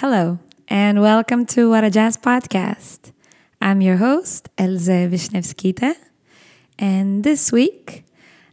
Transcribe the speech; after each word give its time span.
Hello, 0.00 0.38
and 0.66 1.02
welcome 1.02 1.44
to 1.44 1.68
What 1.68 1.84
a 1.84 1.90
Jazz 1.90 2.16
podcast. 2.16 3.12
I'm 3.60 3.82
your 3.82 3.98
host, 3.98 4.48
Elze 4.56 5.10
Vishnevskita, 5.10 5.94
and 6.78 7.22
this 7.22 7.52
week 7.52 8.06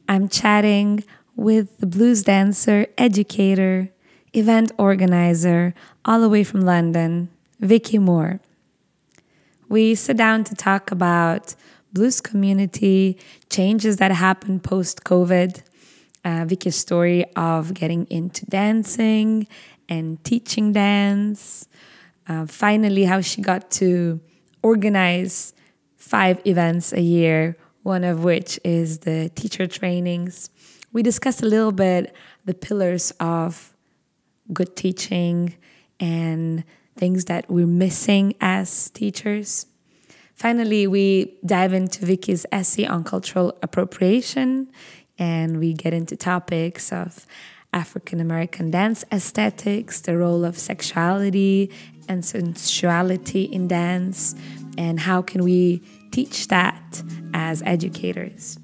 I'm 0.10 0.28
chatting 0.28 1.06
with 1.38 1.78
the 1.78 1.86
blues 1.86 2.24
dancer, 2.24 2.88
educator, 2.98 3.94
event 4.34 4.74
organizer, 4.78 5.74
all 6.04 6.20
the 6.20 6.28
way 6.28 6.44
from 6.44 6.60
London, 6.60 7.30
Vicci 7.62 7.98
Moore. 7.98 8.42
We 9.70 9.96
sit 9.96 10.18
down 10.18 10.44
to 10.44 10.54
talk 10.54 10.92
about 10.92 11.56
blues 11.94 12.20
community, 12.20 13.18
changes 13.50 13.96
that 13.98 14.12
happened 14.12 14.66
post 14.66 15.06
COVID, 15.06 15.62
uh, 16.26 16.44
Vicci's 16.44 16.76
story 16.76 17.24
of 17.38 17.74
getting 17.74 18.06
into 18.10 18.46
dancing 18.48 19.48
and 19.90 20.24
teaching 20.24 20.74
dance. 20.74 21.68
Uh, 22.28 22.46
finally, 22.46 23.06
how 23.06 23.22
she 23.22 23.42
got 23.42 23.72
to 23.72 24.20
organize 24.62 25.54
five 25.96 26.42
events 26.46 26.94
a 26.94 27.02
year, 27.02 27.58
one 27.84 28.04
of 28.04 28.24
which 28.24 28.60
is 28.64 29.00
the 29.00 29.30
teacher 29.36 29.68
trainings. 29.68 30.50
We 30.92 31.04
discussed 31.04 31.42
a 31.42 31.46
little 31.46 31.72
bit 31.72 32.14
the 32.46 32.54
pillars 32.54 33.12
of 33.20 33.74
good 34.54 34.76
teaching 34.76 35.56
and 36.00 36.64
things 36.96 37.26
that 37.26 37.50
we're 37.50 37.68
missing 37.68 38.34
as 38.42 38.90
teachers. 38.92 39.68
Finally, 40.34 40.88
we 40.88 41.38
dive 41.46 41.74
into 41.74 42.06
Vicci's 42.06 42.46
essay 42.52 42.86
on 42.86 43.04
cultural 43.04 43.58
appropriation 43.64 44.72
and 45.18 45.60
we 45.60 45.74
get 45.74 45.94
into 45.94 46.16
topics 46.16 46.92
of 46.92 47.26
African 47.78 48.20
American 48.20 48.72
dance 48.72 49.06
aesthetics, 49.12 50.02
the 50.02 50.18
role 50.18 50.44
of 50.44 50.58
sexuality 50.58 51.72
and 52.10 52.24
sensuality 52.24 53.44
in 53.52 53.68
dance, 53.68 54.36
and 54.78 55.00
how 55.00 55.22
can 55.22 55.44
we 55.44 55.84
teach 56.12 56.48
that 56.48 57.04
as 57.34 57.62
educators. 57.64 58.58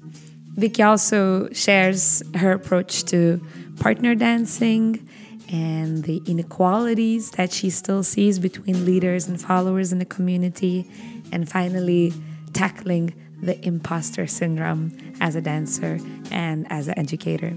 Vicci 0.56 0.84
also 0.84 1.48
shares 1.52 2.22
her 2.36 2.52
approach 2.52 3.04
to 3.04 3.40
partner 3.78 4.14
dancing 4.14 5.08
and 5.52 6.04
the 6.04 6.20
inequalities 6.26 7.32
that 7.32 7.52
she 7.52 7.70
still 7.70 8.02
sees 8.02 8.38
between 8.38 8.84
leaders 8.84 9.28
and 9.28 9.40
followers 9.40 9.92
in 9.92 9.98
the 9.98 10.04
community, 10.16 10.90
and 11.30 11.48
finally, 11.48 12.12
tackling 12.52 13.14
the 13.42 13.56
imposter 13.64 14.26
syndrome 14.26 14.96
as 15.20 15.36
a 15.36 15.40
dancer 15.40 15.98
and 16.30 16.66
as 16.70 16.88
an 16.88 16.98
educator. 16.98 17.54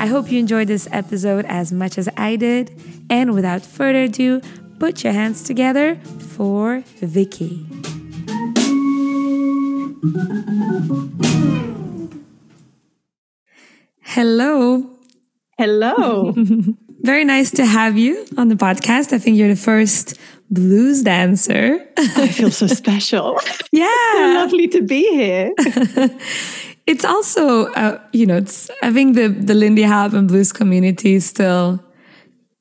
I 0.00 0.06
hope 0.06 0.30
you 0.30 0.38
enjoyed 0.38 0.68
this 0.68 0.88
episode 0.92 1.44
as 1.46 1.72
much 1.72 1.98
as 1.98 2.08
I 2.16 2.36
did. 2.36 2.70
And 3.10 3.34
without 3.34 3.62
further 3.62 4.04
ado, 4.04 4.40
put 4.78 5.02
your 5.02 5.12
hands 5.12 5.42
together 5.42 5.96
for 5.96 6.82
Vicci. 7.00 7.66
Hello. 14.02 14.90
Hello. 15.58 16.32
Very 17.02 17.24
nice 17.24 17.50
to 17.52 17.66
have 17.66 17.98
you 17.98 18.24
on 18.36 18.48
the 18.48 18.54
podcast. 18.54 19.12
I 19.12 19.18
think 19.18 19.36
you're 19.36 19.48
the 19.48 19.56
first 19.56 20.18
blues 20.50 21.02
dancer. 21.02 21.84
I 21.96 22.28
feel 22.28 22.50
so 22.50 22.66
special. 22.82 23.40
Yeah. 23.72 23.88
so 24.12 24.32
lovely 24.34 24.68
to 24.68 24.82
be 24.82 25.02
here. 25.10 25.52
It's 26.88 27.04
also, 27.04 27.66
uh, 27.74 28.00
you 28.14 28.24
know, 28.24 28.38
it's, 28.38 28.70
I 28.82 28.90
think 28.90 29.14
the, 29.14 29.28
the 29.28 29.52
Lindy 29.52 29.82
Hop 29.82 30.14
and 30.14 30.26
blues 30.26 30.52
community 30.52 31.20
still 31.20 31.84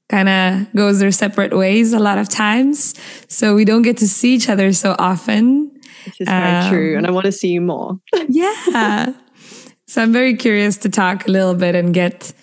kind 0.10 0.28
of 0.28 0.74
goes 0.74 1.00
their 1.00 1.12
separate 1.12 1.56
ways 1.56 1.94
a 1.94 2.00
lot 2.00 2.18
of 2.18 2.28
times. 2.28 2.94
So 3.30 3.56
we 3.56 3.64
don't 3.64 3.84
get 3.84 3.96
to 3.98 4.08
see 4.08 4.36
each 4.36 4.50
other 4.50 4.74
so 4.74 4.98
often. 5.00 5.72
This 6.04 6.22
is 6.22 6.28
very 6.28 6.58
um, 6.58 6.70
true. 6.70 6.98
And 6.98 7.08
I 7.08 7.12
want 7.12 7.26
to 7.26 7.32
see 7.32 7.48
you 7.48 7.62
more. 7.62 8.02
yeah. 8.28 9.14
So 9.88 10.02
I'm 10.02 10.12
very 10.12 10.36
curious 10.36 10.76
to 10.80 10.90
talk 10.90 11.26
a 11.26 11.32
little 11.32 11.56
bit 11.56 11.74
and 11.74 11.94
get 11.94 12.34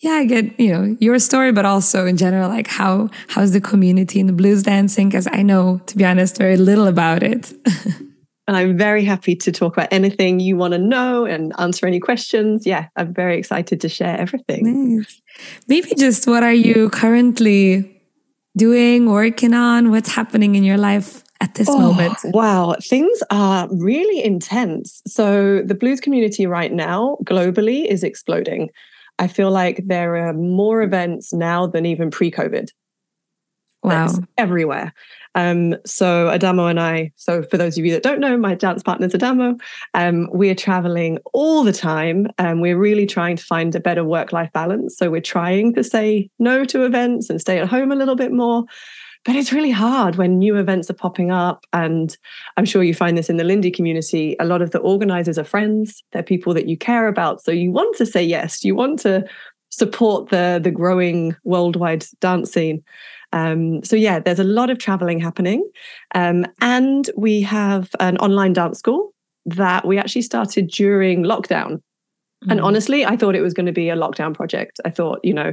yeah, 0.00 0.12
I 0.12 0.24
get, 0.26 0.58
you 0.60 0.70
know, 0.70 0.96
your 1.00 1.18
story, 1.18 1.50
but 1.50 1.64
also 1.64 2.04
in 2.04 2.18
general, 2.18 2.50
like 2.50 2.66
how, 2.66 3.08
how's 3.28 3.52
the 3.52 3.60
community 3.60 4.20
in 4.20 4.26
the 4.26 4.34
blues 4.34 4.62
dancing? 4.62 5.10
Cause 5.10 5.26
I 5.30 5.42
know, 5.42 5.78
to 5.86 5.96
be 5.96 6.04
honest, 6.04 6.36
very 6.36 6.58
little 6.58 6.86
about 6.86 7.22
it. 7.22 7.54
and 8.46 8.56
I'm 8.56 8.76
very 8.76 9.04
happy 9.04 9.34
to 9.36 9.52
talk 9.52 9.74
about 9.74 9.88
anything 9.90 10.38
you 10.38 10.56
want 10.56 10.72
to 10.72 10.78
know 10.78 11.24
and 11.24 11.52
answer 11.58 11.86
any 11.86 12.00
questions. 12.00 12.66
Yeah, 12.66 12.88
I'm 12.96 13.14
very 13.14 13.38
excited 13.38 13.80
to 13.80 13.88
share 13.88 14.18
everything. 14.18 14.96
Nice. 14.96 15.20
Maybe 15.68 15.94
just 15.94 16.26
what 16.26 16.42
are 16.42 16.52
you 16.52 16.90
currently 16.90 18.02
doing, 18.56 19.10
working 19.10 19.54
on? 19.54 19.90
What's 19.90 20.10
happening 20.10 20.54
in 20.56 20.64
your 20.64 20.76
life 20.76 21.24
at 21.40 21.54
this 21.54 21.68
oh, 21.70 21.78
moment? 21.78 22.18
Wow, 22.24 22.76
things 22.82 23.22
are 23.30 23.68
really 23.70 24.22
intense. 24.22 25.02
So, 25.06 25.62
the 25.62 25.74
blues 25.74 26.00
community 26.00 26.46
right 26.46 26.72
now 26.72 27.16
globally 27.24 27.86
is 27.86 28.04
exploding. 28.04 28.70
I 29.18 29.28
feel 29.28 29.50
like 29.50 29.86
there 29.86 30.16
are 30.16 30.32
more 30.32 30.82
events 30.82 31.32
now 31.32 31.66
than 31.66 31.86
even 31.86 32.10
pre 32.10 32.30
COVID. 32.30 32.68
Wow. 33.84 34.08
everywhere. 34.38 34.94
Um, 35.34 35.76
so 35.84 36.28
Adamo 36.28 36.66
and 36.66 36.78
I, 36.78 37.12
so 37.16 37.42
for 37.42 37.58
those 37.58 37.76
of 37.76 37.84
you 37.84 37.92
that 37.92 38.02
don't 38.02 38.20
know, 38.20 38.36
my 38.36 38.54
dance 38.54 38.82
partner 38.82 39.06
is 39.06 39.14
Adamo. 39.14 39.56
Um, 39.92 40.28
we're 40.32 40.54
traveling 40.54 41.18
all 41.32 41.64
the 41.64 41.72
time 41.72 42.28
and 42.38 42.60
we're 42.60 42.78
really 42.78 43.06
trying 43.06 43.36
to 43.36 43.44
find 43.44 43.74
a 43.74 43.80
better 43.80 44.04
work-life 44.04 44.52
balance. 44.52 44.96
So 44.96 45.10
we're 45.10 45.20
trying 45.20 45.74
to 45.74 45.82
say 45.82 46.30
no 46.38 46.64
to 46.66 46.84
events 46.84 47.30
and 47.30 47.40
stay 47.40 47.58
at 47.58 47.68
home 47.68 47.90
a 47.90 47.96
little 47.96 48.16
bit 48.16 48.32
more. 48.32 48.64
But 49.24 49.36
it's 49.36 49.52
really 49.52 49.70
hard 49.70 50.16
when 50.16 50.38
new 50.38 50.56
events 50.56 50.90
are 50.90 50.94
popping 50.94 51.30
up. 51.30 51.64
And 51.72 52.16
I'm 52.56 52.66
sure 52.66 52.82
you 52.82 52.94
find 52.94 53.16
this 53.16 53.30
in 53.30 53.38
the 53.38 53.44
Lindy 53.44 53.70
community. 53.70 54.36
A 54.38 54.44
lot 54.44 54.60
of 54.60 54.70
the 54.70 54.80
organizers 54.80 55.38
are 55.38 55.44
friends, 55.44 56.04
they're 56.12 56.22
people 56.22 56.54
that 56.54 56.68
you 56.68 56.76
care 56.76 57.08
about. 57.08 57.42
So 57.42 57.50
you 57.50 57.72
want 57.72 57.96
to 57.96 58.06
say 58.06 58.22
yes, 58.22 58.62
you 58.62 58.74
want 58.74 59.00
to 59.00 59.24
support 59.70 60.28
the, 60.28 60.60
the 60.62 60.70
growing 60.70 61.34
worldwide 61.42 62.04
dance 62.20 62.52
scene. 62.52 62.84
Um, 63.34 63.82
so 63.82 63.96
yeah, 63.96 64.20
there's 64.20 64.38
a 64.38 64.44
lot 64.44 64.70
of 64.70 64.78
traveling 64.78 65.18
happening. 65.18 65.68
Um, 66.14 66.46
and 66.60 67.10
we 67.16 67.42
have 67.42 67.90
an 67.98 68.16
online 68.18 68.52
dance 68.52 68.78
school 68.78 69.12
that 69.44 69.84
we 69.84 69.98
actually 69.98 70.22
started 70.22 70.68
during 70.68 71.24
lockdown. 71.24 71.72
Mm-hmm. 71.72 72.52
And 72.52 72.60
honestly, 72.60 73.04
I 73.04 73.16
thought 73.16 73.34
it 73.34 73.42
was 73.42 73.52
going 73.52 73.66
to 73.66 73.72
be 73.72 73.90
a 73.90 73.96
lockdown 73.96 74.34
project. 74.34 74.80
I 74.84 74.90
thought, 74.90 75.18
you 75.24 75.34
know, 75.34 75.52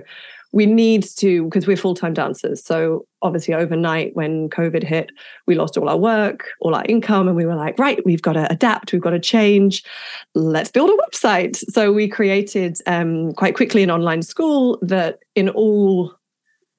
we 0.53 0.65
need 0.65 1.03
to 1.03 1.45
because 1.45 1.65
we're 1.65 1.77
full-time 1.77 2.13
dancers 2.13 2.61
so 2.61 3.05
obviously 3.21 3.53
overnight 3.53 4.13
when 4.15 4.49
covid 4.49 4.83
hit 4.83 5.09
we 5.47 5.55
lost 5.55 5.77
all 5.77 5.87
our 5.87 5.95
work 5.95 6.49
all 6.59 6.75
our 6.75 6.83
income 6.89 7.29
and 7.29 7.37
we 7.37 7.45
were 7.45 7.55
like 7.55 7.79
right 7.79 8.05
we've 8.05 8.21
got 8.21 8.33
to 8.33 8.51
adapt 8.51 8.91
we've 8.91 9.01
got 9.01 9.11
to 9.11 9.19
change 9.19 9.81
let's 10.35 10.69
build 10.69 10.89
a 10.89 10.97
website 11.09 11.55
so 11.71 11.93
we 11.93 12.05
created 12.05 12.77
um, 12.85 13.31
quite 13.33 13.55
quickly 13.55 13.81
an 13.81 13.89
online 13.89 14.21
school 14.21 14.77
that 14.81 15.19
in 15.35 15.47
all 15.47 16.13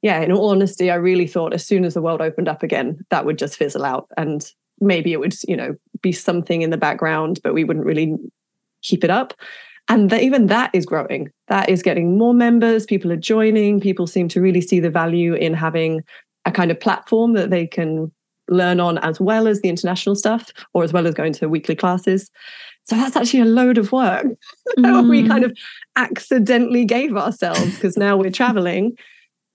yeah 0.02 0.20
in 0.20 0.30
all 0.32 0.50
honesty 0.50 0.90
i 0.90 0.94
really 0.94 1.26
thought 1.26 1.54
as 1.54 1.66
soon 1.66 1.84
as 1.84 1.94
the 1.94 2.02
world 2.02 2.20
opened 2.20 2.48
up 2.48 2.62
again 2.62 2.98
that 3.10 3.24
would 3.24 3.38
just 3.38 3.56
fizzle 3.56 3.84
out 3.84 4.08
and 4.16 4.52
maybe 4.80 5.12
it 5.12 5.20
would 5.20 5.34
you 5.48 5.56
know 5.56 5.74
be 6.02 6.12
something 6.12 6.62
in 6.62 6.70
the 6.70 6.76
background 6.76 7.40
but 7.42 7.54
we 7.54 7.64
wouldn't 7.64 7.86
really 7.86 8.16
keep 8.82 9.04
it 9.04 9.10
up. 9.10 9.32
And 9.88 10.10
the, 10.10 10.22
even 10.22 10.46
that 10.46 10.70
is 10.72 10.86
growing. 10.86 11.30
That 11.48 11.68
is 11.68 11.82
getting 11.82 12.18
more 12.18 12.34
members 12.34 12.86
people 12.86 13.10
are 13.10 13.16
joining 13.16 13.80
people 13.80 14.06
seem 14.06 14.28
to 14.28 14.40
really 14.40 14.60
see 14.60 14.80
the 14.80 14.90
value 14.90 15.34
in 15.34 15.54
having 15.54 16.02
a 16.44 16.52
kind 16.52 16.70
of 16.70 16.78
platform 16.78 17.32
that 17.34 17.50
they 17.50 17.66
can 17.66 18.12
learn 18.48 18.80
on 18.80 18.98
as 18.98 19.20
well 19.20 19.46
as 19.46 19.60
the 19.60 19.68
international 19.68 20.14
stuff 20.14 20.50
or 20.74 20.82
as 20.82 20.92
well 20.92 21.06
as 21.06 21.14
going 21.14 21.32
to 21.32 21.48
weekly 21.48 21.74
classes. 21.74 22.30
So 22.84 22.96
that's 22.96 23.16
actually 23.16 23.40
a 23.40 23.44
load 23.44 23.78
of 23.78 23.92
work. 23.92 24.26
Mm. 24.78 25.08
we 25.10 25.26
kind 25.26 25.44
of 25.44 25.56
accidentally 25.96 26.84
gave 26.84 27.16
ourselves 27.16 27.74
because 27.74 27.96
now 27.96 28.16
we're 28.16 28.30
traveling 28.30 28.96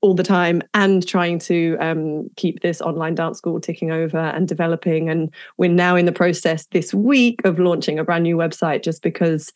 all 0.01 0.13
the 0.13 0.23
time 0.23 0.61
and 0.73 1.05
trying 1.07 1.39
to 1.39 1.75
um, 1.79 2.29
keep 2.35 2.61
this 2.61 2.81
online 2.81 3.15
dance 3.15 3.37
school 3.37 3.59
ticking 3.59 3.91
over 3.91 4.17
and 4.17 4.47
developing 4.47 5.09
and 5.09 5.33
we're 5.57 5.69
now 5.69 5.95
in 5.95 6.05
the 6.05 6.11
process 6.11 6.65
this 6.67 6.93
week 6.93 7.41
of 7.43 7.59
launching 7.59 7.97
a 7.97 8.03
brand 8.03 8.23
new 8.23 8.37
website 8.37 8.83
just 8.83 9.01
because 9.01 9.51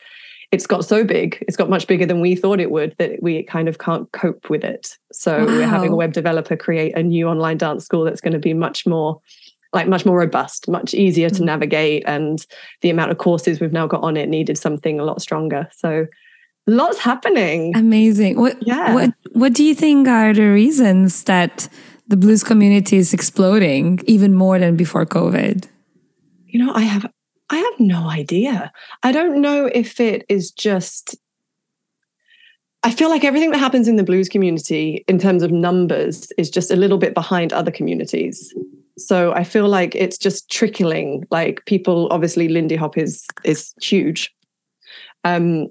it's 0.51 0.67
got 0.67 0.83
so 0.83 1.05
big, 1.05 1.37
it's 1.47 1.55
got 1.55 1.69
much 1.69 1.87
bigger 1.87 2.05
than 2.05 2.19
we 2.19 2.35
thought 2.35 2.59
it 2.59 2.71
would 2.71 2.93
that 2.97 3.23
we 3.23 3.43
kind 3.43 3.69
of 3.69 3.77
can't 3.77 4.11
cope 4.11 4.49
with 4.49 4.65
it. 4.65 4.97
So 5.13 5.39
wow. 5.39 5.45
we're 5.45 5.67
having 5.67 5.93
a 5.93 5.95
web 5.95 6.11
developer 6.11 6.57
create 6.57 6.95
a 6.97 7.03
new 7.03 7.27
online 7.27 7.57
dance 7.57 7.85
school 7.85 8.03
that's 8.03 8.19
going 8.19 8.33
to 8.33 8.39
be 8.39 8.53
much 8.53 8.85
more 8.85 9.21
like 9.73 9.87
much 9.87 10.05
more 10.05 10.19
robust, 10.19 10.67
much 10.67 10.93
easier 10.93 11.29
to 11.29 11.41
mm. 11.41 11.45
navigate. 11.45 12.03
And 12.05 12.45
the 12.81 12.89
amount 12.89 13.11
of 13.11 13.17
courses 13.19 13.61
we've 13.61 13.71
now 13.71 13.87
got 13.87 14.03
on 14.03 14.17
it 14.17 14.27
needed 14.27 14.57
something 14.57 14.99
a 14.99 15.05
lot 15.05 15.21
stronger. 15.21 15.69
So 15.71 16.07
lots 16.67 16.99
happening. 16.99 17.75
Amazing. 17.75 18.39
What 18.39 18.57
yeah. 18.65 18.93
what 18.93 19.13
what 19.33 19.53
do 19.53 19.63
you 19.63 19.75
think 19.75 20.07
are 20.07 20.33
the 20.33 20.47
reasons 20.47 21.23
that 21.25 21.67
the 22.07 22.17
blues 22.17 22.43
community 22.43 22.97
is 22.97 23.13
exploding 23.13 23.99
even 24.05 24.33
more 24.33 24.59
than 24.59 24.75
before 24.75 25.05
COVID? 25.05 25.67
You 26.47 26.65
know, 26.65 26.73
I 26.73 26.81
have 26.81 27.05
I 27.49 27.57
have 27.57 27.79
no 27.79 28.09
idea. 28.09 28.71
I 29.03 29.11
don't 29.11 29.41
know 29.41 29.65
if 29.65 29.99
it 29.99 30.25
is 30.29 30.51
just 30.51 31.15
I 32.83 32.91
feel 32.91 33.09
like 33.09 33.23
everything 33.23 33.51
that 33.51 33.59
happens 33.59 33.87
in 33.87 33.95
the 33.95 34.03
blues 34.03 34.27
community 34.27 35.05
in 35.07 35.19
terms 35.19 35.43
of 35.43 35.51
numbers 35.51 36.31
is 36.37 36.49
just 36.49 36.71
a 36.71 36.75
little 36.75 36.97
bit 36.97 37.13
behind 37.13 37.53
other 37.53 37.69
communities. 37.71 38.53
So 38.97 39.33
I 39.33 39.43
feel 39.43 39.69
like 39.69 39.93
it's 39.95 40.17
just 40.17 40.49
trickling. 40.49 41.25
Like 41.29 41.63
people, 41.65 42.07
obviously, 42.11 42.47
Lindy 42.47 42.75
Hop 42.75 42.97
is 42.97 43.25
is 43.43 43.73
huge, 43.81 44.33
um, 45.23 45.67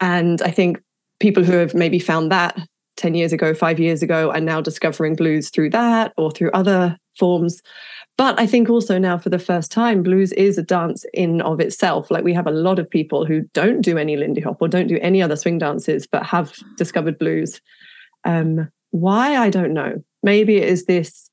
and 0.00 0.42
I 0.42 0.50
think 0.50 0.80
people 1.18 1.44
who 1.44 1.52
have 1.52 1.74
maybe 1.74 1.98
found 1.98 2.32
that 2.32 2.58
ten 2.96 3.14
years 3.14 3.32
ago, 3.32 3.54
five 3.54 3.78
years 3.78 4.02
ago, 4.02 4.30
are 4.30 4.40
now 4.40 4.60
discovering 4.60 5.14
blues 5.16 5.50
through 5.50 5.70
that 5.70 6.12
or 6.16 6.30
through 6.30 6.50
other 6.52 6.96
forms. 7.18 7.62
But 8.16 8.38
I 8.38 8.46
think 8.46 8.68
also 8.68 8.98
now 8.98 9.16
for 9.16 9.30
the 9.30 9.38
first 9.38 9.72
time, 9.72 10.02
blues 10.02 10.32
is 10.32 10.58
a 10.58 10.62
dance 10.62 11.06
in 11.14 11.40
of 11.40 11.60
itself. 11.60 12.10
Like 12.10 12.24
we 12.24 12.34
have 12.34 12.46
a 12.46 12.50
lot 12.50 12.78
of 12.78 12.90
people 12.90 13.24
who 13.24 13.42
don't 13.54 13.80
do 13.80 13.96
any 13.96 14.16
Lindy 14.16 14.42
Hop 14.42 14.58
or 14.60 14.68
don't 14.68 14.88
do 14.88 14.98
any 15.00 15.22
other 15.22 15.36
swing 15.36 15.58
dances, 15.58 16.06
but 16.06 16.26
have 16.26 16.52
discovered 16.76 17.18
blues. 17.18 17.60
Um, 18.24 18.70
why 18.90 19.36
I 19.36 19.48
don't 19.48 19.72
know. 19.72 20.02
Maybe 20.22 20.56
it 20.56 20.68
is 20.68 20.84
this 20.84 21.30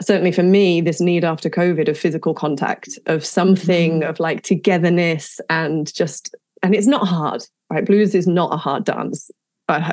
certainly 0.00 0.32
for 0.32 0.44
me 0.44 0.80
this 0.80 1.00
need 1.00 1.24
after 1.24 1.50
covid 1.50 1.88
of 1.88 1.98
physical 1.98 2.32
contact 2.32 3.00
of 3.06 3.24
something 3.24 4.00
mm-hmm. 4.00 4.08
of 4.08 4.20
like 4.20 4.42
togetherness 4.42 5.40
and 5.50 5.92
just 5.92 6.36
and 6.62 6.74
it's 6.74 6.86
not 6.86 7.06
hard 7.06 7.44
right 7.70 7.86
blues 7.86 8.14
is 8.14 8.26
not 8.26 8.52
a 8.52 8.56
hard 8.56 8.84
dance 8.84 9.30
uh, 9.68 9.92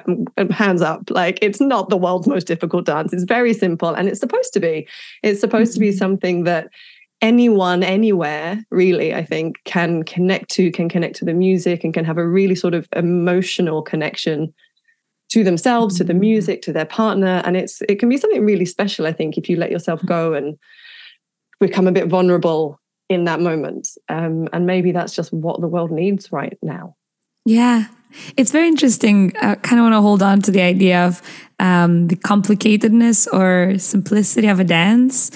hands 0.51 0.81
up 0.81 1.09
like 1.09 1.37
it's 1.41 1.59
not 1.59 1.89
the 1.89 1.97
world's 1.97 2.27
most 2.27 2.47
difficult 2.47 2.85
dance 2.85 3.11
it's 3.11 3.23
very 3.23 3.53
simple 3.53 3.93
and 3.93 4.07
it's 4.07 4.19
supposed 4.19 4.53
to 4.53 4.59
be 4.59 4.87
it's 5.21 5.39
supposed 5.39 5.71
mm-hmm. 5.71 5.75
to 5.75 5.79
be 5.79 5.89
mm-hmm. 5.89 5.97
something 5.97 6.43
that 6.45 6.69
anyone 7.21 7.83
anywhere 7.83 8.63
really 8.71 9.13
i 9.13 9.23
think 9.23 9.57
can 9.65 10.03
connect 10.03 10.49
to 10.49 10.71
can 10.71 10.87
connect 10.87 11.15
to 11.15 11.25
the 11.25 11.33
music 11.33 11.83
and 11.83 11.93
can 11.93 12.05
have 12.05 12.17
a 12.17 12.27
really 12.27 12.55
sort 12.55 12.73
of 12.73 12.87
emotional 12.95 13.81
connection 13.81 14.53
to 15.35 15.43
themselves, 15.43 15.97
to 15.97 16.03
the 16.03 16.13
mm. 16.13 16.19
music, 16.19 16.61
to 16.61 16.71
their 16.71 16.85
partner. 16.85 17.41
And 17.45 17.57
it's 17.57 17.81
it 17.89 17.99
can 17.99 18.09
be 18.09 18.17
something 18.17 18.45
really 18.45 18.65
special, 18.65 19.05
I 19.05 19.11
think, 19.11 19.37
if 19.37 19.49
you 19.49 19.57
let 19.57 19.71
yourself 19.71 19.99
go 20.05 20.33
and 20.33 20.57
become 21.59 21.87
a 21.87 21.91
bit 21.91 22.07
vulnerable 22.07 22.79
in 23.09 23.25
that 23.25 23.39
moment. 23.39 23.89
Um, 24.09 24.47
and 24.51 24.65
maybe 24.65 24.91
that's 24.91 25.13
just 25.13 25.31
what 25.31 25.61
the 25.61 25.67
world 25.67 25.91
needs 25.91 26.31
right 26.31 26.57
now. 26.61 26.95
Yeah. 27.45 27.85
It's 28.37 28.51
very 28.51 28.67
interesting. 28.67 29.33
I 29.41 29.55
kind 29.55 29.79
of 29.79 29.83
want 29.83 29.93
to 29.93 30.01
hold 30.01 30.23
on 30.23 30.41
to 30.43 30.51
the 30.51 30.61
idea 30.61 31.05
of 31.05 31.21
um, 31.59 32.07
the 32.07 32.15
complicatedness 32.15 33.27
or 33.31 33.77
simplicity 33.77 34.47
of 34.47 34.59
a 34.59 34.63
dance. 34.63 35.31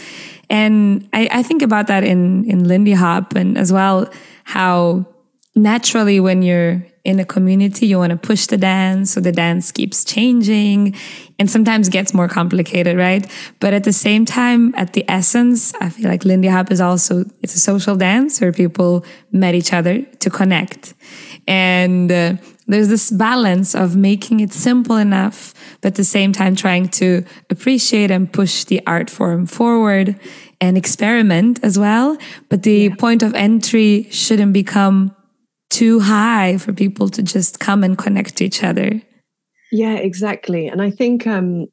And 0.50 1.08
I, 1.14 1.30
I 1.32 1.44
think 1.44 1.62
about 1.62 1.88
that 1.88 2.04
in, 2.04 2.50
in 2.50 2.68
Lindy 2.68 2.94
Hop 2.94 3.36
and 3.36 3.58
as 3.58 3.72
well, 3.72 4.10
how 4.46 5.06
naturally 5.64 6.20
when 6.20 6.42
you're 6.42 6.84
in 7.06 7.20
a 7.20 7.26
community, 7.26 7.88
you 7.88 7.98
want 7.98 8.12
to 8.12 8.18
push 8.18 8.46
the 8.48 8.58
dance, 8.58 9.12
so 9.12 9.22
the 9.22 9.32
dance 9.32 9.72
keeps 9.72 10.04
changing 10.04 10.96
and 11.40 11.50
sometimes 11.50 11.90
gets 11.90 12.14
more 12.14 12.28
complicated, 12.28 12.98
right? 12.98 13.30
But 13.60 13.74
at 13.74 13.84
the 13.84 13.94
same 13.94 14.26
time, 14.26 14.74
at 14.76 14.94
the 14.94 15.06
essence, 15.10 15.74
I 15.76 15.90
feel 15.90 16.10
like 16.10 16.26
Lindy 16.26 16.50
Hop 16.50 16.72
is 16.72 16.82
also 16.82 17.26
it's 17.42 17.56
a 17.56 17.60
social 17.60 17.96
dance 17.96 18.42
where 18.42 18.52
people 18.52 19.06
met 19.32 19.56
each 19.56 19.74
other 19.74 20.02
to 20.02 20.30
connect, 20.30 20.94
and 21.48 22.12
uh, 22.12 22.34
there's 22.68 22.90
this 22.90 23.10
balance 23.10 23.74
of 23.74 23.96
making 23.96 24.42
it 24.42 24.54
simple 24.54 24.98
enough, 24.98 25.54
but 25.82 25.88
at 25.88 25.96
the 25.96 26.04
same 26.04 26.32
time 26.34 26.56
trying 26.56 26.90
to 26.90 27.24
appreciate 27.50 28.12
and 28.12 28.32
push 28.32 28.66
the 28.66 28.86
art 28.86 29.10
form 29.10 29.48
forward 29.48 30.20
and 30.62 30.78
experiment 30.78 31.60
as 31.64 31.80
well. 31.80 32.18
But 32.50 32.64
the 32.64 32.90
yeah. 32.90 32.96
point 32.96 33.24
of 33.24 33.34
entry 33.34 34.08
shouldn't 34.12 34.54
become 34.54 35.16
too 35.70 36.00
high 36.00 36.58
for 36.58 36.74
people 36.74 37.10
to 37.10 37.24
just 37.24 37.60
come 37.60 37.84
and 37.84 37.98
connect 37.98 38.38
to 38.38 38.46
each 38.46 38.64
other. 38.64 39.02
Yeah, 39.72 39.96
exactly. 39.96 40.68
And 40.68 40.82
I 40.82 40.90
think 40.90 41.28
um, 41.28 41.68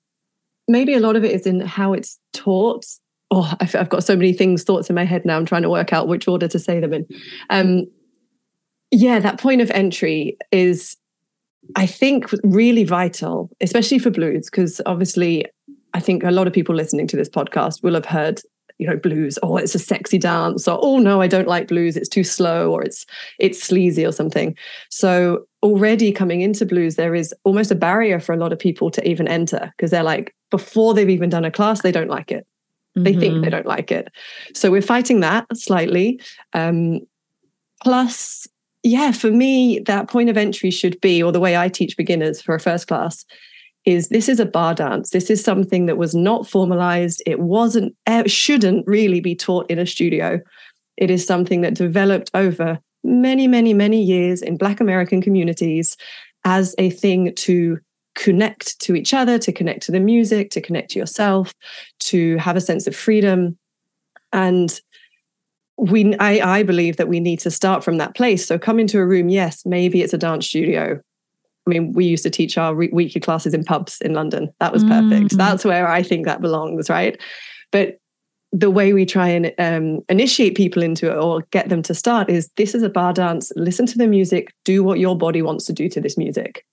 maybe 0.69 0.95
a 0.95 1.01
lot 1.01 1.17
of 1.17 1.25
it 1.25 1.33
is 1.33 1.47
in 1.47 1.61
how 1.61 1.93
it's 1.93 2.19
taught. 2.33 2.85
Oh, 3.31 3.53
I've, 3.61 3.89
got 3.89 4.05
so 4.05 4.15
many 4.15 4.33
things, 4.33 4.63
thoughts 4.63 4.89
in 4.89 4.95
my 4.95 5.05
head 5.05 5.25
now. 5.25 5.37
I'm 5.37 5.47
trying 5.47 5.63
to 5.63 5.71
work 5.71 5.93
out 5.93 6.09
which 6.09 6.29
order 6.29 6.47
to 6.47 6.59
say 6.59 6.79
them 6.79 6.93
in. 6.93 7.07
Um, 7.51 7.87
yeah, 8.91 9.19
that 9.19 9.41
point 9.41 9.61
of 9.61 9.71
entry 9.73 10.37
is, 10.53 10.97
I 11.75 11.87
think, 11.87 12.31
really 12.45 12.85
vital, 12.85 13.51
especially 13.61 13.99
for 13.99 14.11
blues, 14.11 14.49
because 14.49 14.81
obviously, 14.87 15.47
I 15.93 16.01
think 16.01 16.23
a 16.23 16.31
lot 16.31 16.47
of 16.47 16.53
people 16.53 16.75
listening 16.75 17.09
to 17.09 17.17
this 17.17 17.29
podcast 17.29 17.83
will 17.83 17.95
have 17.95 18.05
heard 18.05 18.41
you 18.79 18.87
know 18.87 18.97
blues 18.97 19.39
oh 19.43 19.57
it's 19.57 19.75
a 19.75 19.79
sexy 19.79 20.19
dance 20.19 20.69
or 20.69 20.79
oh 20.83 20.99
no 20.99 21.21
i 21.21 21.27
don't 21.27 21.49
like 21.49 21.69
blues 21.69 21.97
it's 21.97 22.09
too 22.09 22.25
slow 22.25 22.73
or 22.73 22.83
it's 22.83 23.07
it's 23.39 23.63
sleazy 23.63 24.05
or 24.05 24.13
something 24.13 24.57
so 24.91 25.47
already 25.63 26.13
coming 26.13 26.41
into 26.41 26.67
blues 26.67 26.97
there 26.97 27.15
is 27.15 27.35
almost 27.45 27.71
a 27.71 27.75
barrier 27.75 28.21
for 28.21 28.33
a 28.33 28.37
lot 28.37 28.53
of 28.53 28.59
people 28.59 28.91
to 28.91 29.07
even 29.09 29.27
enter 29.27 29.73
because 29.77 29.91
they're 29.91 30.03
like 30.03 30.35
before 30.51 30.95
they've 30.95 31.11
even 31.11 31.31
done 31.31 31.45
a 31.45 31.51
class 31.51 31.83
they 31.83 31.93
don't 31.93 32.11
like 32.11 32.31
it 32.31 32.47
they 32.95 33.13
mm-hmm. 33.13 33.21
think 33.21 33.35
they 33.35 33.41
mm-hmm. 33.41 33.51
don't 33.51 33.67
like 33.67 33.91
it 33.91 34.09
so 34.55 34.71
we're 34.71 34.83
fighting 34.83 35.21
that 35.21 35.47
slightly 35.57 36.21
um, 36.53 37.01
plus 37.83 38.47
yeah 38.83 39.11
for 39.11 39.31
me 39.31 39.81
that 39.81 40.09
point 40.09 40.31
of 40.31 40.37
entry 40.37 40.71
should 40.71 41.01
be 41.01 41.23
or 41.23 41.33
the 41.33 41.41
way 41.41 41.57
i 41.57 41.69
teach 41.69 41.97
beginners 41.97 42.41
for 42.41 42.55
a 42.55 42.61
first 42.61 42.87
class 42.87 43.25
is 43.87 44.09
this 44.09 44.29
is 44.29 44.41
a 44.41 44.47
bar 44.47 44.75
dance. 44.75 45.11
This 45.11 45.31
is 45.31 45.43
something 45.43 45.87
that 45.87 45.97
was 45.97 46.15
not 46.15 46.47
formalized. 46.47 47.23
It 47.25 47.39
wasn't, 47.39 47.95
it 48.07 48.31
shouldn't 48.31 48.87
really 48.87 49.21
be 49.21 49.35
taught 49.35 49.71
in 49.71 49.79
a 49.79 49.87
studio. 49.87 50.41
It 50.97 51.11
is 51.11 51.25
something 51.25 51.61
that 51.61 51.75
developed 51.75 52.31
over 52.35 52.81
many, 53.05 53.47
many, 53.47 53.73
many 53.73 54.03
years 54.03 54.43
in 54.43 54.57
Black 54.57 54.81
American 54.81 55.23
communities 55.23 55.97
as 56.45 56.75
a 56.79 56.91
thing 56.91 57.33
to 57.37 57.79
connect 58.17 58.79
to 58.81 58.97
each 58.97 59.15
other, 59.15 59.39
to 59.39 59.53
connect 59.53 59.83
to 59.83 59.93
the 59.93 60.01
music, 60.01 60.51
to 60.51 60.61
connect 60.61 60.91
to 60.91 60.99
yourself, 60.99 61.55
to 62.01 62.37
have 62.39 62.57
a 62.57 62.61
sense 62.61 62.87
of 62.87 62.97
freedom. 62.97 63.57
And 64.33 64.81
we 65.77 66.17
I, 66.17 66.59
I 66.59 66.63
believe 66.63 66.97
that 66.97 67.09
we 67.09 67.21
need 67.21 67.39
to 67.41 67.51
start 67.51 67.85
from 67.85 67.99
that 67.99 68.17
place. 68.17 68.47
So 68.47 68.59
come 68.59 68.81
into 68.81 68.99
a 68.99 69.07
room, 69.07 69.29
yes, 69.29 69.65
maybe 69.65 70.03
it's 70.03 70.15
a 70.15 70.19
dance 70.19 70.47
studio. 70.47 71.01
I 71.67 71.71
mean, 71.71 71.93
we 71.93 72.05
used 72.05 72.23
to 72.23 72.31
teach 72.31 72.57
our 72.57 72.75
re- 72.75 72.91
weekly 72.93 73.21
classes 73.21 73.53
in 73.53 73.65
pubs 73.65 74.01
in 74.01 74.15
London. 74.15 74.53
That 74.61 74.73
was 74.73 74.85
perfect. 74.85 75.31
Mm-hmm. 75.31 75.37
That's 75.37 75.65
where 75.65 75.89
I 75.89 76.03
think 76.03 76.25
that 76.27 76.41
belongs, 76.41 76.89
right? 76.89 77.21
But 77.73 77.99
the 78.53 78.71
way 78.71 78.93
we 78.93 79.05
try 79.05 79.29
and 79.29 79.53
um, 79.59 80.01
initiate 80.09 80.57
people 80.57 80.83
into 80.83 81.11
it 81.11 81.17
or 81.17 81.43
get 81.51 81.69
them 81.69 81.83
to 81.83 81.95
start 81.95 82.31
is 82.31 82.51
this 82.57 82.75
is 82.75 82.83
a 82.83 82.89
bar 82.89 83.13
dance. 83.13 83.53
Listen 83.57 83.85
to 83.87 83.99
the 83.99 84.07
music. 84.07 84.55
Do 84.65 84.85
what 84.85 85.01
your 85.01 85.17
body 85.17 85.43
wants 85.43 85.67
to 85.67 85.73
do 85.73 85.89
to 85.89 86.01
this 86.01 86.17
music. 86.17 86.65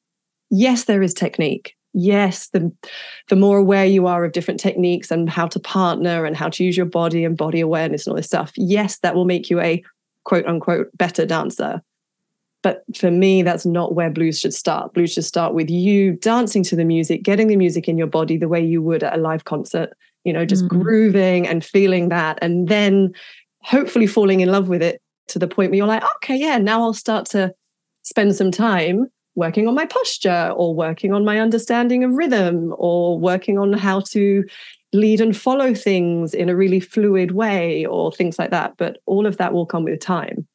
Yes, 0.51 0.86
there 0.86 1.01
is 1.01 1.13
technique. 1.13 1.75
Yes, 1.94 2.50
the 2.50 2.72
the 3.30 3.36
more 3.36 3.57
aware 3.57 3.86
you 3.86 4.07
are 4.07 4.24
of 4.24 4.31
different 4.31 4.60
techniques 4.60 5.12
and 5.12 5.30
how 5.30 5.48
to 5.48 5.60
partner 5.60 6.26
and 6.26 6.35
how 6.35 6.50
to 6.50 6.64
use 6.64 6.78
your 6.78 6.85
body 6.88 7.23
and 7.23 7.38
body 7.38 7.59
awareness 7.59 8.06
and 8.06 8.12
all 8.12 8.18
this 8.18 8.28
stuff. 8.28 8.52
Yes, 8.56 9.00
that 9.00 9.16
will 9.16 9.26
make 9.26 9.50
you 9.50 9.59
a 9.59 9.83
quote 10.23 10.45
unquote 10.45 10.95
better 10.97 11.26
dancer. 11.26 11.81
But 12.63 12.83
for 12.95 13.11
me, 13.11 13.43
that's 13.43 13.65
not 13.65 13.93
where 13.93 14.09
blues 14.09 14.39
should 14.39 14.53
start. 14.53 14.93
Blues 14.93 15.13
should 15.13 15.25
start 15.25 15.53
with 15.53 15.69
you 15.69 16.13
dancing 16.13 16.63
to 16.63 16.75
the 16.75 16.85
music, 16.85 17.21
getting 17.21 17.47
the 17.47 17.57
music 17.57 17.87
in 17.87 17.97
your 17.97 18.07
body 18.07 18.37
the 18.37 18.47
way 18.47 18.63
you 18.63 18.81
would 18.81 19.03
at 19.03 19.17
a 19.17 19.21
live 19.21 19.43
concert, 19.43 19.93
you 20.23 20.33
know, 20.33 20.45
just 20.45 20.65
mm-hmm. 20.65 20.81
grooving 20.81 21.47
and 21.47 21.63
feeling 21.63 22.09
that. 22.09 22.39
And 22.41 22.69
then 22.69 23.13
hopefully 23.61 24.07
falling 24.07 24.39
in 24.39 24.49
love 24.49 24.69
with 24.69 24.81
it 24.81 25.01
to 25.27 25.39
the 25.39 25.47
point 25.47 25.71
where 25.71 25.77
you're 25.77 25.87
like, 25.87 26.03
okay, 26.15 26.35
yeah, 26.35 26.57
now 26.57 26.81
I'll 26.81 26.93
start 26.93 27.25
to 27.27 27.53
spend 28.03 28.35
some 28.35 28.51
time 28.51 29.07
working 29.35 29.67
on 29.67 29.75
my 29.75 29.85
posture 29.85 30.53
or 30.55 30.75
working 30.75 31.13
on 31.13 31.25
my 31.25 31.39
understanding 31.39 32.03
of 32.03 32.13
rhythm 32.13 32.73
or 32.77 33.19
working 33.19 33.57
on 33.57 33.73
how 33.73 33.99
to 33.99 34.43
lead 34.93 35.19
and 35.19 35.35
follow 35.35 35.73
things 35.73 36.33
in 36.33 36.49
a 36.49 36.55
really 36.55 36.79
fluid 36.79 37.31
way 37.31 37.85
or 37.85 38.11
things 38.11 38.37
like 38.37 38.51
that. 38.51 38.75
But 38.77 38.99
all 39.05 39.25
of 39.25 39.37
that 39.37 39.53
will 39.53 39.65
come 39.65 39.83
with 39.85 39.99
time. 39.99 40.47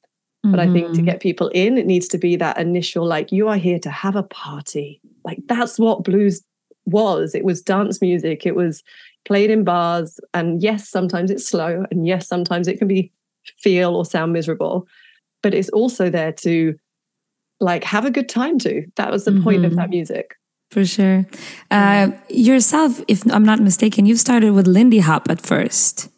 But 0.44 0.60
I 0.60 0.72
think 0.72 0.86
to 0.86 0.92
mm-hmm. 0.92 1.04
get 1.04 1.20
people 1.20 1.48
in, 1.48 1.76
it 1.76 1.84
needs 1.84 2.08
to 2.08 2.16
be 2.16 2.36
that 2.36 2.58
initial, 2.58 3.04
like, 3.04 3.32
you 3.32 3.48
are 3.48 3.56
here 3.56 3.78
to 3.80 3.90
have 3.90 4.16
a 4.16 4.22
party. 4.22 5.00
Like, 5.24 5.40
that's 5.46 5.78
what 5.78 6.04
blues 6.04 6.42
was. 6.86 7.34
It 7.34 7.44
was 7.44 7.60
dance 7.60 8.00
music, 8.00 8.46
it 8.46 8.54
was 8.54 8.82
played 9.26 9.50
in 9.50 9.64
bars. 9.64 10.20
And 10.32 10.62
yes, 10.62 10.88
sometimes 10.88 11.30
it's 11.30 11.46
slow. 11.46 11.84
And 11.90 12.06
yes, 12.06 12.28
sometimes 12.28 12.66
it 12.66 12.78
can 12.78 12.88
be 12.88 13.12
feel 13.58 13.94
or 13.94 14.04
sound 14.06 14.32
miserable. 14.32 14.86
But 15.42 15.54
it's 15.54 15.68
also 15.70 16.08
there 16.08 16.32
to 16.32 16.78
like 17.60 17.84
have 17.84 18.06
a 18.06 18.10
good 18.10 18.28
time 18.28 18.58
too. 18.58 18.86
That 18.96 19.10
was 19.10 19.24
the 19.24 19.32
mm-hmm. 19.32 19.44
point 19.44 19.64
of 19.64 19.76
that 19.76 19.82
mm-hmm. 19.82 19.90
music. 19.90 20.36
For 20.70 20.84
sure. 20.84 21.26
Uh, 21.70 22.12
yourself, 22.28 23.02
if 23.08 23.24
I'm 23.30 23.44
not 23.44 23.60
mistaken, 23.60 24.06
you 24.06 24.16
started 24.16 24.52
with 24.52 24.66
Lindy 24.66 25.00
Hop 25.00 25.28
at 25.30 25.40
first. 25.40 26.10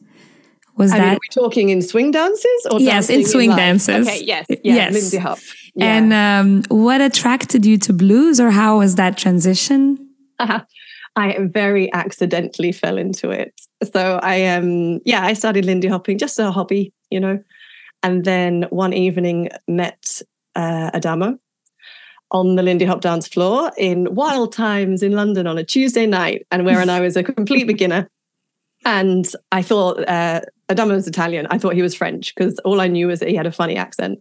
Was 0.81 0.93
I 0.93 0.97
that? 0.97 1.05
Mean, 1.05 1.13
are 1.13 1.19
we 1.21 1.29
talking 1.43 1.69
in 1.69 1.83
swing 1.83 2.11
dances 2.11 2.67
or 2.71 2.81
yes, 2.81 3.11
in 3.11 3.27
swing 3.27 3.51
in 3.51 3.57
dances? 3.57 4.09
Okay, 4.09 4.25
yes, 4.25 4.47
yeah, 4.49 4.57
yes. 4.63 4.95
Lindy 4.95 5.19
Hop. 5.19 5.39
Yeah. 5.75 5.95
And 5.95 6.13
um, 6.15 6.63
what 6.71 7.03
attracted 7.03 7.67
you 7.67 7.77
to 7.77 7.93
blues, 7.93 8.41
or 8.41 8.51
how 8.51 8.79
was 8.79 8.95
that 8.95 9.19
transition? 9.19 10.09
I 10.41 11.37
very 11.39 11.93
accidentally 11.93 12.73
fell 12.73 12.97
into 12.97 13.29
it. 13.29 13.61
So 13.93 14.21
I 14.23 14.47
um 14.47 15.01
yeah, 15.05 15.23
I 15.23 15.35
started 15.35 15.67
Lindy 15.67 15.87
hopping 15.87 16.17
just 16.17 16.39
a 16.39 16.51
hobby, 16.51 16.95
you 17.11 17.21
know, 17.21 17.39
and 18.03 18.25
then 18.25 18.65
one 18.71 18.95
evening 18.95 19.51
met 19.69 20.23
uh, 20.57 20.93
Adamo, 20.95 21.39
on 22.31 22.57
the 22.57 22.63
Lindy 22.63 22.87
Hop 22.87 23.03
dance 23.03 23.29
floor 23.29 23.71
in 23.77 24.15
wild 24.15 24.55
times 24.55 25.03
in 25.03 25.13
London 25.13 25.47
on 25.47 25.59
a 25.59 25.65
Tuesday 25.65 26.07
night, 26.07 26.47
and 26.51 26.65
where 26.65 26.81
and 26.81 26.91
I 26.91 27.01
was 27.01 27.19
a 27.19 27.23
complete 27.23 27.67
beginner. 27.67 28.09
And 28.87 29.27
I 29.53 29.61
thought 29.61 30.09
uh, 30.09 30.41
Adamo 30.71 30.95
was 30.95 31.07
Italian. 31.07 31.47
I 31.51 31.59
thought 31.59 31.75
he 31.75 31.83
was 31.83 31.95
French 31.95 32.35
because 32.35 32.59
all 32.61 32.81
I 32.81 32.87
knew 32.87 33.09
was 33.09 33.21
that 33.21 33.29
he 33.29 33.35
had 33.35 33.47
a 33.47 33.53
funny 33.53 33.77
accent. 33.77 34.21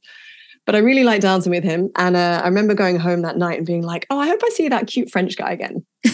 But 0.65 0.75
I 0.75 0.79
really 0.79 1.03
liked 1.03 1.21
dancing 1.21 1.51
with 1.51 1.63
him. 1.63 1.89
And 1.95 2.15
uh, 2.15 2.41
I 2.43 2.47
remember 2.47 2.73
going 2.73 2.99
home 2.99 3.21
that 3.21 3.37
night 3.37 3.57
and 3.57 3.65
being 3.65 3.83
like, 3.83 4.05
oh, 4.09 4.19
I 4.19 4.27
hope 4.27 4.41
I 4.43 4.49
see 4.49 4.67
that 4.67 4.87
cute 4.87 5.09
French 5.09 5.37
guy 5.37 5.51
again. 5.51 5.85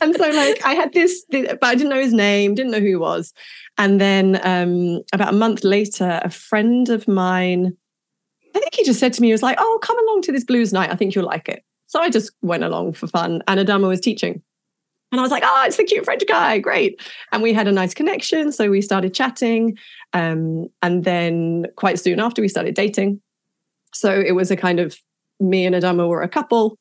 and 0.00 0.14
so 0.14 0.30
like 0.30 0.64
I 0.64 0.74
had 0.74 0.92
this, 0.92 1.24
but 1.30 1.64
I 1.64 1.74
didn't 1.74 1.90
know 1.90 2.00
his 2.00 2.12
name, 2.12 2.54
didn't 2.54 2.72
know 2.72 2.80
who 2.80 2.86
he 2.86 2.96
was. 2.96 3.32
And 3.78 4.00
then 4.00 4.40
um, 4.42 5.02
about 5.12 5.34
a 5.34 5.36
month 5.36 5.64
later, 5.64 6.20
a 6.22 6.30
friend 6.30 6.88
of 6.88 7.06
mine, 7.06 7.76
I 8.54 8.60
think 8.60 8.74
he 8.74 8.84
just 8.84 9.00
said 9.00 9.12
to 9.14 9.20
me, 9.20 9.28
he 9.28 9.32
was 9.32 9.42
like, 9.42 9.58
oh, 9.60 9.78
come 9.82 9.98
along 9.98 10.22
to 10.22 10.32
this 10.32 10.44
blues 10.44 10.72
night. 10.72 10.90
I 10.90 10.96
think 10.96 11.14
you'll 11.14 11.26
like 11.26 11.48
it. 11.48 11.62
So 11.86 12.00
I 12.00 12.08
just 12.08 12.32
went 12.40 12.64
along 12.64 12.94
for 12.94 13.06
fun. 13.06 13.42
And 13.46 13.60
Adamo 13.60 13.88
was 13.88 14.00
teaching. 14.00 14.42
And 15.16 15.20
I 15.20 15.22
was 15.22 15.30
like, 15.30 15.44
oh, 15.46 15.64
it's 15.66 15.78
the 15.78 15.84
cute 15.84 16.04
French 16.04 16.22
guy. 16.28 16.58
Great. 16.58 17.00
And 17.32 17.42
we 17.42 17.54
had 17.54 17.66
a 17.66 17.72
nice 17.72 17.94
connection. 17.94 18.52
So 18.52 18.68
we 18.68 18.82
started 18.82 19.14
chatting. 19.14 19.78
Um, 20.12 20.68
and 20.82 21.04
then 21.04 21.68
quite 21.76 21.98
soon 21.98 22.20
after, 22.20 22.42
we 22.42 22.48
started 22.48 22.74
dating. 22.74 23.22
So 23.94 24.10
it 24.10 24.32
was 24.32 24.50
a 24.50 24.56
kind 24.56 24.78
of 24.78 24.94
me 25.40 25.64
and 25.64 25.74
Adamo 25.74 26.06
were 26.06 26.20
a 26.20 26.28
couple 26.28 26.78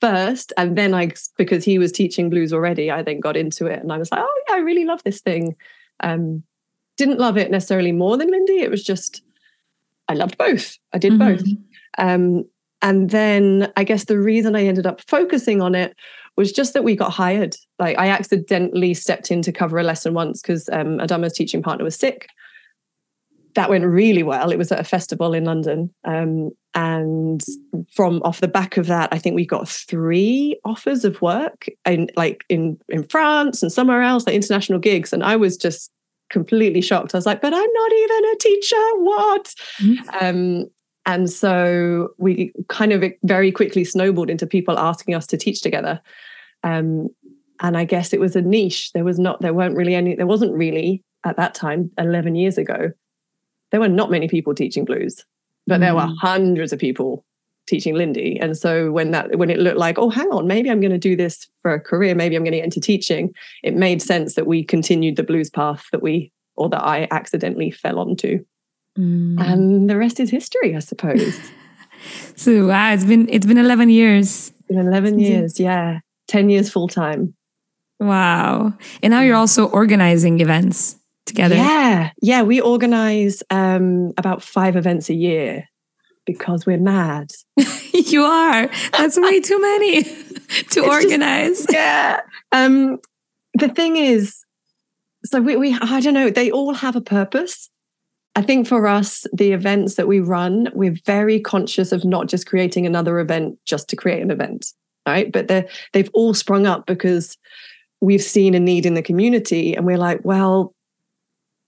first. 0.00 0.54
And 0.56 0.78
then 0.78 0.94
I, 0.94 1.12
because 1.36 1.66
he 1.66 1.78
was 1.78 1.92
teaching 1.92 2.30
blues 2.30 2.50
already, 2.50 2.90
I 2.90 3.02
then 3.02 3.20
got 3.20 3.36
into 3.36 3.66
it. 3.66 3.80
And 3.80 3.92
I 3.92 3.98
was 3.98 4.10
like, 4.10 4.22
oh, 4.22 4.42
yeah, 4.48 4.54
I 4.54 4.60
really 4.60 4.86
love 4.86 5.02
this 5.04 5.20
thing. 5.20 5.54
Um, 6.00 6.44
didn't 6.96 7.18
love 7.18 7.36
it 7.36 7.50
necessarily 7.50 7.92
more 7.92 8.16
than 8.16 8.30
Lindy. 8.30 8.60
It 8.60 8.70
was 8.70 8.82
just, 8.82 9.20
I 10.08 10.14
loved 10.14 10.38
both. 10.38 10.78
I 10.94 10.98
did 10.98 11.12
mm-hmm. 11.12 11.36
both. 11.36 11.44
Um, 11.98 12.46
and 12.80 13.10
then 13.10 13.70
I 13.76 13.84
guess 13.84 14.04
the 14.04 14.18
reason 14.18 14.56
I 14.56 14.64
ended 14.64 14.86
up 14.86 15.02
focusing 15.02 15.60
on 15.60 15.74
it 15.74 15.94
was 16.36 16.52
just 16.52 16.74
that 16.74 16.84
we 16.84 16.94
got 16.94 17.12
hired. 17.12 17.56
Like 17.78 17.98
I 17.98 18.08
accidentally 18.08 18.94
stepped 18.94 19.30
in 19.30 19.42
to 19.42 19.52
cover 19.52 19.78
a 19.78 19.82
lesson 19.82 20.14
once 20.14 20.42
because 20.42 20.68
um, 20.70 20.98
Adamo's 21.00 21.32
teaching 21.32 21.62
partner 21.62 21.84
was 21.84 21.96
sick. 21.96 22.28
That 23.54 23.70
went 23.70 23.86
really 23.86 24.22
well. 24.22 24.50
It 24.50 24.58
was 24.58 24.70
at 24.70 24.80
a 24.80 24.84
festival 24.84 25.32
in 25.32 25.44
London. 25.44 25.90
Um, 26.04 26.50
and 26.74 27.42
from 27.90 28.20
off 28.22 28.40
the 28.40 28.48
back 28.48 28.76
of 28.76 28.86
that, 28.86 29.08
I 29.12 29.18
think 29.18 29.34
we 29.34 29.46
got 29.46 29.66
three 29.66 30.60
offers 30.64 31.06
of 31.06 31.22
work 31.22 31.66
in 31.86 32.10
like 32.16 32.44
in, 32.50 32.78
in 32.90 33.02
France 33.04 33.62
and 33.62 33.72
somewhere 33.72 34.02
else, 34.02 34.26
like 34.26 34.34
international 34.34 34.78
gigs. 34.78 35.14
And 35.14 35.24
I 35.24 35.36
was 35.36 35.56
just 35.56 35.90
completely 36.28 36.82
shocked. 36.82 37.14
I 37.14 37.18
was 37.18 37.24
like, 37.24 37.40
but 37.40 37.54
I'm 37.54 37.72
not 37.72 37.92
even 37.92 38.24
a 38.24 38.36
teacher. 38.38 38.90
What? 38.98 39.54
Mm-hmm. 39.80 40.24
Um, 40.26 40.66
and 41.06 41.30
so 41.30 42.08
we 42.18 42.52
kind 42.68 42.92
of 42.92 43.04
very 43.22 43.52
quickly 43.52 43.84
snowballed 43.84 44.28
into 44.28 44.46
people 44.46 44.78
asking 44.78 45.14
us 45.14 45.26
to 45.28 45.36
teach 45.36 45.62
together. 45.62 46.00
Um, 46.66 47.08
and 47.60 47.76
I 47.76 47.84
guess 47.84 48.12
it 48.12 48.20
was 48.20 48.36
a 48.36 48.42
niche. 48.42 48.92
There 48.92 49.04
was 49.04 49.18
not, 49.18 49.40
there 49.40 49.54
weren't 49.54 49.76
really 49.76 49.94
any, 49.94 50.14
there 50.14 50.26
wasn't 50.26 50.52
really 50.52 51.02
at 51.26 51.36
that 51.36 51.54
time, 51.54 51.90
11 51.98 52.36
years 52.36 52.56
ago, 52.56 52.92
there 53.70 53.80
were 53.80 53.88
not 53.88 54.10
many 54.10 54.28
people 54.28 54.54
teaching 54.54 54.84
blues, 54.84 55.24
but 55.66 55.78
mm. 55.78 55.80
there 55.80 55.94
were 55.94 56.02
mm. 56.02 56.16
hundreds 56.20 56.72
of 56.72 56.78
people 56.78 57.24
teaching 57.66 57.96
Lindy. 57.96 58.38
And 58.40 58.56
so 58.56 58.92
when 58.92 59.10
that, 59.10 59.36
when 59.36 59.50
it 59.50 59.58
looked 59.58 59.76
like, 59.76 59.98
oh, 59.98 60.08
hang 60.08 60.28
on, 60.28 60.46
maybe 60.46 60.70
I'm 60.70 60.80
going 60.80 60.92
to 60.92 60.98
do 60.98 61.16
this 61.16 61.48
for 61.62 61.74
a 61.74 61.80
career, 61.80 62.14
maybe 62.14 62.36
I'm 62.36 62.44
going 62.44 62.52
to 62.52 62.58
get 62.58 62.64
into 62.64 62.80
teaching, 62.80 63.34
it 63.64 63.74
made 63.74 64.00
sense 64.00 64.34
that 64.34 64.46
we 64.46 64.62
continued 64.62 65.16
the 65.16 65.24
blues 65.24 65.50
path 65.50 65.84
that 65.90 66.02
we, 66.02 66.32
or 66.54 66.68
that 66.68 66.84
I 66.84 67.08
accidentally 67.10 67.72
fell 67.72 67.98
onto. 67.98 68.44
Mm. 68.96 69.40
And 69.40 69.90
the 69.90 69.96
rest 69.96 70.20
is 70.20 70.30
history, 70.30 70.76
I 70.76 70.78
suppose. 70.78 71.50
so 72.36 72.68
wow, 72.68 72.94
it's 72.94 73.04
been 73.04 73.28
it's 73.28 73.44
been 73.44 73.58
eleven 73.58 73.90
years. 73.90 74.52
been 74.68 74.78
eleven 74.78 75.18
years, 75.18 75.60
yeah. 75.60 76.00
Ten 76.28 76.50
years 76.50 76.70
full 76.70 76.88
time. 76.88 77.34
Wow. 77.98 78.74
And 79.02 79.10
now 79.10 79.22
you're 79.22 79.36
also 79.36 79.68
organizing 79.68 80.40
events 80.40 80.96
together. 81.24 81.54
Yeah. 81.54 82.10
Yeah. 82.20 82.42
We 82.42 82.60
organize 82.60 83.42
um, 83.50 84.12
about 84.16 84.42
five 84.42 84.76
events 84.76 85.08
a 85.08 85.14
year 85.14 85.64
because 86.26 86.66
we're 86.66 86.78
mad. 86.78 87.30
you 87.94 88.24
are. 88.24 88.68
That's 88.92 89.18
way 89.18 89.40
too 89.40 89.60
many 89.60 90.02
to 90.02 90.10
it's 90.48 90.76
organize. 90.76 91.58
Just, 91.58 91.72
yeah. 91.72 92.20
Um, 92.52 92.98
the 93.54 93.68
thing 93.68 93.96
is, 93.96 94.44
so 95.24 95.40
we, 95.40 95.56
we, 95.56 95.76
I 95.80 96.00
don't 96.00 96.14
know, 96.14 96.30
they 96.30 96.50
all 96.50 96.74
have 96.74 96.96
a 96.96 97.00
purpose. 97.00 97.70
I 98.34 98.42
think 98.42 98.68
for 98.68 98.86
us, 98.86 99.24
the 99.32 99.52
events 99.52 99.94
that 99.94 100.06
we 100.06 100.20
run, 100.20 100.68
we're 100.74 100.96
very 101.06 101.40
conscious 101.40 101.90
of 101.90 102.04
not 102.04 102.28
just 102.28 102.46
creating 102.46 102.84
another 102.84 103.18
event 103.18 103.58
just 103.64 103.88
to 103.88 103.96
create 103.96 104.20
an 104.20 104.30
event, 104.30 104.66
right? 105.06 105.30
But 105.30 105.48
they 105.48 105.68
they've 105.92 106.10
all 106.12 106.34
sprung 106.34 106.66
up 106.66 106.86
because 106.86 107.36
we've 108.00 108.22
seen 108.22 108.54
a 108.54 108.60
need 108.60 108.86
in 108.86 108.94
the 108.94 109.02
community, 109.02 109.74
and 109.74 109.86
we're 109.86 109.98
like, 109.98 110.20
well, 110.24 110.74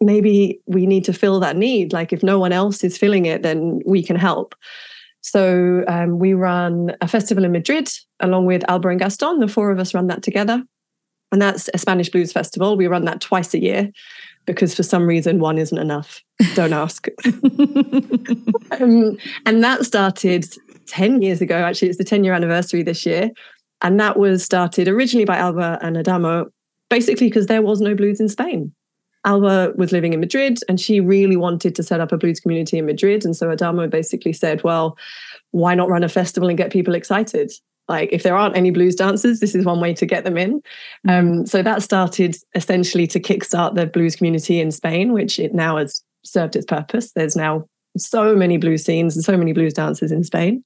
maybe 0.01 0.61
we 0.67 0.87
need 0.87 1.05
to 1.05 1.13
fill 1.13 1.41
that 1.41 1.57
need. 1.57 1.93
Like 1.93 2.13
if 2.13 2.23
no 2.23 2.39
one 2.39 2.53
else 2.53 2.85
is 2.85 2.99
filling 2.99 3.27
it, 3.27 3.43
then 3.43 3.81
we 3.87 4.03
can 4.03 4.17
help. 4.17 4.55
So 5.21 5.85
um, 5.89 6.19
we 6.19 6.35
run 6.35 6.97
a 7.01 7.09
festival 7.09 7.45
in 7.45 7.53
Madrid 7.53 7.91
along 8.21 8.47
with 8.47 8.69
Alba 8.69 8.89
and 8.89 9.01
Gaston. 9.01 9.41
The 9.41 9.49
four 9.49 9.71
of 9.71 9.79
us 9.79 9.95
run 9.95 10.07
that 10.09 10.23
together, 10.23 10.63
and 11.33 11.43
that's 11.43 11.69
a 11.75 11.79
Spanish 11.79 12.11
blues 12.11 12.33
festival. 12.33 12.77
We 12.77 12.87
run 12.87 13.05
that 13.05 13.21
twice 13.21 13.55
a 13.55 13.61
year 13.61 13.91
because 14.49 14.75
for 14.75 14.83
some 14.83 15.07
reason 15.07 15.41
one 15.41 15.59
isn't 15.59 15.77
enough. 15.77 16.23
Don't 16.55 16.73
ask. 16.73 17.07
um, 18.81 19.19
and 19.45 19.63
that 19.63 19.85
started 19.85 20.47
10 20.89 21.23
years 21.23 21.41
ago. 21.41 21.57
Actually, 21.57 21.89
it's 21.89 21.99
the 21.99 22.05
10 22.05 22.25
year 22.25 22.33
anniversary 22.33 22.83
this 22.83 23.07
year. 23.07 23.31
And 23.83 24.01
that 24.01 24.19
was 24.19 24.45
started 24.45 24.89
originally 24.89 25.25
by 25.25 25.37
Alba 25.37 25.79
and 25.83 25.97
Adamo, 25.97 26.51
basically 26.89 27.29
because 27.29 27.47
there 27.47 27.63
was 27.63 27.81
no 27.81 27.95
blues 27.95 28.21
in 28.21 28.29
Spain. 28.29 28.73
Alba 29.25 29.73
was 29.77 29.93
living 29.93 30.13
in 30.13 30.21
Madrid 30.21 30.59
and 30.69 30.81
she 30.81 31.01
really 31.01 31.37
wanted 31.37 31.75
to 31.77 31.83
set 31.83 32.01
up 32.01 32.13
a 32.13 32.17
blues 32.17 32.41
community 32.41 32.79
in 32.79 32.87
Madrid. 32.87 33.25
And 33.25 33.37
so 33.37 33.51
Adamo 33.51 33.87
basically 33.87 34.33
said, 34.33 34.63
well, 34.65 34.97
why 35.51 35.75
not 35.75 35.89
run 35.89 36.05
a 36.05 36.09
festival 36.09 36.49
and 36.49 36.59
get 36.59 36.73
people 36.73 36.95
excited? 36.95 37.53
like 37.89 38.13
if 38.13 38.23
there 38.23 38.37
aren't 38.37 38.57
any 38.57 38.71
blues 38.71 38.95
dancers 38.95 39.41
this 39.41 39.55
is 39.55 39.65
one 39.65 39.81
way 39.81 39.95
to 39.95 40.07
get 40.07 40.25
them 40.25 40.37
in 40.37 40.63
mm. 41.07 41.11
um, 41.19 41.47
so 41.47 41.63
that 41.63 41.83
started 41.83 42.37
essentially 42.55 43.07
to 43.07 43.19
kickstart 43.19 43.75
the 43.75 43.87
blues 43.87 44.17
community 44.17 44.61
in 44.61 44.71
spain 44.71 45.13
which 45.13 45.39
it 45.39 45.55
now 45.55 45.77
has 45.77 46.03
served 46.25 46.55
its 46.55 46.67
purpose 46.67 47.13
there's 47.13 47.37
now 47.37 47.65
so 47.97 48.37
many 48.37 48.57
blues 48.57 48.85
scenes 48.85 49.17
and 49.17 49.25
so 49.25 49.37
many 49.37 49.53
blues 49.53 49.73
dancers 49.73 50.13
in 50.13 50.23
spain 50.23 50.63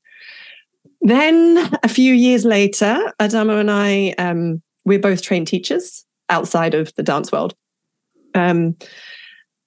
then 1.03 1.59
a 1.83 1.89
few 1.89 2.15
years 2.15 2.45
later 2.45 3.13
adamo 3.21 3.59
and 3.59 3.71
i 3.71 4.15
um, 4.19 4.63
we're 4.85 4.99
both 4.99 5.23
trained 5.23 5.47
teachers 5.47 6.05
outside 6.29 6.75
of 6.75 6.95
the 6.95 7.03
dance 7.03 7.31
world 7.31 7.55
um, 8.35 8.77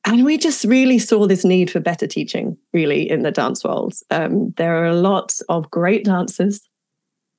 and 0.07 0.23
we 0.23 0.37
just 0.37 0.63
really 0.65 0.99
saw 0.99 1.25
this 1.27 1.43
need 1.43 1.69
for 1.69 1.79
better 1.79 2.07
teaching 2.07 2.57
really 2.73 3.09
in 3.09 3.23
the 3.23 3.31
dance 3.31 3.63
world 3.63 3.93
um, 4.11 4.51
there 4.57 4.81
are 4.81 4.87
a 4.87 4.95
lot 4.95 5.33
of 5.49 5.69
great 5.69 6.05
dancers 6.05 6.67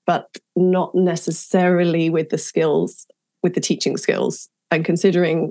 but 0.07 0.39
not 0.55 0.95
necessarily 0.95 2.09
with 2.09 2.31
the 2.31 2.39
skills, 2.39 3.07
with 3.43 3.55
the 3.55 3.61
teaching 3.61 3.97
skills. 3.97 4.49
And 4.71 4.85
considering 4.85 5.51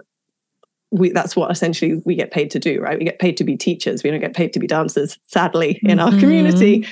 we, 0.91 1.11
that's 1.11 1.35
what 1.35 1.51
essentially 1.51 2.01
we 2.05 2.15
get 2.15 2.31
paid 2.31 2.49
to 2.51 2.59
do, 2.59 2.79
right? 2.79 2.97
We 2.97 3.05
get 3.05 3.19
paid 3.19 3.35
to 3.37 3.43
be 3.43 3.57
teachers. 3.57 4.01
We 4.01 4.11
don't 4.11 4.21
get 4.21 4.35
paid 4.35 4.53
to 4.53 4.59
be 4.59 4.67
dancers, 4.67 5.19
sadly, 5.25 5.79
in 5.83 5.97
mm-hmm. 5.97 6.13
our 6.13 6.19
community. 6.19 6.87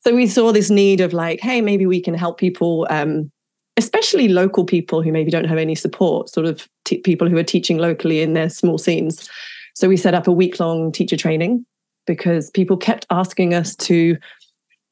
So 0.00 0.14
we 0.14 0.26
saw 0.26 0.52
this 0.52 0.70
need 0.70 1.00
of 1.00 1.12
like, 1.12 1.40
hey, 1.40 1.60
maybe 1.60 1.86
we 1.86 2.00
can 2.00 2.14
help 2.14 2.38
people, 2.38 2.86
um, 2.90 3.30
especially 3.76 4.28
local 4.28 4.64
people 4.64 5.02
who 5.02 5.12
maybe 5.12 5.30
don't 5.30 5.44
have 5.44 5.58
any 5.58 5.74
support, 5.74 6.28
sort 6.28 6.46
of 6.46 6.68
t- 6.84 6.98
people 6.98 7.28
who 7.28 7.36
are 7.36 7.44
teaching 7.44 7.78
locally 7.78 8.22
in 8.22 8.34
their 8.34 8.48
small 8.48 8.78
scenes. 8.78 9.28
So 9.74 9.88
we 9.88 9.96
set 9.96 10.14
up 10.14 10.26
a 10.26 10.32
week 10.32 10.60
long 10.60 10.92
teacher 10.92 11.16
training 11.16 11.64
because 12.06 12.50
people 12.50 12.76
kept 12.76 13.06
asking 13.10 13.54
us 13.54 13.76
to 13.76 14.16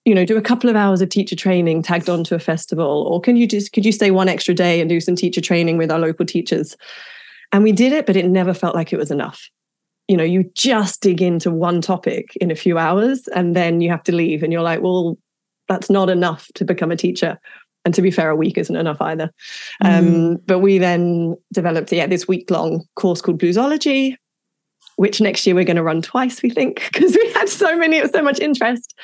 you 0.04 0.14
know 0.14 0.24
do 0.24 0.36
a 0.36 0.42
couple 0.42 0.70
of 0.70 0.76
hours 0.76 1.00
of 1.00 1.08
teacher 1.08 1.34
training 1.34 1.82
tagged 1.82 2.08
onto 2.08 2.34
a 2.34 2.38
festival 2.38 3.06
or 3.10 3.20
can 3.20 3.36
you 3.36 3.46
just 3.46 3.72
could 3.72 3.84
you 3.84 3.90
stay 3.90 4.12
one 4.12 4.28
extra 4.28 4.54
day 4.54 4.80
and 4.80 4.88
do 4.88 5.00
some 5.00 5.16
teacher 5.16 5.40
training 5.40 5.76
with 5.76 5.90
our 5.90 5.98
local 5.98 6.24
teachers 6.24 6.76
and 7.52 7.64
we 7.64 7.72
did 7.72 7.92
it 7.92 8.06
but 8.06 8.16
it 8.16 8.26
never 8.26 8.54
felt 8.54 8.74
like 8.74 8.92
it 8.92 8.98
was 8.98 9.10
enough 9.10 9.50
you 10.08 10.16
know 10.16 10.24
you 10.24 10.44
just 10.54 11.00
dig 11.00 11.20
into 11.20 11.50
one 11.50 11.80
topic 11.80 12.36
in 12.40 12.50
a 12.50 12.56
few 12.56 12.78
hours 12.78 13.28
and 13.28 13.56
then 13.56 13.80
you 13.80 13.90
have 13.90 14.02
to 14.04 14.14
leave 14.14 14.42
and 14.42 14.52
you're 14.52 14.62
like 14.62 14.80
well 14.80 15.18
that's 15.68 15.90
not 15.90 16.08
enough 16.08 16.48
to 16.54 16.64
become 16.64 16.92
a 16.92 16.96
teacher 16.96 17.38
and 17.84 17.94
to 17.94 18.02
be 18.02 18.10
fair 18.10 18.30
a 18.30 18.36
week 18.36 18.58
isn't 18.58 18.76
enough 18.76 19.00
either 19.00 19.30
mm. 19.82 19.98
um, 19.98 20.36
but 20.46 20.60
we 20.60 20.78
then 20.78 21.36
developed 21.52 21.92
yeah 21.92 22.06
this 22.06 22.28
week 22.28 22.50
long 22.50 22.84
course 22.94 23.20
called 23.20 23.40
bluesology 23.40 24.16
which 24.96 25.20
next 25.20 25.46
year 25.46 25.54
we're 25.54 25.64
going 25.64 25.76
to 25.76 25.82
run 25.82 26.02
twice, 26.02 26.42
we 26.42 26.50
think, 26.50 26.82
because 26.92 27.14
we 27.14 27.32
had 27.32 27.48
so 27.48 27.76
many, 27.76 28.06
so 28.08 28.22
much 28.22 28.40
interest. 28.40 28.98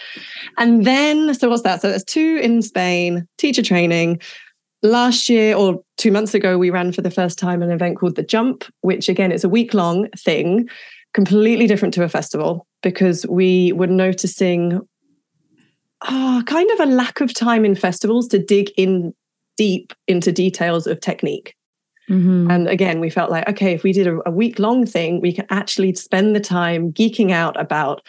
And 0.59 0.85
then, 0.85 1.35
so 1.35 1.49
what's 1.49 1.63
that? 1.63 1.81
So 1.81 1.91
there's 1.91 2.05
two 2.05 2.41
in 2.43 2.63
Spain, 2.63 3.27
teacher 3.39 3.63
training. 3.63 4.21
Last 4.83 5.29
year 5.29 5.55
or 5.55 5.83
two 5.97 6.11
months 6.11 6.35
ago, 6.35 6.59
we 6.59 6.71
ran 6.71 6.93
for 6.93 7.03
the 7.03 7.11
first 7.11 7.39
time 7.39 7.63
an 7.63 7.71
event 7.71 7.99
called 7.99 8.17
The 8.17 8.23
Jump, 8.23 8.65
which 8.81 9.09
again 9.09 9.31
is 9.31 9.45
a 9.45 9.49
week 9.49 9.75
long 9.75 10.09
thing, 10.11 10.69
completely 11.15 11.67
different 11.67 11.95
to 11.95 12.03
a 12.03 12.09
festival 12.09 12.67
because 12.83 13.25
we 13.27 13.73
were 13.73 13.87
noticing 13.87 14.81
oh, 16.09 16.43
kind 16.47 16.71
of 16.73 16.81
a 16.81 16.87
lack 16.87 17.21
of 17.21 17.33
time 17.33 17.65
in 17.65 17.75
festivals 17.75 18.27
to 18.29 18.39
dig 18.39 18.71
in 18.77 19.15
deep 19.57 19.93
into 20.09 20.33
details 20.33 20.87
of 20.87 21.01
technique. 21.01 21.55
Mm-hmm. 22.11 22.51
And 22.51 22.69
again, 22.69 23.01
we 23.01 23.11
felt 23.11 23.31
like, 23.31 23.49
okay, 23.49 23.73
if 23.73 23.85
we 23.85 23.93
did 23.93 24.09
a, 24.09 24.19
a 24.27 24.31
week 24.31 24.59
long 24.59 24.85
thing, 24.85 25.21
we 25.21 25.33
can 25.33 25.47
actually 25.51 25.95
spend 25.95 26.35
the 26.35 26.41
time 26.41 26.93
geeking 26.93 27.31
out 27.31 27.59
about 27.61 28.03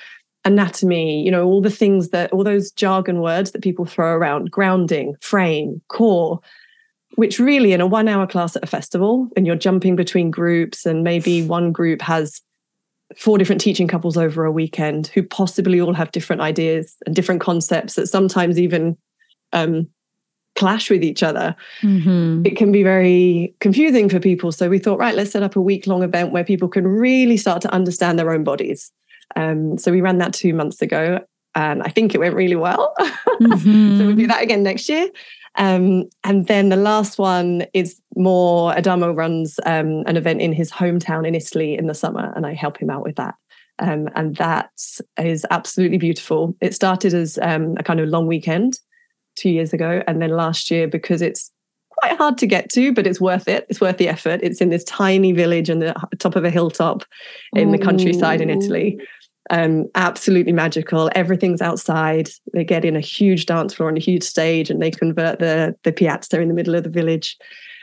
anatomy, 0.46 1.24
you 1.24 1.32
know, 1.32 1.46
all 1.46 1.62
the 1.62 1.70
things 1.70 2.10
that, 2.10 2.32
all 2.34 2.44
those 2.44 2.72
jargon 2.72 3.22
words 3.22 3.52
that 3.52 3.62
people 3.62 3.86
throw 3.86 4.14
around 4.14 4.52
grounding, 4.52 5.16
frame, 5.22 5.82
core, 5.88 6.40
which 7.16 7.40
really 7.40 7.74
in 7.74 7.82
a 7.82 7.88
one 7.88 8.08
hour 8.08 8.28
class 8.28 8.56
at 8.56 8.64
a 8.64 8.68
festival, 8.68 9.30
and 9.36 9.46
you're 9.46 9.56
jumping 9.56 9.96
between 9.96 10.32
groups, 10.32 10.86
and 10.86 11.04
maybe 11.04 11.46
one 11.46 11.72
group 11.72 12.02
has 12.02 12.42
four 13.18 13.38
different 13.38 13.62
teaching 13.62 13.88
couples 13.88 14.18
over 14.18 14.46
a 14.46 14.52
weekend 14.52 15.08
who 15.08 15.22
possibly 15.24 15.80
all 15.80 15.94
have 15.94 16.12
different 16.12 16.42
ideas 16.42 16.96
and 17.06 17.16
different 17.16 17.42
concepts 17.42 17.96
that 17.96 18.08
sometimes 18.08 18.60
even 18.60 18.98
um, 19.52 19.88
clash 20.56 20.90
with 20.90 21.04
each 21.04 21.24
other. 21.24 21.56
Mm-hmm. 21.82 22.46
It 22.46 22.58
can 22.58 22.72
be 22.72 22.84
very 22.84 23.56
confusing 23.60 24.10
for 24.10 24.20
people. 24.20 24.52
So 24.52 24.70
we 24.70 24.80
thought, 24.80 25.00
right, 25.00 25.16
let's 25.16 25.32
set 25.32 25.44
up 25.44 25.56
a 25.56 25.62
week 25.62 25.88
long 25.88 26.04
event 26.04 26.32
where 26.32 26.44
people 26.44 26.68
can 26.68 26.88
really 26.88 27.38
start 27.38 27.62
to 27.64 27.74
understand 27.74 28.20
their 28.20 28.32
own 28.32 28.44
bodies. 28.44 28.92
Um, 29.36 29.78
so 29.78 29.92
we 29.92 30.02
ran 30.02 30.20
that 30.20 30.34
two 30.34 30.54
months 30.54 30.82
ago, 30.82 31.20
and 31.56 31.82
I 31.82 31.90
think 31.90 32.14
it 32.14 32.20
went 32.20 32.36
really 32.36 32.56
well. 32.56 32.94
Mm-hmm. 33.00 33.98
so 33.98 34.06
we'll 34.06 34.16
do 34.16 34.28
that 34.28 34.44
again 34.44 34.64
next 34.64 34.90
year. 34.90 35.10
Um, 35.56 36.06
and 36.24 36.48
then 36.48 36.70
the 36.70 36.76
last 36.76 37.18
one 37.18 37.66
is 37.74 38.02
more 38.16 38.76
Adamo 38.76 39.12
runs 39.14 39.60
um, 39.66 40.04
an 40.08 40.18
event 40.18 40.42
in 40.42 40.54
his 40.54 40.72
hometown 40.72 41.28
in 41.28 41.36
Italy 41.36 41.78
in 41.78 41.88
the 41.88 41.94
summer, 41.94 42.34
and 42.36 42.46
I 42.46 42.54
help 42.54 42.78
him 42.78 42.90
out 42.90 43.04
with 43.04 43.16
that. 43.18 43.36
Um, 43.80 44.10
and 44.16 44.36
that 44.38 44.72
is 45.18 45.46
absolutely 45.50 45.98
beautiful. 45.98 46.56
It 46.62 46.74
started 46.74 47.14
as 47.14 47.40
um, 47.42 47.76
a 47.78 47.84
kind 47.84 48.00
of 48.00 48.10
long 48.10 48.28
weekend 48.28 48.80
two 49.36 49.50
years 49.50 49.74
ago. 49.74 50.04
And 50.08 50.22
then 50.22 50.30
last 50.30 50.70
year, 50.70 50.88
because 50.88 51.22
it's 51.22 51.52
quite 51.90 52.18
hard 52.18 52.38
to 52.40 52.48
get 52.48 52.70
to, 52.70 52.94
but 52.94 53.08
it's 53.08 53.22
worth 53.22 53.48
it. 53.48 53.66
It's 53.70 53.82
worth 53.82 53.98
the 53.98 54.10
effort. 54.10 54.40
It's 54.44 54.62
in 54.62 54.70
this 54.70 54.84
tiny 54.84 55.32
village 55.32 55.70
on 55.70 55.80
the 55.80 55.96
top 56.20 56.36
of 56.36 56.44
a 56.44 56.50
hilltop 56.50 57.04
in 57.56 57.72
the 57.72 57.78
countryside 57.78 58.42
in 58.42 58.50
Italy. 58.50 59.00
Um, 59.54 59.86
absolutely 59.94 60.52
magical. 60.52 61.12
Everything's 61.14 61.62
outside. 61.62 62.30
They 62.54 62.64
get 62.64 62.84
in 62.84 62.96
a 62.96 63.02
huge 63.02 63.46
dance 63.46 63.76
floor 63.76 63.88
and 63.88 63.98
a 63.98 64.02
huge 64.02 64.24
stage, 64.24 64.72
and 64.72 64.82
they 64.82 64.90
convert 64.90 65.38
the 65.38 65.76
the 65.84 65.92
piazza 65.92 66.42
in 66.42 66.48
the 66.48 66.56
middle 66.56 66.74
of 66.74 66.84
the 66.84 66.90
village. 66.90 67.38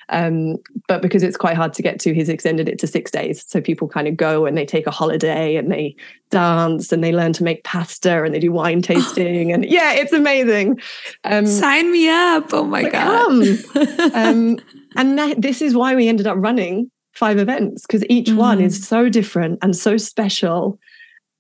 Um, 0.08 0.56
but 0.88 1.00
because 1.00 1.22
it's 1.22 1.36
quite 1.36 1.54
hard 1.54 1.72
to 1.74 1.82
get 1.82 2.00
to, 2.00 2.12
he's 2.12 2.28
extended 2.28 2.68
it 2.68 2.80
to 2.80 2.88
six 2.88 3.12
days. 3.12 3.44
So 3.46 3.60
people 3.60 3.86
kind 3.86 4.08
of 4.08 4.16
go 4.16 4.44
and 4.44 4.56
they 4.58 4.66
take 4.66 4.88
a 4.88 4.90
holiday 4.90 5.54
and 5.54 5.70
they 5.70 5.94
dance 6.30 6.90
and 6.90 7.04
they 7.04 7.12
learn 7.12 7.32
to 7.34 7.44
make 7.44 7.62
pasta 7.62 8.24
and 8.24 8.34
they 8.34 8.40
do 8.40 8.50
wine 8.50 8.82
tasting. 8.82 9.52
and 9.52 9.64
yeah, 9.64 9.92
it's 9.92 10.12
amazing. 10.12 10.80
Um, 11.22 11.46
Sign 11.46 11.92
me 11.92 12.08
up. 12.08 12.52
Oh 12.52 12.64
my 12.64 12.90
God. 12.90 13.30
um, 14.14 14.58
and 14.96 15.16
that, 15.16 15.40
this 15.40 15.62
is 15.62 15.76
why 15.76 15.94
we 15.94 16.08
ended 16.08 16.26
up 16.26 16.38
running 16.40 16.90
five 17.12 17.38
events 17.38 17.86
because 17.86 18.04
each 18.08 18.30
mm. 18.30 18.36
one 18.36 18.60
is 18.60 18.84
so 18.84 19.08
different 19.08 19.60
and 19.62 19.76
so 19.76 19.96
special. 19.96 20.80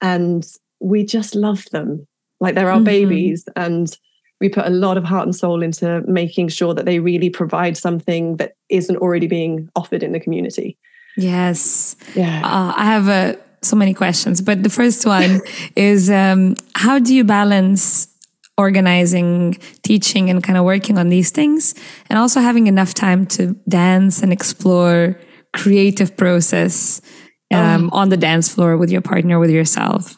And 0.00 0.46
we 0.80 1.04
just 1.04 1.34
love 1.34 1.64
them 1.72 2.06
like 2.40 2.54
they're 2.54 2.70
our 2.70 2.76
mm-hmm. 2.76 2.84
babies. 2.84 3.44
And 3.56 3.94
we 4.40 4.48
put 4.48 4.66
a 4.66 4.70
lot 4.70 4.96
of 4.96 5.04
heart 5.04 5.26
and 5.26 5.36
soul 5.36 5.62
into 5.62 6.02
making 6.06 6.48
sure 6.48 6.74
that 6.74 6.86
they 6.86 6.98
really 6.98 7.30
provide 7.30 7.76
something 7.76 8.36
that 8.36 8.54
isn't 8.68 8.96
already 8.96 9.26
being 9.26 9.68
offered 9.76 10.02
in 10.02 10.12
the 10.12 10.20
community. 10.20 10.78
Yes. 11.16 11.96
Yeah. 12.14 12.40
Uh, 12.42 12.72
I 12.74 12.84
have 12.86 13.08
uh, 13.08 13.38
so 13.62 13.76
many 13.76 13.92
questions, 13.92 14.40
but 14.40 14.62
the 14.62 14.70
first 14.70 15.04
one 15.04 15.40
is 15.76 16.08
um, 16.08 16.56
how 16.74 16.98
do 16.98 17.14
you 17.14 17.24
balance 17.24 18.08
organizing, 18.56 19.54
teaching, 19.82 20.28
and 20.28 20.42
kind 20.42 20.58
of 20.58 20.64
working 20.64 20.98
on 20.98 21.08
these 21.08 21.30
things, 21.30 21.74
and 22.08 22.18
also 22.18 22.40
having 22.40 22.66
enough 22.66 22.92
time 22.92 23.26
to 23.26 23.56
dance 23.68 24.22
and 24.22 24.32
explore 24.32 25.18
creative 25.54 26.16
process 26.16 27.00
um, 27.50 27.90
oh. 27.92 27.98
on 27.98 28.08
the 28.08 28.16
dance 28.16 28.52
floor 28.52 28.76
with 28.76 28.90
your 28.90 29.00
partner, 29.00 29.38
with 29.38 29.50
yourself? 29.50 30.16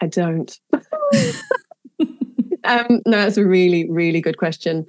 I 0.00 0.06
don't. 0.06 0.58
um, 2.64 3.00
no, 3.06 3.18
that's 3.18 3.36
a 3.36 3.46
really, 3.46 3.88
really 3.90 4.20
good 4.20 4.38
question. 4.38 4.86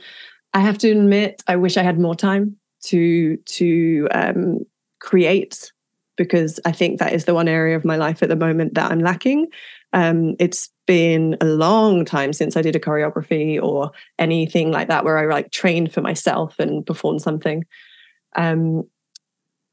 I 0.54 0.60
have 0.60 0.78
to 0.80 0.92
admit, 0.92 1.42
I 1.48 1.56
wish 1.56 1.78
I 1.78 1.84
had 1.84 2.00
more 2.00 2.16
time 2.16 2.58
to 2.86 3.38
to 3.38 4.08
um, 4.12 4.60
create 5.00 5.72
because 6.18 6.60
I 6.66 6.72
think 6.72 7.00
that 7.00 7.14
is 7.14 7.26
the 7.26 7.34
one 7.34 7.48
area 7.48 7.76
of 7.76 7.84
my 7.84 7.98
life 7.98 8.24
at 8.24 8.30
the 8.30 8.36
moment 8.36 8.74
that 8.76 8.92
I'm 8.92 9.00
lacking. 9.00 9.48
Um, 9.94 10.36
it's 10.40 10.70
been 10.88 11.38
a 11.42 11.46
long 11.46 12.06
time 12.06 12.34
since 12.34 12.56
I 12.56 12.62
did 12.62 12.76
a 12.76 12.80
choreography 12.80 13.62
or 13.62 13.92
anything 14.20 14.72
like 14.72 14.88
that 14.88 15.04
where 15.04 15.18
I 15.18 15.34
like 15.34 15.52
trained 15.52 15.94
for 15.94 16.02
myself 16.02 16.60
and 16.60 16.86
performed 16.86 17.22
something. 17.22 17.66
Um, 18.36 18.84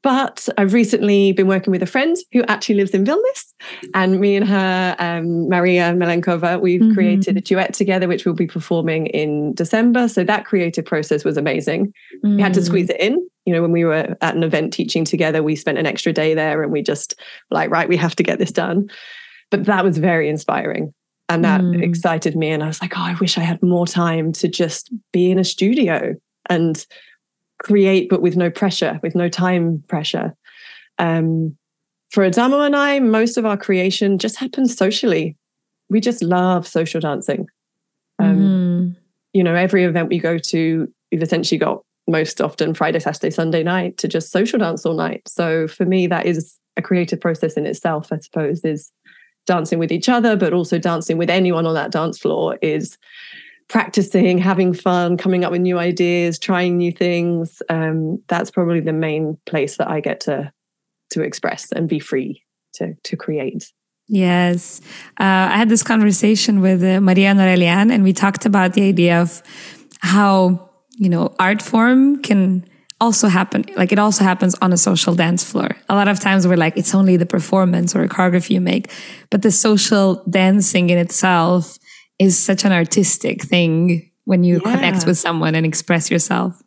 but 0.03 0.47
I've 0.57 0.73
recently 0.73 1.31
been 1.31 1.47
working 1.47 1.71
with 1.71 1.81
a 1.81 1.87
friend 1.87 2.15
who 2.33 2.43
actually 2.43 2.75
lives 2.75 2.91
in 2.91 3.05
Vilnius, 3.05 3.53
and 3.93 4.19
me 4.19 4.35
and 4.35 4.47
her, 4.47 4.95
um, 4.99 5.47
Maria 5.47 5.93
Melenkova, 5.93 6.59
we've 6.59 6.81
mm-hmm. 6.81 6.93
created 6.93 7.37
a 7.37 7.41
duet 7.41 7.73
together, 7.73 8.07
which 8.07 8.25
we'll 8.25 8.35
be 8.35 8.45
performing 8.45 9.07
in 9.07 9.53
December. 9.53 10.09
So 10.09 10.23
that 10.25 10.45
creative 10.45 10.85
process 10.85 11.23
was 11.23 11.37
amazing. 11.37 11.93
Mm. 12.23 12.35
We 12.35 12.41
had 12.41 12.53
to 12.55 12.59
mm. 12.59 12.65
squeeze 12.65 12.89
it 12.89 12.99
in. 12.99 13.25
You 13.45 13.53
know, 13.53 13.61
when 13.61 13.71
we 13.71 13.85
were 13.85 14.15
at 14.21 14.35
an 14.35 14.43
event 14.43 14.73
teaching 14.73 15.05
together, 15.05 15.41
we 15.41 15.55
spent 15.55 15.77
an 15.77 15.85
extra 15.85 16.11
day 16.11 16.33
there, 16.33 16.61
and 16.61 16.71
we 16.71 16.81
just 16.81 17.19
like, 17.49 17.69
right, 17.71 17.87
we 17.87 17.97
have 17.97 18.15
to 18.17 18.23
get 18.23 18.39
this 18.39 18.51
done. 18.51 18.89
But 19.49 19.65
that 19.65 19.83
was 19.83 19.97
very 19.97 20.29
inspiring. 20.29 20.93
And 21.29 21.45
that 21.45 21.61
mm. 21.61 21.81
excited 21.81 22.35
me. 22.35 22.49
And 22.49 22.61
I 22.61 22.67
was 22.67 22.81
like, 22.81 22.97
oh, 22.97 23.01
I 23.01 23.15
wish 23.15 23.37
I 23.37 23.41
had 23.41 23.63
more 23.63 23.87
time 23.87 24.33
to 24.33 24.49
just 24.49 24.91
be 25.13 25.31
in 25.31 25.39
a 25.39 25.43
studio 25.45 26.15
and 26.49 26.85
create, 27.63 28.09
but 28.09 28.21
with 28.21 28.35
no 28.35 28.49
pressure, 28.49 28.99
with 29.01 29.15
no 29.15 29.29
time 29.29 29.83
pressure. 29.87 30.35
Um, 30.99 31.57
for 32.11 32.23
Adamo 32.23 32.59
and 32.61 32.75
I, 32.75 32.99
most 32.99 33.37
of 33.37 33.45
our 33.45 33.57
creation 33.57 34.19
just 34.19 34.37
happens 34.37 34.75
socially. 34.75 35.35
We 35.89 35.99
just 35.99 36.21
love 36.21 36.67
social 36.67 37.01
dancing. 37.01 37.47
Um, 38.19 38.37
mm. 38.37 38.95
You 39.33 39.43
know, 39.43 39.55
every 39.55 39.83
event 39.83 40.09
we 40.09 40.19
go 40.19 40.37
to, 40.37 40.93
we've 41.11 41.23
essentially 41.23 41.57
got 41.57 41.83
most 42.07 42.41
often 42.41 42.73
Friday, 42.73 42.99
Saturday, 42.99 43.31
Sunday 43.31 43.63
night 43.63 43.97
to 43.97 44.07
just 44.07 44.31
social 44.31 44.59
dance 44.59 44.85
all 44.85 44.93
night. 44.93 45.23
So 45.27 45.67
for 45.67 45.85
me, 45.85 46.05
that 46.07 46.25
is 46.25 46.57
a 46.77 46.81
creative 46.81 47.19
process 47.19 47.53
in 47.53 47.65
itself, 47.65 48.11
I 48.11 48.19
suppose, 48.19 48.63
is 48.63 48.91
dancing 49.45 49.79
with 49.79 49.91
each 49.91 50.09
other, 50.09 50.35
but 50.35 50.53
also 50.53 50.77
dancing 50.77 51.17
with 51.17 51.29
anyone 51.29 51.65
on 51.65 51.73
that 51.73 51.91
dance 51.91 52.19
floor 52.19 52.57
is 52.61 52.97
practicing, 53.69 54.37
having 54.37 54.73
fun, 54.73 55.17
coming 55.17 55.43
up 55.43 55.51
with 55.51 55.61
new 55.61 55.79
ideas, 55.79 56.39
trying 56.39 56.77
new 56.77 56.91
things. 56.91 57.61
Um, 57.69 58.21
that's 58.27 58.51
probably 58.51 58.81
the 58.81 58.93
main 58.93 59.37
place 59.45 59.77
that 59.77 59.89
I 59.89 59.99
get 59.99 60.21
to 60.21 60.51
to 61.11 61.21
express 61.21 61.71
and 61.71 61.87
be 61.87 61.99
free 61.99 62.43
to 62.75 62.95
to 63.03 63.15
create. 63.15 63.71
Yes, 64.07 64.81
uh, 65.19 65.47
I 65.53 65.57
had 65.57 65.69
this 65.69 65.83
conversation 65.83 66.59
with 66.61 66.83
uh, 66.83 66.99
Maria 66.99 67.33
Norelian, 67.33 67.91
and 67.91 68.03
we 68.03 68.13
talked 68.13 68.45
about 68.45 68.73
the 68.73 68.83
idea 68.83 69.21
of 69.21 69.41
how 70.01 70.69
you 70.97 71.09
know 71.09 71.33
art 71.39 71.61
form 71.61 72.21
can 72.21 72.65
also 73.01 73.27
happen 73.27 73.65
like 73.75 73.91
it 73.91 73.99
also 73.99 74.23
happens 74.23 74.55
on 74.61 74.71
a 74.71 74.77
social 74.77 75.13
dance 75.13 75.43
floor 75.43 75.69
a 75.89 75.95
lot 75.95 76.07
of 76.07 76.19
times 76.19 76.47
we're 76.47 76.55
like 76.55 76.77
it's 76.77 76.95
only 76.95 77.17
the 77.17 77.25
performance 77.25 77.95
or 77.95 78.03
a 78.03 78.07
choreography 78.07 78.51
you 78.51 78.61
make 78.61 78.89
but 79.29 79.41
the 79.41 79.51
social 79.51 80.23
dancing 80.29 80.89
in 80.89 80.97
itself 80.97 81.77
is 82.23 82.37
such 82.37 82.65
an 82.65 82.71
artistic 82.71 83.43
thing 83.43 84.09
when 84.25 84.43
you 84.43 84.61
yeah. 84.65 84.75
connect 84.75 85.05
with 85.05 85.17
someone 85.17 85.55
and 85.55 85.65
express 85.65 86.09
yourself. 86.09 86.61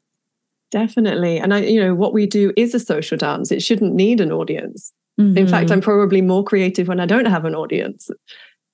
Definitely. 0.71 1.39
And 1.39 1.55
I, 1.55 1.61
you 1.61 1.81
know, 1.81 1.95
what 1.95 2.13
we 2.13 2.27
do 2.27 2.53
is 2.57 2.75
a 2.75 2.81
social 2.81 3.17
dance. 3.17 3.51
It 3.51 3.63
shouldn't 3.63 3.95
need 3.95 4.21
an 4.21 4.33
audience. 4.33 4.93
Mm-hmm. 5.19 5.39
In 5.39 5.49
fact, 5.49 5.71
I'm 5.71 5.81
probably 5.81 6.21
more 6.21 6.45
creative 6.45 6.89
when 6.89 7.01
I 7.01 7.07
don't 7.07 7.25
have 7.25 7.45
an 7.45 7.55
audience, 7.55 8.11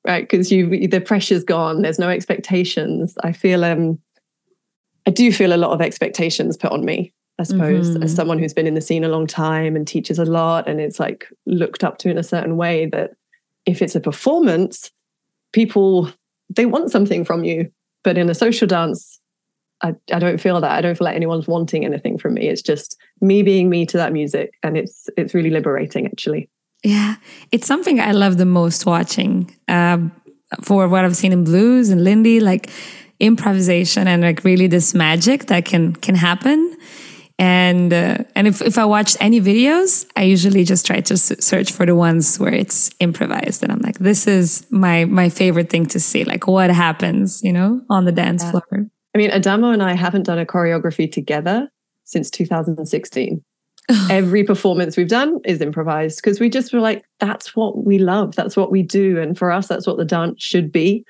right? 0.05 0.29
Because 0.29 0.51
you, 0.51 0.89
the 0.89 1.01
pressure's 1.01 1.45
gone. 1.45 1.83
There's 1.83 1.99
no 1.99 2.09
expectations. 2.09 3.15
I 3.23 3.33
feel, 3.33 3.65
um, 3.65 4.01
I 5.07 5.11
do 5.11 5.31
feel 5.31 5.53
a 5.53 5.57
lot 5.57 5.71
of 5.71 5.81
expectations 5.81 6.57
put 6.57 6.73
on 6.73 6.85
me. 6.85 7.13
I 7.39 7.45
suppose 7.45 7.91
mm-hmm. 7.91 8.03
as 8.03 8.15
someone 8.15 8.39
who's 8.39 8.55
been 8.55 8.67
in 8.67 8.75
the 8.75 8.81
scene 8.81 9.05
a 9.05 9.09
long 9.09 9.27
time 9.27 9.75
and 9.75 9.87
teaches 9.87 10.19
a 10.19 10.25
lot, 10.25 10.69
and 10.69 10.81
it's 10.81 11.01
like 11.01 11.27
looked 11.47 11.83
up 11.83 11.99
to 11.99 12.11
in 12.11 12.19
a 12.19 12.23
certain 12.23 12.57
way 12.57 12.87
that 12.87 13.13
if 13.65 13.81
it's 13.81 13.95
a 13.95 14.01
performance, 14.01 14.91
people 15.53 16.13
they 16.51 16.67
want 16.67 16.91
something 16.91 17.25
from 17.25 17.45
you. 17.45 17.71
But 18.05 18.19
in 18.19 18.29
a 18.29 18.35
social 18.35 18.67
dance, 18.67 19.21
I, 19.83 19.95
I 20.13 20.19
don't 20.19 20.41
feel 20.41 20.61
that. 20.61 20.71
I 20.71 20.81
don't 20.81 20.97
feel 20.97 21.05
like 21.07 21.17
anyone's 21.17 21.47
wanting 21.47 21.85
anything 21.85 22.19
from 22.19 22.35
me. 22.35 22.49
It's 22.49 22.63
just 22.63 22.97
me 23.21 23.43
being 23.43 23.69
me 23.69 23.87
to 23.87 23.97
that 23.97 24.13
music. 24.13 24.55
And 24.63 24.77
it's 24.77 25.09
it's 25.17 25.35
really 25.35 25.51
liberating 25.51 26.07
actually. 26.07 26.49
Yeah. 26.83 27.17
It's 27.53 27.67
something 27.67 28.01
I 28.01 28.13
love 28.13 28.39
the 28.39 28.47
most 28.47 28.87
watching. 28.87 29.55
Um, 29.69 30.13
for 30.61 30.87
what 30.89 31.05
I've 31.05 31.17
seen 31.17 31.33
in 31.33 31.45
blues 31.45 31.89
and 31.89 32.05
Lindy, 32.05 32.41
like 32.41 32.71
improvisation 33.21 34.09
and 34.09 34.23
like 34.23 34.45
really 34.45 34.67
this 34.67 34.95
magic 34.95 35.47
that 35.47 35.65
can 35.65 35.95
can 35.95 36.15
happen 36.17 36.77
and 37.39 37.93
uh, 37.93 38.19
and 38.35 38.47
if, 38.47 38.63
if 38.63 38.79
I 38.79 38.85
watched 38.85 39.17
any 39.21 39.41
videos, 39.41 40.07
I 40.17 40.23
usually 40.25 40.65
just 40.65 40.87
try 40.87 41.01
to 41.01 41.17
search 41.17 41.73
for 41.73 41.87
the 41.87 41.95
ones 41.95 42.39
where 42.39 42.55
it's 42.55 42.91
improvised, 43.01 43.63
and 43.63 43.73
I'm 43.73 43.81
like, 43.81 43.99
this 43.99 44.27
is 44.27 44.67
my 44.71 45.05
my 45.05 45.29
favorite 45.29 45.71
thing 45.71 45.87
to 45.87 46.01
see, 46.01 46.25
like 46.25 46.47
what 46.47 46.71
happens, 46.71 47.43
you 47.43 47.53
know, 47.53 47.81
on 47.91 48.05
the 48.05 48.13
dance 48.13 48.43
yeah. 48.45 48.51
floor. 48.51 48.87
I 49.15 49.19
mean, 49.19 49.31
Adamo 49.31 49.71
and 49.71 49.83
I 49.83 49.93
haven't 49.95 50.25
done 50.25 50.39
a 50.39 50.47
choreography 50.47 51.11
together 51.11 51.69
since 52.05 52.31
2016. 52.31 53.43
Every 54.11 54.45
performance 54.45 54.97
we've 54.97 55.09
done 55.09 55.41
is 55.45 55.61
improvised 55.61 56.23
because 56.23 56.41
we 56.41 56.49
just 56.49 56.73
were 56.73 56.81
like, 56.81 57.05
that's 57.19 57.55
what 57.57 57.85
we 57.85 57.99
love, 57.99 58.35
that's 58.37 58.57
what 58.57 58.71
we 58.71 58.83
do, 58.83 59.21
and 59.21 59.37
for 59.37 59.51
us, 59.51 59.69
that's 59.69 59.87
what 59.87 59.97
the 59.97 60.05
dance 60.05 60.43
should 60.43 60.71
be. 60.71 61.05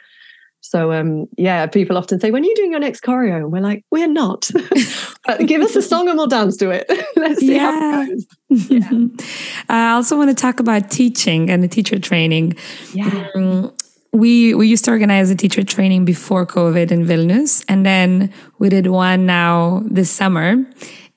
So 0.62 0.92
um, 0.92 1.26
yeah, 1.36 1.66
people 1.66 1.98
often 1.98 2.20
say, 2.20 2.30
"When 2.30 2.42
are 2.44 2.46
you 2.46 2.54
doing 2.54 2.70
your 2.70 2.80
next 2.80 3.02
choreo?" 3.02 3.36
And 3.36 3.52
we're 3.52 3.60
like, 3.60 3.84
"We're 3.90 4.06
not." 4.06 4.48
but 5.26 5.46
give 5.46 5.60
us 5.60 5.74
a 5.74 5.82
song 5.82 6.08
and 6.08 6.16
we'll 6.16 6.28
dance 6.28 6.56
to 6.58 6.70
it. 6.70 6.86
Let's 7.16 7.40
see 7.40 7.56
yeah. 7.56 7.70
how 7.72 8.02
it 8.02 8.08
goes. 8.08 8.70
Yeah. 8.70 9.06
I 9.68 9.92
also 9.92 10.16
want 10.16 10.30
to 10.30 10.36
talk 10.36 10.60
about 10.60 10.88
teaching 10.88 11.50
and 11.50 11.64
the 11.64 11.68
teacher 11.68 11.98
training. 11.98 12.54
Yeah. 12.94 13.28
Um, 13.34 13.74
we 14.12 14.54
we 14.54 14.68
used 14.68 14.84
to 14.84 14.92
organize 14.92 15.30
a 15.30 15.34
teacher 15.34 15.64
training 15.64 16.04
before 16.04 16.46
COVID 16.46 16.92
in 16.92 17.06
Vilnius, 17.06 17.64
and 17.68 17.84
then 17.84 18.32
we 18.60 18.68
did 18.68 18.86
one 18.86 19.26
now 19.26 19.82
this 19.84 20.12
summer, 20.12 20.64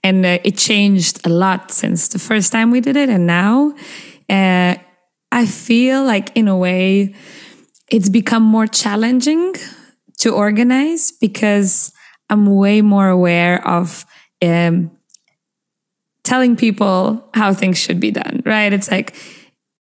and 0.04 0.26
uh, 0.26 0.40
it 0.44 0.58
changed 0.58 1.26
a 1.26 1.30
lot 1.30 1.70
since 1.70 2.08
the 2.08 2.20
first 2.20 2.52
time 2.52 2.72
we 2.72 2.82
did 2.82 2.96
it, 2.96 3.10
and 3.10 3.28
now 3.28 3.76
uh, 4.28 4.76
I 5.32 5.46
feel 5.46 6.04
like 6.04 6.36
in 6.36 6.48
a 6.48 6.58
way 6.58 7.14
it's 7.90 8.10
become 8.10 8.44
more 8.44 8.68
challenging 8.68 9.54
to 10.20 10.34
organize 10.34 11.12
because 11.12 11.92
I'm 12.30 12.46
way 12.56 12.82
more 12.82 13.10
aware 13.10 13.66
of 13.68 14.06
um, 14.42 14.92
telling 16.24 16.56
people 16.56 17.30
how 17.34 17.54
things 17.54 17.78
should 17.78 18.00
be 18.00 18.12
done, 18.12 18.42
right? 18.46 18.72
It's 18.74 18.90
like, 18.90 19.16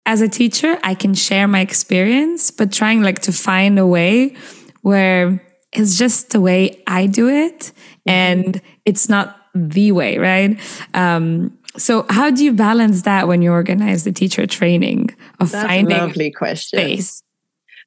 as 0.05 0.21
a 0.21 0.29
teacher, 0.29 0.79
I 0.83 0.95
can 0.95 1.15
share 1.15 1.47
my 1.47 1.61
experience, 1.61 2.51
but 2.51 2.73
trying 2.73 3.03
like 3.03 3.21
to 3.21 3.33
find 3.33 3.79
a 3.79 3.87
way 3.87 4.35
where 4.81 5.41
it's 5.73 5.97
just 5.97 6.31
the 6.31 6.41
way 6.41 6.83
I 6.87 7.07
do 7.07 7.29
it 7.29 7.73
and 8.05 8.61
it's 8.85 9.09
not 9.09 9.39
the 9.55 9.93
way, 9.93 10.19
right? 10.19 10.59
Um, 10.93 11.57
so 11.77 12.05
how 12.11 12.31
do 12.31 12.45
you 12.45 12.53
balance 12.53 13.03
that 13.03 13.29
when 13.29 13.43
you 13.43 13.53
organize 13.53 14.05
the 14.05 14.13
teacher 14.13 14.47
training 14.47 15.11
of 15.41 15.53
That's 15.53 15.67
finding 15.67 15.97
a 15.97 16.07
lovely 16.07 16.33
question. 16.33 16.81
space? 16.81 17.23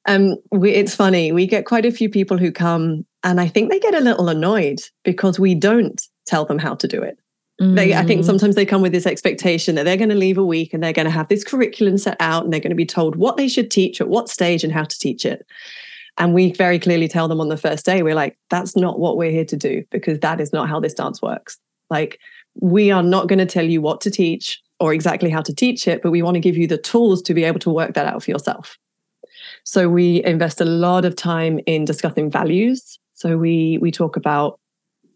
Um, 0.06 0.36
we, 0.52 0.72
it's 0.72 0.94
funny. 0.94 1.32
We 1.32 1.46
get 1.46 1.66
quite 1.66 1.84
a 1.86 1.92
few 1.92 2.08
people 2.08 2.38
who 2.38 2.52
come, 2.52 3.04
and 3.22 3.40
I 3.40 3.48
think 3.48 3.70
they 3.70 3.80
get 3.80 3.94
a 3.94 4.00
little 4.00 4.28
annoyed 4.28 4.80
because 5.04 5.38
we 5.38 5.54
don't 5.54 6.00
tell 6.26 6.44
them 6.44 6.58
how 6.58 6.74
to 6.76 6.88
do 6.88 7.02
it. 7.02 7.18
Mm. 7.60 7.74
They, 7.74 7.94
I 7.94 8.04
think 8.04 8.22
mm. 8.22 8.24
sometimes 8.24 8.54
they 8.54 8.66
come 8.66 8.82
with 8.82 8.92
this 8.92 9.06
expectation 9.06 9.74
that 9.76 9.84
they're 9.84 9.96
going 9.96 10.10
to 10.10 10.14
leave 10.14 10.38
a 10.38 10.44
week 10.44 10.74
and 10.74 10.82
they're 10.82 10.92
going 10.92 11.06
to 11.06 11.10
have 11.10 11.28
this 11.28 11.42
curriculum 11.42 11.96
set 11.96 12.16
out 12.20 12.44
and 12.44 12.52
they're 12.52 12.60
going 12.60 12.70
to 12.70 12.76
be 12.76 12.86
told 12.86 13.16
what 13.16 13.36
they 13.36 13.48
should 13.48 13.70
teach 13.70 14.00
at 14.00 14.08
what 14.08 14.28
stage 14.28 14.62
and 14.62 14.72
how 14.72 14.84
to 14.84 14.98
teach 14.98 15.24
it. 15.24 15.46
And 16.18 16.34
we 16.34 16.52
very 16.52 16.78
clearly 16.78 17.08
tell 17.08 17.28
them 17.28 17.40
on 17.40 17.48
the 17.48 17.56
first 17.56 17.84
day, 17.84 18.02
we're 18.02 18.14
like, 18.14 18.38
that's 18.50 18.76
not 18.76 18.98
what 18.98 19.16
we're 19.16 19.30
here 19.30 19.44
to 19.46 19.56
do 19.56 19.84
because 19.90 20.20
that 20.20 20.40
is 20.40 20.52
not 20.52 20.68
how 20.68 20.80
this 20.80 20.94
dance 20.94 21.20
works. 21.20 21.58
Like, 21.90 22.18
we 22.60 22.90
are 22.90 23.02
not 23.02 23.28
going 23.28 23.38
to 23.38 23.46
tell 23.46 23.64
you 23.64 23.80
what 23.80 24.00
to 24.02 24.10
teach 24.10 24.60
or 24.80 24.92
exactly 24.92 25.30
how 25.30 25.42
to 25.42 25.54
teach 25.54 25.88
it, 25.88 26.02
but 26.02 26.10
we 26.10 26.22
want 26.22 26.34
to 26.34 26.40
give 26.40 26.56
you 26.56 26.66
the 26.66 26.78
tools 26.78 27.22
to 27.22 27.34
be 27.34 27.44
able 27.44 27.60
to 27.60 27.70
work 27.70 27.94
that 27.94 28.06
out 28.06 28.22
for 28.22 28.30
yourself. 28.30 28.76
So 29.66 29.88
we 29.88 30.22
invest 30.24 30.60
a 30.60 30.64
lot 30.64 31.04
of 31.04 31.16
time 31.16 31.58
in 31.66 31.84
discussing 31.84 32.30
values. 32.30 32.98
So 33.14 33.36
we 33.36 33.78
we 33.82 33.90
talk 33.90 34.16
about 34.16 34.60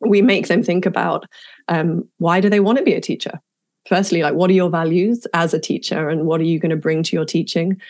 we 0.00 0.22
make 0.22 0.48
them 0.48 0.62
think 0.62 0.86
about 0.86 1.26
um, 1.68 2.06
why 2.18 2.40
do 2.40 2.50
they 2.50 2.60
want 2.60 2.78
to 2.78 2.84
be 2.84 2.94
a 2.94 3.00
teacher. 3.00 3.40
Firstly, 3.88 4.22
like 4.22 4.34
what 4.34 4.50
are 4.50 4.54
your 4.54 4.68
values 4.68 5.26
as 5.34 5.54
a 5.54 5.60
teacher, 5.60 6.08
and 6.08 6.26
what 6.26 6.40
are 6.40 6.44
you 6.44 6.58
going 6.58 6.70
to 6.70 6.76
bring 6.76 7.04
to 7.04 7.16
your 7.16 7.24
teaching? 7.24 7.80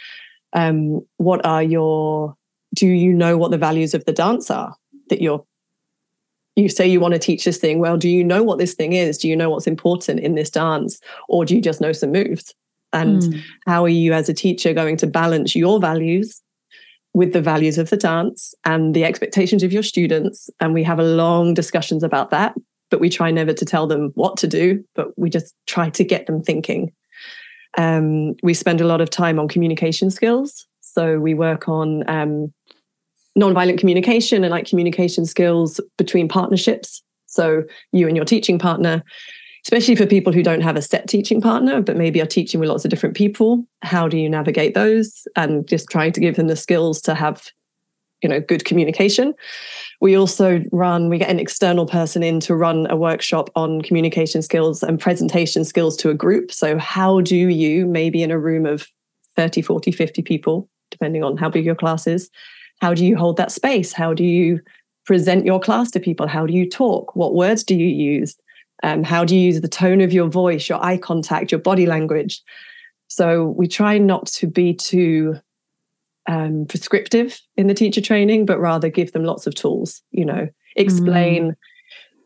Um, 0.52 1.00
what 1.16 1.44
are 1.46 1.62
your 1.62 2.36
do 2.74 2.86
you 2.86 3.12
know 3.14 3.38
what 3.38 3.50
the 3.50 3.58
values 3.58 3.94
of 3.94 4.04
the 4.04 4.12
dance 4.12 4.50
are 4.50 4.76
that 5.08 5.22
you're 5.22 5.44
you 6.56 6.68
say 6.68 6.86
you 6.86 7.00
want 7.00 7.14
to 7.14 7.18
teach 7.18 7.44
this 7.44 7.58
thing 7.58 7.78
well 7.78 7.96
do 7.96 8.08
you 8.08 8.22
know 8.22 8.42
what 8.42 8.58
this 8.58 8.74
thing 8.74 8.92
is 8.92 9.18
do 9.18 9.28
you 9.28 9.36
know 9.36 9.50
what's 9.50 9.66
important 9.66 10.20
in 10.20 10.34
this 10.34 10.50
dance 10.50 11.00
or 11.28 11.44
do 11.44 11.54
you 11.54 11.60
just 11.60 11.80
know 11.80 11.92
some 11.92 12.12
moves 12.12 12.54
and 12.92 13.22
mm. 13.22 13.40
how 13.66 13.84
are 13.84 13.88
you 13.88 14.12
as 14.12 14.28
a 14.28 14.34
teacher 14.34 14.72
going 14.72 14.96
to 14.96 15.06
balance 15.06 15.56
your 15.56 15.80
values 15.80 16.42
with 17.12 17.32
the 17.32 17.42
values 17.42 17.78
of 17.78 17.90
the 17.90 17.96
dance 17.96 18.54
and 18.64 18.94
the 18.94 19.04
expectations 19.04 19.62
of 19.62 19.72
your 19.72 19.82
students. 19.82 20.48
And 20.60 20.72
we 20.72 20.82
have 20.84 20.98
a 20.98 21.04
long 21.04 21.54
discussions 21.54 22.02
about 22.02 22.30
that, 22.30 22.54
but 22.90 23.00
we 23.00 23.08
try 23.08 23.30
never 23.30 23.52
to 23.52 23.64
tell 23.64 23.86
them 23.86 24.12
what 24.14 24.36
to 24.38 24.46
do, 24.46 24.84
but 24.94 25.08
we 25.18 25.30
just 25.30 25.54
try 25.66 25.90
to 25.90 26.04
get 26.04 26.26
them 26.26 26.42
thinking. 26.42 26.92
Um, 27.78 28.34
we 28.42 28.54
spend 28.54 28.80
a 28.80 28.86
lot 28.86 29.00
of 29.00 29.10
time 29.10 29.38
on 29.38 29.48
communication 29.48 30.10
skills. 30.10 30.66
So 30.80 31.18
we 31.18 31.34
work 31.34 31.68
on 31.68 32.08
um, 32.08 32.52
nonviolent 33.38 33.78
communication 33.78 34.44
and 34.44 34.50
like 34.50 34.66
communication 34.66 35.24
skills 35.24 35.80
between 35.96 36.28
partnerships. 36.28 37.02
So 37.26 37.62
you 37.92 38.08
and 38.08 38.16
your 38.16 38.24
teaching 38.24 38.58
partner 38.58 39.02
especially 39.64 39.94
for 39.94 40.06
people 40.06 40.32
who 40.32 40.42
don't 40.42 40.62
have 40.62 40.76
a 40.76 40.82
set 40.82 41.08
teaching 41.08 41.40
partner, 41.40 41.80
but 41.82 41.96
maybe 41.96 42.20
are 42.20 42.26
teaching 42.26 42.60
with 42.60 42.68
lots 42.68 42.84
of 42.84 42.90
different 42.90 43.16
people. 43.16 43.64
How 43.82 44.08
do 44.08 44.18
you 44.18 44.28
navigate 44.28 44.74
those? 44.74 45.26
And 45.36 45.66
just 45.66 45.88
trying 45.90 46.12
to 46.12 46.20
give 46.20 46.36
them 46.36 46.46
the 46.46 46.56
skills 46.56 47.00
to 47.02 47.14
have, 47.14 47.50
you 48.22 48.28
know, 48.28 48.40
good 48.40 48.64
communication. 48.64 49.34
We 50.00 50.16
also 50.16 50.62
run, 50.72 51.08
we 51.08 51.18
get 51.18 51.30
an 51.30 51.38
external 51.38 51.86
person 51.86 52.22
in 52.22 52.40
to 52.40 52.54
run 52.54 52.86
a 52.90 52.96
workshop 52.96 53.50
on 53.54 53.82
communication 53.82 54.42
skills 54.42 54.82
and 54.82 54.98
presentation 54.98 55.64
skills 55.64 55.96
to 55.98 56.10
a 56.10 56.14
group. 56.14 56.52
So, 56.52 56.78
how 56.78 57.20
do 57.20 57.36
you, 57.36 57.86
maybe 57.86 58.22
in 58.22 58.30
a 58.30 58.38
room 58.38 58.66
of 58.66 58.86
30, 59.36 59.62
40, 59.62 59.92
50 59.92 60.22
people, 60.22 60.68
depending 60.90 61.22
on 61.22 61.36
how 61.36 61.48
big 61.48 61.64
your 61.64 61.74
class 61.74 62.06
is, 62.06 62.30
how 62.80 62.94
do 62.94 63.04
you 63.04 63.16
hold 63.16 63.36
that 63.36 63.52
space? 63.52 63.92
How 63.92 64.14
do 64.14 64.24
you 64.24 64.60
present 65.04 65.44
your 65.44 65.60
class 65.60 65.90
to 65.90 66.00
people? 66.00 66.26
How 66.26 66.46
do 66.46 66.54
you 66.54 66.68
talk? 66.68 67.14
What 67.14 67.34
words 67.34 67.62
do 67.62 67.74
you 67.74 67.86
use? 67.86 68.36
Um, 68.82 69.04
how 69.04 69.24
do 69.24 69.36
you 69.36 69.42
use 69.42 69.60
the 69.60 69.68
tone 69.68 70.00
of 70.00 70.12
your 70.12 70.28
voice, 70.28 70.68
your 70.68 70.82
eye 70.82 70.96
contact, 70.96 71.52
your 71.52 71.60
body 71.60 71.86
language? 71.86 72.42
So 73.08 73.54
we 73.56 73.66
try 73.66 73.98
not 73.98 74.26
to 74.26 74.46
be 74.46 74.72
too 74.74 75.36
um, 76.26 76.66
prescriptive 76.68 77.40
in 77.56 77.66
the 77.66 77.74
teacher 77.74 78.00
training, 78.00 78.46
but 78.46 78.60
rather 78.60 78.88
give 78.88 79.12
them 79.12 79.24
lots 79.24 79.46
of 79.46 79.54
tools. 79.54 80.02
You 80.12 80.24
know, 80.24 80.48
explain 80.76 81.50
mm. 81.50 81.56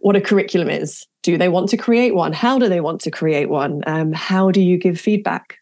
what 0.00 0.16
a 0.16 0.20
curriculum 0.20 0.68
is. 0.68 1.06
Do 1.22 1.38
they 1.38 1.48
want 1.48 1.70
to 1.70 1.76
create 1.76 2.14
one? 2.14 2.32
How 2.32 2.58
do 2.58 2.68
they 2.68 2.80
want 2.80 3.00
to 3.02 3.10
create 3.10 3.48
one? 3.48 3.82
Um, 3.86 4.12
how 4.12 4.50
do 4.50 4.60
you 4.60 4.76
give 4.76 5.00
feedback? 5.00 5.56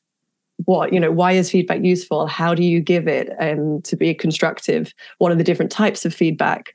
What 0.65 0.93
you 0.93 1.01
know? 1.01 1.13
Why 1.13 1.33
is 1.33 1.51
feedback 1.51 1.85
useful? 1.85 2.27
How 2.27 2.55
do 2.55 2.65
you 2.65 2.81
give 2.81 3.07
it 3.07 3.31
um, 3.41 3.81
to 3.83 3.97
be 3.97 4.15
constructive? 4.15 4.93
What 5.19 5.33
are 5.33 5.37
the 5.37 5.45
different 5.45 5.71
types 5.71 6.05
of 6.05 6.15
feedback? 6.15 6.73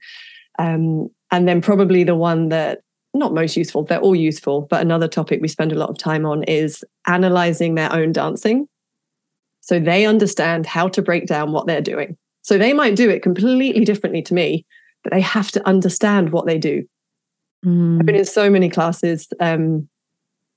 Um, 0.57 1.09
and 1.31 1.47
then 1.47 1.61
probably 1.61 2.03
the 2.03 2.15
one 2.15 2.49
that 2.49 2.79
not 3.17 3.33
most 3.33 3.57
useful, 3.57 3.83
they're 3.83 3.99
all 3.99 4.15
useful. 4.15 4.61
But 4.69 4.81
another 4.81 5.07
topic 5.07 5.41
we 5.41 5.47
spend 5.47 5.71
a 5.71 5.77
lot 5.77 5.89
of 5.89 5.97
time 5.97 6.25
on 6.25 6.43
is 6.43 6.83
analyzing 7.05 7.75
their 7.75 7.91
own 7.91 8.11
dancing. 8.11 8.67
So 9.61 9.79
they 9.79 10.05
understand 10.05 10.65
how 10.65 10.87
to 10.89 11.01
break 11.01 11.27
down 11.27 11.51
what 11.51 11.67
they're 11.67 11.81
doing. 11.81 12.17
So 12.41 12.57
they 12.57 12.71
might 12.73 12.95
do 12.95 13.09
it 13.09 13.21
completely 13.21 13.83
differently 13.83 14.21
to 14.23 14.33
me, 14.33 14.65
but 15.03 15.11
they 15.11 15.21
have 15.21 15.51
to 15.51 15.67
understand 15.67 16.31
what 16.31 16.45
they 16.45 16.57
do. 16.57 16.87
Mm. 17.65 17.99
I've 17.99 18.05
been 18.05 18.15
in 18.15 18.25
so 18.25 18.49
many 18.49 18.69
classes, 18.69 19.27
um, 19.39 19.89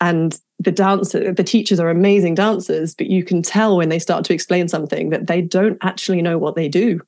and 0.01 0.39
the 0.59 0.73
dancer, 0.73 1.33
the 1.33 1.45
teachers 1.45 1.81
are 1.81 1.91
amazing 1.91 2.35
dancers, 2.35 2.95
but 2.95 3.09
you 3.09 3.25
can 3.25 3.43
tell 3.43 3.77
when 3.77 3.89
they 3.89 3.99
start 3.99 4.25
to 4.27 4.35
explain 4.35 4.69
something 4.69 5.11
that 5.11 5.27
they 5.27 5.43
don't 5.43 5.77
actually 5.83 6.23
know 6.23 6.39
what 6.39 6.55
they 6.55 6.69
do 6.69 7.01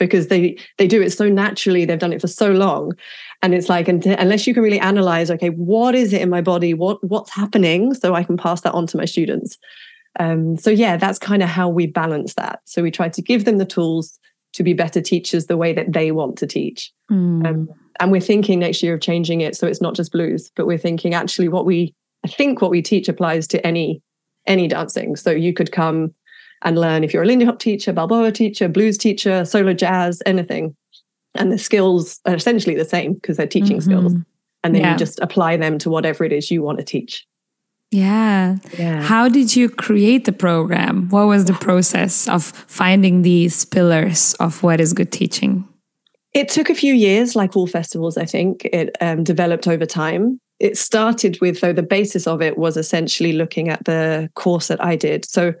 because 0.00 0.26
they 0.26 0.58
they 0.78 0.88
do 0.88 1.00
it 1.00 1.10
so 1.10 1.28
naturally 1.28 1.84
they've 1.84 2.00
done 2.00 2.12
it 2.12 2.20
for 2.20 2.26
so 2.26 2.50
long. 2.50 2.92
And 3.42 3.54
it's 3.54 3.68
like 3.68 3.88
unless 3.88 4.46
you 4.46 4.52
can 4.52 4.64
really 4.64 4.80
analyze 4.80 5.30
okay 5.30 5.50
what 5.50 5.94
is 5.94 6.12
it 6.12 6.22
in 6.22 6.28
my 6.28 6.40
body? 6.40 6.74
What 6.74 7.02
what's 7.08 7.30
happening? 7.30 7.94
So 7.94 8.14
i 8.14 8.24
can 8.24 8.36
pass 8.36 8.62
that 8.62 8.72
on 8.72 8.88
to 8.88 8.96
my 8.96 9.04
students. 9.04 9.56
Um, 10.18 10.56
so 10.56 10.70
yeah 10.70 10.96
that's 10.96 11.20
kind 11.20 11.42
of 11.42 11.48
how 11.48 11.68
we 11.68 11.86
balance 11.86 12.34
that. 12.34 12.60
So 12.64 12.82
we 12.82 12.90
try 12.90 13.08
to 13.08 13.22
give 13.22 13.44
them 13.44 13.58
the 13.58 13.64
tools 13.64 14.18
to 14.54 14.64
be 14.64 14.72
better 14.72 15.00
teachers 15.00 15.46
the 15.46 15.56
way 15.56 15.72
that 15.72 15.92
they 15.92 16.10
want 16.10 16.36
to 16.38 16.46
teach. 16.48 16.92
Mm. 17.12 17.46
um, 17.46 17.68
and 18.00 18.10
we're 18.10 18.20
thinking 18.20 18.58
next 18.60 18.82
year 18.82 18.94
of 18.94 19.00
changing 19.00 19.42
it 19.42 19.54
so 19.54 19.66
it's 19.66 19.80
not 19.80 19.94
just 19.94 20.12
blues 20.12 20.50
but 20.56 20.66
we're 20.66 20.78
thinking 20.78 21.12
actually 21.12 21.48
what 21.48 21.66
we 21.66 21.92
i 22.24 22.28
think 22.28 22.62
what 22.62 22.70
we 22.70 22.80
teach 22.80 23.08
applies 23.08 23.48
to 23.48 23.64
any 23.66 24.00
any 24.46 24.68
dancing. 24.68 25.16
So 25.16 25.30
you 25.30 25.52
could 25.52 25.72
come 25.72 26.14
and 26.62 26.78
learn 26.78 27.04
if 27.04 27.12
you're 27.12 27.22
a 27.22 27.26
Lindy 27.26 27.44
Hop 27.44 27.58
teacher, 27.58 27.92
Balboa 27.92 28.32
teacher, 28.32 28.68
blues 28.68 28.98
teacher, 28.98 29.44
solo 29.44 29.72
jazz, 29.72 30.22
anything. 30.26 30.76
And 31.34 31.52
the 31.52 31.58
skills 31.58 32.20
are 32.26 32.34
essentially 32.34 32.74
the 32.74 32.84
same 32.84 33.14
because 33.14 33.36
they're 33.36 33.46
teaching 33.46 33.78
mm-hmm. 33.78 33.90
skills. 33.90 34.12
And 34.62 34.74
then 34.74 34.82
yeah. 34.82 34.92
you 34.92 34.98
just 34.98 35.20
apply 35.20 35.56
them 35.56 35.78
to 35.78 35.88
whatever 35.90 36.24
it 36.24 36.32
is 36.32 36.50
you 36.50 36.62
want 36.62 36.78
to 36.78 36.84
teach. 36.84 37.26
Yeah. 37.90 38.56
yeah. 38.78 39.02
How 39.02 39.28
did 39.28 39.56
you 39.56 39.68
create 39.68 40.24
the 40.24 40.32
program? 40.32 41.08
What 41.08 41.26
was 41.26 41.46
the 41.46 41.54
process 41.54 42.28
of 42.28 42.44
finding 42.44 43.22
these 43.22 43.64
pillars 43.64 44.34
of 44.34 44.62
what 44.62 44.80
is 44.80 44.92
good 44.92 45.10
teaching? 45.10 45.66
It 46.32 46.48
took 46.48 46.70
a 46.70 46.74
few 46.74 46.94
years, 46.94 47.34
like 47.34 47.56
all 47.56 47.66
festivals, 47.66 48.16
I 48.16 48.26
think. 48.26 48.64
It 48.66 48.96
um, 49.00 49.24
developed 49.24 49.66
over 49.66 49.86
time. 49.86 50.38
it 50.60 50.76
started 50.76 51.40
with 51.40 51.60
though 51.60 51.72
the 51.72 51.82
basis 51.82 52.26
of 52.26 52.42
it 52.42 52.58
was 52.58 52.76
essentially 52.76 53.32
looking 53.32 53.70
at 53.70 53.84
the 53.86 54.30
course 54.34 54.68
that 54.68 54.82
I 54.84 54.94
did. 54.94 55.24
So 55.24 55.54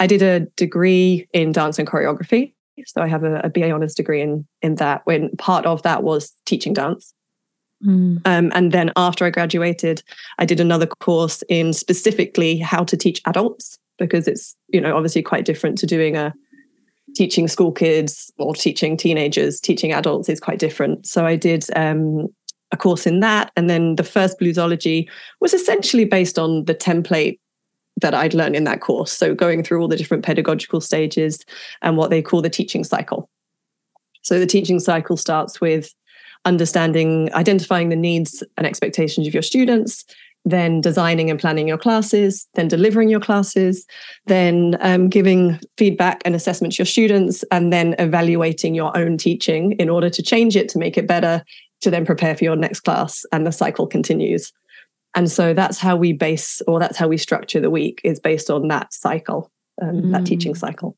I 0.00 0.06
did 0.06 0.22
a 0.22 0.40
degree 0.56 1.28
in 1.32 1.52
dance 1.52 1.78
and 1.78 1.88
choreography. 1.88 2.52
So 2.86 3.02
I 3.02 3.06
have 3.06 3.22
a, 3.22 3.40
a 3.40 3.48
BA 3.48 3.70
honors 3.70 3.94
degree 3.94 4.20
in 4.20 4.46
in 4.62 4.76
that. 4.76 5.02
When 5.06 5.30
part 5.36 5.64
of 5.66 5.82
that 5.82 6.02
was 6.02 6.32
teaching 6.44 6.72
dance. 6.72 7.14
Mm. 7.84 8.20
Um, 8.24 8.50
and 8.54 8.72
then 8.72 8.92
after 8.96 9.24
I 9.24 9.30
graduated, 9.30 10.02
I 10.38 10.44
did 10.44 10.60
another 10.60 10.86
course 10.86 11.42
in 11.48 11.72
specifically 11.72 12.56
how 12.58 12.84
to 12.84 12.96
teach 12.96 13.20
adults 13.26 13.78
because 13.98 14.26
it's 14.26 14.56
you 14.68 14.80
know 14.80 14.96
obviously 14.96 15.22
quite 15.22 15.44
different 15.44 15.78
to 15.78 15.86
doing 15.86 16.16
a 16.16 16.34
teaching 17.14 17.46
school 17.46 17.70
kids 17.70 18.32
or 18.38 18.54
teaching 18.54 18.96
teenagers. 18.96 19.60
Teaching 19.60 19.92
adults 19.92 20.28
is 20.28 20.40
quite 20.40 20.58
different. 20.58 21.06
So 21.06 21.26
I 21.26 21.36
did 21.36 21.64
um, 21.76 22.28
a 22.72 22.76
course 22.76 23.06
in 23.06 23.20
that, 23.20 23.52
and 23.56 23.70
then 23.70 23.96
the 23.96 24.04
first 24.04 24.40
bluesology 24.40 25.08
was 25.40 25.54
essentially 25.54 26.04
based 26.04 26.38
on 26.38 26.64
the 26.64 26.74
template 26.74 27.38
that 28.00 28.14
I'd 28.14 28.34
learned 28.34 28.56
in 28.56 28.64
that 28.64 28.80
course. 28.80 29.12
So 29.12 29.34
going 29.34 29.62
through 29.62 29.80
all 29.80 29.88
the 29.88 29.96
different 29.96 30.24
pedagogical 30.24 30.80
stages 30.80 31.44
and 31.82 31.96
what 31.96 32.10
they 32.10 32.22
call 32.22 32.42
the 32.42 32.50
teaching 32.50 32.84
cycle. 32.84 33.28
So 34.22 34.38
the 34.38 34.46
teaching 34.46 34.80
cycle 34.80 35.16
starts 35.16 35.60
with 35.60 35.94
understanding, 36.44 37.32
identifying 37.34 37.88
the 37.88 37.96
needs 37.96 38.42
and 38.56 38.66
expectations 38.66 39.26
of 39.26 39.34
your 39.34 39.42
students, 39.42 40.04
then 40.44 40.80
designing 40.80 41.30
and 41.30 41.40
planning 41.40 41.66
your 41.66 41.78
classes, 41.78 42.46
then 42.54 42.68
delivering 42.68 43.08
your 43.08 43.20
classes, 43.20 43.86
then 44.26 44.76
um, 44.80 45.08
giving 45.08 45.58
feedback 45.78 46.20
and 46.24 46.34
assessment 46.34 46.74
to 46.74 46.78
your 46.78 46.86
students, 46.86 47.44
and 47.50 47.72
then 47.72 47.94
evaluating 47.98 48.74
your 48.74 48.94
own 48.96 49.16
teaching 49.16 49.72
in 49.72 49.88
order 49.88 50.10
to 50.10 50.22
change 50.22 50.56
it 50.56 50.68
to 50.68 50.78
make 50.78 50.98
it 50.98 51.06
better, 51.06 51.42
to 51.80 51.90
then 51.90 52.04
prepare 52.04 52.36
for 52.36 52.44
your 52.44 52.56
next 52.56 52.80
class. 52.80 53.24
And 53.32 53.46
the 53.46 53.52
cycle 53.52 53.86
continues. 53.86 54.52
And 55.14 55.30
so 55.30 55.54
that's 55.54 55.78
how 55.78 55.96
we 55.96 56.12
base, 56.12 56.60
or 56.66 56.80
that's 56.80 56.96
how 56.96 57.08
we 57.08 57.16
structure 57.16 57.60
the 57.60 57.70
week, 57.70 58.00
is 58.04 58.18
based 58.20 58.50
on 58.50 58.68
that 58.68 58.92
cycle, 58.92 59.50
um, 59.80 60.02
mm. 60.02 60.12
that 60.12 60.26
teaching 60.26 60.54
cycle. 60.54 60.96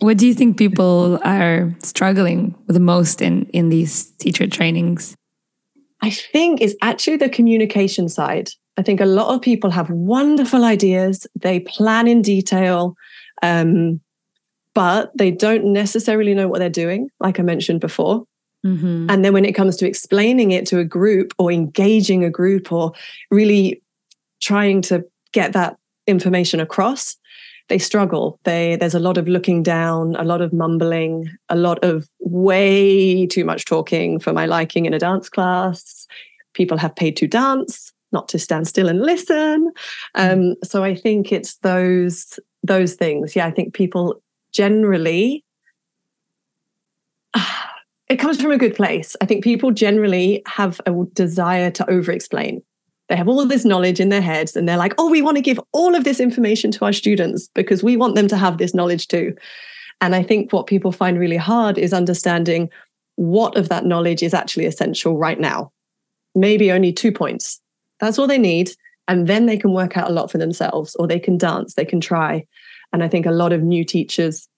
What 0.00 0.16
do 0.16 0.26
you 0.26 0.34
think 0.34 0.56
people 0.56 1.18
are 1.22 1.74
struggling 1.82 2.54
with 2.66 2.74
the 2.74 2.80
most 2.80 3.20
in 3.20 3.46
in 3.52 3.68
these 3.68 4.06
teacher 4.18 4.46
trainings? 4.46 5.14
I 6.00 6.10
think 6.10 6.60
is 6.60 6.76
actually 6.80 7.16
the 7.16 7.28
communication 7.28 8.08
side. 8.08 8.50
I 8.78 8.82
think 8.82 9.00
a 9.00 9.06
lot 9.06 9.34
of 9.34 9.40
people 9.40 9.70
have 9.70 9.90
wonderful 9.90 10.64
ideas, 10.64 11.26
they 11.34 11.60
plan 11.60 12.06
in 12.06 12.22
detail, 12.22 12.94
um, 13.42 14.00
but 14.74 15.10
they 15.16 15.30
don't 15.30 15.72
necessarily 15.72 16.34
know 16.34 16.48
what 16.48 16.58
they're 16.58 16.68
doing, 16.68 17.08
like 17.18 17.40
I 17.40 17.42
mentioned 17.42 17.80
before. 17.80 18.24
Mm-hmm. 18.66 19.08
And 19.08 19.24
then 19.24 19.32
when 19.32 19.44
it 19.44 19.52
comes 19.52 19.76
to 19.76 19.86
explaining 19.86 20.50
it 20.50 20.66
to 20.66 20.78
a 20.78 20.84
group 20.84 21.32
or 21.38 21.52
engaging 21.52 22.24
a 22.24 22.30
group 22.30 22.72
or 22.72 22.92
really 23.30 23.80
trying 24.40 24.82
to 24.82 25.04
get 25.32 25.52
that 25.52 25.76
information 26.06 26.60
across, 26.60 27.16
they 27.68 27.78
struggle. 27.78 28.38
They 28.44 28.76
there's 28.76 28.94
a 28.94 29.00
lot 29.00 29.18
of 29.18 29.28
looking 29.28 29.62
down, 29.62 30.16
a 30.16 30.24
lot 30.24 30.40
of 30.40 30.52
mumbling, 30.52 31.30
a 31.48 31.56
lot 31.56 31.82
of 31.84 32.08
way 32.20 33.26
too 33.26 33.44
much 33.44 33.64
talking 33.64 34.18
for 34.18 34.32
my 34.32 34.46
liking 34.46 34.86
in 34.86 34.94
a 34.94 34.98
dance 34.98 35.28
class. 35.28 36.06
People 36.54 36.78
have 36.78 36.94
paid 36.94 37.16
to 37.18 37.26
dance, 37.26 37.92
not 38.12 38.28
to 38.28 38.38
stand 38.38 38.68
still 38.68 38.88
and 38.88 39.00
listen. 39.02 39.72
Um, 40.14 40.54
so 40.64 40.84
I 40.84 40.94
think 40.94 41.32
it's 41.32 41.56
those 41.56 42.38
those 42.62 42.94
things. 42.94 43.36
Yeah, 43.36 43.46
I 43.46 43.50
think 43.50 43.74
people 43.74 44.22
generally 44.52 45.44
it 48.08 48.16
comes 48.16 48.40
from 48.40 48.52
a 48.52 48.58
good 48.58 48.74
place. 48.74 49.16
I 49.20 49.26
think 49.26 49.42
people 49.42 49.70
generally 49.72 50.42
have 50.46 50.80
a 50.86 50.92
desire 51.12 51.70
to 51.72 51.90
over 51.90 52.12
explain. 52.12 52.62
They 53.08 53.16
have 53.16 53.28
all 53.28 53.40
of 53.40 53.48
this 53.48 53.64
knowledge 53.64 54.00
in 54.00 54.08
their 54.08 54.20
heads 54.20 54.56
and 54.56 54.68
they're 54.68 54.76
like, 54.76 54.94
oh, 54.98 55.10
we 55.10 55.22
want 55.22 55.36
to 55.36 55.42
give 55.42 55.60
all 55.72 55.94
of 55.94 56.04
this 56.04 56.20
information 56.20 56.70
to 56.72 56.84
our 56.84 56.92
students 56.92 57.48
because 57.54 57.82
we 57.82 57.96
want 57.96 58.14
them 58.14 58.28
to 58.28 58.36
have 58.36 58.58
this 58.58 58.74
knowledge 58.74 59.08
too. 59.08 59.34
And 60.00 60.14
I 60.14 60.22
think 60.22 60.52
what 60.52 60.66
people 60.66 60.92
find 60.92 61.18
really 61.18 61.36
hard 61.36 61.78
is 61.78 61.92
understanding 61.92 62.68
what 63.14 63.56
of 63.56 63.68
that 63.68 63.86
knowledge 63.86 64.22
is 64.22 64.34
actually 64.34 64.66
essential 64.66 65.16
right 65.16 65.40
now. 65.40 65.72
Maybe 66.34 66.70
only 66.70 66.92
two 66.92 67.12
points. 67.12 67.60
That's 68.00 68.18
all 68.18 68.26
they 68.26 68.38
need. 68.38 68.72
And 69.08 69.26
then 69.26 69.46
they 69.46 69.56
can 69.56 69.72
work 69.72 69.96
out 69.96 70.10
a 70.10 70.12
lot 70.12 70.30
for 70.30 70.38
themselves 70.38 70.94
or 70.96 71.06
they 71.06 71.20
can 71.20 71.38
dance, 71.38 71.74
they 71.74 71.84
can 71.84 72.00
try. 72.00 72.44
And 72.92 73.02
I 73.02 73.08
think 73.08 73.24
a 73.24 73.30
lot 73.30 73.52
of 73.52 73.62
new 73.62 73.84
teachers 73.84 74.48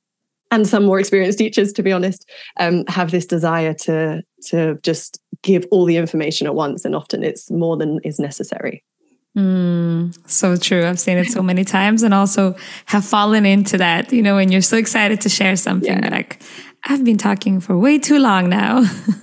and 0.50 0.66
some 0.66 0.84
more 0.84 0.98
experienced 0.98 1.38
teachers, 1.38 1.72
to 1.74 1.82
be 1.82 1.92
honest, 1.92 2.28
um, 2.58 2.84
have 2.88 3.11
this 3.11 3.26
desire 3.26 3.74
to 3.74 4.22
to 4.46 4.78
just 4.82 5.20
give 5.42 5.66
all 5.70 5.84
the 5.84 5.96
information 5.96 6.46
at 6.46 6.54
once, 6.54 6.84
and 6.84 6.94
often 6.94 7.22
it's 7.22 7.50
more 7.50 7.76
than 7.76 7.98
is 8.04 8.18
necessary. 8.18 8.84
Mm, 9.37 10.16
so 10.28 10.56
true. 10.56 10.87
I've 10.87 10.98
seen 10.98 11.18
it 11.18 11.26
so 11.26 11.42
many 11.42 11.64
times, 11.76 12.02
and 12.02 12.14
also 12.14 12.56
have 12.87 13.04
fallen 13.04 13.46
into 13.46 13.78
that. 13.78 14.12
You 14.12 14.22
know, 14.22 14.37
when 14.37 14.50
you're 14.50 14.62
so 14.62 14.76
excited 14.76 15.20
to 15.22 15.28
share 15.28 15.56
something, 15.56 16.02
yeah. 16.02 16.11
like 16.11 16.42
I've 16.84 17.04
been 17.04 17.18
talking 17.18 17.61
for 17.61 17.78
way 17.78 17.98
too 17.98 18.18
long 18.18 18.48
now, 18.48 18.78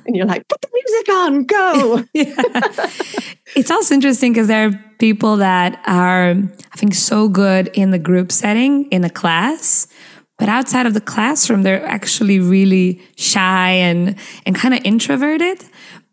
and 0.05 0.15
you're 0.15 0.25
like, 0.25 0.47
put 0.47 0.61
the 0.61 0.69
music 0.73 1.09
on, 1.09 1.45
go. 1.45 2.03
It's 3.55 3.71
also 3.71 3.95
interesting 3.95 4.33
because 4.33 4.47
there 4.47 4.67
are 4.67 4.71
people 4.99 5.37
that 5.37 5.81
are, 5.87 6.31
I 6.31 6.77
think, 6.77 6.93
so 6.93 7.29
good 7.29 7.69
in 7.73 7.91
the 7.91 7.99
group 7.99 8.31
setting 8.31 8.85
in 8.91 9.05
a 9.05 9.09
class 9.09 9.87
but 10.37 10.49
outside 10.49 10.85
of 10.85 10.93
the 10.93 11.01
classroom, 11.01 11.63
they're 11.63 11.85
actually 11.85 12.39
really 12.39 13.01
shy 13.15 13.69
and, 13.69 14.15
and 14.45 14.55
kind 14.55 14.73
of 14.73 14.81
introverted. 14.83 15.63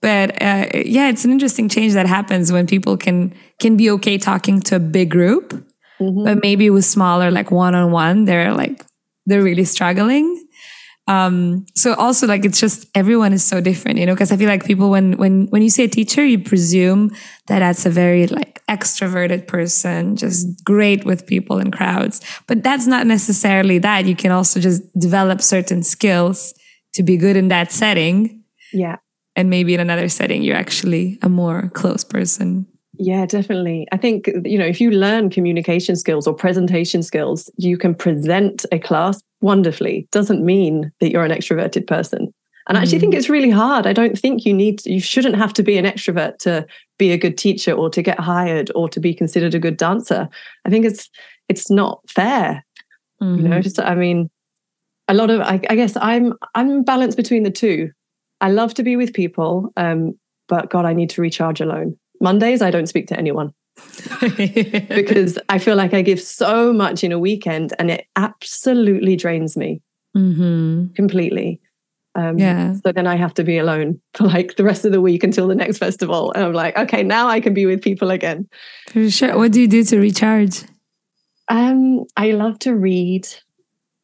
But 0.00 0.42
uh, 0.42 0.66
yeah, 0.84 1.08
it's 1.08 1.24
an 1.24 1.30
interesting 1.30 1.68
change 1.68 1.92
that 1.94 2.06
happens 2.06 2.52
when 2.52 2.66
people 2.66 2.96
can 2.96 3.32
can 3.60 3.76
be 3.76 3.88
okay 3.90 4.18
talking 4.18 4.60
to 4.62 4.76
a 4.76 4.80
big 4.80 5.10
group, 5.10 5.52
mm-hmm. 6.00 6.24
but 6.24 6.42
maybe 6.42 6.70
with 6.70 6.84
smaller, 6.84 7.30
like 7.30 7.52
one 7.52 7.76
on 7.76 7.92
one, 7.92 8.24
they're 8.24 8.52
like 8.52 8.84
they're 9.26 9.42
really 9.42 9.64
struggling. 9.64 10.44
Um, 11.08 11.66
so 11.74 11.94
also 11.94 12.26
like 12.26 12.44
it's 12.44 12.60
just 12.60 12.86
everyone 12.94 13.32
is 13.32 13.42
so 13.42 13.60
different, 13.60 13.98
you 13.98 14.06
know, 14.06 14.14
because 14.14 14.30
I 14.30 14.36
feel 14.36 14.48
like 14.48 14.64
people 14.64 14.88
when 14.88 15.16
when 15.18 15.46
when 15.48 15.62
you 15.62 15.70
say 15.70 15.84
a 15.84 15.88
teacher, 15.88 16.24
you 16.24 16.38
presume 16.38 17.10
that 17.48 17.58
that's 17.58 17.84
a 17.84 17.90
very 17.90 18.28
like 18.28 18.64
extroverted 18.68 19.48
person, 19.48 20.16
just 20.16 20.64
great 20.64 21.04
with 21.04 21.26
people 21.26 21.58
and 21.58 21.72
crowds. 21.72 22.20
But 22.46 22.62
that's 22.62 22.86
not 22.86 23.06
necessarily 23.06 23.78
that. 23.78 24.06
You 24.06 24.14
can 24.14 24.30
also 24.30 24.60
just 24.60 24.82
develop 24.98 25.42
certain 25.42 25.82
skills 25.82 26.54
to 26.94 27.02
be 27.02 27.16
good 27.16 27.36
in 27.36 27.48
that 27.48 27.72
setting. 27.72 28.44
Yeah. 28.72 28.96
And 29.34 29.50
maybe 29.50 29.74
in 29.74 29.80
another 29.80 30.08
setting, 30.08 30.42
you're 30.42 30.56
actually 30.56 31.18
a 31.22 31.28
more 31.28 31.70
close 31.74 32.04
person. 32.04 32.66
Yeah, 33.04 33.26
definitely. 33.26 33.88
I 33.90 33.96
think, 33.96 34.28
you 34.44 34.56
know, 34.56 34.64
if 34.64 34.80
you 34.80 34.92
learn 34.92 35.28
communication 35.28 35.96
skills 35.96 36.28
or 36.28 36.34
presentation 36.34 37.02
skills, 37.02 37.50
you 37.56 37.76
can 37.76 37.96
present 37.96 38.64
a 38.70 38.78
class 38.78 39.20
wonderfully. 39.40 40.06
Doesn't 40.12 40.44
mean 40.44 40.92
that 41.00 41.10
you're 41.10 41.24
an 41.24 41.32
extroverted 41.32 41.88
person. 41.88 42.32
And 42.68 42.78
I 42.78 42.82
actually 42.82 43.00
think 43.00 43.14
mm. 43.14 43.16
it's 43.16 43.28
really 43.28 43.50
hard. 43.50 43.88
I 43.88 43.92
don't 43.92 44.16
think 44.16 44.44
you 44.44 44.54
need, 44.54 44.86
you 44.86 45.00
shouldn't 45.00 45.34
have 45.34 45.52
to 45.54 45.64
be 45.64 45.76
an 45.78 45.84
extrovert 45.84 46.38
to 46.38 46.64
be 46.96 47.10
a 47.10 47.18
good 47.18 47.36
teacher 47.36 47.72
or 47.72 47.90
to 47.90 48.02
get 48.02 48.20
hired 48.20 48.70
or 48.76 48.88
to 48.90 49.00
be 49.00 49.14
considered 49.14 49.56
a 49.56 49.58
good 49.58 49.76
dancer. 49.76 50.28
I 50.64 50.70
think 50.70 50.84
it's, 50.84 51.10
it's 51.48 51.70
not 51.70 52.08
fair. 52.08 52.64
Mm-hmm. 53.20 53.36
You 53.36 53.48
know, 53.48 53.56
mm-hmm. 53.56 53.62
just, 53.62 53.80
I 53.80 53.96
mean, 53.96 54.30
a 55.08 55.14
lot 55.14 55.30
of, 55.30 55.40
I, 55.40 55.60
I, 55.68 55.74
guess 55.74 55.96
I'm, 55.96 56.34
I'm 56.54 56.84
balanced 56.84 57.16
between 57.16 57.42
the 57.42 57.50
two. 57.50 57.90
I 58.40 58.50
love 58.50 58.74
to 58.74 58.84
be 58.84 58.94
with 58.94 59.12
people, 59.12 59.72
um, 59.76 60.16
but 60.46 60.70
God, 60.70 60.84
I 60.84 60.92
need 60.92 61.10
to 61.10 61.20
recharge 61.20 61.60
alone. 61.60 61.96
Mondays, 62.22 62.62
I 62.62 62.70
don't 62.70 62.86
speak 62.86 63.08
to 63.08 63.18
anyone 63.18 63.52
because 64.20 65.38
I 65.48 65.58
feel 65.58 65.76
like 65.76 65.94
I 65.94 66.02
give 66.02 66.20
so 66.20 66.72
much 66.72 67.02
in 67.04 67.12
a 67.12 67.18
weekend 67.18 67.72
and 67.78 67.90
it 67.90 68.06
absolutely 68.16 69.16
drains 69.16 69.56
me 69.56 69.82
mm-hmm. 70.16 70.92
completely. 70.94 71.60
Um, 72.14 72.38
yeah. 72.38 72.74
So 72.74 72.92
then 72.92 73.06
I 73.06 73.16
have 73.16 73.34
to 73.34 73.44
be 73.44 73.58
alone 73.58 74.00
for 74.14 74.24
like 74.24 74.56
the 74.56 74.64
rest 74.64 74.84
of 74.84 74.92
the 74.92 75.00
week 75.00 75.24
until 75.24 75.48
the 75.48 75.54
next 75.54 75.78
festival. 75.78 76.32
And 76.32 76.44
I'm 76.44 76.52
like, 76.52 76.76
okay, 76.76 77.02
now 77.02 77.28
I 77.28 77.40
can 77.40 77.54
be 77.54 77.66
with 77.66 77.82
people 77.82 78.10
again. 78.10 78.48
For 78.88 79.10
sure. 79.10 79.36
What 79.36 79.52
do 79.52 79.60
you 79.60 79.68
do 79.68 79.82
to 79.84 79.98
recharge? 79.98 80.62
Um, 81.48 82.04
I 82.16 82.32
love 82.32 82.58
to 82.60 82.74
read. 82.74 83.26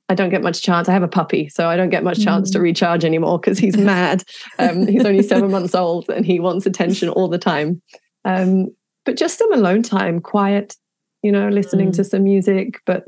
I 0.09 0.15
don't 0.15 0.31
get 0.31 0.43
much 0.43 0.63
chance. 0.63 0.89
I 0.89 0.93
have 0.93 1.03
a 1.03 1.09
puppy, 1.09 1.51
so 1.51 1.69
I 1.69 1.77
don't 1.77 1.91
get 1.91 2.03
much 2.03 2.19
chance 2.25 2.49
mm. 2.49 2.53
to 2.55 2.61
recharge 2.61 3.05
anymore 3.05 3.39
because 3.39 3.59
he's 3.59 3.77
mad. 3.77 4.25
Um, 4.59 4.87
he's 4.87 5.05
only 5.05 5.23
seven 5.23 5.51
months 5.53 5.75
old 5.75 6.09
and 6.09 6.25
he 6.25 6.41
wants 6.41 6.65
attention 6.65 7.11
all 7.11 7.29
the 7.29 7.39
time. 7.39 7.83
Um, 8.25 8.75
but 9.05 9.17
just 9.17 9.39
some 9.39 9.53
alone 9.53 9.83
time, 9.83 10.21
quiet, 10.21 10.77
you 11.23 11.33
know, 11.33 11.49
listening 11.49 11.91
mm. 11.91 11.97
to 11.97 12.05
some 12.05 12.25
music, 12.25 12.81
but 12.85 13.05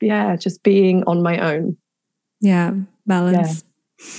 yeah, 0.00 0.36
just 0.36 0.62
being 0.62 1.04
on 1.04 1.22
my 1.22 1.38
own. 1.38 1.76
Yeah, 2.40 2.74
balance. 3.06 3.64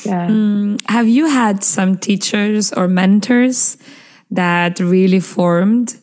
Yeah. 0.06 0.12
yeah. 0.12 0.28
Mm, 0.28 0.82
have 0.90 1.08
you 1.08 1.28
had 1.28 1.64
some 1.64 1.98
teachers 1.98 2.72
or 2.72 2.88
mentors 2.88 3.78
that 4.32 4.80
really 4.80 5.20
formed 5.20 6.00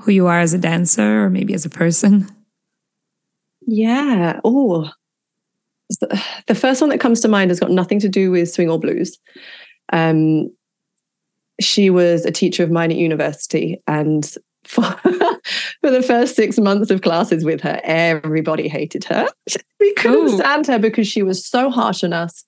who 0.00 0.12
you 0.12 0.26
are 0.26 0.40
as 0.40 0.52
a 0.52 0.58
dancer 0.58 1.24
or 1.24 1.30
maybe 1.30 1.54
as 1.54 1.64
a 1.64 1.70
person? 1.70 2.28
Yeah. 3.66 4.40
Oh, 4.44 4.90
the 6.46 6.54
first 6.54 6.80
one 6.80 6.90
that 6.90 7.00
comes 7.00 7.20
to 7.22 7.28
mind 7.28 7.50
has 7.50 7.60
got 7.60 7.70
nothing 7.70 8.00
to 8.00 8.08
do 8.08 8.30
with 8.30 8.50
swing 8.50 8.70
or 8.70 8.78
blues. 8.78 9.18
Um, 9.92 10.50
she 11.60 11.90
was 11.90 12.24
a 12.24 12.30
teacher 12.30 12.62
of 12.62 12.70
mine 12.70 12.90
at 12.90 12.96
university. 12.96 13.82
And 13.86 14.24
for, 14.64 14.82
for 15.80 15.90
the 15.90 16.02
first 16.02 16.36
six 16.36 16.58
months 16.58 16.90
of 16.90 17.02
classes 17.02 17.44
with 17.44 17.60
her, 17.60 17.80
everybody 17.84 18.68
hated 18.68 19.04
her. 19.04 19.28
We 19.80 19.92
couldn't 19.94 20.28
Ooh. 20.30 20.36
stand 20.38 20.66
her 20.68 20.78
because 20.78 21.06
she 21.06 21.22
was 21.22 21.44
so 21.44 21.68
harsh 21.68 22.02
on 22.02 22.14
us. 22.14 22.42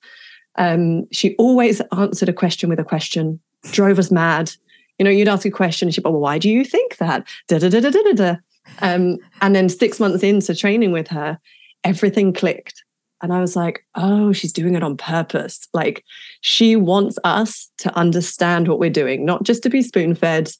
Um, 0.56 1.06
she 1.12 1.36
always 1.36 1.82
answered 1.94 2.30
a 2.30 2.32
question 2.32 2.70
with 2.70 2.80
a 2.80 2.84
question, 2.84 3.38
drove 3.72 3.98
us 3.98 4.10
mad. 4.10 4.50
You 4.98 5.04
know, 5.04 5.10
you'd 5.10 5.28
ask 5.28 5.44
a 5.44 5.50
question, 5.50 5.88
and 5.88 5.94
she'd, 5.94 6.02
well, 6.02 6.14
why 6.14 6.38
do 6.38 6.48
you 6.48 6.64
think 6.64 6.96
that? 6.96 7.28
Da, 7.48 7.58
da, 7.58 7.68
da, 7.68 7.80
da, 7.80 7.90
da, 7.90 8.12
da. 8.12 8.36
Um, 8.80 9.18
and 9.42 9.54
then 9.54 9.68
six 9.68 10.00
months 10.00 10.22
into 10.22 10.54
training 10.54 10.92
with 10.92 11.08
her, 11.08 11.38
everything 11.84 12.32
clicked. 12.32 12.85
And 13.22 13.32
I 13.32 13.40
was 13.40 13.56
like, 13.56 13.84
oh, 13.94 14.32
she's 14.32 14.52
doing 14.52 14.74
it 14.74 14.82
on 14.82 14.96
purpose. 14.96 15.66
Like 15.72 16.04
she 16.42 16.76
wants 16.76 17.18
us 17.24 17.70
to 17.78 17.96
understand 17.96 18.68
what 18.68 18.78
we're 18.78 18.90
doing, 18.90 19.24
not 19.24 19.42
just 19.42 19.62
to 19.62 19.70
be 19.70 19.82
spoon 19.82 20.14
fed, 20.14 20.50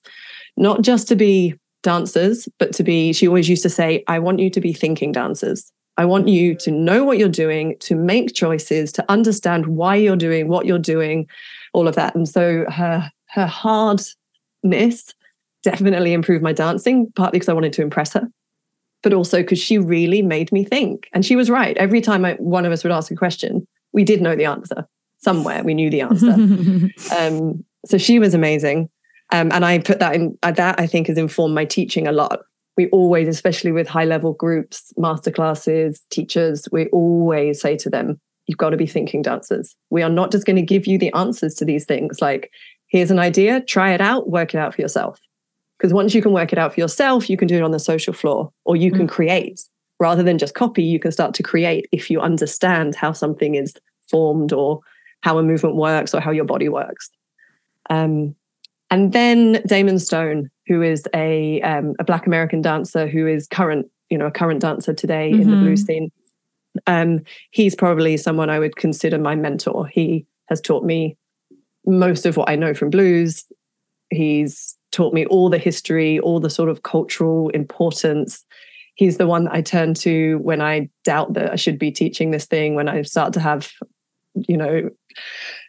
not 0.57 0.83
just 0.83 1.09
to 1.09 1.17
be 1.17 1.55
dancers, 1.83 2.49
but 2.59 2.73
to 2.75 2.83
be, 2.83 3.13
she 3.13 3.29
always 3.29 3.49
used 3.49 3.63
to 3.63 3.71
say, 3.71 4.03
I 4.09 4.19
want 4.19 4.39
you 4.39 4.51
to 4.51 4.61
be 4.61 4.73
thinking 4.73 5.13
dancers. 5.13 5.71
I 5.99 6.05
want 6.05 6.29
you 6.29 6.55
to 6.57 6.71
know 6.71 7.05
what 7.05 7.19
you're 7.19 7.29
doing, 7.29 7.77
to 7.81 7.95
make 7.95 8.35
choices, 8.35 8.93
to 8.93 9.05
understand 9.11 9.67
why 9.67 9.97
you're 9.97 10.17
doing 10.17 10.49
what 10.49 10.67
you're 10.67 10.79
doing, 10.79 11.27
all 11.73 11.89
of 11.89 11.95
that. 11.95 12.15
And 12.15 12.29
so 12.29 12.65
her 12.71 13.11
her 13.31 13.47
hardness 13.47 15.15
definitely 15.63 16.13
improved 16.13 16.43
my 16.43 16.53
dancing, 16.53 17.11
partly 17.17 17.39
because 17.39 17.49
I 17.49 17.55
wanted 17.55 17.73
to 17.75 17.83
impress 17.83 18.13
her, 18.13 18.29
but 19.03 19.13
also 19.13 19.39
because 19.39 19.59
she 19.59 19.79
really 19.79 20.23
made 20.23 20.51
me 20.53 20.65
think. 20.65 21.09
And 21.13 21.25
she 21.25 21.37
was 21.37 21.51
right. 21.51 21.77
Every 21.77 22.01
time 22.01 22.25
I, 22.25 22.35
one 22.35 22.65
of 22.65 22.73
us 22.73 22.83
would 22.83 22.93
ask 22.93 23.11
a 23.11 23.17
question, 23.17 23.67
we 23.93 24.05
did 24.05 24.21
know 24.21 24.37
the 24.37 24.47
answer 24.47 24.87
somewhere. 25.19 25.63
We 25.63 25.75
knew 25.75 25.91
the 25.91 26.03
answer. 26.03 26.33
um, 27.19 27.65
so 27.87 27.99
she 27.99 28.19
was 28.19 28.35
amazing. 28.35 28.89
Um, 29.33 29.51
and 29.53 29.65
I 29.65 29.79
put 29.79 29.99
that 29.99 30.15
in, 30.15 30.39
uh, 30.43 30.53
that 30.53 30.79
I 30.79 30.87
think 30.87 31.09
has 31.09 31.19
informed 31.19 31.55
my 31.55 31.65
teaching 31.65 32.07
a 32.07 32.13
lot. 32.13 32.41
We 32.77 32.89
always, 32.91 33.27
especially 33.27 33.73
with 33.73 33.89
high 33.89 34.05
level 34.05 34.35
groups, 34.35 34.93
masterclasses, 34.99 36.01
teachers, 36.11 36.69
we 36.71 36.87
always 36.89 37.61
say 37.61 37.77
to 37.79 37.91
them, 37.91 38.21
you've 38.47 38.59
got 38.59 38.71
to 38.71 38.77
be 38.77 38.87
thinking 38.87 39.23
dancers. 39.23 39.75
We 39.91 40.03
are 40.03 40.11
not 40.11 40.31
just 40.31 40.47
going 40.47 40.57
to 40.57 40.63
give 40.63 40.87
you 40.87 40.99
the 40.99 41.13
answers 41.15 41.55
to 41.57 41.65
these 41.65 41.85
things. 41.85 42.21
Like, 42.21 42.51
here's 42.89 43.11
an 43.11 43.19
idea, 43.19 43.63
try 43.63 43.93
it 43.93 44.01
out, 44.01 44.29
work 44.29 44.55
it 44.55 44.59
out 44.59 44.75
for 44.75 44.83
yourself. 44.83 45.19
Because 45.79 45.93
once 45.93 46.15
you 46.15 46.23
can 46.23 46.33
work 46.33 46.53
it 46.53 46.59
out 46.59 46.75
for 46.75 46.81
yourself, 46.81 47.29
you 47.29 47.37
can 47.37 47.49
do 47.49 47.57
it 47.57 47.63
on 47.63 47.71
the 47.71 47.79
social 47.79 48.15
floor 48.15 48.51
or 48.65 48.77
you 48.77 48.91
can 48.91 49.07
mm. 49.07 49.11
create 49.11 49.61
rather 49.99 50.23
than 50.23 50.39
just 50.39 50.55
copy. 50.55 50.83
You 50.83 50.99
can 50.99 51.13
start 51.13 51.35
to 51.35 51.43
create 51.43 51.87
if 51.93 52.11
you 52.11 52.21
understand 52.21 52.95
how 52.95 53.13
something 53.13 53.55
is 53.55 53.75
formed 54.09 54.53
or 54.53 54.81
how 55.23 55.39
a 55.39 55.43
movement 55.43 55.77
works 55.77 56.15
or 56.15 56.21
how 56.21 56.31
your 56.31 56.45
body 56.45 56.69
works. 56.69 57.11
Um, 57.91 58.35
and 58.91 59.13
then 59.13 59.63
Damon 59.67 59.99
Stone, 59.99 60.51
who 60.67 60.83
is 60.83 61.07
a 61.15 61.61
um, 61.63 61.95
a 61.99 62.05
Black 62.05 62.27
American 62.27 62.63
dancer 62.63 63.07
who 63.07 63.27
is 63.27 63.47
current, 63.49 63.87
you 64.11 64.19
know, 64.19 64.27
a 64.27 64.31
current 64.31 64.61
dancer 64.61 64.95
today 64.95 65.33
mm-hmm. 65.33 65.43
in 65.43 65.51
the 65.51 65.57
blues 65.57 65.81
mm-hmm. 65.81 65.87
scene. 65.87 66.13
Um, 66.87 67.21
he's 67.51 67.75
probably 67.75 68.17
someone 68.17 68.51
I 68.51 68.59
would 68.59 68.77
consider 68.77 69.19
my 69.19 69.35
mentor. 69.35 69.87
He 69.87 70.27
has 70.49 70.61
taught 70.61 70.85
me 70.85 71.17
most 71.85 72.27
of 72.27 72.37
what 72.37 72.51
I 72.51 72.57
know 72.57 72.75
from 72.75 72.91
blues. 72.91 73.45
He's 74.11 74.76
taught 74.93 75.15
me 75.15 75.27
all 75.27 75.49
the 75.49 75.59
history, 75.59 76.19
all 76.21 76.41
the 76.41 76.51
sort 76.51 76.69
of 76.69 76.83
cultural 76.83 77.51
importance. 77.51 78.45
He's 78.95 79.19
the 79.19 79.27
one 79.27 79.45
that 79.45 79.55
I 79.55 79.61
turn 79.61 79.95
to 79.95 80.39
when 80.39 80.61
I 80.61 80.89
doubt 81.05 81.35
that 81.35 81.53
I 81.53 81.57
should 81.57 81.79
be 81.79 81.91
teaching 81.91 82.31
this 82.31 82.47
thing, 82.47 82.75
when 82.75 82.89
I 82.89 83.03
start 83.03 83.33
to 83.35 83.41
have, 83.41 83.71
you 84.35 84.57
know, 84.57 84.91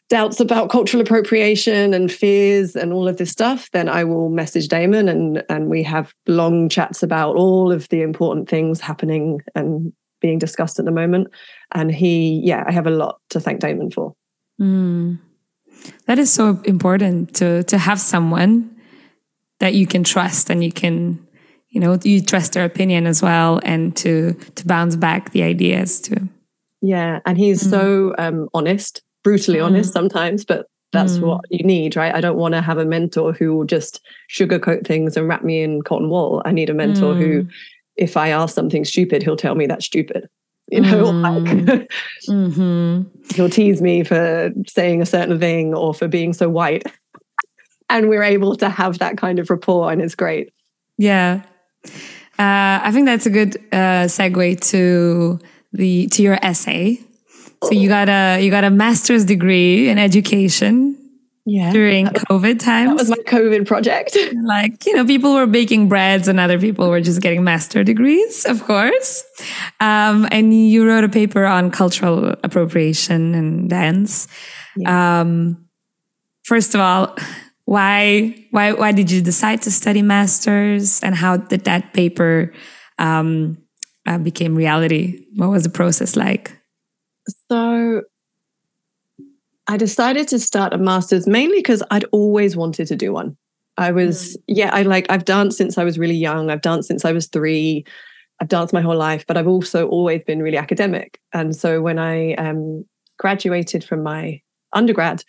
doubts 0.09 0.39
about 0.39 0.69
cultural 0.69 1.01
appropriation 1.01 1.93
and 1.93 2.11
fears 2.11 2.75
and 2.75 2.93
all 2.93 3.07
of 3.07 3.17
this 3.17 3.31
stuff, 3.31 3.69
then 3.71 3.89
I 3.89 4.03
will 4.03 4.29
message 4.29 4.69
Damon 4.69 5.09
and 5.09 5.43
and 5.49 5.69
we 5.69 5.83
have 5.83 6.13
long 6.27 6.69
chats 6.69 7.03
about 7.03 7.35
all 7.35 7.71
of 7.71 7.89
the 7.89 8.01
important 8.01 8.49
things 8.49 8.79
happening 8.79 9.41
and 9.55 9.91
being 10.21 10.39
discussed 10.39 10.79
at 10.79 10.85
the 10.85 10.91
moment. 10.91 11.27
And 11.73 11.91
he, 11.91 12.41
yeah, 12.43 12.63
I 12.67 12.71
have 12.71 12.87
a 12.87 12.91
lot 12.91 13.19
to 13.29 13.39
thank 13.39 13.59
Damon 13.59 13.91
for. 13.91 14.15
Mm. 14.59 15.19
That 16.05 16.17
is 16.17 16.31
so 16.31 16.61
important 16.63 17.35
to 17.35 17.63
to 17.63 17.77
have 17.77 17.99
someone 17.99 18.76
that 19.59 19.73
you 19.73 19.87
can 19.87 20.03
trust 20.03 20.49
and 20.49 20.63
you 20.63 20.71
can 20.71 21.25
you 21.69 21.79
know 21.79 21.97
you 22.03 22.21
trust 22.21 22.53
their 22.53 22.65
opinion 22.65 23.05
as 23.05 23.21
well 23.21 23.59
and 23.63 23.95
to 23.95 24.33
to 24.55 24.65
bounce 24.65 24.95
back 24.95 25.31
the 25.31 25.43
ideas 25.43 26.01
too 26.01 26.27
yeah 26.81 27.19
and 27.25 27.37
he's 27.37 27.63
mm. 27.63 27.69
so 27.69 28.15
um, 28.17 28.49
honest 28.53 29.01
brutally 29.23 29.59
mm. 29.59 29.65
honest 29.65 29.93
sometimes 29.93 30.45
but 30.45 30.67
that's 30.93 31.17
mm. 31.17 31.27
what 31.27 31.41
you 31.49 31.63
need 31.65 31.95
right 31.95 32.15
i 32.15 32.21
don't 32.21 32.37
want 32.37 32.53
to 32.53 32.61
have 32.61 32.77
a 32.77 32.85
mentor 32.85 33.33
who 33.33 33.55
will 33.55 33.65
just 33.65 34.01
sugarcoat 34.29 34.85
things 34.85 35.17
and 35.17 35.27
wrap 35.27 35.43
me 35.43 35.61
in 35.61 35.81
cotton 35.81 36.09
wool 36.09 36.41
i 36.45 36.51
need 36.51 36.69
a 36.69 36.73
mentor 36.73 37.13
who 37.13 37.43
mm. 37.43 37.49
if 37.95 38.15
i 38.15 38.29
ask 38.29 38.55
something 38.55 38.85
stupid 38.85 39.21
he'll 39.21 39.35
tell 39.35 39.55
me 39.55 39.65
that's 39.65 39.85
stupid 39.85 40.29
you 40.69 40.81
know 40.81 41.03
mm. 41.11 41.21
like 41.21 41.89
mm-hmm. 42.29 43.01
he'll 43.35 43.49
tease 43.49 43.81
me 43.81 44.03
for 44.03 44.51
saying 44.67 45.01
a 45.01 45.05
certain 45.05 45.39
thing 45.39 45.73
or 45.73 45.93
for 45.93 46.07
being 46.07 46.33
so 46.33 46.49
white 46.49 46.83
and 47.89 48.09
we're 48.09 48.23
able 48.23 48.55
to 48.55 48.69
have 48.69 48.99
that 48.99 49.17
kind 49.17 49.39
of 49.39 49.49
rapport 49.49 49.91
and 49.91 50.01
it's 50.01 50.15
great 50.15 50.51
yeah 50.97 51.41
uh, 52.39 52.79
i 52.83 52.91
think 52.91 53.05
that's 53.05 53.25
a 53.25 53.29
good 53.29 53.57
uh, 53.71 54.05
segue 54.05 54.59
to 54.61 55.39
the 55.73 56.07
to 56.07 56.21
your 56.21 56.37
essay 56.41 56.99
so 57.63 57.71
you 57.71 57.89
got 57.89 58.09
a 58.09 58.39
you 58.41 58.51
got 58.51 58.63
a 58.63 58.69
master's 58.69 59.25
degree 59.25 59.89
in 59.89 59.97
education 59.97 60.97
yeah, 61.49 61.71
during 61.71 62.07
COVID 62.07 62.59
times. 62.59 62.89
That 62.89 62.97
was 62.97 63.09
my 63.09 63.23
COVID 63.23 63.65
project. 63.65 64.17
like, 64.43 64.85
you 64.85 64.93
know, 64.93 65.05
people 65.05 65.33
were 65.33 65.47
baking 65.47 65.87
breads 65.87 66.27
and 66.27 66.41
other 66.41 66.59
people 66.59 66.89
were 66.89 66.99
just 66.99 67.21
getting 67.21 67.41
master 67.41 67.85
degrees, 67.85 68.45
of 68.45 68.65
course. 68.65 69.23
Um, 69.79 70.27
and 70.29 70.53
you 70.53 70.85
wrote 70.85 71.05
a 71.05 71.09
paper 71.09 71.45
on 71.45 71.71
cultural 71.71 72.35
appropriation 72.43 73.33
and 73.33 73.69
dance. 73.69 74.27
Yeah. 74.75 75.21
Um, 75.21 75.69
first 76.43 76.75
of 76.75 76.81
all, 76.81 77.15
why 77.67 78.33
why 78.51 78.71
why 78.71 78.93
did 78.93 79.11
you 79.11 79.21
decide 79.21 79.61
to 79.63 79.71
study 79.71 80.01
masters? 80.01 81.01
And 81.03 81.13
how 81.13 81.35
did 81.35 81.65
that 81.65 81.91
paper 81.91 82.53
um, 82.97 83.57
uh, 84.05 84.17
became 84.17 84.55
reality? 84.55 85.25
What 85.35 85.49
was 85.49 85.63
the 85.63 85.69
process 85.69 86.15
like? 86.15 86.57
So 87.51 88.03
i 89.69 89.75
decided 89.75 90.29
to 90.29 90.39
start 90.39 90.71
a 90.71 90.77
master's 90.77 91.27
mainly 91.27 91.57
because 91.57 91.83
i'd 91.91 92.05
always 92.13 92.55
wanted 92.55 92.87
to 92.87 92.95
do 92.95 93.11
one. 93.11 93.35
I 93.77 93.91
was 93.91 94.37
mm. 94.37 94.43
yeah 94.47 94.69
i 94.73 94.83
like 94.83 95.05
i've 95.09 95.25
danced 95.25 95.57
since 95.57 95.77
i 95.77 95.83
was 95.83 95.99
really 95.99 96.15
young. 96.15 96.49
I've 96.49 96.61
danced 96.61 96.87
since 96.87 97.03
i 97.03 97.11
was 97.11 97.27
three. 97.27 97.83
I've 98.39 98.47
danced 98.47 98.73
my 98.73 98.81
whole 98.81 98.95
life 98.95 99.25
but 99.27 99.35
i've 99.35 99.53
also 99.55 99.89
always 99.89 100.23
been 100.23 100.41
really 100.41 100.57
academic. 100.57 101.19
And 101.33 101.53
so 101.53 101.81
when 101.81 101.99
i 101.99 102.33
um, 102.35 102.85
graduated 103.19 103.83
from 103.83 104.03
my 104.03 104.41
undergrad 104.71 105.25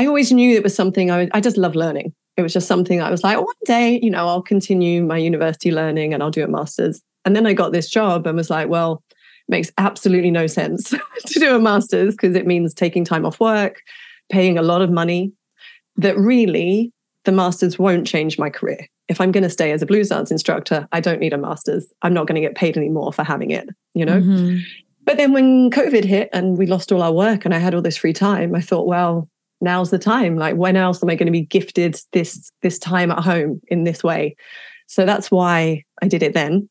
I 0.00 0.06
always 0.06 0.32
knew 0.32 0.56
it 0.56 0.62
was 0.62 0.74
something 0.74 1.10
I, 1.10 1.28
I 1.34 1.42
just 1.42 1.58
love 1.58 1.74
learning. 1.74 2.14
It 2.38 2.42
was 2.42 2.54
just 2.54 2.66
something 2.66 3.02
I 3.02 3.10
was 3.10 3.22
like, 3.22 3.36
one 3.36 3.54
day, 3.66 4.00
you 4.02 4.08
know, 4.08 4.28
I'll 4.28 4.40
continue 4.40 5.02
my 5.02 5.18
university 5.18 5.70
learning 5.70 6.14
and 6.14 6.22
I'll 6.22 6.30
do 6.30 6.42
a 6.42 6.48
master's. 6.48 7.02
And 7.26 7.36
then 7.36 7.46
I 7.46 7.52
got 7.52 7.72
this 7.72 7.90
job 7.90 8.26
and 8.26 8.34
was 8.34 8.48
like, 8.48 8.70
well, 8.70 9.02
makes 9.46 9.70
absolutely 9.76 10.30
no 10.30 10.46
sense 10.46 10.88
to 11.26 11.38
do 11.38 11.54
a 11.54 11.58
master's 11.58 12.14
because 12.14 12.34
it 12.34 12.46
means 12.46 12.72
taking 12.72 13.04
time 13.04 13.26
off 13.26 13.40
work, 13.40 13.82
paying 14.32 14.56
a 14.56 14.62
lot 14.62 14.80
of 14.80 14.88
money. 14.88 15.34
That 15.96 16.16
really, 16.16 16.94
the 17.26 17.32
master's 17.32 17.78
won't 17.78 18.06
change 18.06 18.38
my 18.38 18.48
career. 18.48 18.86
If 19.08 19.20
I'm 19.20 19.32
going 19.32 19.44
to 19.44 19.50
stay 19.50 19.70
as 19.70 19.82
a 19.82 19.86
blues 19.86 20.08
dance 20.08 20.30
instructor, 20.30 20.88
I 20.92 21.00
don't 21.00 21.20
need 21.20 21.34
a 21.34 21.38
master's. 21.38 21.92
I'm 22.00 22.14
not 22.14 22.26
going 22.26 22.40
to 22.40 22.48
get 22.48 22.56
paid 22.56 22.78
anymore 22.78 23.12
for 23.12 23.22
having 23.22 23.50
it, 23.50 23.68
you 23.92 24.06
know? 24.06 24.22
Mm-hmm. 24.22 24.60
But 25.04 25.18
then 25.18 25.34
when 25.34 25.70
COVID 25.70 26.04
hit 26.04 26.30
and 26.32 26.56
we 26.56 26.64
lost 26.64 26.90
all 26.90 27.02
our 27.02 27.12
work 27.12 27.44
and 27.44 27.52
I 27.52 27.58
had 27.58 27.74
all 27.74 27.82
this 27.82 27.98
free 27.98 28.14
time, 28.14 28.54
I 28.54 28.62
thought, 28.62 28.86
well, 28.86 29.28
now's 29.60 29.90
the 29.90 29.98
time. 29.98 30.36
Like 30.36 30.56
when 30.56 30.76
else 30.76 31.02
am 31.02 31.10
i 31.10 31.14
going 31.14 31.26
to 31.26 31.32
be 31.32 31.42
gifted 31.42 32.00
this 32.12 32.52
this 32.62 32.78
time 32.78 33.10
at 33.10 33.22
home 33.22 33.60
in 33.68 33.84
this 33.84 34.02
way? 34.02 34.36
So 34.86 35.06
that's 35.06 35.30
why 35.30 35.84
i 36.02 36.08
did 36.08 36.22
it 36.22 36.34
then. 36.34 36.68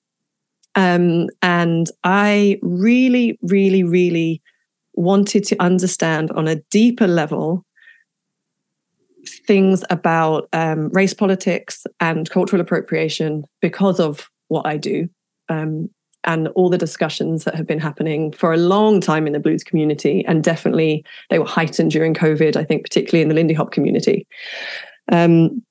Um, 0.75 1.27
and 1.41 1.89
i 2.03 2.59
really 2.61 3.39
really 3.41 3.83
really 3.83 4.41
wanted 4.93 5.43
to 5.45 5.61
understand 5.61 6.31
on 6.31 6.47
a 6.47 6.55
deeper 6.69 7.07
level 7.07 7.65
things 9.27 9.83
about 9.89 10.47
um, 10.53 10.89
race 10.89 11.13
politics 11.13 11.85
and 11.99 12.29
cultural 12.29 12.61
appropriation 12.61 13.45
because 13.61 13.99
of 13.99 14.29
what 14.47 14.65
i 14.65 14.77
do. 14.77 15.09
Um, 15.49 15.89
and 16.25 16.49
all 16.49 16.69
the 16.69 16.77
discussions 16.77 17.43
that 17.43 17.55
have 17.55 17.65
been 17.67 17.79
happening 17.79 18.31
for 18.31 18.53
a 18.53 18.57
long 18.57 18.99
time 19.01 19.25
in 19.25 19.33
the 19.33 19.39
blues 19.39 19.63
community. 19.63 20.25
And 20.25 20.43
definitely 20.43 21.05
they 21.29 21.39
were 21.39 21.45
heightened 21.45 21.91
during 21.91 22.13
COVID, 22.13 22.55
I 22.55 22.63
think, 22.63 22.83
particularly 22.83 23.21
in 23.21 23.29
the 23.29 23.35
Lindy 23.35 23.53
Hop 23.53 23.71
community. 23.71 24.27
Um, 25.11 25.63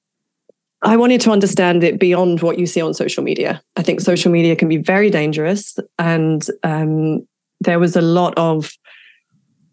I 0.82 0.96
wanted 0.96 1.20
to 1.22 1.32
understand 1.32 1.82
it 1.82 1.99
beyond 1.99 2.40
what 2.40 2.59
you 2.59 2.66
see 2.66 2.80
on 2.80 2.94
social 2.94 3.22
media. 3.22 3.61
I 3.76 3.82
think 3.82 4.01
social 4.01 4.30
media 4.30 4.55
can 4.55 4.68
be 4.68 4.76
very 4.76 5.11
dangerous. 5.11 5.76
And 5.99 6.46
um, 6.62 7.26
there 7.61 7.80
was 7.80 7.96
a 7.96 8.01
lot 8.01 8.34
of 8.36 8.72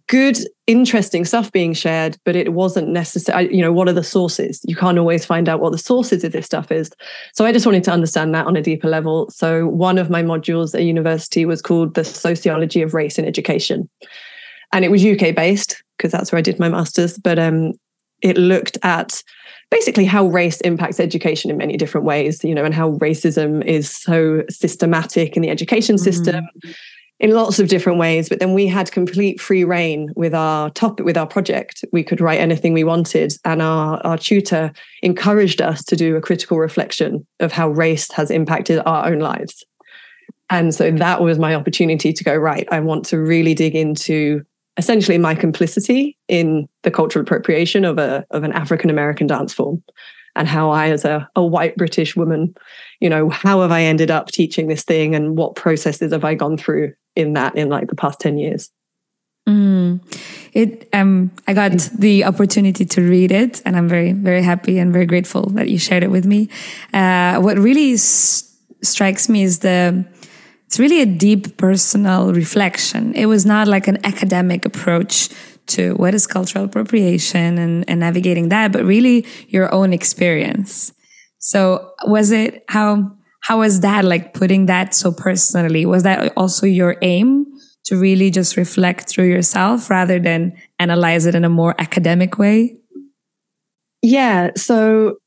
good, 0.08 0.38
interesting 0.68 1.26
stuff 1.26 1.52
being 1.52 1.74
shared, 1.74 2.18
but 2.26 2.36
it 2.36 2.54
wasn't 2.54 2.88
necessary. 2.90 3.54
You 3.56 3.62
know, 3.62 3.72
what 3.72 3.88
are 3.88 3.94
the 3.94 4.04
sources? 4.04 4.62
You 4.66 4.76
can't 4.76 5.00
always 5.00 5.26
find 5.26 5.50
out 5.50 5.60
what 5.60 5.72
the 5.72 5.78
sources 5.78 6.24
of 6.24 6.32
this 6.32 6.46
stuff 6.46 6.72
is. 6.72 6.92
So 7.34 7.46
I 7.46 7.52
just 7.52 7.66
wanted 7.66 7.84
to 7.86 7.92
understand 7.92 8.34
that 8.36 8.46
on 8.46 8.56
a 8.56 8.62
deeper 8.62 8.88
level. 8.88 9.30
So 9.32 9.68
one 9.68 9.98
of 9.98 10.10
my 10.10 10.22
modules 10.22 10.76
at 10.76 10.84
university 10.84 11.46
was 11.46 11.62
called 11.62 11.96
the 11.96 12.04
Sociology 12.04 12.82
of 12.82 12.94
Race 12.94 13.18
in 13.18 13.26
Education. 13.26 13.90
And 14.72 14.86
it 14.86 14.92
was 14.92 15.06
UK 15.06 15.36
based 15.36 15.84
because 15.98 16.12
that's 16.12 16.32
where 16.32 16.40
I 16.40 16.42
did 16.42 16.60
my 16.60 16.70
master's, 16.70 17.18
but 17.18 17.40
um, 17.40 17.74
it 18.22 18.38
looked 18.38 18.78
at 18.84 19.24
basically 19.72 20.06
how 20.06 20.26
race 20.28 20.62
impacts 20.62 21.00
education 21.00 21.50
in 21.50 21.58
many 21.58 21.78
different 21.78 22.06
ways, 22.06 22.44
you 22.44 22.54
know, 22.54 22.66
and 22.66 22.74
how 22.74 22.92
racism 22.98 23.66
is 23.66 23.90
so 23.90 24.44
systematic 24.50 25.36
in 25.36 25.42
the 25.42 25.50
education 25.50 25.98
system. 25.98 26.48
In 27.20 27.32
lots 27.32 27.60
of 27.60 27.70
different 27.70 27.98
ways 27.98 28.28
but 28.28 28.40
then 28.40 28.54
we 28.54 28.68
had 28.68 28.92
complete 28.92 29.40
free 29.40 29.64
reign 29.64 30.12
with 30.16 30.34
our 30.34 30.70
topic 30.72 31.06
with 31.06 31.18
our 31.18 31.28
project. 31.28 31.86
We 31.94 32.04
could 32.04 32.20
write 32.20 32.40
anything 32.40 32.74
we 32.74 32.84
wanted 32.84 33.34
and 33.46 33.62
our, 33.62 34.06
our 34.06 34.18
tutor 34.18 34.74
encouraged 35.02 35.62
us 35.62 35.84
to 35.86 35.96
do 35.96 36.16
a 36.16 36.22
critical 36.22 36.58
reflection 36.58 37.26
of 37.40 37.52
how 37.52 37.70
race 37.70 38.12
has 38.12 38.30
impacted 38.30 38.82
our 38.86 39.08
own 39.08 39.20
lives. 39.20 39.64
And 40.50 40.76
so 40.76 40.92
that 40.92 41.22
was 41.22 41.40
my 41.40 41.56
opportunity 41.56 42.12
to 42.14 42.24
go 42.24 42.36
right 42.36 42.68
i 42.72 42.80
want 42.80 43.06
to 43.06 43.18
really 43.18 43.54
dig 43.54 43.76
into 43.76 44.44
essentially 44.78 45.18
my 45.18 45.34
complicity 45.34 46.18
in 46.28 46.68
the 46.84 46.92
cultural 46.92 47.24
appropriation 47.24 47.86
of 47.86 47.98
a 47.98 48.26
of 48.32 48.44
an 48.44 48.52
african 48.52 48.90
american 48.90 49.26
dance 49.26 49.54
form 49.54 49.82
and 50.36 50.48
how 50.48 50.70
I, 50.70 50.90
as 50.90 51.06
a, 51.06 51.28
a 51.36 51.44
white 51.44 51.78
British 51.78 52.16
woman, 52.16 52.54
you 53.00 53.10
know, 53.10 53.30
how 53.30 53.62
have 53.62 53.72
I 53.72 53.84
ended 53.84 54.12
up 54.12 54.28
teaching 54.28 54.68
this 54.68 54.84
thing 54.84 55.16
and 55.16 55.38
what 55.38 55.56
processes 55.56 56.12
have 56.12 56.26
I 56.26 56.36
gone 56.36 56.58
through 56.58 56.94
in 57.16 57.34
that 57.34 57.56
in 57.56 57.70
like 57.70 57.88
the 57.88 57.96
past 57.96 58.20
10 58.20 58.38
years? 58.38 58.72
Mm. 59.48 60.02
It 60.54 60.90
um 60.92 61.32
I 61.48 61.54
got 61.54 61.72
the 61.98 62.26
opportunity 62.26 62.84
to 62.86 63.02
read 63.02 63.32
it 63.32 63.62
and 63.64 63.76
I'm 63.76 63.88
very 63.88 64.12
very 64.12 64.42
happy 64.42 64.80
and 64.80 64.92
very 64.92 65.06
grateful 65.06 65.50
that 65.52 65.70
you 65.70 65.78
shared 65.78 66.04
it 66.04 66.10
with 66.10 66.26
me. 66.26 66.50
Uh, 66.94 67.40
what 67.40 67.58
really 67.60 67.96
strikes 67.98 69.30
me 69.30 69.44
is 69.44 69.60
the 69.60 70.06
it's 70.66 70.80
really 70.80 71.02
a 71.02 71.06
deep 71.06 71.58
personal 71.58 72.34
reflection. 72.34 73.14
It 73.14 73.28
was 73.28 73.46
not 73.46 73.68
like 73.68 73.88
an 73.88 74.04
academic 74.04 74.66
approach 74.66 75.30
to 75.68 75.94
what 75.96 76.14
is 76.14 76.28
cultural 76.28 76.66
appropriation 76.66 77.58
and, 77.58 77.90
and 77.90 78.00
navigating 78.00 78.50
that, 78.50 78.72
but 78.72 78.84
really 78.84 79.26
your 79.48 79.74
own 79.74 79.94
experience. 79.94 80.92
So 81.38 81.94
was 82.06 82.32
it 82.32 82.66
how 82.68 83.12
how 83.46 83.60
was 83.60 83.82
that 83.82 84.04
like 84.04 84.34
putting 84.34 84.66
that 84.66 84.96
so 84.96 85.12
personally? 85.12 85.86
Was 85.86 86.02
that 86.02 86.34
also 86.36 86.66
your 86.66 86.98
aim 87.04 87.46
to 87.84 87.96
really 87.96 88.32
just 88.32 88.58
reflect 88.58 89.08
through 89.08 89.30
yourself 89.30 89.88
rather 89.88 90.20
than 90.20 90.52
analyze 90.80 91.28
it 91.28 91.36
in 91.36 91.46
a 91.46 91.50
more 91.50 91.76
academic 91.78 92.40
way? 92.40 92.76
Yeah. 94.02 94.50
So 94.56 95.18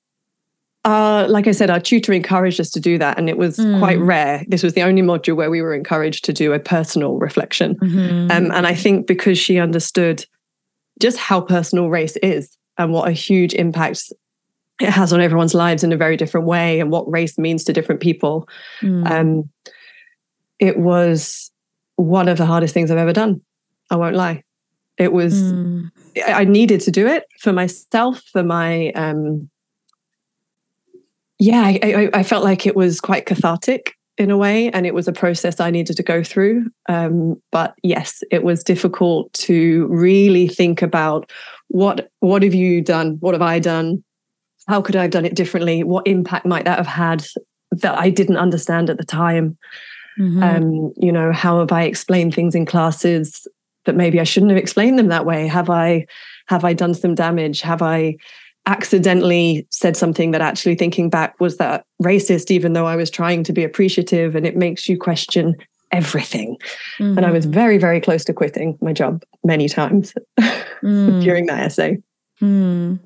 uh, 0.84 1.26
like 1.28 1.46
I 1.46 1.52
said, 1.52 1.70
our 1.70 1.78
tutor 1.78 2.12
encouraged 2.12 2.60
us 2.60 2.70
to 2.70 2.80
do 2.80 2.98
that, 2.98 3.18
and 3.18 3.28
it 3.28 3.38
was 3.38 3.56
mm. 3.56 3.78
quite 3.78 4.00
rare. 4.00 4.44
This 4.48 4.64
was 4.64 4.74
the 4.74 4.82
only 4.82 5.02
module 5.02 5.36
where 5.36 5.50
we 5.50 5.62
were 5.62 5.74
encouraged 5.74 6.24
to 6.24 6.32
do 6.32 6.52
a 6.52 6.58
personal 6.58 7.18
reflection. 7.18 7.76
Mm-hmm. 7.76 8.32
Um, 8.32 8.50
and 8.50 8.66
I 8.66 8.74
think 8.74 9.06
because 9.06 9.38
she 9.38 9.60
understood 9.60 10.24
just 11.00 11.18
how 11.18 11.40
personal 11.40 11.88
race 11.88 12.16
is 12.16 12.56
and 12.78 12.92
what 12.92 13.06
a 13.06 13.12
huge 13.12 13.54
impact 13.54 14.12
it 14.80 14.90
has 14.90 15.12
on 15.12 15.20
everyone's 15.20 15.54
lives 15.54 15.82
in 15.82 15.92
a 15.92 15.96
very 15.96 16.16
different 16.16 16.46
way, 16.46 16.80
and 16.80 16.90
what 16.90 17.10
race 17.10 17.38
means 17.38 17.64
to 17.64 17.72
different 17.72 18.00
people, 18.00 18.48
mm. 18.80 19.08
um, 19.10 19.48
it 20.58 20.78
was 20.78 21.50
one 21.96 22.28
of 22.28 22.38
the 22.38 22.46
hardest 22.46 22.74
things 22.74 22.90
I've 22.90 22.98
ever 22.98 23.12
done. 23.12 23.40
I 23.90 23.96
won't 23.96 24.16
lie. 24.16 24.44
It 24.96 25.12
was. 25.12 25.34
Mm. 25.34 25.90
I 26.26 26.44
needed 26.44 26.80
to 26.82 26.90
do 26.90 27.06
it 27.06 27.24
for 27.38 27.52
myself, 27.52 28.22
for 28.32 28.42
my 28.42 28.90
um, 28.92 29.48
yeah, 31.38 31.62
I, 31.62 31.80
I, 31.82 32.18
I, 32.18 32.22
felt 32.24 32.42
like 32.42 32.66
it 32.66 32.74
was 32.74 33.00
quite 33.00 33.26
cathartic 33.26 33.94
in 34.16 34.30
a 34.30 34.36
way, 34.36 34.70
and 34.70 34.86
it 34.86 34.94
was 34.94 35.06
a 35.06 35.12
process 35.12 35.60
I 35.60 35.70
needed 35.70 35.96
to 35.96 36.02
go 36.02 36.24
through. 36.24 36.66
Um, 36.88 37.40
but 37.52 37.74
yes, 37.84 38.22
it 38.32 38.42
was 38.42 38.64
difficult 38.64 39.32
to 39.34 39.86
really 39.86 40.48
think 40.48 40.82
about 40.82 41.30
what 41.68 42.10
what 42.20 42.42
have 42.42 42.54
you 42.54 42.80
done, 42.80 43.18
what 43.20 43.34
have 43.34 43.42
I 43.42 43.60
done, 43.60 44.02
how 44.68 44.82
could 44.82 44.96
I 44.96 45.02
have 45.02 45.10
done 45.10 45.24
it 45.24 45.34
differently, 45.34 45.82
what 45.82 46.06
impact 46.06 46.46
might 46.46 46.64
that 46.64 46.78
have 46.78 46.86
had 46.86 47.24
that 47.72 47.98
I 47.98 48.10
didn't 48.10 48.36
understand 48.36 48.90
at 48.90 48.98
the 48.98 49.04
time. 49.04 49.56
Mm-hmm. 50.18 50.42
Um, 50.42 50.92
you 50.96 51.12
know, 51.12 51.32
how 51.32 51.60
have 51.60 51.72
I 51.72 51.84
explained 51.84 52.34
things 52.34 52.54
in 52.54 52.66
classes 52.66 53.46
that 53.84 53.96
maybe 53.96 54.20
I 54.20 54.24
shouldn't 54.24 54.50
have 54.50 54.58
explained 54.58 54.98
them 54.98 55.08
that 55.08 55.26
way? 55.26 55.46
Have 55.46 55.70
I 55.70 56.06
have 56.46 56.64
I 56.64 56.72
done 56.72 56.94
some 56.94 57.14
damage? 57.14 57.60
Have 57.60 57.82
I 57.82 58.16
accidentally 58.66 59.66
said 59.70 59.96
something 59.96 60.32
that 60.32 60.40
actually 60.40 60.74
thinking 60.74 61.08
back 61.08 61.38
was 61.40 61.56
that 61.56 61.84
racist, 62.02 62.50
even 62.50 62.74
though 62.74 62.86
I 62.86 62.96
was 62.96 63.10
trying 63.10 63.44
to 63.44 63.52
be 63.52 63.64
appreciative, 63.64 64.34
and 64.34 64.46
it 64.46 64.56
makes 64.56 64.88
you 64.88 64.98
question 64.98 65.56
everything. 65.92 66.56
Mm-hmm. 66.98 67.16
And 67.16 67.26
I 67.26 67.30
was 67.30 67.44
mm-hmm. 67.44 67.54
very, 67.54 67.78
very 67.78 68.00
close 68.00 68.24
to 68.24 68.34
quitting 68.34 68.76
my 68.82 68.92
job 68.92 69.22
many 69.44 69.68
times 69.68 70.12
mm. 70.40 71.22
during 71.22 71.46
that 71.46 71.60
essay. 71.60 71.98
Mm. 72.42 72.98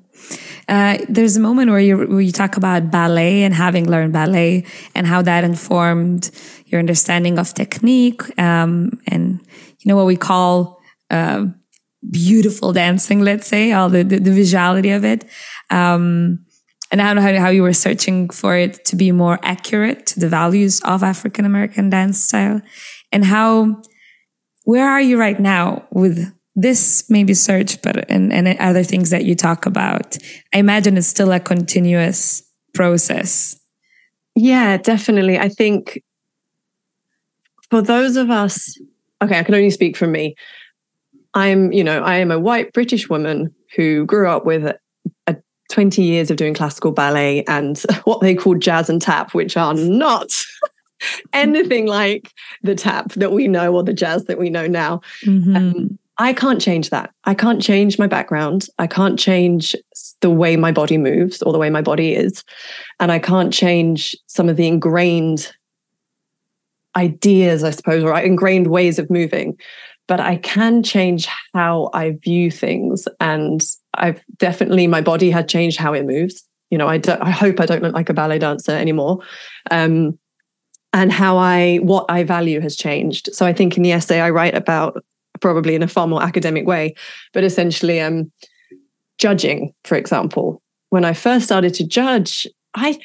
Uh, 0.67 0.97
there's 1.09 1.35
a 1.35 1.39
moment 1.39 1.69
where 1.69 1.79
you 1.79 1.97
where 1.97 2.21
you 2.21 2.31
talk 2.31 2.57
about 2.57 2.89
ballet 2.89 3.43
and 3.43 3.53
having 3.53 3.89
learned 3.89 4.13
ballet 4.13 4.63
and 4.95 5.05
how 5.05 5.21
that 5.21 5.43
informed 5.43 6.31
your 6.67 6.79
understanding 6.79 7.37
of 7.37 7.53
technique 7.53 8.21
um, 8.39 8.91
and 9.07 9.39
you 9.79 9.89
know 9.89 9.95
what 9.95 10.05
we 10.05 10.15
call 10.15 10.79
uh, 11.11 11.45
beautiful 12.09 12.73
dancing, 12.73 13.21
let's 13.21 13.47
say, 13.47 13.71
all 13.71 13.89
the, 13.89 14.03
the, 14.03 14.19
the 14.19 14.31
visuality 14.31 14.95
of 14.95 15.05
it. 15.05 15.25
Um, 15.69 16.45
and 16.91 17.01
I 17.01 17.07
don't 17.07 17.15
know 17.15 17.21
how, 17.21 17.45
how 17.45 17.49
you 17.49 17.63
were 17.63 17.73
searching 17.73 18.29
for 18.29 18.55
it 18.55 18.85
to 18.85 18.95
be 18.95 19.11
more 19.11 19.39
accurate 19.41 20.05
to 20.07 20.19
the 20.19 20.29
values 20.29 20.81
of 20.81 21.03
African 21.03 21.45
American 21.45 21.89
dance 21.89 22.19
style. 22.23 22.61
And 23.11 23.25
how, 23.25 23.81
where 24.63 24.87
are 24.87 25.01
you 25.01 25.19
right 25.19 25.39
now 25.39 25.87
with 25.91 26.31
this 26.55 27.09
maybe 27.09 27.33
search, 27.33 27.81
but 27.81 28.09
and, 28.09 28.31
and 28.31 28.47
other 28.59 28.83
things 28.83 29.09
that 29.09 29.25
you 29.25 29.35
talk 29.35 29.65
about? 29.65 30.17
I 30.53 30.59
imagine 30.59 30.97
it's 30.97 31.07
still 31.07 31.31
a 31.31 31.39
continuous 31.39 32.43
process. 32.73 33.59
Yeah, 34.35 34.77
definitely. 34.77 35.37
I 35.37 35.49
think 35.49 36.01
for 37.69 37.81
those 37.81 38.17
of 38.17 38.29
us, 38.29 38.79
okay, 39.21 39.39
I 39.39 39.43
can 39.43 39.55
only 39.55 39.69
speak 39.69 39.95
for 39.97 40.07
me. 40.07 40.35
I'm, 41.33 41.71
you 41.71 41.83
know, 41.83 42.03
I 42.03 42.17
am 42.17 42.31
a 42.31 42.39
white 42.39 42.73
British 42.73 43.09
woman 43.09 43.53
who 43.75 44.05
grew 44.05 44.29
up 44.29 44.45
with 44.45 44.65
a, 44.65 44.77
a 45.27 45.35
20 45.71 46.03
years 46.03 46.29
of 46.29 46.37
doing 46.37 46.53
classical 46.53 46.91
ballet 46.91 47.43
and 47.45 47.79
what 48.03 48.21
they 48.21 48.35
call 48.35 48.55
jazz 48.55 48.89
and 48.89 49.01
tap, 49.01 49.33
which 49.33 49.57
are 49.57 49.73
not 49.73 50.31
anything 51.33 51.87
like 51.87 52.31
the 52.61 52.75
tap 52.75 53.13
that 53.13 53.31
we 53.31 53.47
know 53.47 53.73
or 53.73 53.83
the 53.83 53.93
jazz 53.93 54.25
that 54.25 54.37
we 54.37 54.49
know 54.49 54.67
now. 54.67 55.01
Mm-hmm. 55.25 55.55
Um, 55.55 55.99
I 56.17 56.33
can't 56.33 56.61
change 56.61 56.91
that. 56.91 57.11
I 57.23 57.33
can't 57.33 57.61
change 57.61 57.97
my 57.97 58.07
background. 58.07 58.67
I 58.77 58.87
can't 58.87 59.17
change 59.17 59.75
the 60.21 60.29
way 60.29 60.55
my 60.55 60.71
body 60.71 60.97
moves 60.97 61.41
or 61.41 61.51
the 61.51 61.59
way 61.59 61.69
my 61.69 61.81
body 61.81 62.13
is. 62.13 62.43
And 62.99 63.11
I 63.11 63.19
can't 63.19 63.51
change 63.51 64.15
some 64.27 64.47
of 64.47 64.55
the 64.55 64.67
ingrained 64.67 65.51
ideas, 66.95 67.63
I 67.63 67.71
suppose, 67.71 68.03
or 68.03 68.17
ingrained 68.19 68.67
ways 68.67 68.99
of 68.99 69.09
moving 69.09 69.57
but 70.07 70.19
I 70.19 70.37
can 70.37 70.83
change 70.83 71.27
how 71.53 71.89
I 71.93 72.11
view 72.23 72.51
things. 72.51 73.07
And 73.19 73.63
I've 73.93 74.21
definitely, 74.37 74.87
my 74.87 75.01
body 75.01 75.31
had 75.31 75.47
changed 75.47 75.79
how 75.79 75.93
it 75.93 76.05
moves. 76.05 76.47
You 76.69 76.77
know, 76.77 76.87
I, 76.87 76.97
don't, 76.97 77.21
I 77.21 77.29
hope 77.29 77.59
I 77.59 77.65
don't 77.65 77.81
look 77.81 77.93
like 77.93 78.09
a 78.09 78.13
ballet 78.13 78.39
dancer 78.39 78.71
anymore. 78.71 79.19
Um, 79.71 80.17
and 80.91 81.11
how 81.11 81.37
I, 81.37 81.77
what 81.77 82.05
I 82.09 82.23
value 82.23 82.59
has 82.59 82.75
changed. 82.75 83.33
So 83.33 83.45
I 83.45 83.53
think 83.53 83.77
in 83.77 83.83
the 83.83 83.91
essay 83.91 84.19
I 84.19 84.29
write 84.29 84.55
about, 84.55 85.03
probably 85.43 85.75
in 85.75 85.83
a 85.83 85.87
far 85.87 86.07
more 86.07 86.23
academic 86.23 86.65
way, 86.65 86.95
but 87.33 87.43
essentially 87.43 87.99
um, 87.99 88.31
judging, 89.19 89.73
for 89.83 89.95
example. 89.95 90.61
When 90.89 91.03
I 91.05 91.13
first 91.13 91.45
started 91.45 91.73
to 91.75 91.85
judge, 91.85 92.47
I, 92.73 92.97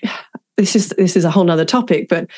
this 0.57 0.77
is 0.77 0.91
this 0.91 1.17
is 1.17 1.25
a 1.25 1.31
whole 1.31 1.45
nother 1.45 1.65
topic, 1.67 2.09
but 2.09 2.31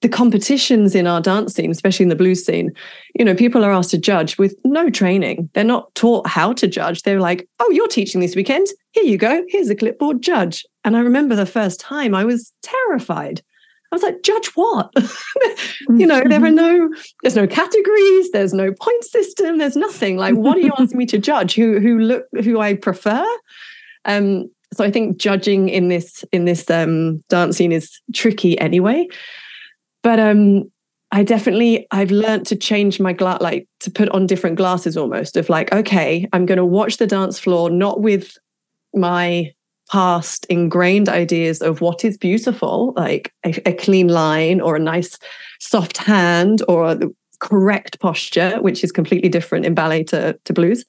the 0.00 0.08
competitions 0.08 0.94
in 0.94 1.06
our 1.06 1.20
dance 1.20 1.54
scene, 1.54 1.70
especially 1.70 2.04
in 2.04 2.08
the 2.08 2.16
blues 2.16 2.46
scene, 2.46 2.70
you 3.18 3.24
know, 3.24 3.34
people 3.34 3.64
are 3.64 3.72
asked 3.72 3.90
to 3.90 3.98
judge 3.98 4.38
with 4.38 4.54
no 4.64 4.88
training. 4.88 5.50
They're 5.52 5.64
not 5.64 5.94
taught 5.94 6.26
how 6.26 6.54
to 6.54 6.66
judge. 6.66 7.02
They're 7.02 7.20
like, 7.20 7.46
oh, 7.58 7.70
you're 7.72 7.88
teaching 7.88 8.20
this 8.20 8.36
weekend. 8.36 8.66
Here 8.92 9.04
you 9.04 9.18
go. 9.18 9.44
Here's 9.48 9.68
a 9.68 9.74
clipboard, 9.74 10.22
judge. 10.22 10.64
And 10.84 10.96
I 10.96 11.00
remember 11.00 11.34
the 11.34 11.44
first 11.44 11.80
time 11.80 12.14
I 12.14 12.24
was 12.24 12.52
terrified. 12.62 13.42
I 13.92 13.96
was 13.96 14.02
like, 14.02 14.22
judge 14.22 14.46
what? 14.54 14.92
you 15.96 16.06
know, 16.06 16.22
there 16.24 16.44
are 16.44 16.50
no, 16.50 16.88
there's 17.22 17.34
no 17.34 17.46
categories, 17.46 18.30
there's 18.30 18.54
no 18.54 18.72
point 18.72 19.04
system, 19.04 19.58
there's 19.58 19.76
nothing. 19.76 20.16
Like, 20.16 20.36
what 20.36 20.56
are 20.56 20.60
you 20.60 20.72
asking 20.78 20.98
me 20.98 21.06
to 21.06 21.18
judge? 21.30 21.54
Who 21.54 21.80
who 21.80 21.98
look 21.98 22.24
who 22.44 22.60
I 22.60 22.74
prefer? 22.74 23.26
Um, 24.04 24.50
so 24.72 24.84
I 24.84 24.90
think 24.90 25.18
judging 25.18 25.68
in 25.68 25.88
this 25.88 26.24
in 26.32 26.44
this 26.44 26.70
um, 26.70 27.24
dance 27.28 27.56
scene 27.56 27.72
is 27.72 28.00
tricky 28.14 28.58
anyway. 28.60 29.08
But 30.02 30.20
um, 30.20 30.70
I 31.12 31.24
definitely 31.24 31.86
I've 31.90 32.12
learned 32.12 32.46
to 32.46 32.56
change 32.56 33.00
my 33.00 33.12
glass 33.12 33.40
like 33.40 33.68
to 33.80 33.90
put 33.90 34.08
on 34.10 34.26
different 34.26 34.56
glasses 34.56 34.96
almost 34.96 35.36
of 35.36 35.48
like 35.48 35.72
okay 35.72 36.28
I'm 36.32 36.46
going 36.46 36.58
to 36.58 36.64
watch 36.64 36.98
the 36.98 37.06
dance 37.06 37.38
floor 37.38 37.70
not 37.70 38.00
with 38.00 38.36
my 38.94 39.52
past 39.90 40.46
ingrained 40.46 41.08
ideas 41.08 41.60
of 41.60 41.80
what 41.80 42.04
is 42.04 42.16
beautiful 42.16 42.92
like 42.96 43.32
a, 43.44 43.68
a 43.68 43.72
clean 43.72 44.08
line 44.08 44.60
or 44.60 44.76
a 44.76 44.80
nice 44.80 45.18
soft 45.58 45.98
hand 45.98 46.62
or 46.68 46.94
the 46.94 47.12
correct 47.40 47.98
posture 48.00 48.60
which 48.60 48.84
is 48.84 48.92
completely 48.92 49.28
different 49.28 49.66
in 49.66 49.74
ballet 49.74 50.04
to, 50.04 50.38
to 50.44 50.52
blues. 50.52 50.84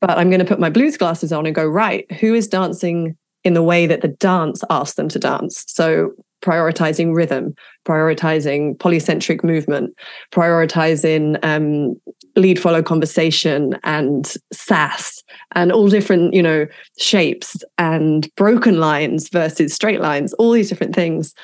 But 0.00 0.18
I'm 0.18 0.28
going 0.28 0.40
to 0.40 0.44
put 0.44 0.60
my 0.60 0.70
blues 0.70 0.96
glasses 0.96 1.32
on 1.32 1.46
and 1.46 1.54
go 1.54 1.66
right 1.66 2.10
who 2.12 2.34
is 2.34 2.48
dancing 2.48 3.16
in 3.44 3.54
the 3.54 3.62
way 3.62 3.86
that 3.86 4.02
the 4.02 4.08
dance 4.08 4.62
asks 4.68 4.96
them 4.96 5.08
to 5.08 5.18
dance? 5.18 5.64
So 5.68 6.12
prioritizing 6.42 7.14
rhythm, 7.14 7.54
prioritizing 7.86 8.76
polycentric 8.76 9.42
movement, 9.42 9.94
prioritizing 10.32 11.42
um, 11.44 12.00
lead 12.38 12.58
follow 12.58 12.82
conversation 12.82 13.78
and 13.84 14.34
sass 14.52 15.22
and 15.54 15.72
all 15.72 15.88
different, 15.88 16.34
you 16.34 16.42
know, 16.42 16.66
shapes 16.98 17.62
and 17.76 18.28
broken 18.36 18.78
lines 18.78 19.28
versus 19.28 19.74
straight 19.74 20.00
lines, 20.00 20.32
all 20.34 20.52
these 20.52 20.68
different 20.68 20.94
things. 20.94 21.34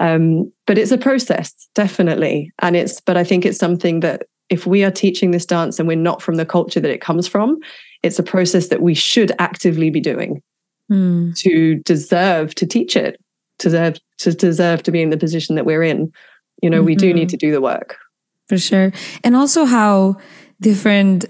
Um, 0.00 0.52
but 0.66 0.78
it's 0.78 0.90
a 0.90 0.98
process, 0.98 1.68
definitely. 1.74 2.52
And 2.60 2.76
it's, 2.76 3.00
but 3.00 3.16
I 3.16 3.24
think 3.24 3.44
it's 3.44 3.58
something 3.58 4.00
that 4.00 4.22
if 4.50 4.66
we 4.66 4.84
are 4.84 4.90
teaching 4.90 5.30
this 5.30 5.46
dance 5.46 5.78
and 5.78 5.88
we're 5.88 5.96
not 5.96 6.20
from 6.22 6.36
the 6.36 6.46
culture 6.46 6.80
that 6.80 6.90
it 6.90 7.00
comes 7.00 7.26
from, 7.26 7.58
it's 8.02 8.18
a 8.18 8.22
process 8.22 8.68
that 8.68 8.82
we 8.82 8.94
should 8.94 9.32
actively 9.38 9.90
be 9.90 10.00
doing 10.00 10.42
mm. 10.90 11.36
to 11.36 11.76
deserve 11.84 12.54
to 12.56 12.66
teach 12.66 12.96
it 12.96 13.20
deserve 13.58 13.98
to 14.18 14.32
deserve 14.32 14.82
to 14.82 14.90
be 14.90 15.02
in 15.02 15.10
the 15.10 15.16
position 15.16 15.54
that 15.54 15.64
we're 15.64 15.82
in 15.82 16.12
you 16.62 16.68
know 16.68 16.78
mm-hmm. 16.78 16.86
we 16.86 16.94
do 16.94 17.12
need 17.12 17.22
mm-hmm. 17.22 17.28
to 17.28 17.36
do 17.36 17.52
the 17.52 17.60
work 17.60 17.96
for 18.48 18.58
sure 18.58 18.92
and 19.22 19.36
also 19.36 19.64
how 19.64 20.16
different 20.60 21.26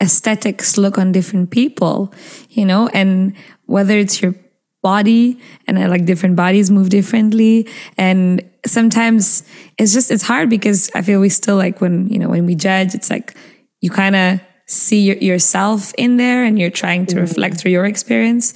aesthetics 0.00 0.78
look 0.78 0.98
on 0.98 1.12
different 1.12 1.50
people 1.50 2.12
you 2.48 2.64
know 2.64 2.88
and 2.88 3.36
whether 3.66 3.98
it's 3.98 4.22
your 4.22 4.34
body 4.82 5.38
and 5.66 5.78
I 5.78 5.86
like 5.86 6.06
different 6.06 6.36
bodies 6.36 6.70
move 6.70 6.88
differently 6.88 7.68
and 7.98 8.42
sometimes 8.66 9.42
it's 9.78 9.92
just 9.92 10.10
it's 10.10 10.22
hard 10.22 10.50
because 10.50 10.90
i 10.94 11.02
feel 11.02 11.20
we 11.20 11.28
still 11.28 11.56
like 11.56 11.80
when 11.80 12.08
you 12.08 12.18
know 12.18 12.28
when 12.28 12.46
we 12.46 12.54
judge 12.54 12.94
it's 12.94 13.10
like 13.10 13.34
you 13.80 13.90
kind 13.90 14.16
of 14.16 14.40
see 14.66 15.00
your, 15.00 15.16
yourself 15.16 15.92
in 15.98 16.16
there 16.16 16.44
and 16.44 16.58
you're 16.58 16.70
trying 16.70 17.06
to 17.06 17.16
mm-hmm. 17.16 17.22
reflect 17.22 17.58
through 17.58 17.72
your 17.72 17.86
experience 17.86 18.54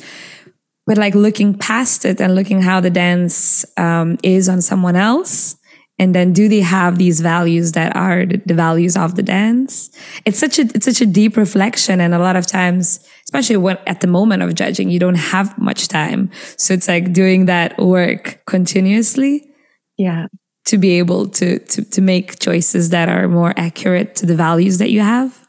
but 0.87 0.99
like 0.99 1.15
looking 1.15 1.55
past 1.57 2.05
it 2.05 2.21
and 2.21 2.35
looking 2.35 2.61
how 2.61 2.81
the 2.81 2.91
dance 2.91 3.65
um, 3.79 4.19
is 4.23 4.49
on 4.49 4.61
someone 4.61 4.97
else 4.97 5.57
and 5.99 6.15
then 6.15 6.33
do 6.33 6.49
they 6.49 6.61
have 6.61 6.99
these 6.99 7.21
values 7.21 7.73
that 7.73 7.95
are 7.95 8.27
the 8.27 8.55
values 8.55 8.97
of 8.97 9.15
the 9.15 9.23
dance? 9.23 9.91
It's 10.25 10.39
such 10.39 10.59
a 10.59 10.63
it's 10.63 10.87
such 10.87 11.01
a 11.01 11.07
deep 11.07 11.37
reflection. 11.37 12.01
And 12.01 12.15
a 12.15 12.19
lot 12.19 12.35
of 12.35 12.47
times 12.47 12.99
especially 13.25 13.59
when 13.59 13.79
at 13.87 14.01
the 14.01 14.09
moment 14.09 14.43
of 14.43 14.55
judging 14.55 14.91
you 14.91 14.99
don't 14.99 15.15
have 15.15 15.57
much 15.57 15.87
time. 15.87 16.31
So 16.57 16.75
it's 16.75 16.89
like 16.89 17.13
doing 17.13 17.47
that 17.47 17.79
work 17.79 18.41
continuously 18.47 19.49
yeah. 19.97 20.27
to 20.67 20.79
be 20.79 20.99
able 20.99 21.29
to 21.29 21.61
to 21.61 21.85
to 21.85 22.01
make 22.01 22.41
choices 22.41 22.91
that 22.91 23.09
are 23.09 23.29
more 23.29 23.55
accurate 23.57 24.17
to 24.17 24.27
the 24.27 24.35
values 24.35 24.79
that 24.79 24.91
you 24.91 25.01
have. 25.01 25.47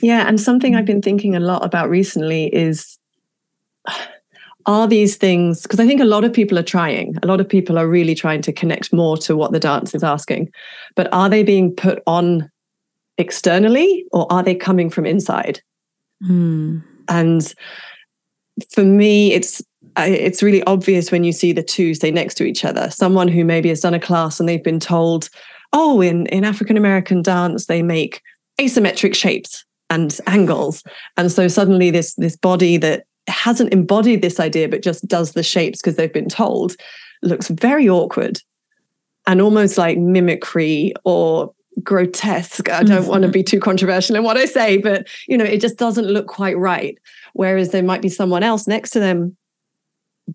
Yeah. 0.00 0.28
And 0.28 0.40
something 0.40 0.76
i've 0.76 0.86
been 0.86 1.02
thinking 1.02 1.34
a 1.34 1.40
lot 1.40 1.64
about 1.64 1.90
recently 1.90 2.46
is 2.54 2.98
are 4.66 4.86
these 4.86 5.16
things 5.16 5.62
because 5.62 5.80
i 5.80 5.86
think 5.86 6.00
a 6.00 6.04
lot 6.04 6.24
of 6.24 6.32
people 6.32 6.58
are 6.58 6.62
trying. 6.62 7.16
A 7.22 7.26
lot 7.26 7.40
of 7.40 7.48
people 7.48 7.78
are 7.78 7.88
really 7.88 8.14
trying 8.14 8.42
to 8.42 8.52
connect 8.52 8.92
more 8.92 9.16
to 9.18 9.36
what 9.36 9.52
the 9.52 9.60
dance 9.60 9.94
is 9.94 10.04
asking. 10.04 10.50
But 10.96 11.12
are 11.12 11.28
they 11.28 11.42
being 11.42 11.74
put 11.74 12.02
on 12.06 12.50
externally 13.18 14.04
or 14.12 14.30
are 14.32 14.42
they 14.42 14.54
coming 14.54 14.90
from 14.90 15.06
inside? 15.06 15.60
Mm. 16.22 16.82
and 17.08 17.54
for 18.74 18.84
me 18.84 19.32
it's 19.32 19.62
it's 19.96 20.42
really 20.42 20.62
obvious 20.64 21.10
when 21.10 21.24
you 21.24 21.32
see 21.32 21.52
the 21.52 21.62
two 21.62 21.94
stay 21.94 22.10
next 22.10 22.34
to 22.34 22.44
each 22.44 22.62
other. 22.62 22.90
Someone 22.90 23.28
who 23.28 23.42
maybe 23.42 23.70
has 23.70 23.80
done 23.80 23.94
a 23.94 24.00
class 24.00 24.38
and 24.38 24.46
they've 24.46 24.62
been 24.62 24.80
told 24.80 25.30
oh 25.72 26.00
in 26.00 26.26
in 26.26 26.44
african 26.44 26.76
american 26.76 27.22
dance 27.22 27.66
they 27.66 27.82
make 27.82 28.20
asymmetric 28.60 29.14
shapes 29.14 29.64
and 29.88 30.18
angles. 30.26 30.82
And 31.16 31.30
so 31.30 31.48
suddenly 31.48 31.90
this 31.90 32.14
this 32.14 32.36
body 32.36 32.76
that 32.78 33.04
hasn't 33.30 33.72
embodied 33.72 34.22
this 34.22 34.40
idea 34.40 34.68
but 34.68 34.82
just 34.82 35.06
does 35.06 35.32
the 35.32 35.42
shapes 35.42 35.80
because 35.80 35.96
they've 35.96 36.12
been 36.12 36.28
told 36.28 36.76
looks 37.22 37.48
very 37.48 37.88
awkward 37.88 38.40
and 39.26 39.40
almost 39.40 39.78
like 39.78 39.98
mimicry 39.98 40.92
or 41.04 41.52
grotesque. 41.82 42.68
I 42.68 42.82
don't 42.82 43.06
want 43.06 43.22
to 43.22 43.28
mm-hmm. 43.28 43.32
be 43.32 43.42
too 43.42 43.60
controversial 43.60 44.16
in 44.16 44.24
what 44.24 44.36
i 44.36 44.44
say 44.44 44.76
but 44.76 45.06
you 45.28 45.38
know 45.38 45.44
it 45.44 45.60
just 45.60 45.76
doesn't 45.76 46.06
look 46.06 46.26
quite 46.26 46.58
right. 46.58 46.98
Whereas 47.32 47.70
there 47.70 47.82
might 47.82 48.02
be 48.02 48.08
someone 48.08 48.42
else 48.42 48.66
next 48.66 48.90
to 48.90 49.00
them 49.00 49.36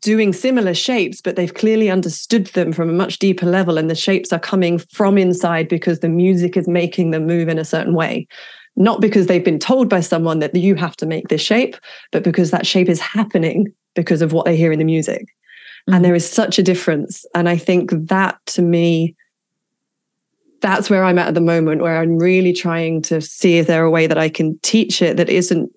doing 0.01 0.33
similar 0.33 0.73
shapes 0.73 1.21
but 1.21 1.35
they've 1.35 1.53
clearly 1.53 1.89
understood 1.89 2.47
them 2.47 2.73
from 2.73 2.89
a 2.89 2.93
much 2.93 3.19
deeper 3.19 3.45
level 3.45 3.77
and 3.77 3.89
the 3.89 3.95
shapes 3.95 4.33
are 4.33 4.39
coming 4.39 4.77
from 4.77 5.17
inside 5.17 5.67
because 5.69 5.99
the 5.99 6.09
music 6.09 6.57
is 6.57 6.67
making 6.67 7.11
them 7.11 7.25
move 7.25 7.47
in 7.47 7.57
a 7.57 7.65
certain 7.65 7.93
way 7.93 8.27
not 8.75 9.01
because 9.01 9.27
they've 9.27 9.43
been 9.43 9.59
told 9.59 9.89
by 9.89 10.01
someone 10.01 10.39
that 10.39 10.55
you 10.55 10.75
have 10.75 10.95
to 10.97 11.05
make 11.05 11.27
this 11.27 11.41
shape, 11.41 11.75
but 12.11 12.23
because 12.23 12.51
that 12.51 12.67
shape 12.67 12.89
is 12.89 12.99
happening 12.99 13.73
because 13.93 14.21
of 14.21 14.33
what 14.33 14.45
they 14.45 14.57
hear 14.57 14.71
in 14.71 14.79
the 14.79 14.85
music. 14.85 15.21
Mm-hmm. 15.21 15.93
And 15.93 16.05
there 16.05 16.15
is 16.15 16.29
such 16.29 16.59
a 16.59 16.63
difference. 16.63 17.25
And 17.33 17.47
I 17.47 17.57
think 17.57 17.91
that 17.91 18.37
to 18.47 18.61
me, 18.61 19.15
that's 20.61 20.89
where 20.89 21.03
I'm 21.03 21.19
at 21.19 21.27
at 21.27 21.33
the 21.35 21.41
moment, 21.41 21.81
where 21.81 21.97
I'm 21.97 22.17
really 22.17 22.51
trying 22.53 23.01
to 23.03 23.21
see 23.21 23.57
if 23.59 23.67
there 23.67 23.85
a 23.85 23.91
way 23.91 24.07
that 24.07 24.17
I 24.17 24.29
can 24.29 24.59
teach 24.63 25.01
it 25.01 25.17
that 25.17 25.29
isn't 25.29 25.71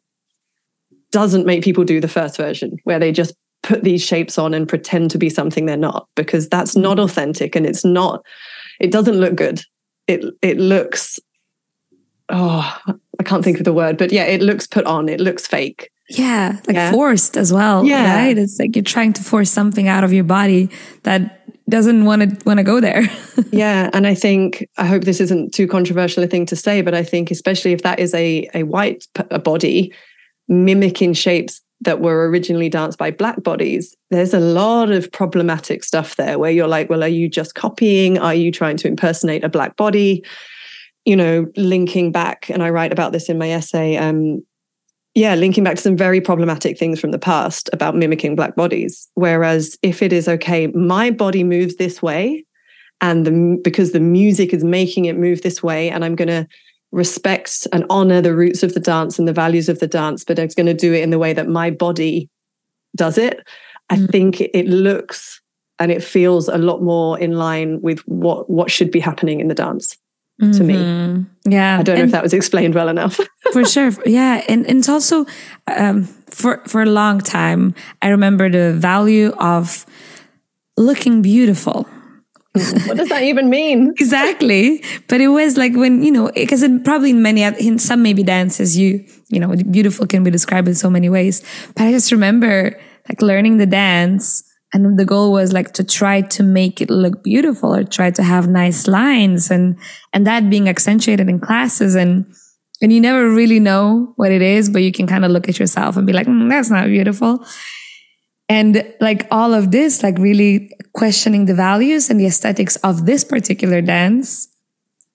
doesn't 1.10 1.46
make 1.46 1.64
people 1.64 1.84
do 1.84 2.00
the 2.00 2.08
first 2.08 2.36
version, 2.36 2.76
where 2.84 2.98
they 2.98 3.12
just 3.12 3.34
put 3.62 3.82
these 3.82 4.02
shapes 4.02 4.38
on 4.38 4.54
and 4.54 4.68
pretend 4.68 5.10
to 5.10 5.18
be 5.18 5.30
something 5.30 5.66
they're 5.66 5.76
not, 5.76 6.06
because 6.14 6.48
that's 6.48 6.76
not 6.76 6.96
mm-hmm. 6.96 7.04
authentic 7.04 7.56
and 7.56 7.66
it's 7.66 7.84
not, 7.84 8.24
it 8.78 8.90
doesn't 8.90 9.16
look 9.16 9.34
good. 9.34 9.62
It 10.06 10.24
it 10.42 10.58
looks 10.58 11.18
oh, 12.28 12.78
I 13.18 13.22
can't 13.22 13.44
think 13.44 13.58
of 13.58 13.64
the 13.64 13.72
word, 13.72 13.96
but 13.96 14.12
yeah, 14.12 14.24
it 14.24 14.40
looks 14.40 14.66
put 14.66 14.84
on, 14.86 15.08
it 15.08 15.20
looks 15.20 15.46
fake. 15.46 15.90
Yeah, 16.10 16.58
like 16.66 16.74
yeah. 16.74 16.90
forced 16.90 17.36
as 17.36 17.52
well. 17.52 17.84
Yeah. 17.84 18.16
Right? 18.16 18.38
It's 18.38 18.58
like 18.58 18.74
you're 18.74 18.82
trying 18.82 19.12
to 19.14 19.22
force 19.22 19.50
something 19.50 19.88
out 19.88 20.04
of 20.04 20.12
your 20.12 20.24
body 20.24 20.70
that 21.02 21.34
doesn't 21.68 22.06
want 22.06 22.22
to 22.22 22.44
want 22.46 22.58
to 22.58 22.64
go 22.64 22.80
there. 22.80 23.02
yeah, 23.52 23.90
and 23.92 24.06
I 24.06 24.14
think 24.14 24.66
I 24.78 24.86
hope 24.86 25.04
this 25.04 25.20
isn't 25.20 25.52
too 25.52 25.66
controversial 25.66 26.22
a 26.22 26.26
thing 26.26 26.46
to 26.46 26.56
say, 26.56 26.80
but 26.80 26.94
I 26.94 27.02
think 27.02 27.30
especially 27.30 27.72
if 27.72 27.82
that 27.82 27.98
is 27.98 28.14
a 28.14 28.48
a 28.54 28.62
white 28.62 29.06
a 29.30 29.38
body 29.38 29.92
mimicking 30.48 31.12
shapes 31.12 31.60
that 31.82 32.00
were 32.00 32.28
originally 32.28 32.68
danced 32.68 32.98
by 32.98 33.10
black 33.10 33.42
bodies, 33.42 33.94
there's 34.10 34.34
a 34.34 34.40
lot 34.40 34.90
of 34.90 35.12
problematic 35.12 35.84
stuff 35.84 36.16
there 36.16 36.38
where 36.38 36.50
you're 36.50 36.66
like, 36.66 36.90
well, 36.90 37.04
are 37.04 37.08
you 37.08 37.28
just 37.28 37.54
copying? 37.54 38.18
Are 38.18 38.34
you 38.34 38.50
trying 38.50 38.76
to 38.78 38.88
impersonate 38.88 39.44
a 39.44 39.48
black 39.48 39.76
body? 39.76 40.24
You 41.08 41.16
know, 41.16 41.46
linking 41.56 42.12
back, 42.12 42.50
and 42.50 42.62
I 42.62 42.68
write 42.68 42.92
about 42.92 43.12
this 43.12 43.30
in 43.30 43.38
my 43.38 43.50
essay. 43.50 43.96
Um, 43.96 44.44
yeah, 45.14 45.34
linking 45.36 45.64
back 45.64 45.76
to 45.76 45.80
some 45.80 45.96
very 45.96 46.20
problematic 46.20 46.78
things 46.78 47.00
from 47.00 47.12
the 47.12 47.18
past 47.18 47.70
about 47.72 47.96
mimicking 47.96 48.36
black 48.36 48.54
bodies. 48.54 49.08
Whereas 49.14 49.78
if 49.80 50.02
it 50.02 50.12
is 50.12 50.28
okay, 50.28 50.66
my 50.66 51.10
body 51.10 51.44
moves 51.44 51.76
this 51.76 52.02
way, 52.02 52.44
and 53.00 53.24
the, 53.24 53.58
because 53.64 53.92
the 53.92 54.00
music 54.00 54.52
is 54.52 54.62
making 54.62 55.06
it 55.06 55.16
move 55.16 55.40
this 55.40 55.62
way, 55.62 55.88
and 55.88 56.04
I'm 56.04 56.14
going 56.14 56.28
to 56.28 56.46
respect 56.92 57.66
and 57.72 57.86
honor 57.88 58.20
the 58.20 58.36
roots 58.36 58.62
of 58.62 58.74
the 58.74 58.80
dance 58.80 59.18
and 59.18 59.26
the 59.26 59.32
values 59.32 59.70
of 59.70 59.78
the 59.78 59.86
dance, 59.86 60.24
but 60.24 60.38
it's 60.38 60.54
going 60.54 60.66
to 60.66 60.74
do 60.74 60.92
it 60.92 61.02
in 61.02 61.08
the 61.08 61.18
way 61.18 61.32
that 61.32 61.48
my 61.48 61.70
body 61.70 62.28
does 62.96 63.16
it. 63.16 63.40
I 63.88 63.96
mm. 63.96 64.10
think 64.10 64.42
it 64.42 64.66
looks 64.66 65.40
and 65.78 65.90
it 65.90 66.04
feels 66.04 66.48
a 66.48 66.58
lot 66.58 66.82
more 66.82 67.18
in 67.18 67.32
line 67.32 67.80
with 67.80 68.00
what 68.00 68.50
what 68.50 68.70
should 68.70 68.90
be 68.90 69.00
happening 69.00 69.40
in 69.40 69.48
the 69.48 69.54
dance 69.54 69.96
mm-hmm. 70.40 70.52
to 70.52 70.64
me. 70.64 70.74
Mm-hmm. 70.74 71.50
Yeah. 71.50 71.78
I 71.78 71.82
don't 71.82 71.96
know 71.96 72.02
and 72.02 72.08
if 72.08 72.12
that 72.12 72.22
was 72.22 72.32
explained 72.32 72.74
well 72.74 72.88
enough. 72.88 73.20
for 73.52 73.64
sure. 73.64 73.92
Yeah. 74.06 74.44
And, 74.48 74.66
and 74.66 74.78
it's 74.78 74.88
also 74.88 75.26
um, 75.66 76.04
for, 76.04 76.62
for 76.66 76.82
a 76.82 76.86
long 76.86 77.20
time, 77.20 77.74
I 78.02 78.08
remember 78.08 78.50
the 78.50 78.72
value 78.72 79.30
of 79.38 79.86
looking 80.76 81.22
beautiful. 81.22 81.86
what 82.52 82.96
does 82.96 83.08
that 83.08 83.22
even 83.22 83.50
mean? 83.50 83.90
exactly. 83.98 84.82
But 85.08 85.20
it 85.20 85.28
was 85.28 85.56
like 85.56 85.74
when, 85.74 86.02
you 86.02 86.10
know, 86.10 86.30
because 86.34 86.62
it 86.62 86.84
probably 86.84 87.10
in 87.10 87.22
many, 87.22 87.42
in 87.42 87.78
some 87.78 88.02
maybe 88.02 88.22
dances, 88.22 88.76
you, 88.76 89.04
you 89.28 89.40
know, 89.40 89.54
beautiful 89.70 90.06
can 90.06 90.24
be 90.24 90.30
described 90.30 90.68
in 90.68 90.74
so 90.74 90.90
many 90.90 91.08
ways. 91.08 91.42
But 91.74 91.84
I 91.84 91.92
just 91.92 92.10
remember 92.12 92.78
like 93.08 93.22
learning 93.22 93.58
the 93.58 93.66
dance 93.66 94.42
and 94.72 94.98
the 94.98 95.04
goal 95.04 95.32
was 95.32 95.52
like 95.52 95.72
to 95.74 95.84
try 95.84 96.20
to 96.20 96.42
make 96.42 96.80
it 96.80 96.90
look 96.90 97.22
beautiful 97.22 97.74
or 97.74 97.84
try 97.84 98.10
to 98.10 98.22
have 98.22 98.48
nice 98.48 98.86
lines 98.86 99.50
and 99.50 99.78
and 100.12 100.26
that 100.26 100.50
being 100.50 100.68
accentuated 100.68 101.28
in 101.28 101.40
classes. 101.40 101.94
And 101.94 102.26
and 102.80 102.92
you 102.92 103.00
never 103.00 103.30
really 103.30 103.58
know 103.58 104.12
what 104.16 104.30
it 104.30 104.42
is 104.42 104.70
but 104.70 104.82
you 104.82 104.92
can 104.92 105.06
kind 105.06 105.24
of 105.24 105.30
look 105.30 105.48
at 105.48 105.58
yourself 105.58 105.96
and 105.96 106.06
be 106.06 106.12
like 106.12 106.26
mm, 106.26 106.48
that's 106.50 106.70
not 106.70 106.86
beautiful. 106.86 107.44
And 108.50 108.94
like 109.00 109.26
all 109.30 109.54
of 109.54 109.70
this 109.70 110.02
like 110.02 110.18
really 110.18 110.70
questioning 110.92 111.46
the 111.46 111.54
values 111.54 112.10
and 112.10 112.20
the 112.20 112.26
aesthetics 112.26 112.76
of 112.76 113.06
this 113.06 113.24
particular 113.24 113.80
dance 113.80 114.48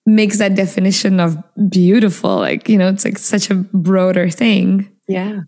makes 0.06 0.38
that 0.38 0.54
definition 0.54 1.20
of 1.20 1.36
beautiful 1.70 2.36
like 2.36 2.68
you 2.68 2.76
know 2.76 2.88
it's 2.88 3.04
like 3.04 3.18
such 3.18 3.50
a 3.50 3.54
broader 3.54 4.28
thing. 4.30 4.90
Yeah. 5.06 5.42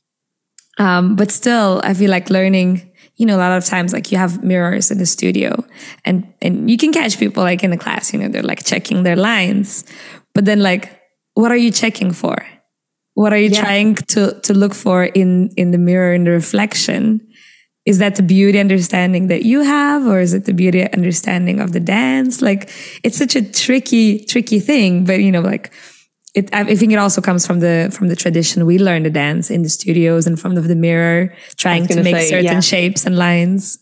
Um 0.78 1.16
but 1.16 1.32
still 1.32 1.80
i 1.82 1.92
feel 1.92 2.10
like 2.10 2.30
learning 2.30 2.92
you 3.16 3.26
know 3.26 3.36
a 3.36 3.38
lot 3.38 3.56
of 3.56 3.64
times 3.64 3.92
like 3.92 4.12
you 4.12 4.18
have 4.18 4.44
mirrors 4.44 4.90
in 4.90 4.98
the 4.98 5.06
studio 5.06 5.64
and 6.04 6.32
and 6.42 6.70
you 6.70 6.76
can 6.76 6.92
catch 6.92 7.18
people 7.18 7.42
like 7.42 7.64
in 7.64 7.70
the 7.70 7.76
class 7.76 8.12
you 8.12 8.18
know 8.18 8.28
they're 8.28 8.42
like 8.42 8.64
checking 8.64 9.02
their 9.02 9.16
lines. 9.16 9.84
But 10.34 10.44
then 10.44 10.62
like 10.62 11.00
what 11.34 11.50
are 11.50 11.56
you 11.56 11.70
checking 11.70 12.12
for? 12.12 12.36
What 13.14 13.32
are 13.32 13.38
you 13.38 13.50
yeah. 13.50 13.60
trying 13.60 13.94
to 13.94 14.38
to 14.40 14.54
look 14.54 14.74
for 14.74 15.04
in 15.04 15.50
in 15.56 15.70
the 15.70 15.78
mirror 15.78 16.14
in 16.14 16.24
the 16.24 16.30
reflection? 16.30 17.20
Is 17.86 17.98
that 17.98 18.16
the 18.16 18.22
beauty 18.22 18.58
understanding 18.58 19.28
that 19.28 19.44
you 19.44 19.62
have 19.62 20.06
or 20.06 20.18
is 20.20 20.34
it 20.34 20.44
the 20.44 20.52
beauty 20.52 20.82
understanding 20.92 21.60
of 21.60 21.72
the 21.72 21.80
dance? 21.80 22.42
Like 22.42 22.70
it's 23.04 23.16
such 23.16 23.36
a 23.36 23.42
tricky 23.42 24.24
tricky 24.24 24.60
thing 24.60 25.04
but 25.04 25.20
you 25.20 25.32
know 25.32 25.40
like 25.40 25.72
it, 26.36 26.52
I 26.52 26.76
think 26.76 26.92
it 26.92 26.98
also 26.98 27.22
comes 27.22 27.46
from 27.46 27.60
the 27.60 27.90
from 27.96 28.08
the 28.08 28.14
tradition 28.14 28.66
we 28.66 28.78
learn 28.78 29.04
to 29.04 29.10
dance 29.10 29.50
in 29.50 29.62
the 29.62 29.70
studios 29.70 30.26
in 30.26 30.36
front 30.36 30.58
of 30.58 30.68
the 30.68 30.76
mirror, 30.76 31.34
trying 31.56 31.86
to 31.86 32.02
make 32.02 32.14
say, 32.14 32.28
certain 32.28 32.44
yeah. 32.44 32.60
shapes 32.60 33.06
and 33.06 33.16
lines. 33.16 33.78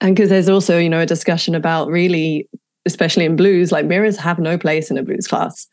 And 0.00 0.14
because 0.14 0.30
there's 0.30 0.48
also 0.48 0.78
you 0.78 0.88
know 0.88 1.00
a 1.00 1.06
discussion 1.06 1.56
about 1.56 1.88
really, 1.88 2.48
especially 2.86 3.24
in 3.24 3.34
blues, 3.34 3.72
like 3.72 3.86
mirrors 3.86 4.16
have 4.18 4.38
no 4.38 4.56
place 4.56 4.88
in 4.92 4.98
a 4.98 5.02
blues 5.02 5.26
class. 5.26 5.66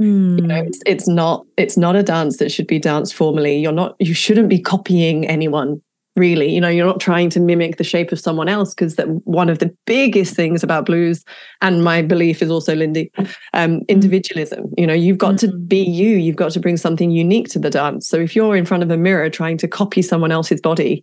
Mm. 0.00 0.40
You 0.40 0.46
know, 0.46 0.62
it's, 0.62 0.80
it's 0.86 1.08
not 1.08 1.44
it's 1.56 1.76
not 1.76 1.96
a 1.96 2.04
dance 2.04 2.36
that 2.36 2.52
should 2.52 2.68
be 2.68 2.78
danced 2.78 3.12
formally. 3.12 3.58
You're 3.58 3.72
not 3.72 3.96
you 3.98 4.14
shouldn't 4.14 4.48
be 4.48 4.60
copying 4.60 5.26
anyone 5.26 5.82
really 6.16 6.48
you 6.48 6.60
know 6.60 6.68
you're 6.68 6.86
not 6.86 7.00
trying 7.00 7.28
to 7.28 7.40
mimic 7.40 7.76
the 7.76 7.84
shape 7.84 8.12
of 8.12 8.20
someone 8.20 8.48
else 8.48 8.72
because 8.72 8.96
that 8.96 9.08
one 9.26 9.48
of 9.48 9.58
the 9.58 9.74
biggest 9.84 10.34
things 10.34 10.62
about 10.62 10.86
blues 10.86 11.24
and 11.60 11.82
my 11.82 12.02
belief 12.02 12.40
is 12.40 12.50
also 12.50 12.74
lindy 12.74 13.10
um, 13.52 13.80
mm. 13.80 13.88
individualism 13.88 14.72
you 14.78 14.86
know 14.86 14.94
you've 14.94 15.18
got 15.18 15.34
mm-hmm. 15.34 15.50
to 15.50 15.58
be 15.58 15.82
you 15.82 16.10
you've 16.10 16.36
got 16.36 16.52
to 16.52 16.60
bring 16.60 16.76
something 16.76 17.10
unique 17.10 17.48
to 17.48 17.58
the 17.58 17.70
dance 17.70 18.06
so 18.06 18.16
if 18.16 18.36
you're 18.36 18.56
in 18.56 18.64
front 18.64 18.82
of 18.82 18.90
a 18.90 18.96
mirror 18.96 19.28
trying 19.28 19.58
to 19.58 19.66
copy 19.66 20.02
someone 20.02 20.30
else's 20.30 20.60
body 20.60 21.02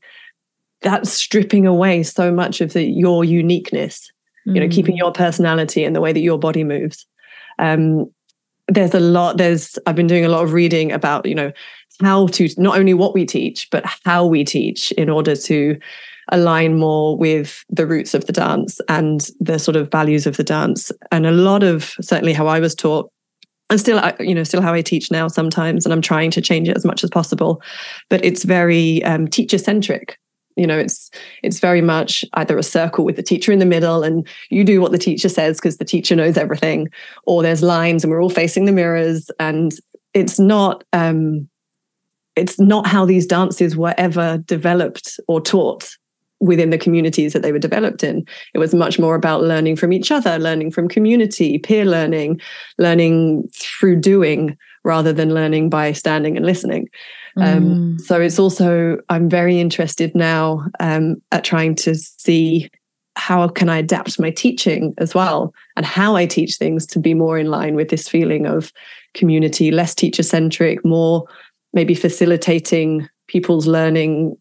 that's 0.81 1.11
stripping 1.11 1.67
away 1.67 2.01
so 2.01 2.31
much 2.31 2.61
of 2.61 2.73
the, 2.73 2.83
your 2.83 3.25
uniqueness 3.25 4.09
mm. 4.47 4.55
you 4.55 4.61
know 4.61 4.69
keeping 4.69 4.95
mm. 4.95 4.99
your 4.99 5.11
personality 5.11 5.83
and 5.83 5.95
the 5.95 6.01
way 6.01 6.13
that 6.13 6.21
your 6.21 6.39
body 6.39 6.63
moves 6.63 7.05
um, 7.59 8.09
there's 8.69 8.93
a 8.93 8.99
lot 8.99 9.35
there's 9.37 9.77
i've 9.85 9.95
been 9.95 10.07
doing 10.07 10.23
a 10.23 10.29
lot 10.29 10.43
of 10.43 10.53
reading 10.53 10.93
about 10.93 11.25
you 11.25 11.35
know 11.35 11.51
how 12.01 12.27
to 12.27 12.49
not 12.57 12.77
only 12.77 12.93
what 12.93 13.13
we 13.13 13.25
teach 13.25 13.67
but 13.71 13.85
how 14.03 14.25
we 14.25 14.43
teach 14.43 14.91
in 14.93 15.09
order 15.09 15.35
to 15.35 15.77
align 16.29 16.77
more 16.77 17.17
with 17.17 17.63
the 17.69 17.85
roots 17.85 18.13
of 18.13 18.25
the 18.25 18.33
dance 18.33 18.79
and 18.87 19.29
the 19.39 19.59
sort 19.59 19.75
of 19.75 19.91
values 19.91 20.25
of 20.25 20.37
the 20.37 20.43
dance. 20.43 20.91
And 21.11 21.25
a 21.25 21.31
lot 21.31 21.63
of 21.63 21.93
certainly 22.01 22.33
how 22.33 22.47
i 22.47 22.59
was 22.59 22.75
taught 22.75 23.11
and 23.71 23.79
still 23.79 24.01
you 24.19 24.35
know 24.35 24.43
still 24.43 24.61
how 24.61 24.73
i 24.73 24.81
teach 24.81 25.09
now 25.09 25.27
sometimes 25.27 25.85
and 25.85 25.93
i'm 25.93 26.01
trying 26.01 26.29
to 26.31 26.41
change 26.41 26.69
it 26.69 26.77
as 26.77 26.85
much 26.85 27.03
as 27.03 27.09
possible 27.09 27.61
but 28.09 28.23
it's 28.23 28.43
very 28.43 29.03
um, 29.03 29.27
teacher 29.27 29.57
centric 29.57 30.19
you 30.57 30.67
know 30.67 30.77
it's 30.77 31.09
it's 31.41 31.59
very 31.59 31.81
much 31.81 32.25
either 32.33 32.57
a 32.57 32.63
circle 32.63 33.05
with 33.05 33.15
the 33.15 33.23
teacher 33.23 33.51
in 33.51 33.59
the 33.59 33.65
middle 33.65 34.03
and 34.03 34.27
you 34.49 34.63
do 34.63 34.81
what 34.81 34.91
the 34.91 34.97
teacher 34.97 35.29
says 35.29 35.57
because 35.57 35.77
the 35.77 35.85
teacher 35.85 36.15
knows 36.15 36.37
everything 36.37 36.89
or 37.25 37.41
there's 37.41 37.63
lines 37.63 38.03
and 38.03 38.11
we're 38.11 38.21
all 38.21 38.29
facing 38.29 38.65
the 38.65 38.71
mirrors 38.71 39.31
and 39.39 39.73
it's 40.13 40.37
not 40.37 40.83
um 40.93 41.47
it's 42.35 42.59
not 42.59 42.87
how 42.87 43.05
these 43.05 43.25
dances 43.25 43.75
were 43.75 43.93
ever 43.97 44.37
developed 44.39 45.19
or 45.27 45.41
taught 45.41 45.89
within 46.39 46.71
the 46.71 46.77
communities 46.77 47.33
that 47.33 47.43
they 47.43 47.51
were 47.51 47.59
developed 47.59 48.03
in. 48.03 48.25
It 48.53 48.57
was 48.57 48.73
much 48.73 48.97
more 48.97 49.15
about 49.15 49.43
learning 49.43 49.75
from 49.75 49.93
each 49.93 50.11
other, 50.11 50.39
learning 50.39 50.71
from 50.71 50.87
community, 50.87 51.59
peer 51.59 51.85
learning, 51.85 52.41
learning 52.79 53.47
through 53.53 53.97
doing 53.97 54.57
rather 54.83 55.13
than 55.13 55.33
learning 55.33 55.69
by 55.69 55.91
standing 55.91 56.35
and 56.35 56.45
listening. 56.45 56.89
Um, 57.37 57.45
mm. 57.45 57.71
Um, 57.71 57.99
so 57.99 58.19
it's 58.19 58.39
also, 58.39 58.97
I'm 59.09 59.29
very 59.29 59.59
interested 59.59 60.15
now 60.15 60.65
um, 60.79 61.21
at 61.31 61.43
trying 61.43 61.75
to 61.75 61.95
see 61.95 62.69
how 63.15 63.47
can 63.47 63.69
I 63.69 63.77
adapt 63.77 64.19
my 64.19 64.31
teaching 64.31 64.95
as 64.97 65.13
well 65.13 65.53
and 65.75 65.85
how 65.85 66.15
I 66.15 66.25
teach 66.25 66.55
things 66.55 66.87
to 66.87 66.99
be 66.99 67.13
more 67.13 67.37
in 67.37 67.51
line 67.51 67.75
with 67.75 67.89
this 67.89 68.07
feeling 68.07 68.47
of 68.47 68.71
community, 69.13 69.69
less 69.69 69.93
teacher 69.93 70.23
centric, 70.23 70.83
more 70.83 71.27
maybe 71.73 71.95
facilitating 71.95 73.07
people's 73.27 73.67
learning 73.67 74.35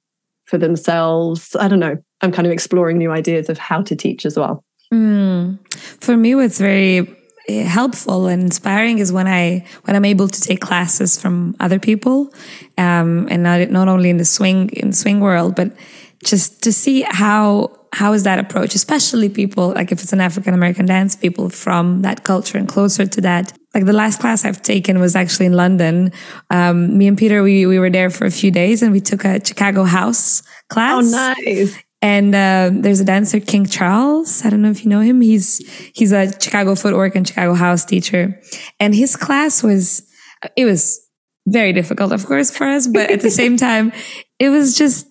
for 0.46 0.58
themselves. 0.58 1.56
I 1.58 1.68
don't 1.68 1.78
know. 1.78 1.96
I'm 2.20 2.32
kind 2.32 2.46
of 2.46 2.52
exploring 2.52 2.98
new 2.98 3.10
ideas 3.10 3.48
of 3.48 3.58
how 3.58 3.82
to 3.82 3.96
teach 3.96 4.26
as 4.26 4.36
well. 4.36 4.64
Mm. 4.92 5.58
For 6.02 6.16
me, 6.16 6.34
what's 6.34 6.58
very 6.58 7.08
eh, 7.48 7.62
helpful 7.62 8.26
and 8.26 8.42
inspiring 8.42 8.98
is 8.98 9.12
when 9.12 9.28
I 9.28 9.64
when 9.84 9.94
I'm 9.96 10.04
able 10.04 10.28
to 10.28 10.40
take 10.40 10.60
classes 10.60 11.20
from 11.20 11.54
other 11.60 11.78
people, 11.78 12.34
um, 12.76 13.28
and 13.30 13.42
not 13.44 13.70
not 13.70 13.88
only 13.88 14.10
in 14.10 14.16
the 14.16 14.24
swing 14.24 14.68
in 14.70 14.90
the 14.90 14.96
swing 14.96 15.20
world, 15.20 15.54
but 15.54 15.72
just 16.24 16.62
to 16.64 16.72
see 16.72 17.02
how 17.08 17.70
how 17.92 18.12
is 18.12 18.24
that 18.24 18.38
approach, 18.38 18.74
especially 18.74 19.28
people 19.28 19.68
like 19.68 19.92
if 19.92 20.02
it's 20.02 20.12
an 20.12 20.20
African 20.20 20.54
American 20.54 20.86
dance, 20.86 21.14
people 21.14 21.48
from 21.48 22.02
that 22.02 22.24
culture 22.24 22.58
and 22.58 22.68
closer 22.68 23.06
to 23.06 23.20
that. 23.20 23.52
Like 23.74 23.86
the 23.86 23.92
last 23.92 24.20
class 24.20 24.44
I've 24.44 24.62
taken 24.62 24.98
was 24.98 25.14
actually 25.14 25.46
in 25.46 25.52
London. 25.52 26.12
Um, 26.50 26.98
me 26.98 27.06
and 27.06 27.16
Peter, 27.16 27.42
we 27.42 27.66
we 27.66 27.78
were 27.78 27.90
there 27.90 28.10
for 28.10 28.26
a 28.26 28.30
few 28.30 28.50
days 28.50 28.82
and 28.82 28.92
we 28.92 29.00
took 29.00 29.24
a 29.24 29.44
Chicago 29.44 29.84
house 29.84 30.42
class. 30.68 31.04
Oh, 31.04 31.34
nice. 31.36 31.78
And 32.02 32.34
uh, 32.34 32.70
there's 32.72 33.00
a 33.00 33.04
dancer, 33.04 33.40
King 33.40 33.66
Charles. 33.66 34.44
I 34.44 34.50
don't 34.50 34.62
know 34.62 34.70
if 34.70 34.84
you 34.84 34.90
know 34.90 35.00
him. 35.00 35.20
He's 35.20 35.58
he's 35.94 36.12
a 36.12 36.32
Chicago 36.40 36.74
footwork 36.74 37.14
and 37.14 37.28
Chicago 37.28 37.54
house 37.54 37.84
teacher, 37.84 38.40
and 38.80 38.94
his 38.94 39.16
class 39.16 39.62
was 39.62 40.02
it 40.56 40.64
was 40.64 40.98
very 41.46 41.72
difficult, 41.72 42.12
of 42.12 42.26
course, 42.26 42.50
for 42.50 42.66
us, 42.66 42.86
but 42.86 43.10
at 43.10 43.20
the 43.20 43.30
same 43.30 43.56
time, 43.68 43.92
it 44.38 44.48
was 44.48 44.76
just 44.76 45.06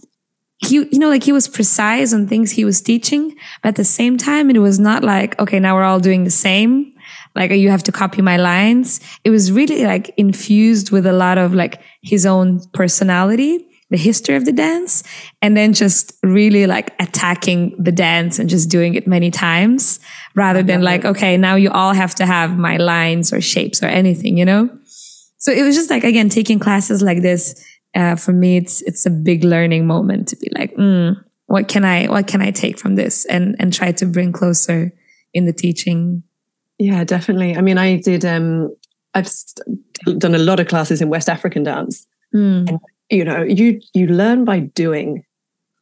he, 0.57 0.76
you 0.76 0.99
know, 0.99 1.10
like 1.10 1.24
he 1.24 1.32
was 1.32 1.47
precise 1.47 2.14
on 2.14 2.28
things 2.28 2.51
he 2.51 2.66
was 2.66 2.82
teaching, 2.82 3.36
but 3.64 3.70
at 3.70 3.76
the 3.76 3.86
same 3.86 4.18
time, 4.18 4.49
it 4.49 4.60
was 4.60 4.78
not 4.78 5.03
like, 5.03 5.39
okay, 5.39 5.60
now 5.60 5.76
we're 5.76 5.84
all 5.84 6.01
doing 6.01 6.26
the 6.26 6.30
same. 6.30 6.93
Like 7.39 7.51
you 7.51 7.69
have 7.69 7.83
to 7.83 7.91
copy 7.91 8.21
my 8.21 8.37
lines. 8.37 8.99
It 9.23 9.31
was 9.31 9.51
really 9.51 9.85
like 9.85 10.13
infused 10.17 10.91
with 10.91 11.07
a 11.07 11.13
lot 11.13 11.37
of 11.37 11.53
like 11.53 11.81
his 12.03 12.25
own 12.25 12.59
personality, 12.73 13.65
the 13.89 13.97
history 13.97 14.35
of 14.35 14.45
the 14.45 14.51
dance, 14.51 15.03
and 15.41 15.57
then 15.57 15.73
just 15.73 16.13
really 16.21 16.67
like 16.67 16.93
attacking 16.99 17.81
the 17.81 17.91
dance 17.91 18.37
and 18.37 18.49
just 18.49 18.69
doing 18.69 18.93
it 18.93 19.07
many 19.07 19.31
times 19.31 19.99
rather 20.35 20.61
than 20.61 20.81
like, 20.81 21.05
okay, 21.05 21.37
now 21.37 21.55
you 21.55 21.71
all 21.71 21.93
have 21.93 22.13
to 22.15 22.25
have 22.25 22.57
my 22.57 22.77
lines 22.77 23.33
or 23.33 23.41
shapes 23.41 23.81
or 23.81 23.87
anything, 23.87 24.37
you 24.37 24.45
know? 24.45 24.69
So 25.37 25.51
it 25.51 25.63
was 25.63 25.75
just 25.75 25.89
like, 25.89 26.03
again, 26.03 26.29
taking 26.29 26.59
classes 26.59 27.01
like 27.01 27.21
this 27.21 27.65
uh, 27.95 28.15
for 28.15 28.33
me, 28.33 28.57
it's 28.57 28.81
it's 28.83 29.05
a 29.05 29.09
big 29.09 29.43
learning 29.43 29.87
moment 29.87 30.27
to 30.27 30.35
be 30.35 30.51
like, 30.55 30.75
mm, 30.75 31.15
what 31.47 31.67
can 31.67 31.83
I 31.83 32.05
what 32.05 32.27
can 32.27 32.41
I 32.41 32.51
take 32.51 32.77
from 32.77 32.95
this 32.95 33.25
and 33.25 33.55
and 33.59 33.73
try 33.73 33.91
to 33.93 34.05
bring 34.05 34.31
closer 34.31 34.93
in 35.33 35.45
the 35.45 35.53
teaching. 35.53 36.23
Yeah, 36.80 37.03
definitely. 37.03 37.55
I 37.55 37.61
mean, 37.61 37.77
I 37.77 37.97
did. 37.97 38.25
Um, 38.25 38.73
I've 39.13 39.30
done 40.17 40.34
a 40.34 40.39
lot 40.39 40.59
of 40.59 40.67
classes 40.67 41.01
in 41.01 41.09
West 41.09 41.30
African 41.30 41.63
dance, 41.63 42.07
mm. 42.34 42.67
and 42.67 42.80
you 43.09 43.23
know, 43.23 43.43
you 43.43 43.80
you 43.93 44.07
learn 44.07 44.45
by 44.45 44.59
doing. 44.59 45.23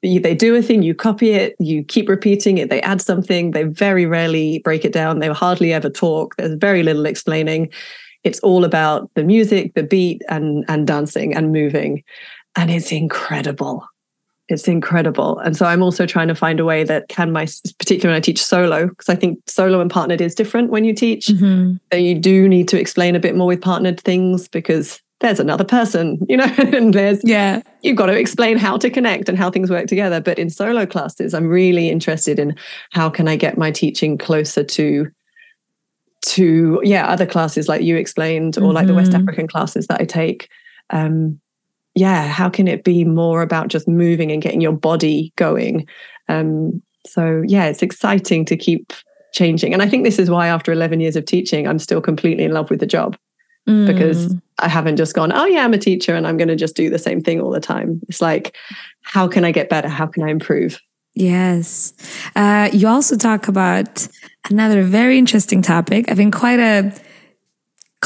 They 0.03 0.35
do 0.35 0.55
a 0.55 0.61
thing, 0.61 0.83
you 0.83 0.93
copy 0.93 1.31
it, 1.31 1.55
you 1.59 1.83
keep 1.83 2.07
repeating 2.07 2.59
it. 2.59 2.69
They 2.69 2.81
add 2.81 3.01
something. 3.01 3.51
They 3.51 3.63
very 3.63 4.05
rarely 4.05 4.59
break 4.59 4.85
it 4.85 4.93
down. 4.93 5.19
They 5.19 5.27
hardly 5.27 5.73
ever 5.73 5.89
talk. 5.89 6.35
There's 6.35 6.53
very 6.53 6.83
little 6.83 7.07
explaining 7.07 7.71
it's 8.27 8.39
all 8.41 8.65
about 8.65 9.09
the 9.15 9.23
music, 9.23 9.73
the 9.73 9.83
beat, 9.83 10.21
and 10.29 10.65
and 10.67 10.85
dancing 10.85 11.35
and 11.35 11.51
moving, 11.51 12.03
and 12.55 12.69
it's 12.69 12.91
incredible. 12.91 13.87
It's 14.49 14.67
incredible. 14.67 15.39
And 15.39 15.57
so 15.57 15.65
I'm 15.65 15.83
also 15.83 16.05
trying 16.05 16.29
to 16.29 16.35
find 16.35 16.59
a 16.59 16.65
way 16.65 16.83
that 16.85 17.09
can 17.09 17.31
my, 17.31 17.47
particularly 17.79 18.13
when 18.13 18.17
I 18.17 18.21
teach 18.21 18.41
solo, 18.43 18.87
because 18.87 19.09
I 19.09 19.15
think 19.15 19.39
solo 19.49 19.81
and 19.81 19.91
partnered 19.91 20.21
is 20.21 20.35
different 20.35 20.69
when 20.69 20.85
you 20.85 20.93
teach. 20.93 21.27
Mm-hmm. 21.27 21.75
So 21.91 21.97
you 21.97 22.15
do 22.15 22.47
need 22.47 22.67
to 22.69 22.79
explain 22.79 23.15
a 23.15 23.19
bit 23.19 23.35
more 23.35 23.47
with 23.47 23.61
partnered 23.61 23.99
things 23.99 24.47
because 24.47 25.01
there's 25.19 25.39
another 25.39 25.65
person, 25.65 26.19
you 26.29 26.37
know, 26.37 26.53
and 26.57 26.93
there's, 26.93 27.21
yeah, 27.23 27.61
you've 27.81 27.97
got 27.97 28.05
to 28.05 28.17
explain 28.17 28.57
how 28.57 28.77
to 28.77 28.89
connect 28.89 29.27
and 29.27 29.37
how 29.37 29.51
things 29.51 29.69
work 29.69 29.87
together. 29.87 30.21
But 30.21 30.39
in 30.39 30.49
solo 30.49 30.85
classes, 30.85 31.33
I'm 31.33 31.47
really 31.47 31.89
interested 31.89 32.39
in 32.39 32.55
how 32.91 33.09
can 33.09 33.27
I 33.27 33.35
get 33.35 33.57
my 33.57 33.71
teaching 33.71 34.17
closer 34.17 34.63
to 34.63 35.11
to 36.23 36.81
yeah 36.83 37.07
other 37.07 37.25
classes 37.25 37.67
like 37.69 37.83
you 37.83 37.95
explained 37.95 38.57
or 38.57 38.61
mm-hmm. 38.61 38.71
like 38.71 38.87
the 38.87 38.93
west 38.93 39.11
mm-hmm. 39.11 39.21
african 39.21 39.47
classes 39.47 39.85
that 39.87 40.01
i 40.01 40.03
take 40.03 40.49
um 40.89 41.39
yeah 41.97 42.27
how 42.27 42.49
can 42.49 42.67
it 42.67 42.83
be 42.83 43.03
more 43.03 43.41
about 43.41 43.67
just 43.67 43.87
moving 43.87 44.31
and 44.31 44.41
getting 44.41 44.61
your 44.61 44.71
body 44.71 45.33
going 45.35 45.87
um 46.29 46.81
so 47.05 47.43
yeah 47.47 47.65
it's 47.65 47.81
exciting 47.81 48.45
to 48.45 48.55
keep 48.55 48.93
changing 49.33 49.73
and 49.73 49.81
i 49.81 49.89
think 49.89 50.03
this 50.03 50.19
is 50.19 50.29
why 50.29 50.47
after 50.47 50.71
11 50.71 50.99
years 50.99 51.15
of 51.15 51.25
teaching 51.25 51.67
i'm 51.67 51.79
still 51.79 52.01
completely 52.01 52.43
in 52.43 52.51
love 52.51 52.69
with 52.69 52.79
the 52.79 52.85
job 52.85 53.17
mm. 53.67 53.87
because 53.87 54.33
i 54.59 54.67
haven't 54.67 54.97
just 54.97 55.15
gone 55.15 55.31
oh 55.31 55.45
yeah 55.45 55.63
i'm 55.63 55.73
a 55.73 55.77
teacher 55.77 56.15
and 56.15 56.27
i'm 56.27 56.37
going 56.37 56.47
to 56.47 56.55
just 56.55 56.75
do 56.75 56.89
the 56.89 56.99
same 56.99 57.21
thing 57.21 57.41
all 57.41 57.51
the 57.51 57.59
time 57.59 57.99
it's 58.07 58.21
like 58.21 58.55
how 59.01 59.27
can 59.27 59.43
i 59.43 59.51
get 59.51 59.69
better 59.69 59.89
how 59.89 60.05
can 60.05 60.23
i 60.23 60.29
improve 60.29 60.79
Yes. 61.19 61.93
Uh, 62.35 62.69
you 62.71 62.87
also 62.87 63.17
talk 63.17 63.47
about 63.47 64.07
another 64.51 64.83
very 64.83 65.17
interesting 65.17 65.63
topic. 65.63 66.11
I 66.11 66.13
think 66.13 66.35
quite 66.35 66.59
a 66.59 66.93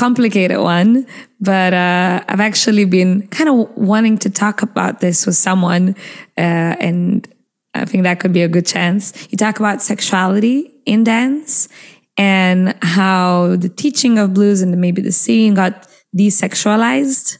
complicated 0.02 0.58
one, 0.58 1.06
but 1.40 1.76
uh, 1.76 2.24
I've 2.28 2.40
actually 2.40 2.86
been 2.86 3.28
kind 3.28 3.48
of 3.52 3.70
wanting 3.78 4.18
to 4.26 4.32
talk 4.32 4.64
about 4.64 5.00
this 5.00 5.28
with 5.28 5.36
someone, 5.36 5.96
uh, 6.40 6.74
and 6.88 7.28
I 7.76 7.86
think 7.86 8.02
that 8.06 8.20
could 8.20 8.34
be 8.34 8.42
a 8.42 8.48
good 8.48 8.66
chance. 8.66 9.04
You 9.30 9.38
talk 9.38 9.60
about 9.60 9.80
sexuality 9.80 10.74
in 10.88 11.04
dance 11.04 11.70
and 12.18 12.76
how 12.82 13.58
the 13.58 13.70
teaching 13.70 14.18
of 14.18 14.34
blues 14.34 14.64
and 14.64 14.76
maybe 14.82 15.04
the 15.04 15.12
scene 15.12 15.54
got 15.54 15.88
desexualized. 16.18 17.38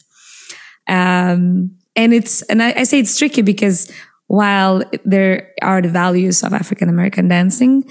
Um, 0.86 1.76
and 1.96 2.14
it's, 2.14 2.42
and 2.42 2.62
I, 2.62 2.74
I 2.76 2.84
say 2.84 3.00
it's 3.00 3.18
tricky 3.18 3.42
because 3.42 3.90
while 4.28 4.84
there 5.04 5.50
are 5.62 5.82
the 5.82 5.88
values 5.88 6.44
of 6.44 6.54
African 6.54 6.88
American 6.88 7.26
dancing, 7.26 7.82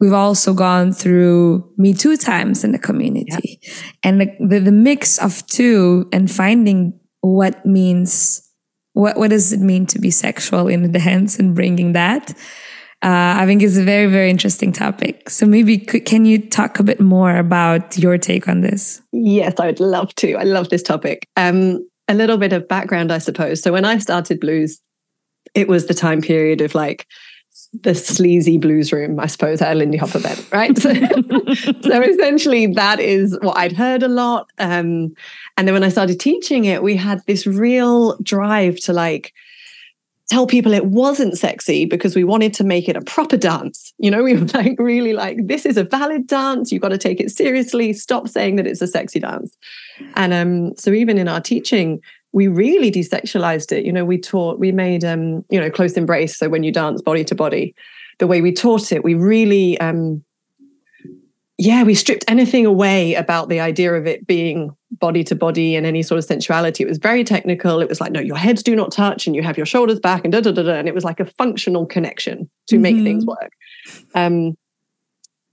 we've 0.00 0.12
also 0.12 0.54
gone 0.54 0.92
through 0.92 1.70
Me 1.76 1.94
Too 1.94 2.16
times 2.16 2.64
in 2.64 2.72
the 2.72 2.78
community. 2.78 3.60
Yeah. 3.62 3.72
And 4.02 4.20
the, 4.20 4.36
the, 4.40 4.58
the, 4.60 4.72
mix 4.72 5.18
of 5.18 5.46
two 5.46 6.08
and 6.12 6.30
finding 6.30 6.98
what 7.20 7.64
means, 7.64 8.42
what, 8.92 9.16
what 9.16 9.30
does 9.30 9.52
it 9.52 9.60
mean 9.60 9.86
to 9.86 9.98
be 9.98 10.10
sexual 10.10 10.68
in 10.68 10.82
the 10.82 10.88
dance 10.88 11.38
and 11.38 11.54
bringing 11.54 11.92
that, 11.92 12.30
uh, 13.02 13.36
I 13.38 13.46
think 13.46 13.62
is 13.62 13.76
a 13.78 13.84
very, 13.84 14.06
very 14.06 14.30
interesting 14.30 14.72
topic. 14.72 15.28
So 15.28 15.46
maybe 15.46 15.78
could, 15.78 16.04
can 16.04 16.24
you 16.24 16.38
talk 16.38 16.78
a 16.78 16.82
bit 16.82 17.00
more 17.00 17.36
about 17.36 17.98
your 17.98 18.18
take 18.18 18.48
on 18.48 18.62
this? 18.62 19.02
Yes, 19.12 19.54
I 19.58 19.66
would 19.66 19.80
love 19.80 20.14
to. 20.16 20.34
I 20.34 20.44
love 20.44 20.70
this 20.70 20.82
topic. 20.82 21.28
Um, 21.36 21.86
a 22.08 22.14
little 22.14 22.36
bit 22.36 22.52
of 22.52 22.68
background, 22.68 23.12
I 23.12 23.18
suppose. 23.18 23.62
So 23.62 23.72
when 23.72 23.84
I 23.84 23.98
started 23.98 24.40
blues, 24.40 24.80
it 25.54 25.68
was 25.68 25.86
the 25.86 25.94
time 25.94 26.20
period 26.20 26.60
of 26.60 26.74
like 26.74 27.06
the 27.82 27.94
sleazy 27.94 28.56
blues 28.56 28.92
room, 28.92 29.18
I 29.18 29.26
suppose, 29.26 29.60
at 29.60 29.72
a 29.72 29.74
Lindy 29.74 29.98
Hop 29.98 30.14
event, 30.14 30.46
right? 30.52 30.76
so, 30.78 30.92
so, 31.82 32.02
essentially, 32.02 32.66
that 32.68 33.00
is 33.00 33.36
what 33.42 33.56
I'd 33.56 33.72
heard 33.72 34.02
a 34.02 34.08
lot. 34.08 34.48
Um, 34.58 35.14
and 35.56 35.66
then 35.66 35.72
when 35.72 35.84
I 35.84 35.88
started 35.88 36.20
teaching 36.20 36.64
it, 36.64 36.82
we 36.82 36.96
had 36.96 37.20
this 37.26 37.46
real 37.46 38.16
drive 38.18 38.76
to 38.80 38.92
like 38.92 39.32
tell 40.28 40.46
people 40.46 40.72
it 40.72 40.86
wasn't 40.86 41.36
sexy 41.36 41.84
because 41.84 42.16
we 42.16 42.24
wanted 42.24 42.54
to 42.54 42.64
make 42.64 42.88
it 42.88 42.96
a 42.96 43.02
proper 43.02 43.36
dance. 43.36 43.92
You 43.98 44.10
know, 44.10 44.22
we 44.22 44.34
were 44.34 44.46
like 44.54 44.76
really 44.78 45.12
like, 45.12 45.46
this 45.46 45.66
is 45.66 45.76
a 45.76 45.84
valid 45.84 46.26
dance. 46.26 46.72
You've 46.72 46.82
got 46.82 46.88
to 46.90 46.98
take 46.98 47.20
it 47.20 47.30
seriously. 47.30 47.92
Stop 47.92 48.28
saying 48.28 48.56
that 48.56 48.66
it's 48.66 48.80
a 48.80 48.86
sexy 48.86 49.20
dance. 49.20 49.56
And 50.14 50.32
um, 50.32 50.76
so 50.76 50.92
even 50.92 51.18
in 51.18 51.28
our 51.28 51.40
teaching, 51.40 52.00
we 52.34 52.48
really 52.48 52.90
desexualized 52.90 53.70
it. 53.70 53.86
You 53.86 53.92
know, 53.92 54.04
we 54.04 54.18
taught, 54.18 54.58
we 54.58 54.72
made, 54.72 55.04
um, 55.04 55.44
you 55.50 55.60
know, 55.60 55.70
close 55.70 55.96
embrace. 55.96 56.36
So 56.36 56.48
when 56.48 56.64
you 56.64 56.72
dance 56.72 57.00
body 57.00 57.24
to 57.24 57.34
body, 57.34 57.76
the 58.18 58.26
way 58.26 58.42
we 58.42 58.52
taught 58.52 58.90
it, 58.90 59.04
we 59.04 59.14
really, 59.14 59.78
um, 59.78 60.22
yeah, 61.58 61.84
we 61.84 61.94
stripped 61.94 62.24
anything 62.26 62.66
away 62.66 63.14
about 63.14 63.48
the 63.48 63.60
idea 63.60 63.94
of 63.94 64.08
it 64.08 64.26
being 64.26 64.76
body 64.90 65.22
to 65.22 65.36
body 65.36 65.76
and 65.76 65.86
any 65.86 66.02
sort 66.02 66.18
of 66.18 66.24
sensuality. 66.24 66.82
It 66.82 66.88
was 66.88 66.98
very 66.98 67.22
technical. 67.22 67.80
It 67.80 67.88
was 67.88 68.00
like, 68.00 68.10
no, 68.10 68.20
your 68.20 68.36
heads 68.36 68.64
do 68.64 68.74
not 68.74 68.90
touch 68.90 69.28
and 69.28 69.36
you 69.36 69.42
have 69.44 69.56
your 69.56 69.66
shoulders 69.66 70.00
back 70.00 70.24
and 70.24 70.32
da 70.32 70.40
da 70.40 70.50
da 70.50 70.64
da. 70.64 70.72
And 70.72 70.88
it 70.88 70.94
was 70.94 71.04
like 71.04 71.20
a 71.20 71.26
functional 71.26 71.86
connection 71.86 72.50
to 72.66 72.74
mm-hmm. 72.74 72.82
make 72.82 72.96
things 72.96 73.24
work. 73.24 73.52
Um, 74.16 74.58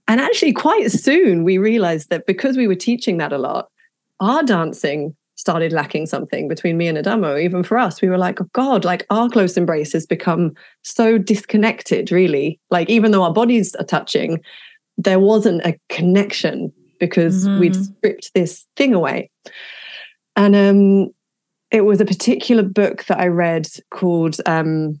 and 0.08 0.20
actually, 0.20 0.52
quite 0.52 0.90
soon, 0.90 1.44
we 1.44 1.58
realized 1.58 2.10
that 2.10 2.26
because 2.26 2.56
we 2.56 2.66
were 2.66 2.74
teaching 2.74 3.18
that 3.18 3.32
a 3.32 3.38
lot, 3.38 3.68
our 4.18 4.42
dancing 4.42 5.14
started 5.42 5.72
lacking 5.72 6.06
something 6.06 6.46
between 6.46 6.76
me 6.76 6.86
and 6.86 6.96
Adamo. 6.96 7.36
Even 7.36 7.64
for 7.64 7.76
us, 7.76 8.00
we 8.00 8.08
were 8.08 8.16
like, 8.16 8.40
oh 8.40 8.46
God, 8.52 8.84
like 8.84 9.04
our 9.10 9.28
close 9.28 9.56
embrace 9.56 9.92
has 9.92 10.06
become 10.06 10.52
so 10.82 11.18
disconnected, 11.18 12.12
really. 12.12 12.60
Like, 12.70 12.88
even 12.88 13.10
though 13.10 13.24
our 13.24 13.32
bodies 13.32 13.74
are 13.74 13.84
touching, 13.84 14.40
there 14.96 15.18
wasn't 15.18 15.66
a 15.66 15.76
connection 15.88 16.72
because 17.00 17.44
mm-hmm. 17.44 17.58
we'd 17.58 17.74
stripped 17.74 18.30
this 18.34 18.64
thing 18.76 18.94
away. 18.94 19.30
And 20.36 20.54
um, 20.54 21.08
it 21.72 21.80
was 21.80 22.00
a 22.00 22.04
particular 22.04 22.62
book 22.62 23.06
that 23.06 23.18
I 23.18 23.26
read 23.26 23.66
called 23.90 24.36
um, 24.46 25.00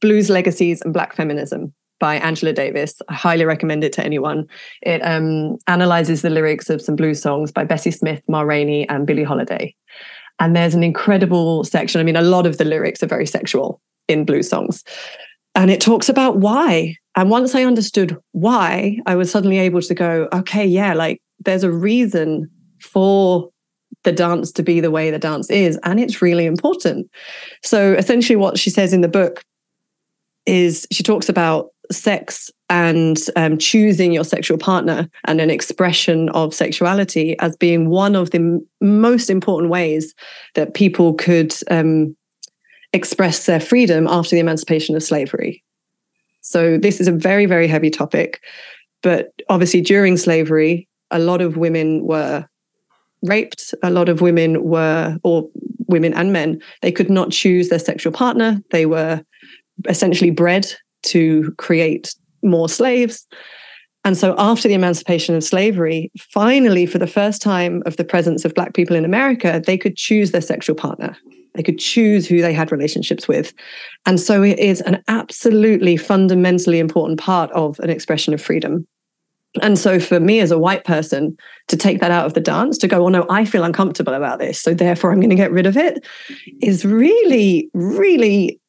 Blues 0.00 0.30
Legacies 0.30 0.80
and 0.82 0.94
Black 0.94 1.16
Feminism 1.16 1.74
by 1.98 2.16
Angela 2.16 2.52
Davis. 2.52 3.00
I 3.08 3.14
highly 3.14 3.44
recommend 3.44 3.84
it 3.84 3.92
to 3.94 4.04
anyone. 4.04 4.46
It 4.82 5.00
um, 5.00 5.56
analyzes 5.66 6.22
the 6.22 6.30
lyrics 6.30 6.70
of 6.70 6.82
some 6.82 6.96
blues 6.96 7.20
songs 7.20 7.52
by 7.52 7.64
Bessie 7.64 7.90
Smith, 7.90 8.22
Ma 8.28 8.40
Rainey, 8.40 8.88
and 8.88 9.06
Billie 9.06 9.24
Holiday. 9.24 9.74
And 10.40 10.56
there's 10.56 10.74
an 10.74 10.82
incredible 10.82 11.64
section. 11.64 12.00
I 12.00 12.04
mean, 12.04 12.16
a 12.16 12.22
lot 12.22 12.46
of 12.46 12.58
the 12.58 12.64
lyrics 12.64 13.02
are 13.02 13.06
very 13.06 13.26
sexual 13.26 13.80
in 14.08 14.24
blues 14.24 14.48
songs. 14.48 14.82
And 15.54 15.70
it 15.70 15.80
talks 15.80 16.08
about 16.08 16.38
why. 16.38 16.96
And 17.16 17.30
once 17.30 17.54
I 17.54 17.62
understood 17.62 18.16
why, 18.32 18.98
I 19.06 19.14
was 19.14 19.30
suddenly 19.30 19.58
able 19.58 19.80
to 19.82 19.94
go, 19.94 20.28
okay, 20.32 20.66
yeah, 20.66 20.94
like 20.94 21.20
there's 21.44 21.62
a 21.62 21.70
reason 21.70 22.50
for 22.80 23.50
the 24.02 24.12
dance 24.12 24.50
to 24.52 24.62
be 24.62 24.80
the 24.80 24.90
way 24.90 25.10
the 25.10 25.18
dance 25.18 25.50
is. 25.50 25.78
And 25.84 26.00
it's 26.00 26.20
really 26.20 26.46
important. 26.46 27.08
So 27.62 27.92
essentially, 27.94 28.36
what 28.36 28.58
she 28.58 28.70
says 28.70 28.92
in 28.92 29.00
the 29.00 29.08
book 29.08 29.42
is 30.46 30.86
she 30.90 31.02
talks 31.02 31.28
about 31.28 31.68
sex 31.90 32.50
and 32.70 33.18
um, 33.36 33.58
choosing 33.58 34.12
your 34.12 34.24
sexual 34.24 34.58
partner 34.58 35.08
and 35.24 35.40
an 35.40 35.50
expression 35.50 36.28
of 36.30 36.54
sexuality 36.54 37.38
as 37.40 37.56
being 37.56 37.88
one 37.88 38.16
of 38.16 38.30
the 38.30 38.38
m- 38.38 38.66
most 38.80 39.30
important 39.30 39.70
ways 39.70 40.14
that 40.54 40.74
people 40.74 41.14
could 41.14 41.54
um, 41.70 42.16
express 42.92 43.46
their 43.46 43.60
freedom 43.60 44.06
after 44.08 44.30
the 44.30 44.40
emancipation 44.40 44.96
of 44.96 45.02
slavery. 45.02 45.62
So, 46.40 46.78
this 46.78 47.00
is 47.00 47.08
a 47.08 47.12
very, 47.12 47.46
very 47.46 47.66
heavy 47.66 47.90
topic. 47.90 48.42
But 49.02 49.32
obviously, 49.48 49.80
during 49.80 50.16
slavery, 50.16 50.88
a 51.10 51.18
lot 51.18 51.40
of 51.40 51.56
women 51.56 52.04
were 52.06 52.46
raped, 53.22 53.74
a 53.82 53.90
lot 53.90 54.08
of 54.08 54.20
women 54.20 54.62
were, 54.62 55.16
or 55.22 55.48
women 55.88 56.14
and 56.14 56.32
men, 56.32 56.60
they 56.82 56.92
could 56.92 57.10
not 57.10 57.30
choose 57.30 57.68
their 57.68 57.78
sexual 57.78 58.12
partner. 58.12 58.60
They 58.70 58.86
were 58.86 59.22
essentially 59.88 60.30
bred 60.30 60.72
to 61.04 61.52
create 61.58 62.14
more 62.42 62.68
slaves. 62.68 63.26
And 64.04 64.18
so, 64.18 64.34
after 64.36 64.68
the 64.68 64.74
emancipation 64.74 65.34
of 65.34 65.42
slavery, 65.42 66.10
finally, 66.18 66.84
for 66.84 66.98
the 66.98 67.06
first 67.06 67.40
time 67.40 67.82
of 67.86 67.96
the 67.96 68.04
presence 68.04 68.44
of 68.44 68.54
Black 68.54 68.74
people 68.74 68.94
in 68.96 69.04
America, 69.04 69.62
they 69.64 69.78
could 69.78 69.96
choose 69.96 70.30
their 70.30 70.42
sexual 70.42 70.76
partner. 70.76 71.16
They 71.54 71.62
could 71.62 71.78
choose 71.78 72.26
who 72.26 72.42
they 72.42 72.52
had 72.52 72.70
relationships 72.70 73.26
with. 73.26 73.54
And 74.04 74.20
so, 74.20 74.42
it 74.42 74.58
is 74.58 74.82
an 74.82 75.02
absolutely 75.08 75.96
fundamentally 75.96 76.80
important 76.80 77.18
part 77.18 77.50
of 77.52 77.78
an 77.80 77.88
expression 77.88 78.34
of 78.34 78.42
freedom. 78.42 78.86
And 79.62 79.78
so, 79.78 79.98
for 79.98 80.20
me 80.20 80.40
as 80.40 80.50
a 80.50 80.58
white 80.58 80.84
person, 80.84 81.34
to 81.68 81.76
take 81.76 82.00
that 82.00 82.10
out 82.10 82.26
of 82.26 82.34
the 82.34 82.40
dance, 82.40 82.76
to 82.78 82.88
go, 82.88 83.06
oh 83.06 83.08
no, 83.08 83.24
I 83.30 83.46
feel 83.46 83.64
uncomfortable 83.64 84.12
about 84.12 84.38
this. 84.38 84.60
So, 84.60 84.74
therefore, 84.74 85.12
I'm 85.12 85.20
going 85.20 85.30
to 85.30 85.36
get 85.36 85.50
rid 85.50 85.64
of 85.64 85.78
it, 85.78 86.04
is 86.60 86.84
really, 86.84 87.70
really 87.72 88.60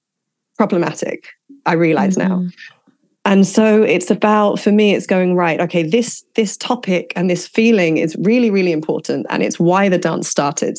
problematic. 0.58 1.28
I 1.66 1.74
realize 1.74 2.18
mm-hmm. 2.18 2.44
now. 2.46 2.50
And 3.26 3.46
so 3.48 3.82
it's 3.82 4.12
about 4.12 4.60
for 4.60 4.72
me 4.72 4.94
it's 4.94 5.08
going 5.08 5.36
right 5.36 5.60
okay 5.60 5.82
this 5.82 6.24
this 6.36 6.56
topic 6.56 7.12
and 7.16 7.30
this 7.30 7.48
feeling 7.48 7.98
is 7.98 8.16
really 8.20 8.52
really 8.52 8.72
important 8.72 9.26
and 9.30 9.42
it's 9.42 9.60
why 9.60 9.90
the 9.90 9.98
dance 9.98 10.30
started. 10.30 10.78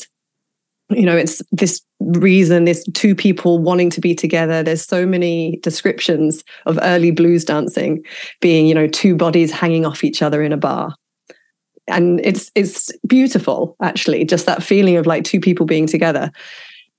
You 0.91 1.03
know 1.03 1.17
it's 1.17 1.43
this 1.51 1.83
reason 1.99 2.65
this 2.65 2.85
two 2.95 3.15
people 3.15 3.59
wanting 3.59 3.91
to 3.91 4.01
be 4.01 4.15
together 4.15 4.63
there's 4.63 4.85
so 4.85 5.07
many 5.07 5.59
descriptions 5.63 6.45
of 6.67 6.79
early 6.83 7.11
blues 7.11 7.45
dancing 7.45 8.05
being 8.41 8.67
you 8.67 8.75
know 8.75 8.87
two 8.87 9.17
bodies 9.17 9.51
hanging 9.51 9.87
off 9.87 10.05
each 10.05 10.21
other 10.21 10.43
in 10.43 10.53
a 10.53 10.57
bar 10.57 10.95
and 11.89 12.21
it's 12.23 12.51
it's 12.55 12.93
beautiful 13.07 13.77
actually 13.83 14.25
just 14.25 14.47
that 14.47 14.63
feeling 14.63 14.97
of 14.97 15.07
like 15.07 15.25
two 15.25 15.41
people 15.41 15.65
being 15.65 15.87
together 15.87 16.31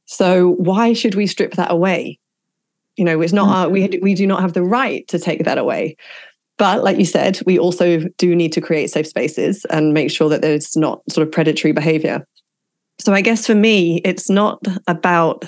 so 0.05 0.53
why 0.53 0.93
should 0.93 1.15
we 1.15 1.27
strip 1.27 1.53
that 1.53 1.71
away 1.71 2.17
you 2.97 3.05
know, 3.05 3.21
it's 3.21 3.33
not 3.33 3.47
our, 3.47 3.69
we 3.69 3.99
we 4.01 4.13
do 4.13 4.27
not 4.27 4.41
have 4.41 4.53
the 4.53 4.63
right 4.63 5.07
to 5.07 5.19
take 5.19 5.43
that 5.45 5.57
away. 5.57 5.95
But 6.57 6.83
like 6.83 6.97
you 6.97 7.05
said, 7.05 7.39
we 7.45 7.59
also 7.59 7.99
do 8.17 8.35
need 8.35 8.51
to 8.53 8.61
create 8.61 8.89
safe 8.89 9.07
spaces 9.07 9.63
and 9.65 9.93
make 9.93 10.09
sure 10.09 10.27
that 10.29 10.41
there's 10.41 10.75
not 10.75 11.01
sort 11.09 11.25
of 11.25 11.31
predatory 11.31 11.71
behavior. 11.71 12.25
So 12.99 13.13
I 13.13 13.21
guess 13.21 13.45
for 13.45 13.53
me, 13.53 14.01
it's 14.03 14.29
not 14.29 14.59
about 14.87 15.45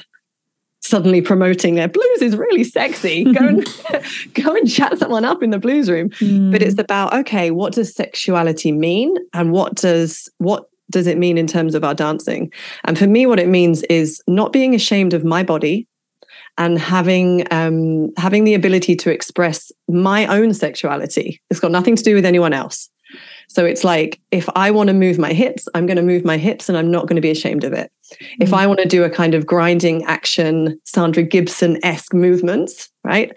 suddenly 0.82 1.22
promoting 1.22 1.76
their 1.76 1.88
blues 1.88 2.22
is 2.22 2.36
really 2.36 2.64
sexy. 2.64 3.24
Go 3.34 3.48
and 3.48 3.66
go 4.34 4.56
and 4.56 4.70
chat 4.70 4.98
someone 4.98 5.26
up 5.26 5.44
in 5.44 5.50
the 5.50 5.60
blues 5.60 5.90
room. 5.90 6.10
Mm. 6.12 6.52
But 6.52 6.62
it's 6.62 6.76
mm. 6.76 6.84
about 6.84 7.14
okay, 7.14 7.52
what 7.52 7.74
does 7.74 7.94
sexuality 7.94 8.72
mean, 8.72 9.16
and 9.34 9.52
what 9.52 9.76
does 9.76 10.30
what 10.38 10.66
does 10.92 11.08
it 11.08 11.18
mean 11.18 11.38
in 11.38 11.48
terms 11.48 11.76
of 11.76 11.84
our 11.84 11.94
dancing? 11.94 12.52
And 12.86 12.98
for 12.98 13.08
me, 13.08 13.26
what 13.26 13.40
it 13.40 13.48
means 13.48 13.84
is 13.84 14.22
not 14.28 14.54
being 14.54 14.74
ashamed 14.74 15.14
of 15.14 15.24
my 15.24 15.44
body, 15.44 15.88
and 16.60 16.78
having 16.78 17.48
um, 17.52 18.14
having 18.18 18.44
the 18.44 18.54
ability 18.54 18.96
to 18.98 19.12
express 19.12 19.72
my 19.88 20.28
own 20.28 20.54
sexuality. 20.54 21.42
It's 21.50 21.60
got 21.60 21.72
nothing 21.72 21.96
to 21.96 22.04
do 22.04 22.14
with 22.14 22.26
anyone 22.26 22.54
else. 22.54 22.90
So 23.48 23.66
it's 23.66 23.84
like 23.84 24.22
if 24.30 24.48
I 24.56 24.70
want 24.70 24.90
to 24.90 24.94
move 24.94 25.18
my 25.18 25.34
hips, 25.34 25.68
I'm 25.74 25.88
going 25.88 25.98
to 25.98 26.04
move 26.04 26.24
my 26.24 26.38
hips 26.38 26.70
and 26.70 26.78
I'm 26.78 26.92
not 26.92 27.08
going 27.08 27.16
to 27.16 27.22
be 27.22 27.32
ashamed 27.32 27.64
of 27.64 27.74
it. 27.74 27.92
Mm-hmm. 28.14 28.44
If 28.44 28.54
I 28.54 28.68
want 28.68 28.80
to 28.82 28.88
do 28.88 29.04
a 29.04 29.10
kind 29.10 29.34
of 29.34 29.48
grinding 29.48 30.04
action, 30.06 30.80
Sandra 30.84 31.24
Gibson 31.24 31.84
esque 31.84 32.14
movements, 32.14 32.90
right? 33.04 33.32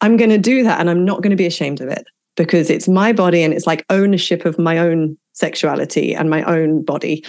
I'm 0.00 0.16
going 0.16 0.30
to 0.30 0.38
do 0.38 0.62
that 0.62 0.78
and 0.78 0.88
I'm 0.88 1.04
not 1.04 1.22
going 1.22 1.30
to 1.30 1.36
be 1.36 1.46
ashamed 1.46 1.80
of 1.80 1.88
it 1.88 2.04
because 2.36 2.70
it's 2.70 2.86
my 2.86 3.12
body 3.12 3.42
and 3.42 3.52
it's 3.52 3.66
like 3.66 3.84
ownership 3.90 4.44
of 4.44 4.58
my 4.58 4.78
own 4.78 5.18
sexuality 5.32 6.14
and 6.14 6.30
my 6.30 6.44
own 6.44 6.84
body. 6.84 7.24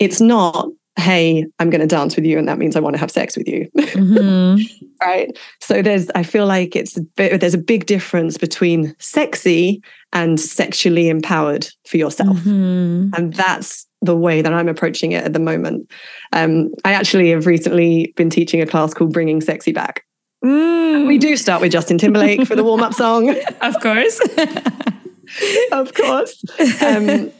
It's 0.00 0.20
not, 0.20 0.68
hey, 0.96 1.46
I'm 1.58 1.70
going 1.70 1.80
to 1.80 1.86
dance 1.86 2.16
with 2.16 2.24
you 2.24 2.38
and 2.38 2.48
that 2.48 2.58
means 2.58 2.76
I 2.76 2.80
want 2.80 2.94
to 2.94 3.00
have 3.00 3.10
sex 3.10 3.36
with 3.36 3.48
you. 3.48 3.70
Mm-hmm. 3.76 4.86
right? 5.00 5.38
So 5.60 5.82
there's 5.82 6.10
I 6.14 6.22
feel 6.22 6.46
like 6.46 6.76
it's 6.76 6.96
a 6.96 7.02
bit, 7.02 7.40
there's 7.40 7.54
a 7.54 7.58
big 7.58 7.86
difference 7.86 8.36
between 8.36 8.94
sexy 8.98 9.82
and 10.12 10.38
sexually 10.38 11.08
empowered 11.08 11.68
for 11.86 11.96
yourself. 11.96 12.38
Mm-hmm. 12.38 13.10
And 13.14 13.32
that's 13.34 13.86
the 14.02 14.16
way 14.16 14.42
that 14.42 14.52
I'm 14.52 14.68
approaching 14.68 15.12
it 15.12 15.24
at 15.24 15.32
the 15.32 15.38
moment. 15.38 15.90
Um, 16.32 16.70
I 16.84 16.92
actually 16.92 17.30
have 17.30 17.46
recently 17.46 18.12
been 18.16 18.30
teaching 18.30 18.60
a 18.60 18.66
class 18.66 18.94
called 18.94 19.12
Bringing 19.12 19.40
Sexy 19.40 19.72
Back. 19.72 20.04
Mm. 20.44 21.06
We 21.06 21.18
do 21.18 21.36
start 21.36 21.60
with 21.60 21.72
Justin 21.72 21.98
Timberlake 21.98 22.46
for 22.46 22.56
the 22.56 22.64
warm 22.64 22.82
up 22.82 22.94
song. 22.94 23.34
Of 23.60 23.80
course. 23.80 24.20
of 25.72 25.94
course. 25.94 26.42
Um, 26.82 27.30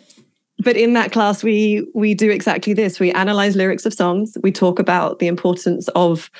but 0.62 0.76
in 0.76 0.92
that 0.94 1.12
class, 1.12 1.42
we 1.42 1.86
we 1.94 2.14
do 2.14 2.30
exactly 2.30 2.72
this. 2.72 3.00
We 3.00 3.12
analyze 3.12 3.56
lyrics 3.56 3.86
of 3.86 3.94
songs. 3.94 4.36
We 4.42 4.52
talk 4.52 4.78
about 4.78 5.18
the 5.18 5.26
importance 5.26 5.88
of 5.88 6.30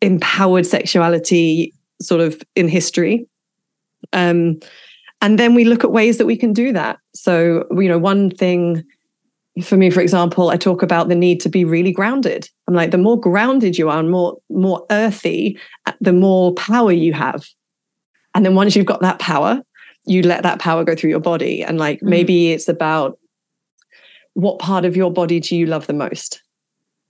empowered 0.00 0.66
sexuality, 0.66 1.72
sort 2.00 2.20
of 2.20 2.42
in 2.56 2.68
history. 2.68 3.26
Um, 4.12 4.60
and 5.20 5.38
then 5.38 5.54
we 5.54 5.64
look 5.64 5.84
at 5.84 5.92
ways 5.92 6.18
that 6.18 6.26
we 6.26 6.36
can 6.36 6.52
do 6.52 6.72
that. 6.72 6.98
So, 7.14 7.64
you 7.70 7.88
know, 7.88 7.98
one 7.98 8.30
thing 8.30 8.84
for 9.62 9.76
me, 9.76 9.88
for 9.88 10.00
example, 10.00 10.50
I 10.50 10.56
talk 10.56 10.82
about 10.82 11.08
the 11.08 11.14
need 11.14 11.40
to 11.40 11.48
be 11.48 11.64
really 11.64 11.92
grounded. 11.92 12.48
I'm 12.66 12.74
like, 12.74 12.90
the 12.90 12.98
more 12.98 13.18
grounded 13.18 13.78
you 13.78 13.88
are 13.88 14.00
and 14.00 14.10
more 14.10 14.36
more 14.50 14.84
earthy, 14.90 15.58
the 16.00 16.12
more 16.12 16.52
power 16.54 16.92
you 16.92 17.12
have. 17.12 17.46
And 18.34 18.44
then 18.44 18.56
once 18.56 18.74
you've 18.74 18.86
got 18.86 19.00
that 19.02 19.20
power, 19.20 19.62
you 20.06 20.22
let 20.22 20.42
that 20.42 20.58
power 20.58 20.84
go 20.84 20.96
through 20.96 21.10
your 21.10 21.20
body. 21.20 21.62
And 21.62 21.78
like 21.78 22.00
mm. 22.00 22.08
maybe 22.08 22.52
it's 22.52 22.68
about 22.68 23.18
what 24.34 24.58
part 24.58 24.84
of 24.84 24.96
your 24.96 25.12
body 25.12 25.40
do 25.40 25.56
you 25.56 25.66
love 25.66 25.86
the 25.86 25.92
most? 25.92 26.42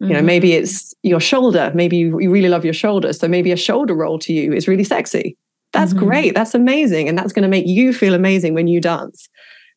Mm-hmm. 0.02 0.10
You 0.10 0.16
know, 0.16 0.22
maybe 0.22 0.50
mm-hmm. 0.50 0.62
it's 0.62 0.94
your 1.02 1.20
shoulder. 1.20 1.72
Maybe 1.74 1.96
you, 1.96 2.20
you 2.20 2.30
really 2.30 2.48
love 2.48 2.64
your 2.64 2.74
shoulder. 2.74 3.12
So 3.12 3.28
maybe 3.28 3.52
a 3.52 3.56
shoulder 3.56 3.94
roll 3.94 4.18
to 4.20 4.32
you 4.32 4.52
is 4.52 4.68
really 4.68 4.84
sexy. 4.84 5.36
That's 5.72 5.92
mm-hmm. 5.92 6.04
great. 6.04 6.34
That's 6.34 6.54
amazing. 6.54 7.08
And 7.08 7.18
that's 7.18 7.32
going 7.32 7.42
to 7.42 7.48
make 7.48 7.66
you 7.66 7.92
feel 7.92 8.14
amazing 8.14 8.54
when 8.54 8.68
you 8.68 8.80
dance. 8.80 9.28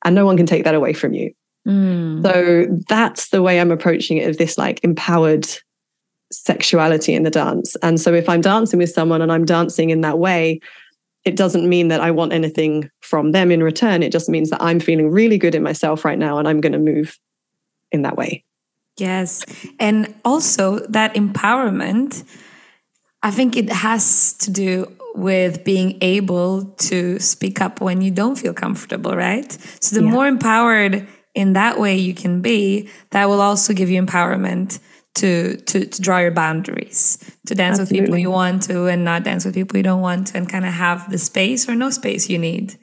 And 0.05 0.15
no 0.15 0.25
one 0.25 0.37
can 0.37 0.45
take 0.45 0.63
that 0.63 0.75
away 0.75 0.93
from 0.93 1.13
you. 1.13 1.31
Mm. 1.67 2.23
So 2.23 2.67
that's 2.87 3.29
the 3.29 3.41
way 3.41 3.59
I'm 3.59 3.71
approaching 3.71 4.17
it 4.17 4.29
of 4.29 4.37
this 4.37 4.57
like 4.57 4.79
empowered 4.83 5.47
sexuality 6.31 7.13
in 7.13 7.23
the 7.23 7.29
dance. 7.29 7.75
And 7.81 7.99
so 7.99 8.13
if 8.13 8.29
I'm 8.29 8.41
dancing 8.41 8.79
with 8.79 8.89
someone 8.89 9.21
and 9.21 9.31
I'm 9.31 9.45
dancing 9.45 9.89
in 9.89 10.01
that 10.01 10.19
way, 10.19 10.59
it 11.25 11.35
doesn't 11.35 11.67
mean 11.67 11.89
that 11.89 11.99
I 11.99 12.11
want 12.11 12.31
anything 12.31 12.89
from 13.01 13.31
them 13.31 13.51
in 13.51 13.61
return. 13.61 14.01
It 14.01 14.11
just 14.11 14.29
means 14.29 14.49
that 14.49 14.61
I'm 14.61 14.79
feeling 14.79 15.09
really 15.09 15.37
good 15.37 15.55
in 15.55 15.63
myself 15.63 16.05
right 16.05 16.17
now 16.17 16.37
and 16.37 16.47
I'm 16.47 16.61
going 16.61 16.73
to 16.73 16.79
move 16.79 17.17
in 17.91 18.01
that 18.03 18.17
way. 18.17 18.43
Yes. 18.97 19.45
And 19.79 20.13
also 20.25 20.79
that 20.87 21.13
empowerment, 21.13 22.23
I 23.21 23.31
think 23.31 23.55
it 23.55 23.69
has 23.69 24.33
to 24.39 24.51
do 24.51 24.91
with 25.13 25.63
being 25.63 25.97
able 26.01 26.65
to 26.65 27.19
speak 27.19 27.59
up 27.61 27.81
when 27.81 28.01
you 28.01 28.11
don't 28.11 28.35
feel 28.35 28.53
comfortable, 28.53 29.15
right? 29.15 29.51
So 29.81 29.95
the 29.95 30.03
yeah. 30.03 30.11
more 30.11 30.27
empowered 30.27 31.07
in 31.33 31.53
that 31.53 31.79
way 31.79 31.97
you 31.97 32.13
can 32.13 32.41
be, 32.41 32.89
that 33.11 33.27
will 33.27 33.41
also 33.41 33.73
give 33.73 33.89
you 33.89 34.01
empowerment 34.01 34.79
to 35.15 35.57
to, 35.57 35.85
to 35.85 36.01
draw 36.01 36.19
your 36.19 36.31
boundaries, 36.31 37.17
to 37.47 37.55
dance 37.55 37.79
Absolutely. 37.79 38.01
with 38.01 38.07
people 38.07 38.17
you 38.19 38.31
want 38.31 38.63
to 38.63 38.85
and 38.85 39.03
not 39.03 39.23
dance 39.23 39.45
with 39.45 39.55
people 39.55 39.77
you 39.77 39.83
don't 39.83 40.01
want 40.01 40.27
to, 40.27 40.37
and 40.37 40.47
kind 40.47 40.65
of 40.65 40.73
have 40.73 41.09
the 41.11 41.17
space 41.17 41.67
or 41.67 41.75
no 41.75 41.89
space 41.89 42.29
you 42.29 42.37
need. 42.37 42.77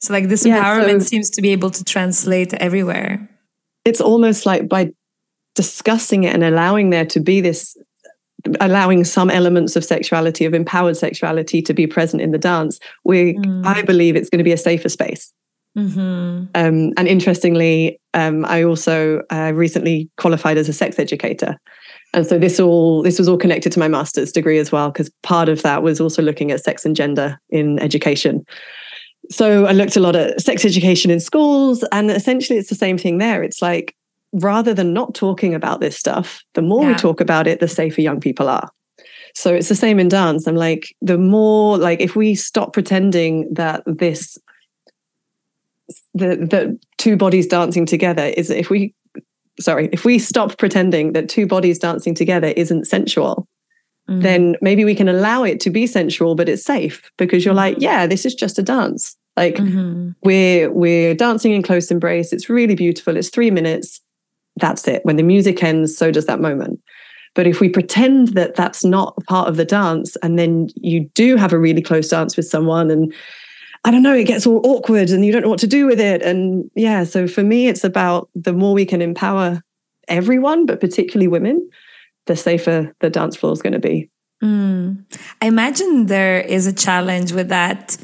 So 0.00 0.12
like 0.12 0.28
this 0.28 0.44
yeah, 0.44 0.62
empowerment 0.62 1.00
so 1.00 1.08
seems 1.08 1.30
to 1.30 1.42
be 1.42 1.52
able 1.52 1.70
to 1.70 1.84
translate 1.84 2.54
everywhere. 2.54 3.28
It's 3.84 4.00
almost 4.00 4.46
like 4.46 4.68
by 4.68 4.90
discussing 5.54 6.24
it 6.24 6.34
and 6.34 6.44
allowing 6.44 6.90
there 6.90 7.06
to 7.06 7.20
be 7.20 7.40
this 7.40 7.76
allowing 8.60 9.04
some 9.04 9.28
elements 9.28 9.76
of 9.76 9.84
sexuality 9.84 10.46
of 10.46 10.54
empowered 10.54 10.96
sexuality 10.96 11.60
to 11.60 11.74
be 11.74 11.86
present 11.86 12.22
in 12.22 12.30
the 12.30 12.38
dance 12.38 12.78
we 13.04 13.34
mm. 13.34 13.66
i 13.66 13.82
believe 13.82 14.16
it's 14.16 14.30
going 14.30 14.38
to 14.38 14.44
be 14.44 14.52
a 14.52 14.56
safer 14.56 14.88
space 14.88 15.34
Mm-hmm. 15.78 16.46
Um, 16.54 16.92
and 16.96 17.06
interestingly, 17.06 18.00
um, 18.14 18.44
I 18.46 18.64
also 18.64 19.22
uh, 19.30 19.52
recently 19.54 20.10
qualified 20.16 20.58
as 20.58 20.68
a 20.68 20.72
sex 20.72 20.98
educator. 20.98 21.56
And 22.12 22.26
so 22.26 22.38
this 22.38 22.58
all 22.58 23.02
this 23.02 23.18
was 23.18 23.28
all 23.28 23.36
connected 23.36 23.70
to 23.72 23.78
my 23.78 23.86
master's 23.86 24.32
degree 24.32 24.58
as 24.58 24.72
well, 24.72 24.90
because 24.90 25.10
part 25.22 25.48
of 25.48 25.62
that 25.62 25.82
was 25.82 26.00
also 26.00 26.22
looking 26.22 26.50
at 26.50 26.64
sex 26.64 26.84
and 26.84 26.96
gender 26.96 27.38
in 27.50 27.78
education. 27.78 28.44
So 29.30 29.66
I 29.66 29.72
looked 29.72 29.96
a 29.96 30.00
lot 30.00 30.16
at 30.16 30.40
sex 30.40 30.64
education 30.64 31.10
in 31.10 31.20
schools, 31.20 31.84
and 31.92 32.10
essentially 32.10 32.58
it's 32.58 32.70
the 32.70 32.74
same 32.74 32.98
thing 32.98 33.18
there. 33.18 33.42
It's 33.42 33.60
like 33.60 33.94
rather 34.32 34.72
than 34.72 34.92
not 34.92 35.14
talking 35.14 35.54
about 35.54 35.80
this 35.80 35.96
stuff, 35.96 36.42
the 36.54 36.62
more 36.62 36.82
yeah. 36.82 36.92
we 36.92 36.94
talk 36.94 37.20
about 37.20 37.46
it, 37.46 37.60
the 37.60 37.68
safer 37.68 38.00
young 38.00 38.20
people 38.20 38.48
are. 38.48 38.70
So 39.34 39.54
it's 39.54 39.68
the 39.68 39.74
same 39.74 40.00
in 40.00 40.08
dance. 40.08 40.46
I'm 40.46 40.56
like, 40.56 40.94
the 41.00 41.18
more 41.18 41.78
like 41.78 42.00
if 42.00 42.16
we 42.16 42.34
stop 42.34 42.72
pretending 42.72 43.52
that 43.52 43.82
this 43.86 44.38
the 46.14 46.36
the 46.36 46.78
two 46.98 47.16
bodies 47.16 47.46
dancing 47.46 47.86
together 47.86 48.26
is 48.36 48.50
if 48.50 48.70
we 48.70 48.94
sorry 49.58 49.88
if 49.92 50.04
we 50.04 50.18
stop 50.18 50.56
pretending 50.58 51.12
that 51.12 51.28
two 51.28 51.46
bodies 51.46 51.78
dancing 51.78 52.14
together 52.14 52.48
isn't 52.56 52.86
sensual 52.86 53.46
mm. 54.10 54.22
then 54.22 54.56
maybe 54.60 54.84
we 54.84 54.94
can 54.94 55.08
allow 55.08 55.42
it 55.42 55.60
to 55.60 55.70
be 55.70 55.86
sensual 55.86 56.34
but 56.34 56.48
it's 56.48 56.64
safe 56.64 57.10
because 57.16 57.44
you're 57.44 57.54
like 57.54 57.74
mm-hmm. 57.74 57.84
yeah 57.84 58.06
this 58.06 58.26
is 58.26 58.34
just 58.34 58.58
a 58.58 58.62
dance 58.62 59.16
like 59.36 59.56
mm-hmm. 59.56 60.10
we're 60.22 60.70
we're 60.72 61.14
dancing 61.14 61.52
in 61.52 61.62
close 61.62 61.90
embrace 61.90 62.32
it's 62.32 62.50
really 62.50 62.74
beautiful 62.74 63.16
it's 63.16 63.30
3 63.30 63.50
minutes 63.50 64.00
that's 64.56 64.86
it 64.88 65.04
when 65.04 65.16
the 65.16 65.22
music 65.22 65.62
ends 65.62 65.96
so 65.96 66.10
does 66.10 66.26
that 66.26 66.40
moment 66.40 66.80
but 67.34 67.46
if 67.46 67.60
we 67.60 67.68
pretend 67.68 68.28
that 68.28 68.56
that's 68.56 68.84
not 68.84 69.16
part 69.26 69.48
of 69.48 69.56
the 69.56 69.64
dance 69.64 70.16
and 70.16 70.38
then 70.38 70.68
you 70.74 71.08
do 71.14 71.36
have 71.36 71.52
a 71.52 71.58
really 71.58 71.82
close 71.82 72.08
dance 72.08 72.36
with 72.36 72.46
someone 72.46 72.90
and 72.90 73.14
I 73.84 73.90
don't 73.90 74.02
know, 74.02 74.14
it 74.14 74.24
gets 74.24 74.46
all 74.46 74.60
awkward 74.64 75.10
and 75.10 75.24
you 75.24 75.32
don't 75.32 75.42
know 75.42 75.48
what 75.48 75.60
to 75.60 75.66
do 75.66 75.86
with 75.86 76.00
it. 76.00 76.20
And 76.22 76.70
yeah, 76.74 77.04
so 77.04 77.26
for 77.26 77.42
me, 77.42 77.66
it's 77.66 77.84
about 77.84 78.28
the 78.34 78.52
more 78.52 78.74
we 78.74 78.84
can 78.84 79.00
empower 79.00 79.62
everyone, 80.08 80.66
but 80.66 80.80
particularly 80.80 81.28
women, 81.28 81.66
the 82.26 82.36
safer 82.36 82.94
the 83.00 83.10
dance 83.10 83.36
floor 83.36 83.52
is 83.52 83.62
going 83.62 83.72
to 83.72 83.78
be. 83.78 84.10
Mm. 84.42 85.04
I 85.42 85.46
imagine 85.46 86.06
there 86.06 86.40
is 86.40 86.66
a 86.66 86.72
challenge 86.72 87.32
with 87.32 87.48
that 87.48 87.96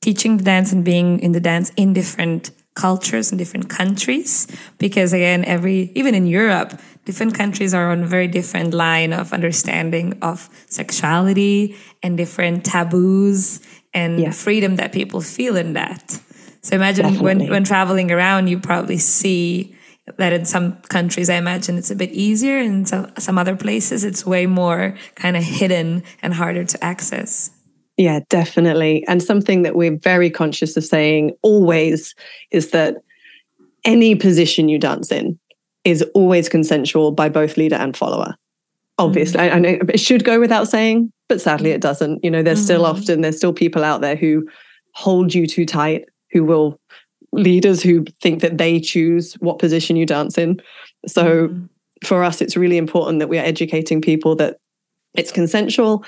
teaching 0.00 0.38
the 0.38 0.44
dance 0.44 0.72
and 0.72 0.84
being 0.84 1.20
in 1.20 1.32
the 1.32 1.40
dance 1.40 1.70
in 1.76 1.92
different 1.92 2.50
cultures 2.74 3.30
and 3.30 3.38
different 3.38 3.68
countries 3.68 4.46
because 4.78 5.12
again 5.12 5.44
every 5.44 5.90
even 5.94 6.14
in 6.14 6.26
Europe 6.26 6.80
different 7.04 7.34
countries 7.34 7.74
are 7.74 7.90
on 7.90 8.04
a 8.04 8.06
very 8.06 8.28
different 8.28 8.72
line 8.72 9.12
of 9.12 9.32
understanding 9.32 10.16
of 10.22 10.48
sexuality 10.66 11.76
and 12.02 12.16
different 12.16 12.64
taboos 12.64 13.60
and 13.92 14.20
yeah. 14.20 14.30
freedom 14.30 14.76
that 14.76 14.92
people 14.92 15.20
feel 15.20 15.56
in 15.56 15.72
that. 15.72 16.20
So 16.62 16.76
imagine 16.76 17.20
when, 17.20 17.48
when 17.48 17.64
traveling 17.64 18.10
around, 18.12 18.48
you 18.48 18.60
probably 18.60 18.98
see 18.98 19.74
that 20.18 20.32
in 20.32 20.44
some 20.44 20.76
countries, 20.82 21.30
I 21.30 21.36
imagine 21.36 21.78
it's 21.78 21.90
a 21.90 21.96
bit 21.96 22.10
easier. 22.10 22.58
In 22.58 22.86
some, 22.86 23.10
some 23.18 23.38
other 23.38 23.56
places, 23.56 24.04
it's 24.04 24.26
way 24.26 24.46
more 24.46 24.96
kind 25.14 25.36
of 25.36 25.42
hidden 25.42 26.02
and 26.22 26.34
harder 26.34 26.64
to 26.64 26.84
access. 26.84 27.50
Yeah, 27.96 28.20
definitely. 28.28 29.04
And 29.08 29.22
something 29.22 29.62
that 29.62 29.76
we're 29.76 29.98
very 29.98 30.30
conscious 30.30 30.76
of 30.76 30.84
saying 30.84 31.32
always 31.42 32.14
is 32.50 32.70
that 32.70 32.96
any 33.84 34.14
position 34.14 34.68
you 34.68 34.78
dance 34.78 35.12
in 35.12 35.38
is 35.84 36.02
always 36.14 36.48
consensual 36.48 37.12
by 37.12 37.28
both 37.28 37.56
leader 37.56 37.76
and 37.76 37.96
follower. 37.96 38.36
Obviously, 38.98 39.40
mm-hmm. 39.40 39.52
I, 39.52 39.56
I 39.56 39.58
know 39.58 39.78
it 39.88 40.00
should 40.00 40.24
go 40.24 40.40
without 40.40 40.68
saying, 40.68 41.12
but 41.30 41.40
sadly 41.40 41.70
it 41.70 41.80
doesn't 41.80 42.22
you 42.22 42.30
know 42.30 42.42
there's 42.42 42.58
mm-hmm. 42.58 42.64
still 42.64 42.84
often 42.84 43.22
there's 43.22 43.38
still 43.38 43.54
people 43.54 43.82
out 43.82 44.02
there 44.02 44.16
who 44.16 44.46
hold 44.94 45.32
you 45.32 45.46
too 45.46 45.64
tight 45.64 46.04
who 46.32 46.44
will 46.44 46.78
leaders 47.32 47.82
who 47.82 48.04
think 48.20 48.40
that 48.40 48.58
they 48.58 48.80
choose 48.80 49.34
what 49.34 49.58
position 49.58 49.96
you 49.96 50.06
dance 50.06 50.36
in. 50.36 50.60
So 51.06 51.48
mm-hmm. 51.48 51.66
for 52.04 52.24
us 52.24 52.40
it's 52.40 52.56
really 52.56 52.76
important 52.76 53.20
that 53.20 53.28
we 53.28 53.38
are 53.38 53.44
educating 53.44 54.00
people 54.00 54.36
that 54.36 54.58
it's 55.14 55.32
consensual. 55.32 56.04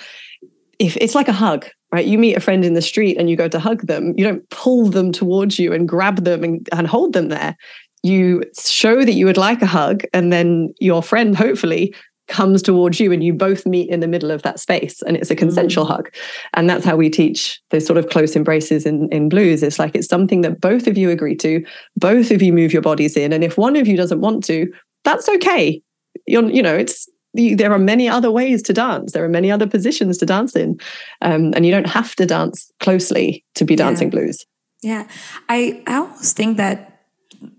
If 0.79 0.97
it's 0.97 1.15
like 1.15 1.29
a 1.29 1.33
hug 1.33 1.67
right? 1.93 2.07
You 2.07 2.19
meet 2.19 2.37
a 2.37 2.41
friend 2.41 2.65
in 2.65 2.73
the 2.73 2.83
street 2.83 3.19
and 3.19 3.29
you 3.29 3.37
go 3.37 3.49
to 3.49 3.61
hug 3.61 3.87
them 3.87 4.15
you 4.17 4.25
don't 4.25 4.49
pull 4.51 4.87
them 4.87 5.13
towards 5.13 5.59
you 5.59 5.73
and 5.73 5.89
grab 5.89 6.25
them 6.25 6.43
and, 6.43 6.69
and 6.73 6.87
hold 6.87 7.13
them 7.13 7.29
there. 7.29 7.57
You 8.03 8.43
show 8.59 9.05
that 9.05 9.13
you 9.13 9.27
would 9.27 9.37
like 9.37 9.63
a 9.63 9.67
hug 9.67 10.03
and 10.13 10.33
then 10.33 10.75
your 10.81 11.03
friend 11.03 11.37
hopefully 11.37 11.95
comes 12.33 12.63
towards 12.63 12.99
you 12.99 13.13
and 13.13 13.23
you 13.23 13.33
both 13.33 13.65
meet 13.65 13.89
in 13.91 14.01
the 14.01 14.09
middle 14.09 14.31
of 14.31 14.43
that 14.43 14.59
space 14.59 15.03
and 15.03 15.17
it's 15.17 15.31
a 15.31 15.37
consensual 15.37 15.85
mm. 15.85 15.89
hug. 15.89 16.15
And 16.55 16.69
that's 16.69 16.85
how 16.85 16.97
we 16.97 17.11
teach 17.11 17.61
those 17.71 17.87
sort 17.87 17.99
of 17.99 18.09
close 18.09 18.35
embraces 18.35 18.87
in, 18.87 19.09
in 19.13 19.29
blues. 19.29 19.63
It's 19.63 19.79
like 19.79 19.95
it's 19.95 20.09
something 20.09 20.41
that 20.41 20.61
both 20.61 20.87
of 20.87 20.99
you 20.99 21.11
agree 21.11 21.37
to 21.37 21.65
both 21.97 22.31
of 22.31 22.43
you 22.43 22.53
move 22.53 22.73
your 22.73 22.83
bodies 22.83 23.17
in. 23.17 23.33
And 23.33 23.45
if 23.45 23.57
one 23.57 23.77
of 23.77 23.87
you 23.87 23.97
doesn't 23.97 24.21
want 24.21 24.43
to 24.45 24.73
that's 25.05 25.29
okay. 25.29 25.83
You're 26.27 26.51
you 26.51 26.63
know 26.63 26.75
it's 26.75 27.09
there 27.35 27.73
are 27.73 27.79
many 27.79 28.09
other 28.09 28.31
ways 28.31 28.63
to 28.63 28.73
dance. 28.73 29.13
There 29.13 29.25
are 29.25 29.29
many 29.29 29.51
other 29.51 29.67
positions 29.67 30.19
to 30.19 30.27
dance 30.27 30.55
in. 30.55 30.79
Um, 31.23 31.53
and 31.55 31.65
you 31.65 31.73
don't 31.73 31.87
have 31.87 32.15
to 32.17 32.27
dance 32.27 32.71
closely 32.81 33.43
to 33.55 33.65
be 33.65 33.75
dancing 33.75 34.09
yeah. 34.09 34.19
blues. 34.19 34.47
Yeah, 34.83 35.09
I 35.49 35.83
I 35.87 35.97
almost 35.97 36.37
think 36.37 36.57
that 36.57 37.05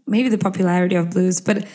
maybe 0.05 0.29
the 0.29 0.37
popularity 0.37 0.95
of 0.95 1.09
blues, 1.11 1.41
but 1.41 1.65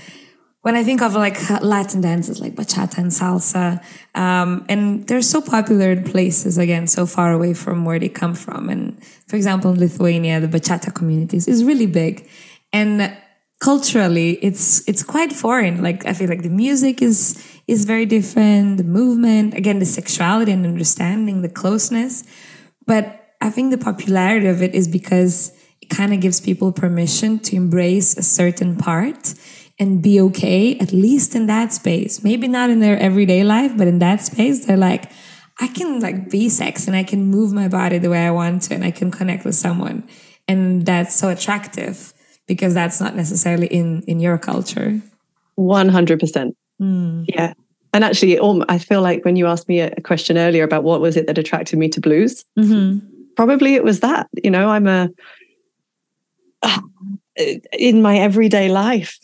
when 0.62 0.74
I 0.74 0.82
think 0.82 1.02
of 1.02 1.14
like 1.14 1.38
Latin 1.62 2.00
dances 2.00 2.40
like 2.40 2.54
bachata 2.54 2.98
and 2.98 3.10
salsa, 3.10 3.82
um, 4.14 4.64
and 4.68 5.06
they're 5.06 5.22
so 5.22 5.40
popular 5.40 5.92
in 5.92 6.04
places 6.04 6.58
again 6.58 6.86
so 6.86 7.06
far 7.06 7.32
away 7.32 7.54
from 7.54 7.84
where 7.84 7.98
they 7.98 8.08
come 8.08 8.34
from. 8.34 8.68
And 8.68 9.02
for 9.28 9.36
example, 9.36 9.70
in 9.72 9.78
Lithuania, 9.78 10.40
the 10.40 10.48
bachata 10.48 10.92
communities 10.94 11.46
is 11.46 11.64
really 11.64 11.86
big, 11.86 12.28
and 12.72 13.16
culturally, 13.60 14.32
it's 14.42 14.86
it's 14.88 15.02
quite 15.02 15.32
foreign. 15.32 15.82
Like 15.82 16.06
I 16.06 16.12
feel 16.12 16.28
like 16.28 16.42
the 16.42 16.50
music 16.50 17.02
is 17.02 17.42
is 17.66 17.84
very 17.84 18.06
different, 18.06 18.78
the 18.78 18.84
movement, 18.84 19.54
again, 19.54 19.78
the 19.78 19.86
sexuality 19.86 20.52
and 20.52 20.66
understanding, 20.66 21.42
the 21.42 21.48
closeness, 21.48 22.24
but 22.86 23.34
I 23.40 23.50
think 23.50 23.70
the 23.70 23.78
popularity 23.78 24.48
of 24.48 24.62
it 24.62 24.74
is 24.74 24.88
because 24.88 25.52
it 25.80 25.88
kind 25.90 26.12
of 26.12 26.20
gives 26.20 26.40
people 26.40 26.72
permission 26.72 27.38
to 27.40 27.56
embrace 27.56 28.16
a 28.16 28.22
certain 28.22 28.76
part 28.76 29.34
and 29.78 30.02
be 30.02 30.20
okay, 30.20 30.76
at 30.78 30.92
least 30.92 31.34
in 31.34 31.46
that 31.46 31.72
space. 31.72 32.24
Maybe 32.24 32.48
not 32.48 32.70
in 32.70 32.80
their 32.80 32.98
everyday 32.98 33.44
life, 33.44 33.72
but 33.76 33.86
in 33.86 34.00
that 34.00 34.22
space, 34.22 34.66
they're 34.66 34.76
like, 34.76 35.10
I 35.60 35.68
can 35.68 36.00
like 36.00 36.30
be 36.30 36.48
sex 36.48 36.86
and 36.86 36.96
I 36.96 37.02
can 37.02 37.26
move 37.26 37.52
my 37.52 37.68
body 37.68 37.98
the 37.98 38.10
way 38.10 38.26
I 38.26 38.30
want 38.30 38.62
to 38.62 38.74
and 38.74 38.84
I 38.84 38.90
can 38.90 39.10
connect 39.10 39.44
with 39.44 39.54
someone. 39.54 40.08
And 40.46 40.86
that's 40.86 41.14
so 41.14 41.28
attractive 41.28 42.12
because 42.46 42.74
that's 42.74 43.00
not 43.00 43.14
necessarily 43.14 43.66
in 43.66 44.02
in 44.02 44.20
your 44.20 44.38
culture. 44.38 45.00
100%. 45.58 46.52
Mm. 46.80 47.24
Yeah. 47.28 47.52
And 47.92 48.04
actually, 48.04 48.38
I 48.68 48.78
feel 48.78 49.02
like 49.02 49.24
when 49.24 49.36
you 49.36 49.46
asked 49.46 49.68
me 49.68 49.80
a 49.80 50.00
question 50.02 50.38
earlier 50.38 50.62
about 50.62 50.84
what 50.84 51.00
was 51.00 51.16
it 51.16 51.26
that 51.26 51.38
attracted 51.38 51.78
me 51.78 51.88
to 51.88 52.00
blues, 52.00 52.44
mm-hmm 52.58 52.98
probably 53.38 53.76
it 53.76 53.84
was 53.84 54.00
that. 54.00 54.28
You 54.42 54.50
know, 54.50 54.68
I'm 54.68 54.88
a 54.88 55.08
in 57.78 58.02
my 58.02 58.18
everyday 58.18 58.68
life 58.68 59.20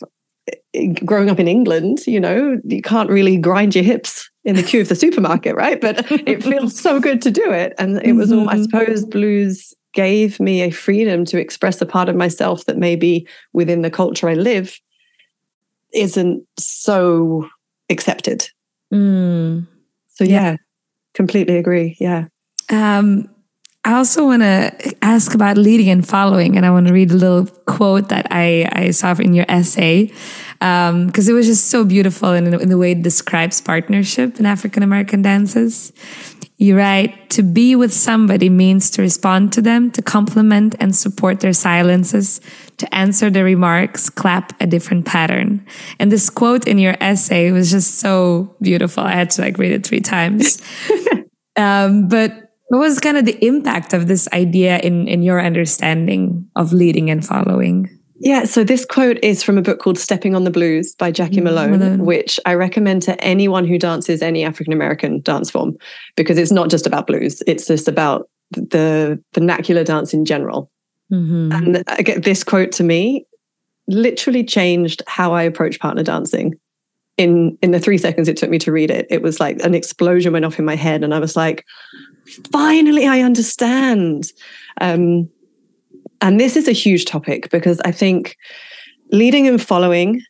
growing 1.03 1.29
up 1.29 1.39
in 1.39 1.47
England, 1.47 2.05
you 2.07 2.19
know, 2.19 2.59
you 2.63 2.81
can't 2.81 3.09
really 3.09 3.37
grind 3.37 3.75
your 3.75 3.83
hips 3.83 4.29
in 4.43 4.55
the 4.55 4.63
queue 4.63 4.81
of 4.81 4.89
the 4.89 4.95
supermarket, 4.95 5.55
right? 5.55 5.81
But 5.81 6.05
it 6.27 6.43
feels 6.43 6.79
so 6.79 6.99
good 6.99 7.21
to 7.23 7.31
do 7.31 7.51
it. 7.51 7.73
And 7.77 8.01
it 8.03 8.13
was 8.13 8.31
all, 8.31 8.49
I 8.49 8.55
mm-hmm. 8.55 8.63
suppose, 8.63 9.05
blues 9.05 9.73
gave 9.93 10.39
me 10.39 10.61
a 10.61 10.71
freedom 10.71 11.25
to 11.25 11.39
express 11.39 11.81
a 11.81 11.85
part 11.85 12.09
of 12.09 12.15
myself 12.15 12.65
that 12.65 12.77
maybe 12.77 13.27
within 13.53 13.81
the 13.81 13.89
culture 13.89 14.29
I 14.29 14.33
live 14.33 14.79
isn't 15.93 16.45
so 16.59 17.49
accepted. 17.89 18.49
Mm. 18.93 19.67
So, 20.09 20.23
yeah, 20.23 20.51
yeah, 20.51 20.55
completely 21.13 21.57
agree. 21.57 21.97
Yeah. 21.99 22.25
Um, 22.69 23.29
I 23.85 23.93
also 23.93 24.25
want 24.25 24.41
to 24.41 24.95
ask 25.03 25.35
about 25.35 25.57
leading 25.57 25.89
and 25.89 26.07
following, 26.07 26.57
and 26.57 26.65
I 26.65 26.71
want 26.71 26.87
to 26.87 26.93
read 26.93 27.11
a 27.11 27.15
little 27.15 27.45
quote 27.65 28.09
that 28.09 28.27
I, 28.31 28.67
I 28.71 28.91
saw 28.91 29.13
in 29.13 29.33
your 29.33 29.45
essay 29.47 30.11
because 30.65 31.29
um, 31.29 31.31
it 31.31 31.37
was 31.37 31.45
just 31.45 31.69
so 31.69 31.85
beautiful 31.85 32.33
in, 32.33 32.51
in 32.59 32.69
the 32.69 32.77
way 32.77 32.93
it 32.93 33.03
describes 33.03 33.61
partnership 33.61 34.39
in 34.39 34.47
African 34.47 34.81
American 34.81 35.21
dances. 35.21 35.93
You 36.57 36.77
write, 36.77 37.29
to 37.31 37.43
be 37.43 37.75
with 37.75 37.93
somebody 37.93 38.49
means 38.49 38.89
to 38.91 39.03
respond 39.03 39.53
to 39.53 39.61
them, 39.61 39.91
to 39.91 40.01
complement 40.01 40.73
and 40.79 40.95
support 40.95 41.41
their 41.41 41.53
silences, 41.53 42.41
to 42.77 42.95
answer 42.95 43.29
their 43.29 43.43
remarks, 43.43 44.09
clap 44.09 44.59
a 44.59 44.65
different 44.65 45.05
pattern. 45.05 45.63
And 45.99 46.11
this 46.11 46.31
quote 46.31 46.65
in 46.65 46.79
your 46.79 46.95
essay 46.99 47.51
was 47.51 47.69
just 47.69 47.99
so 47.99 48.55
beautiful. 48.59 49.03
I 49.03 49.11
had 49.11 49.29
to 49.31 49.41
like 49.41 49.59
read 49.59 49.73
it 49.73 49.85
three 49.85 49.99
times. 49.99 50.59
um, 51.57 52.07
but 52.07 52.31
what 52.69 52.79
was 52.79 52.99
kind 52.99 53.17
of 53.17 53.25
the 53.25 53.37
impact 53.45 53.93
of 53.93 54.07
this 54.07 54.27
idea 54.33 54.79
in, 54.79 55.07
in 55.07 55.21
your 55.21 55.39
understanding 55.39 56.49
of 56.55 56.73
leading 56.73 57.11
and 57.11 57.23
following? 57.23 57.94
Yeah, 58.17 58.45
so 58.45 58.63
this 58.63 58.85
quote 58.85 59.17
is 59.21 59.43
from 59.43 59.57
a 59.57 59.61
book 59.61 59.79
called 59.79 59.99
Stepping 59.99 60.35
on 60.35 60.45
the 60.45 60.51
Blues 60.51 60.95
by 60.95 61.11
Jacqui 61.11 61.39
mm, 61.39 61.43
Malone, 61.43 61.71
Malone, 61.71 62.05
which 62.05 62.39
I 62.45 62.53
recommend 62.53 63.01
to 63.03 63.21
anyone 63.21 63.65
who 63.65 63.77
dances 63.77 64.21
any 64.21 64.43
African 64.43 64.71
American 64.71 65.21
dance 65.21 65.51
form 65.51 65.77
because 66.15 66.37
it's 66.37 66.51
not 66.51 66.69
just 66.69 66.87
about 66.87 67.07
blues, 67.07 67.43
it's 67.45 67.67
just 67.67 67.87
about 67.87 68.29
the 68.51 69.21
vernacular 69.33 69.83
dance 69.83 70.13
in 70.13 70.23
general. 70.23 70.71
Mm-hmm. 71.11 71.51
And 71.51 71.83
again, 71.87 72.21
this 72.21 72.43
quote 72.43 72.71
to 72.73 72.83
me 72.83 73.25
literally 73.87 74.43
changed 74.43 75.03
how 75.07 75.33
I 75.33 75.43
approach 75.43 75.79
partner 75.79 76.03
dancing. 76.03 76.55
In 77.17 77.57
in 77.61 77.71
the 77.71 77.79
three 77.79 77.97
seconds 77.97 78.27
it 78.27 78.37
took 78.37 78.49
me 78.49 78.59
to 78.59 78.71
read 78.71 78.91
it, 78.91 79.07
it 79.09 79.21
was 79.21 79.39
like 79.39 79.61
an 79.63 79.73
explosion 79.73 80.33
went 80.33 80.45
off 80.45 80.59
in 80.59 80.65
my 80.65 80.75
head, 80.75 81.03
and 81.03 81.13
I 81.13 81.19
was 81.19 81.35
like, 81.35 81.65
finally 82.51 83.07
I 83.07 83.21
understand. 83.21 84.31
Um, 84.81 85.29
and 86.21 86.39
this 86.39 86.55
is 86.55 86.67
a 86.67 86.73
huge 86.73 87.05
topic 87.05 87.49
because 87.49 87.79
I 87.81 87.91
think 87.91 88.37
leading 89.11 89.47
and 89.47 89.61
following 89.61 90.21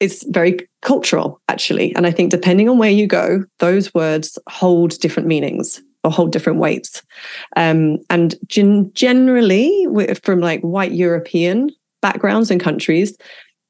is 0.00 0.26
very 0.30 0.58
cultural, 0.82 1.40
actually. 1.48 1.94
And 1.94 2.06
I 2.06 2.10
think 2.10 2.30
depending 2.30 2.68
on 2.68 2.78
where 2.78 2.90
you 2.90 3.06
go, 3.06 3.44
those 3.58 3.92
words 3.94 4.38
hold 4.48 4.98
different 5.00 5.28
meanings 5.28 5.82
or 6.02 6.10
hold 6.10 6.32
different 6.32 6.58
weights. 6.58 7.02
Um, 7.56 7.98
and 8.10 8.34
gen- 8.46 8.90
generally, 8.94 9.86
from 10.22 10.40
like 10.40 10.60
white 10.60 10.92
European 10.92 11.70
backgrounds 12.02 12.50
and 12.50 12.60
countries, 12.60 13.16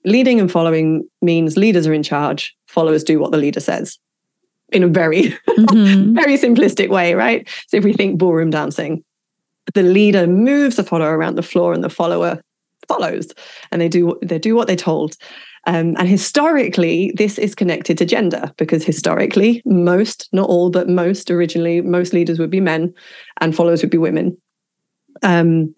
leading 0.05 0.41
and 0.41 0.51
following 0.51 1.09
means 1.23 1.57
leaders 1.57 1.87
are 1.87 1.95
in 1.95 2.03
charge, 2.03 2.55
followers 2.67 3.05
do 3.05 3.19
what 3.21 3.31
the 3.31 3.39
leader 3.39 3.61
says 3.61 3.99
in 4.73 4.83
a 4.83 4.89
very, 4.89 5.23
mm-hmm. 5.49 6.15
very 6.15 6.37
simplistic 6.37 6.89
way, 6.89 7.15
right? 7.15 7.49
So 7.69 7.77
if 7.77 7.85
we 7.85 7.93
think 7.93 8.19
ballroom 8.19 8.51
dancing, 8.51 9.05
the 9.73 9.83
leader 9.83 10.27
moves 10.27 10.77
the 10.77 10.85
follower 10.85 11.17
around 11.17 11.37
the 11.37 11.43
floor 11.43 11.73
and 11.73 11.83
the 11.83 11.91
follower 11.91 12.43
follows 12.87 13.33
and 13.73 13.81
they 13.81 13.89
do 13.89 14.19
they 14.23 14.39
do 14.39 14.55
what 14.55 14.67
they're 14.67 14.77
told. 14.77 15.17
Um, 15.67 15.97
and 15.99 16.07
historically, 16.07 17.13
this 17.17 17.39
is 17.39 17.55
connected 17.55 17.97
to 17.97 18.05
gender 18.05 18.53
because 18.59 18.85
historically, 18.85 19.63
most, 19.65 20.29
not 20.31 20.49
all, 20.49 20.69
but 20.69 20.91
most 20.91 21.31
originally, 21.31 21.81
most 21.81 22.13
leaders 22.13 22.39
would 22.39 22.51
be 22.51 22.61
men 22.61 22.93
and 23.41 23.57
followers 23.57 23.81
would 23.81 23.91
be 23.91 23.97
women. 23.97 24.37
Um, 25.23 25.75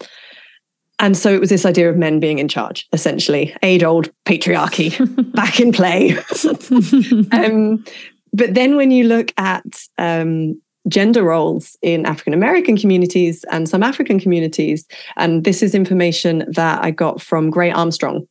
and 0.98 1.16
so 1.16 1.32
it 1.32 1.40
was 1.40 1.50
this 1.50 1.66
idea 1.66 1.90
of 1.90 1.96
men 1.96 2.20
being 2.20 2.38
in 2.38 2.48
charge, 2.48 2.88
essentially, 2.92 3.54
age 3.62 3.84
old 3.84 4.10
patriarchy 4.24 4.92
back 5.34 5.60
in 5.60 5.70
play. 5.70 6.16
um, 7.32 7.84
but 8.32 8.54
then 8.54 8.76
when 8.76 8.90
you 8.90 9.04
look 9.04 9.32
at 9.36 9.82
um, 9.98 10.60
gender 10.88 11.22
roles 11.22 11.76
in 11.82 12.06
African 12.06 12.34
American 12.34 12.76
communities 12.76 13.44
and 13.50 13.68
some 13.68 13.82
African 13.82 14.20
communities, 14.20 14.86
and 15.16 15.44
this 15.44 15.62
is 15.62 15.74
information 15.74 16.44
that 16.48 16.82
I 16.82 16.90
got 16.90 17.20
from 17.20 17.50
Gray 17.50 17.70
Armstrong 17.70 18.26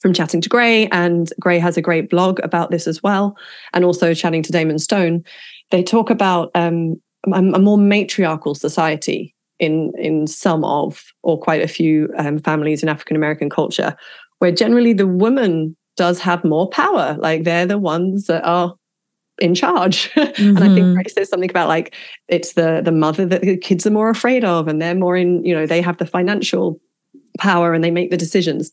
from 0.00 0.12
chatting 0.12 0.40
to 0.40 0.48
Gray, 0.48 0.86
and 0.88 1.32
Gray 1.40 1.58
has 1.58 1.76
a 1.76 1.82
great 1.82 2.08
blog 2.08 2.38
about 2.42 2.70
this 2.70 2.86
as 2.86 3.02
well, 3.02 3.36
and 3.72 3.84
also 3.84 4.14
chatting 4.14 4.42
to 4.44 4.52
Damon 4.52 4.78
Stone. 4.78 5.24
They 5.70 5.82
talk 5.82 6.10
about 6.10 6.50
um, 6.54 7.00
a, 7.32 7.42
more 7.42 7.78
matriarchal 7.78 8.54
society 8.54 9.34
in 9.58 9.92
in 9.98 10.26
some 10.26 10.64
of 10.64 11.04
or 11.22 11.38
quite 11.38 11.62
a 11.62 11.68
few 11.68 12.12
um, 12.16 12.38
families 12.38 12.82
in 12.82 12.88
African 12.88 13.16
American 13.16 13.50
culture, 13.50 13.96
where 14.38 14.52
generally 14.52 14.92
the 14.92 15.06
woman 15.06 15.76
does 15.96 16.20
have 16.20 16.44
more 16.44 16.68
power. 16.70 17.16
Like 17.18 17.42
they're 17.42 17.66
the 17.66 17.78
ones 17.78 18.26
that 18.26 18.44
are 18.44 18.74
in 19.40 19.54
charge. 19.54 20.10
Mm-hmm. 20.10 20.48
and 20.56 20.58
I 20.58 20.68
think 20.68 20.78
mm-hmm. 20.78 20.94
Grace 20.94 21.14
says 21.14 21.28
something 21.28 21.50
about 21.50 21.68
like 21.68 21.94
it's 22.28 22.54
the 22.54 22.80
the 22.84 22.92
mother 22.92 23.26
that 23.26 23.42
the 23.42 23.56
kids 23.56 23.86
are 23.86 23.90
more 23.90 24.10
afraid 24.10 24.44
of, 24.44 24.68
and 24.68 24.80
they're 24.80 24.94
more 24.94 25.16
in, 25.16 25.44
you 25.44 25.54
know, 25.54 25.66
they 25.66 25.80
have 25.80 25.98
the 25.98 26.06
financial 26.06 26.80
power 27.38 27.72
and 27.72 27.82
they 27.82 27.90
make 27.90 28.10
the 28.10 28.16
decisions. 28.16 28.72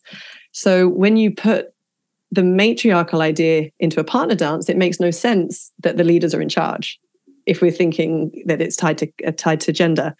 So 0.52 0.88
when 0.88 1.16
you 1.16 1.30
put 1.30 1.72
the 2.32 2.42
matriarchal 2.42 3.22
idea 3.22 3.70
into 3.78 4.00
a 4.00 4.04
partner 4.04 4.34
dance, 4.34 4.68
it 4.68 4.76
makes 4.76 4.98
no 4.98 5.10
sense 5.10 5.72
that 5.82 5.96
the 5.96 6.04
leaders 6.04 6.34
are 6.34 6.40
in 6.40 6.48
charge 6.48 6.98
if 7.46 7.62
we're 7.62 7.70
thinking 7.70 8.42
that 8.46 8.60
it's 8.60 8.76
tied 8.76 8.98
to 8.98 9.08
uh, 9.26 9.32
tied 9.36 9.60
to 9.60 9.72
gender. 9.72 10.14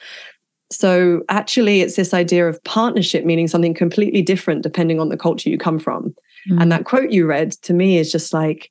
So 0.73 1.23
actually, 1.29 1.81
it's 1.81 1.97
this 1.97 2.13
idea 2.13 2.49
of 2.49 2.63
partnership 2.65 3.25
meaning 3.25 3.49
something 3.49 3.75
completely 3.75 4.23
different 4.23 4.63
depending 4.63 5.01
on 5.01 5.09
the 5.09 5.17
culture 5.17 5.49
you 5.49 5.59
come 5.59 5.79
from. 5.79 6.15
Mm-hmm. 6.49 6.61
And 6.61 6.73
that 6.73 6.85
quote 6.85 7.11
you 7.11 7.27
read 7.27 7.53
to 7.63 7.73
me 7.73 7.99
is 7.99 8.11
just 8.11 8.33
like 8.33 8.71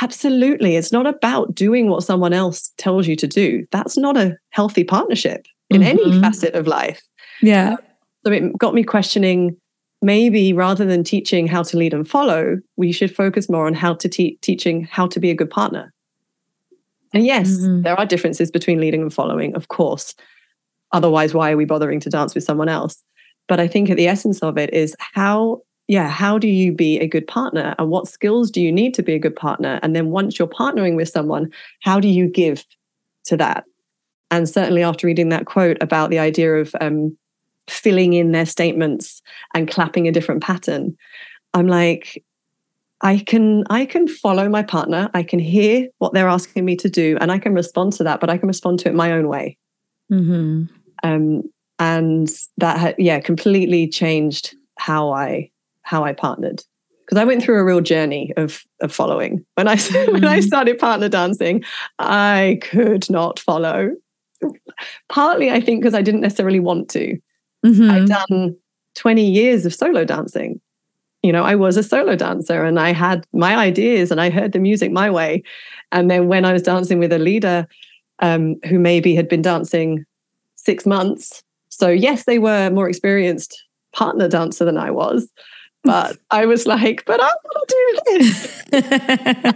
Absolutely. 0.00 0.76
It's 0.76 0.92
not 0.92 1.06
about 1.06 1.54
doing 1.54 1.88
what 1.88 2.02
someone 2.02 2.32
else 2.32 2.72
tells 2.78 3.06
you 3.06 3.16
to 3.16 3.26
do. 3.26 3.66
That's 3.70 3.96
not 3.96 4.16
a 4.16 4.36
healthy 4.50 4.84
partnership 4.84 5.46
in 5.70 5.82
mm-hmm. 5.82 5.98
any 5.98 6.20
facet 6.20 6.54
of 6.54 6.66
life. 6.66 7.02
Yeah. 7.40 7.76
So 8.24 8.32
it 8.32 8.56
got 8.58 8.74
me 8.74 8.84
questioning 8.84 9.56
maybe 10.00 10.52
rather 10.52 10.84
than 10.84 11.04
teaching 11.04 11.46
how 11.46 11.62
to 11.62 11.76
lead 11.76 11.94
and 11.94 12.08
follow, 12.08 12.58
we 12.76 12.92
should 12.92 13.14
focus 13.14 13.48
more 13.48 13.66
on 13.66 13.74
how 13.74 13.94
to 13.94 14.08
teach 14.08 14.40
teaching 14.40 14.84
how 14.84 15.06
to 15.06 15.20
be 15.20 15.30
a 15.30 15.34
good 15.34 15.50
partner. 15.50 15.92
And 17.14 17.24
yes, 17.24 17.50
mm-hmm. 17.50 17.82
there 17.82 17.98
are 17.98 18.06
differences 18.06 18.50
between 18.50 18.80
leading 18.80 19.02
and 19.02 19.12
following, 19.12 19.54
of 19.54 19.68
course. 19.68 20.14
Otherwise, 20.92 21.34
why 21.34 21.52
are 21.52 21.56
we 21.56 21.64
bothering 21.64 22.00
to 22.00 22.10
dance 22.10 22.34
with 22.34 22.44
someone 22.44 22.68
else? 22.68 23.02
But 23.48 23.60
I 23.60 23.68
think 23.68 23.90
at 23.90 23.96
the 23.96 24.08
essence 24.08 24.40
of 24.40 24.58
it 24.58 24.72
is 24.72 24.96
how 24.98 25.60
yeah, 25.92 26.08
how 26.08 26.38
do 26.38 26.48
you 26.48 26.72
be 26.72 26.98
a 27.00 27.06
good 27.06 27.26
partner 27.26 27.74
and 27.78 27.90
what 27.90 28.08
skills 28.08 28.50
do 28.50 28.62
you 28.62 28.72
need 28.72 28.94
to 28.94 29.02
be 29.02 29.12
a 29.12 29.18
good 29.18 29.36
partner? 29.36 29.78
And 29.82 29.94
then 29.94 30.08
once 30.08 30.38
you're 30.38 30.48
partnering 30.48 30.96
with 30.96 31.10
someone, 31.10 31.52
how 31.82 32.00
do 32.00 32.08
you 32.08 32.28
give 32.28 32.64
to 33.26 33.36
that? 33.36 33.64
And 34.30 34.48
certainly 34.48 34.82
after 34.82 35.06
reading 35.06 35.28
that 35.28 35.44
quote 35.44 35.76
about 35.82 36.08
the 36.08 36.18
idea 36.18 36.54
of 36.54 36.74
um, 36.80 37.14
filling 37.68 38.14
in 38.14 38.32
their 38.32 38.46
statements 38.46 39.20
and 39.52 39.68
clapping 39.68 40.08
a 40.08 40.12
different 40.12 40.42
pattern. 40.42 40.96
I'm 41.52 41.66
like, 41.66 42.24
I 43.02 43.18
can 43.18 43.64
I 43.68 43.84
can 43.84 44.08
follow 44.08 44.48
my 44.48 44.62
partner. 44.62 45.10
I 45.12 45.22
can 45.22 45.40
hear 45.40 45.88
what 45.98 46.14
they're 46.14 46.26
asking 46.26 46.64
me 46.64 46.74
to 46.76 46.88
do, 46.88 47.18
and 47.20 47.30
I 47.30 47.38
can 47.38 47.52
respond 47.52 47.92
to 47.94 48.04
that. 48.04 48.18
But 48.18 48.30
I 48.30 48.38
can 48.38 48.48
respond 48.48 48.78
to 48.78 48.88
it 48.88 48.94
my 48.94 49.12
own 49.12 49.28
way. 49.28 49.58
Mm-hmm. 50.10 50.62
Um, 51.02 51.42
and 51.78 52.30
that 52.56 52.78
had, 52.78 52.94
yeah 52.96 53.20
completely 53.20 53.88
changed 53.88 54.56
how 54.78 55.10
I 55.10 55.50
how 55.82 56.04
I 56.04 56.12
partnered 56.12 56.62
because 57.12 57.20
I 57.20 57.24
went 57.24 57.42
through 57.42 57.58
a 57.58 57.64
real 57.64 57.80
journey 57.80 58.32
of 58.36 58.64
of 58.80 58.92
following. 58.92 59.44
When 59.54 59.68
I 59.68 59.76
mm-hmm. 59.76 60.12
when 60.12 60.24
I 60.24 60.38
mm-hmm. 60.38 60.46
started 60.46 60.78
partner 60.78 61.08
dancing, 61.08 61.62
I 61.98 62.58
could 62.62 63.08
not 63.10 63.38
follow. 63.38 63.90
Partly, 65.08 65.50
I 65.50 65.60
think, 65.60 65.82
because 65.82 65.94
I 65.94 66.02
didn't 66.02 66.22
necessarily 66.22 66.58
want 66.58 66.88
to. 66.90 67.18
Mm-hmm. 67.64 67.90
I'd 67.90 68.08
done 68.08 68.56
20 68.96 69.24
years 69.24 69.64
of 69.66 69.74
solo 69.74 70.04
dancing. 70.04 70.60
You 71.22 71.32
know, 71.32 71.44
I 71.44 71.54
was 71.54 71.76
a 71.76 71.82
solo 71.82 72.16
dancer 72.16 72.64
and 72.64 72.80
I 72.80 72.92
had 72.92 73.24
my 73.32 73.56
ideas 73.56 74.10
and 74.10 74.20
I 74.20 74.30
heard 74.30 74.50
the 74.50 74.58
music 74.58 74.90
my 74.90 75.08
way. 75.08 75.44
And 75.92 76.10
then 76.10 76.26
when 76.26 76.44
I 76.44 76.52
was 76.52 76.62
dancing 76.62 76.98
with 76.98 77.12
a 77.12 77.18
leader 77.18 77.68
um, 78.18 78.56
who 78.68 78.80
maybe 78.80 79.14
had 79.14 79.28
been 79.28 79.42
dancing 79.42 80.04
six 80.56 80.84
months, 80.84 81.44
so 81.68 81.88
yes, 81.88 82.24
they 82.24 82.40
were 82.40 82.70
more 82.70 82.88
experienced 82.88 83.62
partner 83.92 84.28
dancer 84.28 84.64
than 84.64 84.78
I 84.78 84.90
was, 84.90 85.30
but 85.84 86.16
I 86.30 86.46
was 86.46 86.66
like, 86.66 87.04
but 87.04 87.20
I 87.20 87.26
want 87.44 87.68
to 87.68 87.74
do 88.06 88.18
this. 88.18 89.52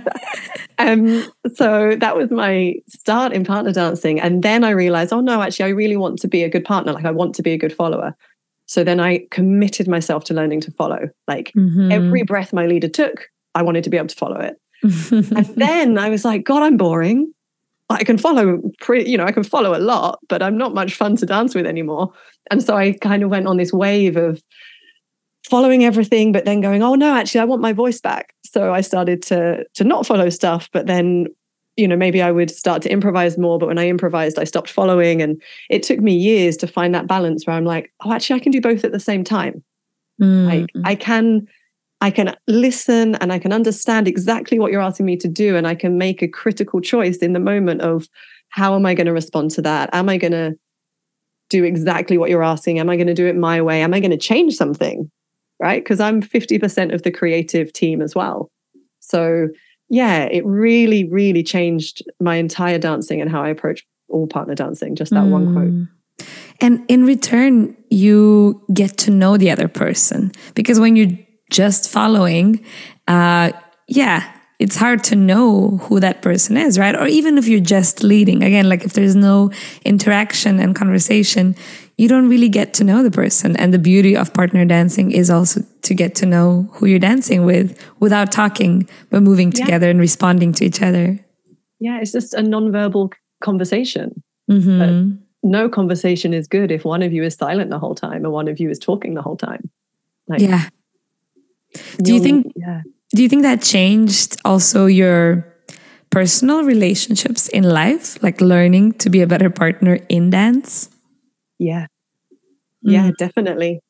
um, 0.79 1.33
so 1.55 1.97
that 1.97 2.16
was 2.16 2.31
my 2.31 2.74
start 2.89 3.33
in 3.33 3.45
partner 3.45 3.72
dancing. 3.72 4.20
And 4.20 4.43
then 4.43 4.64
I 4.64 4.70
realized, 4.70 5.12
oh 5.12 5.20
no, 5.20 5.41
actually, 5.41 5.66
I 5.66 5.68
really 5.74 5.97
want 5.97 6.18
to 6.20 6.29
be 6.29 6.43
a 6.43 6.49
good 6.49 6.64
partner. 6.64 6.93
Like 6.93 7.05
I 7.05 7.12
want 7.12 7.35
to 7.37 7.43
be 7.43 7.53
a 7.53 7.59
good 7.59 7.72
follower. 7.72 8.16
So 8.66 8.83
then 8.83 8.99
I 8.99 9.27
committed 9.31 9.87
myself 9.87 10.24
to 10.24 10.35
learning 10.35 10.61
to 10.62 10.72
follow. 10.72 11.09
Like 11.29 11.53
mm-hmm. 11.57 11.93
every 11.93 12.24
breath 12.24 12.53
my 12.53 12.66
leader 12.66 12.89
took, 12.89 13.29
I 13.55 13.62
wanted 13.62 13.85
to 13.85 13.91
be 13.91 13.97
able 13.97 14.09
to 14.09 14.16
follow 14.16 14.41
it. 14.41 14.61
and 14.83 15.47
then 15.57 15.97
I 15.99 16.09
was 16.09 16.24
like, 16.24 16.45
God, 16.45 16.62
I'm 16.62 16.77
boring. 16.77 17.33
I 17.89 18.03
can 18.03 18.18
follow 18.18 18.61
pretty, 18.81 19.09
you 19.09 19.16
know, 19.16 19.24
I 19.24 19.31
can 19.31 19.45
follow 19.45 19.77
a 19.77 19.79
lot, 19.79 20.18
but 20.29 20.43
I'm 20.43 20.59
not 20.59 20.74
much 20.74 20.95
fun 20.95 21.14
to 21.16 21.27
dance 21.27 21.55
with 21.55 21.66
anymore. 21.66 22.12
And 22.51 22.61
so 22.62 22.77
I 22.77 22.93
kind 22.93 23.22
of 23.22 23.31
went 23.31 23.47
on 23.47 23.59
this 23.59 23.72
wave 23.72 24.16
of 24.16 24.43
following 25.49 25.84
everything, 25.84 26.32
but 26.32 26.44
then 26.44 26.61
going, 26.61 26.82
oh 26.82 26.94
no, 26.94 27.14
actually, 27.14 27.40
I 27.40 27.44
want 27.44 27.62
my 27.62 27.72
voice 27.72 28.01
back. 28.01 28.34
So 28.44 28.74
I 28.74 28.80
started 28.80 29.22
to 29.22 29.64
to 29.74 29.84
not 29.84 30.07
follow 30.07 30.28
stuff, 30.28 30.68
but 30.72 30.86
then, 30.86 31.26
you 31.76 31.86
know, 31.86 31.97
maybe 31.97 32.20
I 32.20 32.32
would 32.32 32.51
start 32.51 32.82
to 32.82 32.90
improvise 32.90 33.38
more. 33.38 33.59
But 33.59 33.68
when 33.68 33.78
I 33.78 33.88
improvised, 33.88 34.38
I 34.38 34.44
stopped 34.44 34.70
following, 34.70 35.22
and 35.22 35.40
it 35.70 35.82
took 35.82 36.01
me 36.01 36.14
years 36.14 36.57
to 36.59 36.66
find 36.66 36.94
that 36.94 37.07
balance 37.07 37.47
where 37.47 37.57
I'm 37.57 37.64
like, 37.64 37.92
oh, 38.05 38.12
actually, 38.12 38.40
I 38.40 38.42
can 38.42 38.53
do 38.53 38.61
both 38.61 38.84
at 38.84 38.92
the 38.92 39.01
same 39.01 39.24
time. 39.24 39.62
Mm. 40.20 40.47
Like 40.47 40.70
I 40.84 40.94
can. 40.94 41.47
I 42.03 42.11
can 42.11 42.36
listen 42.47 43.14
and 43.16 43.32
I 43.32 43.38
can 43.38 43.55
understand 43.55 44.07
exactly 44.07 44.59
what 44.59 44.70
you're 44.70 44.82
asking 44.82 45.07
me 45.07 45.16
to 45.16 45.28
do, 45.28 45.57
and 45.57 45.66
I 45.66 45.74
can 45.74 45.97
make 45.97 46.20
a 46.20 46.28
critical 46.28 46.82
choice 46.82 47.16
in 47.18 47.32
the 47.32 47.40
moment 47.40 47.80
of 47.80 48.07
how 48.51 48.74
am 48.74 48.84
I 48.84 48.92
going 48.92 49.07
to 49.07 49.14
respond 49.14 49.51
to 49.53 49.62
that? 49.62 49.88
Am 49.94 50.11
I 50.11 50.18
going 50.18 50.32
to 50.32 50.53
do 51.49 51.64
exactly 51.64 52.18
what 52.18 52.28
you're 52.28 52.42
asking? 52.42 52.78
Am 52.78 52.90
I 52.90 52.97
going 52.97 53.07
to 53.07 53.14
do 53.14 53.26
it 53.26 53.34
my 53.34 53.62
way? 53.62 53.80
Am 53.80 53.94
I 53.94 54.01
going 54.01 54.11
to 54.11 54.18
change 54.18 54.57
something? 54.57 55.11
Right? 55.61 55.82
Because 55.82 56.00
I'm 56.00 56.22
50% 56.22 56.94
of 56.94 57.02
the 57.02 57.11
creative 57.11 57.72
team 57.72 58.00
as 58.02 58.14
well. 58.14 58.50
So, 59.00 59.48
yeah, 59.88 60.24
it 60.24 60.44
really, 60.44 61.09
really 61.09 61.42
changed 61.42 62.02
my 62.20 62.36
entire 62.36 62.78
dancing 62.78 63.20
and 63.20 63.30
how 63.30 63.42
I 63.42 63.48
approach 63.48 63.86
all 64.09 64.26
partner 64.26 64.54
dancing, 64.54 64.96
just 64.96 65.12
that 65.12 65.24
mm. 65.24 65.30
one 65.30 65.52
quote. 65.52 65.70
Mm. 65.70 65.88
And 66.61 66.84
in 66.88 67.04
return, 67.04 67.76
you 67.90 68.64
get 68.72 68.96
to 68.98 69.11
know 69.11 69.36
the 69.36 69.50
other 69.50 69.68
person 69.68 70.32
because 70.54 70.80
when 70.80 70.96
you're 70.96 71.18
just 71.50 71.90
following, 71.90 72.64
uh, 73.07 73.52
yeah, 73.88 74.32
it's 74.59 74.76
hard 74.76 75.04
to 75.04 75.16
know 75.16 75.78
who 75.82 76.00
that 76.00 76.22
person 76.22 76.57
is, 76.57 76.78
right? 76.78 76.94
Or 76.94 77.07
even 77.07 77.36
if 77.36 77.46
you're 77.46 77.61
just 77.61 78.02
leading, 78.02 78.42
again, 78.42 78.68
like 78.68 78.84
if 78.84 78.94
there's 78.94 79.14
no 79.14 79.50
interaction 79.84 80.59
and 80.59 80.74
conversation, 80.74 81.54
you 81.97 82.09
don't 82.09 82.28
really 82.28 82.49
get 82.49 82.74
to 82.74 82.84
know 82.84 83.03
the 83.03 83.11
person. 83.11 83.57
And 83.57 83.72
the 83.72 83.78
beauty 83.78 84.16
of 84.16 84.32
partner 84.34 84.64
dancing 84.64 85.11
is 85.11 85.30
also 85.30 85.62
to 85.82 85.94
get 85.94 86.14
to 86.16 86.26
know 86.26 86.68
who 86.72 86.86
you're 86.86 86.99
dancing 86.99 87.44
with 87.44 87.78
without 88.01 88.30
talking, 88.30 88.88
but 89.11 89.22
moving 89.22 89.53
yeah. 89.53 89.64
together 89.64 89.88
and 89.88 89.99
responding 89.99 90.53
to 90.55 90.64
each 90.64 90.82
other. 90.82 91.18
Yeah, 91.80 92.01
it's 92.01 92.12
just 92.12 92.34
a 92.34 92.40
nonverbal 92.40 93.12
conversation. 93.42 94.22
Mm-hmm. 94.49 95.16
no 95.42 95.68
conversation 95.68 96.32
is 96.32 96.47
good 96.47 96.70
if 96.70 96.84
one 96.84 97.03
of 97.03 97.12
you 97.12 97.24
is 97.24 97.34
silent 97.34 97.68
the 97.68 97.80
whole 97.80 97.97
time 97.97 98.24
and 98.24 98.32
one 98.32 98.47
of 98.47 98.61
you 98.61 98.70
is 98.70 98.78
talking 98.78 99.14
the 99.14 99.22
whole 99.22 99.36
time. 99.36 99.68
Like, 100.28 100.40
yeah. 100.40 100.68
Do 101.99 102.14
you 102.14 102.20
think? 102.20 102.53
Yeah. 102.55 102.82
Do 103.11 103.22
you 103.24 103.28
think 103.28 103.42
that 103.42 103.62
changed 103.62 104.36
also 104.44 104.86
your 104.86 105.44
personal 106.11 106.62
relationships 106.62 107.49
in 107.49 107.64
life, 107.64 108.22
like 108.22 108.40
learning 108.40 108.92
to 108.94 109.11
be 109.11 109.20
a 109.20 109.26
better 109.26 109.51
partner 109.51 109.99
in 110.09 110.30
dance? 110.30 110.90
Yeah. 111.59 111.86
Yeah, 112.82 113.11
mm. 113.11 113.16
definitely. 113.16 113.80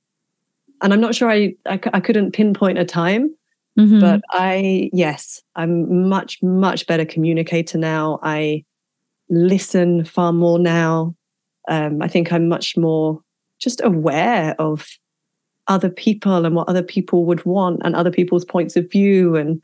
And 0.82 0.92
I'm 0.92 1.00
not 1.00 1.14
sure 1.14 1.30
I, 1.30 1.54
I, 1.66 1.80
I 1.92 2.00
couldn't 2.00 2.32
pinpoint 2.32 2.78
a 2.78 2.84
time, 2.84 3.34
mm-hmm. 3.78 4.00
but 4.00 4.20
I, 4.30 4.90
yes, 4.92 5.42
I'm 5.54 6.08
much, 6.08 6.42
much 6.42 6.86
better 6.86 7.04
communicator 7.04 7.78
now. 7.78 8.18
I 8.22 8.64
listen 9.28 10.04
far 10.04 10.32
more 10.32 10.58
now. 10.58 11.14
Um, 11.68 12.02
I 12.02 12.08
think 12.08 12.32
I'm 12.32 12.48
much 12.48 12.76
more 12.76 13.20
just 13.58 13.80
aware 13.82 14.54
of 14.58 14.86
other 15.68 15.90
people 15.90 16.44
and 16.44 16.54
what 16.54 16.68
other 16.68 16.82
people 16.82 17.24
would 17.24 17.44
want 17.44 17.80
and 17.84 17.96
other 17.96 18.10
people's 18.10 18.44
points 18.44 18.76
of 18.76 18.90
view. 18.90 19.34
And 19.34 19.62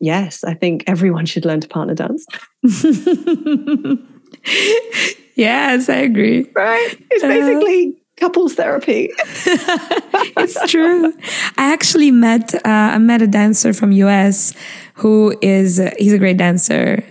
yes, 0.00 0.44
I 0.44 0.54
think 0.54 0.84
everyone 0.86 1.26
should 1.26 1.44
learn 1.44 1.60
to 1.60 1.68
partner 1.68 1.94
dance. 1.94 2.26
Yes, 5.34 5.88
I 5.88 5.96
agree. 5.96 6.50
Right? 6.54 6.96
It's 7.10 7.24
uh, 7.24 7.28
basically 7.28 7.88
uh, 7.88 8.20
couples 8.20 8.54
therapy. 8.54 9.10
it's 10.36 10.70
true. 10.70 11.12
I 11.56 11.72
actually 11.72 12.10
met 12.10 12.54
uh, 12.54 12.60
I 12.64 12.98
met 12.98 13.22
a 13.22 13.26
dancer 13.26 13.72
from 13.72 13.92
US 13.92 14.54
who 14.94 15.36
is 15.40 15.80
uh, 15.80 15.90
he's 15.98 16.12
a 16.12 16.18
great 16.18 16.36
dancer, 16.36 17.04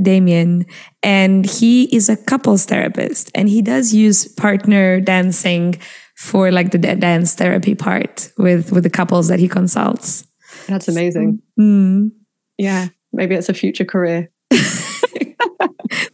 Damien, 0.00 0.66
and 1.02 1.46
he 1.46 1.84
is 1.94 2.08
a 2.08 2.16
couples 2.16 2.64
therapist 2.64 3.30
and 3.34 3.48
he 3.48 3.62
does 3.62 3.94
use 3.94 4.26
partner 4.26 5.00
dancing 5.00 5.76
for 6.16 6.50
like 6.50 6.72
the 6.72 6.78
dance 6.78 7.34
therapy 7.34 7.74
part 7.74 8.32
with 8.38 8.72
with 8.72 8.82
the 8.82 8.90
couples 8.90 9.28
that 9.28 9.38
he 9.38 9.48
consults. 9.48 10.26
That's 10.66 10.88
amazing. 10.88 11.40
So, 11.56 11.62
mm. 11.62 12.10
Yeah, 12.58 12.88
maybe 13.12 13.36
it's 13.36 13.48
a 13.48 13.54
future 13.54 13.84
career. 13.84 14.30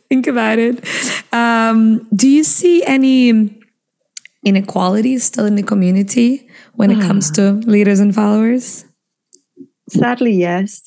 Think 0.08 0.26
about 0.26 0.58
it. 0.58 0.84
Um, 1.34 2.06
do 2.14 2.28
you 2.28 2.44
see 2.44 2.84
any 2.84 3.60
inequalities 4.44 5.24
still 5.24 5.46
in 5.46 5.56
the 5.56 5.62
community 5.64 6.48
when 6.74 6.90
it 6.92 7.00
comes 7.00 7.30
to 7.32 7.52
leaders 7.52 7.98
and 7.98 8.14
followers? 8.14 8.84
Sadly, 9.88 10.32
yes. 10.32 10.82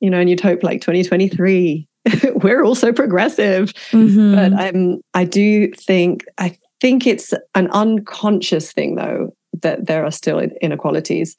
You 0.00 0.08
know, 0.08 0.18
and 0.18 0.30
you'd 0.30 0.40
hope 0.40 0.62
like 0.62 0.80
2023, 0.80 1.86
we're 2.36 2.64
also 2.64 2.92
progressive. 2.92 3.74
Mm-hmm. 3.90 4.34
But 4.34 4.74
um, 4.74 5.00
I 5.12 5.24
do 5.24 5.70
think, 5.72 6.24
I 6.38 6.56
think 6.80 7.06
it's 7.06 7.34
an 7.54 7.68
unconscious 7.72 8.72
thing, 8.72 8.94
though, 8.94 9.36
that 9.60 9.86
there 9.86 10.04
are 10.04 10.10
still 10.10 10.38
inequalities. 10.38 11.36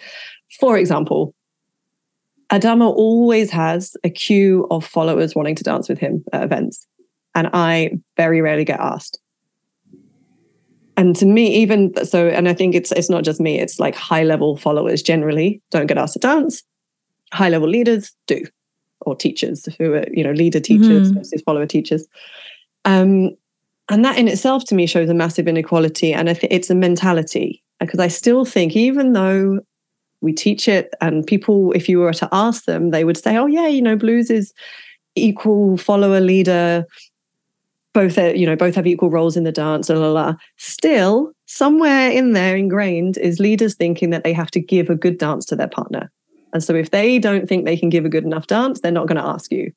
For 0.60 0.78
example, 0.78 1.34
Adamo 2.52 2.90
always 2.90 3.50
has 3.50 3.96
a 4.04 4.10
queue 4.10 4.68
of 4.70 4.86
followers 4.86 5.34
wanting 5.34 5.56
to 5.56 5.64
dance 5.64 5.90
with 5.90 5.98
him 5.98 6.24
at 6.32 6.44
events. 6.44 6.86
And 7.36 7.50
I 7.54 7.92
very 8.18 8.42
rarely 8.42 8.66
get 8.66 8.80
asked. 8.80 9.20
And 10.98 11.16
to 11.16 11.26
me, 11.26 11.48
even 11.56 11.94
so, 12.06 12.28
and 12.28 12.50
I 12.50 12.54
think 12.54 12.76
it's 12.76 12.92
it's 12.92 13.10
not 13.10 13.24
just 13.24 13.40
me, 13.40 13.60
it's 13.60 13.80
like 13.80 13.96
high 13.96 14.24
level 14.24 14.58
followers 14.58 15.02
generally 15.02 15.62
don't 15.72 15.88
get 15.88 15.98
asked 15.98 16.14
to 16.14 16.20
dance. 16.20 16.64
High 17.34 17.50
level 17.50 17.70
leaders 17.70 18.14
do, 18.28 18.46
or 19.02 19.16
teachers 19.16 19.68
who 19.78 19.94
are, 19.94 20.06
you 20.12 20.24
know, 20.24 20.34
leader 20.34 20.60
teachers 20.60 21.08
mm-hmm. 21.08 21.18
versus 21.18 21.42
follower 21.46 21.66
teachers. 21.66 22.08
Um, 22.84 23.32
and 23.90 24.04
that 24.06 24.18
in 24.18 24.28
itself 24.28 24.66
to 24.66 24.76
me 24.76 24.86
shows 24.86 25.10
a 25.10 25.14
massive 25.14 25.48
inequality. 25.48 26.14
And 26.14 26.30
I 26.30 26.34
think 26.34 26.52
it's 26.52 26.70
a 26.70 26.76
mentality 26.76 27.64
because 27.80 28.00
I 28.00 28.10
still 28.10 28.46
think, 28.46 28.76
even 28.76 29.14
though 29.14 29.62
we 30.22 30.32
teach 30.32 30.68
it 30.68 30.94
and 31.02 31.26
people 31.26 31.72
if 31.74 31.90
you 31.90 32.00
were 32.00 32.14
to 32.14 32.30
ask 32.32 32.66
them 32.66 32.92
they 32.92 33.04
would 33.04 33.18
say 33.18 33.38
oh 33.38 33.48
yeah 33.48 33.68
you 33.68 33.82
know 33.82 33.96
blues 33.96 34.30
is 34.30 34.54
equal 35.16 35.78
follower 35.78 36.22
leader 36.22 36.86
both 37.94 38.18
are, 38.18 38.36
you 38.36 38.46
know 38.46 38.56
both 38.56 38.76
have 38.76 38.88
equal 38.88 39.10
roles 39.10 39.36
in 39.36 39.44
the 39.44 39.52
dance 39.52 39.90
la, 39.90 39.98
la, 39.98 40.12
la. 40.12 40.36
still 40.58 41.32
somewhere 41.46 42.10
in 42.10 42.34
there 42.34 42.56
ingrained 42.56 43.18
is 43.18 43.40
leaders 43.40 43.76
thinking 43.76 44.10
that 44.10 44.24
they 44.24 44.34
have 44.34 44.52
to 44.52 44.60
give 44.60 44.90
a 44.90 44.96
good 44.96 45.18
dance 45.18 45.46
to 45.46 45.56
their 45.56 45.68
partner 45.68 46.12
and 46.54 46.64
so 46.64 46.76
if 46.76 46.92
they 46.92 47.20
don't 47.20 47.48
think 47.48 47.66
they 47.66 47.78
can 47.78 47.90
give 47.90 48.06
a 48.06 48.10
good 48.10 48.24
enough 48.24 48.48
dance 48.48 48.82
they're 48.82 48.92
not 48.92 49.08
going 49.08 49.22
to 49.22 49.28
ask 49.28 49.52
you 49.52 49.72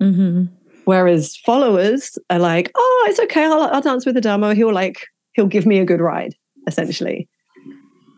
mm-hmm. 0.00 0.44
whereas 0.84 1.36
followers 1.36 2.18
are 2.30 2.38
like 2.38 2.70
oh 2.74 3.06
it's 3.08 3.20
okay 3.20 3.44
I'll, 3.44 3.62
I'll 3.62 3.80
dance 3.80 4.06
with 4.06 4.16
Adamo 4.16 4.54
he'll 4.54 4.72
like 4.72 5.06
he'll 5.34 5.46
give 5.46 5.66
me 5.66 5.78
a 5.78 5.84
good 5.84 6.00
ride 6.00 6.34
essentially. 6.66 7.28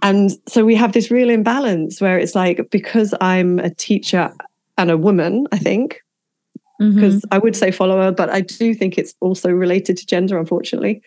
And 0.02 0.30
so 0.48 0.64
we 0.64 0.74
have 0.74 0.92
this 0.92 1.10
real 1.10 1.30
imbalance 1.30 2.00
where 2.00 2.18
it's 2.18 2.34
like, 2.34 2.70
because 2.70 3.14
I'm 3.20 3.58
a 3.58 3.70
teacher 3.70 4.32
and 4.76 4.90
a 4.90 4.96
woman, 4.96 5.46
I 5.52 5.58
think, 5.58 6.00
because 6.78 7.16
mm-hmm. 7.16 7.34
I 7.34 7.38
would 7.38 7.56
say 7.56 7.70
follower, 7.70 8.12
but 8.12 8.30
I 8.30 8.40
do 8.40 8.72
think 8.72 8.98
it's 8.98 9.14
also 9.20 9.50
related 9.50 9.96
to 9.96 10.06
gender, 10.06 10.38
unfortunately. 10.38 11.02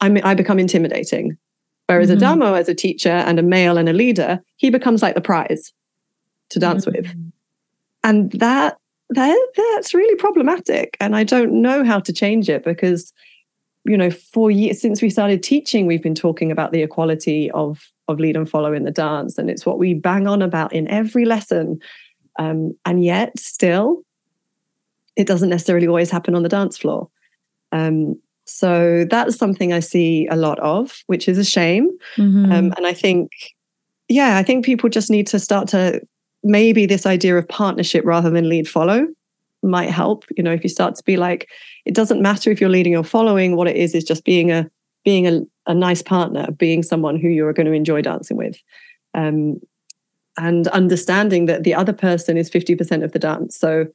I 0.00 0.08
mean, 0.10 0.22
I 0.22 0.34
become 0.34 0.58
intimidating. 0.58 1.38
Whereas 1.86 2.08
mm-hmm. 2.08 2.18
Adamo, 2.18 2.54
as 2.54 2.68
a 2.68 2.74
teacher 2.74 3.10
and 3.10 3.38
a 3.38 3.42
male 3.42 3.78
and 3.78 3.88
a 3.88 3.92
leader, 3.92 4.42
he 4.56 4.70
becomes 4.70 5.02
like 5.02 5.14
the 5.14 5.20
prize 5.20 5.72
to 6.50 6.58
dance 6.58 6.84
mm-hmm. 6.84 7.02
with. 7.02 7.16
And 8.02 8.32
that, 8.32 8.76
that 9.10 9.48
that's 9.56 9.94
really 9.94 10.16
problematic. 10.16 10.96
And 11.00 11.16
I 11.16 11.24
don't 11.24 11.62
know 11.62 11.84
how 11.84 12.00
to 12.00 12.12
change 12.12 12.48
it 12.50 12.64
because, 12.64 13.12
you 13.84 13.96
know, 13.96 14.10
for 14.10 14.50
years 14.50 14.80
since 14.80 15.00
we 15.00 15.08
started 15.08 15.42
teaching, 15.42 15.86
we've 15.86 16.02
been 16.02 16.14
talking 16.14 16.50
about 16.50 16.72
the 16.72 16.82
equality 16.82 17.50
of 17.52 17.86
of 18.08 18.20
lead 18.20 18.36
and 18.36 18.48
follow 18.48 18.74
in 18.74 18.84
the 18.84 18.90
dance. 18.90 19.38
And 19.38 19.48
it's 19.48 19.64
what 19.64 19.78
we 19.78 19.94
bang 19.94 20.26
on 20.26 20.42
about 20.42 20.74
in 20.74 20.86
every 20.88 21.24
lesson. 21.24 21.78
Um, 22.38 22.76
and 22.84 23.02
yet 23.02 23.38
still 23.38 24.02
it 25.16 25.26
doesn't 25.26 25.48
necessarily 25.48 25.86
always 25.86 26.10
happen 26.10 26.34
on 26.34 26.42
the 26.42 26.48
dance 26.48 26.76
floor. 26.76 27.08
Um, 27.72 28.20
so 28.46 29.06
that's 29.10 29.36
something 29.36 29.72
I 29.72 29.80
see 29.80 30.26
a 30.30 30.36
lot 30.36 30.58
of, 30.60 31.02
which 31.06 31.28
is 31.28 31.38
a 31.38 31.44
shame. 31.44 31.90
Mm-hmm. 32.16 32.52
Um, 32.52 32.74
and 32.76 32.86
I 32.86 32.92
think, 32.92 33.32
yeah, 34.08 34.36
I 34.36 34.42
think 34.42 34.64
people 34.64 34.90
just 34.90 35.10
need 35.10 35.26
to 35.28 35.38
start 35.38 35.68
to 35.68 36.00
maybe 36.42 36.84
this 36.84 37.06
idea 37.06 37.36
of 37.38 37.48
partnership 37.48 38.04
rather 38.04 38.30
than 38.30 38.48
lead 38.48 38.68
follow 38.68 39.06
might 39.62 39.90
help. 39.90 40.24
You 40.36 40.42
know, 40.42 40.52
if 40.52 40.62
you 40.62 40.68
start 40.68 40.94
to 40.96 41.04
be 41.04 41.16
like, 41.16 41.48
it 41.86 41.94
doesn't 41.94 42.20
matter 42.20 42.50
if 42.50 42.60
you're 42.60 42.70
leading 42.70 42.96
or 42.96 43.02
following, 43.02 43.56
what 43.56 43.66
it 43.66 43.76
is 43.76 43.94
is 43.94 44.04
just 44.04 44.24
being 44.24 44.50
a 44.50 44.70
being 45.04 45.26
a, 45.26 45.42
a 45.66 45.74
nice 45.74 46.02
partner, 46.02 46.50
being 46.52 46.82
someone 46.82 47.18
who 47.18 47.28
you're 47.28 47.52
going 47.52 47.66
to 47.66 47.72
enjoy 47.72 48.00
dancing 48.00 48.36
with. 48.36 48.58
Um, 49.12 49.60
and 50.36 50.66
understanding 50.68 51.46
that 51.46 51.62
the 51.62 51.74
other 51.74 51.92
person 51.92 52.36
is 52.36 52.50
50% 52.50 53.04
of 53.04 53.12
the 53.12 53.18
dance. 53.18 53.56
So 53.56 53.86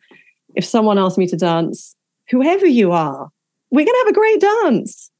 if 0.55 0.65
someone 0.65 0.97
asked 0.97 1.17
me 1.17 1.27
to 1.27 1.37
dance, 1.37 1.95
whoever 2.29 2.65
you 2.65 2.91
are, 2.91 3.29
we're 3.71 3.85
going 3.85 3.95
to 3.95 4.03
have 4.05 4.07
a 4.07 4.13
great 4.13 4.39
dance. 4.39 5.11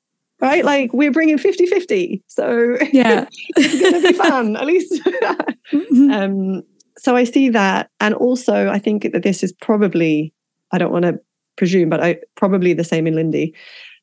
Right? 0.42 0.64
Like 0.64 0.94
we're 0.94 1.12
bringing 1.12 1.38
50 1.38 1.66
50. 1.66 2.24
So 2.28 2.78
yeah, 2.94 3.28
it's 3.58 3.80
going 3.80 4.02
to 4.02 4.08
be 4.08 4.14
fun, 4.14 4.56
at 4.56 4.66
least. 4.66 4.94
mm-hmm. 5.04 6.12
um, 6.12 6.64
so 6.98 7.16
I 7.16 7.24
see 7.26 7.50
that. 7.50 7.90
And 8.00 8.14
also, 8.14 8.70
I 8.70 8.80
think 8.80 9.04
that 9.12 9.24
this 9.24 9.44
is 9.44 9.52
probably, 9.54 10.34
I 10.72 10.78
don't 10.78 10.92
want 10.92 11.06
to 11.06 11.20
presume, 11.58 11.90
but 11.90 12.02
I 12.02 12.20
probably 12.36 12.74
the 12.74 12.84
same 12.84 13.06
in 13.06 13.16
Lindy. 13.16 13.54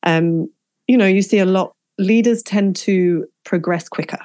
Um, 0.03 0.49
you 0.87 0.97
know, 0.97 1.05
you 1.05 1.21
see 1.21 1.39
a 1.39 1.45
lot, 1.45 1.75
leaders 1.97 2.43
tend 2.43 2.75
to 2.77 3.25
progress 3.43 3.89
quicker. 3.89 4.19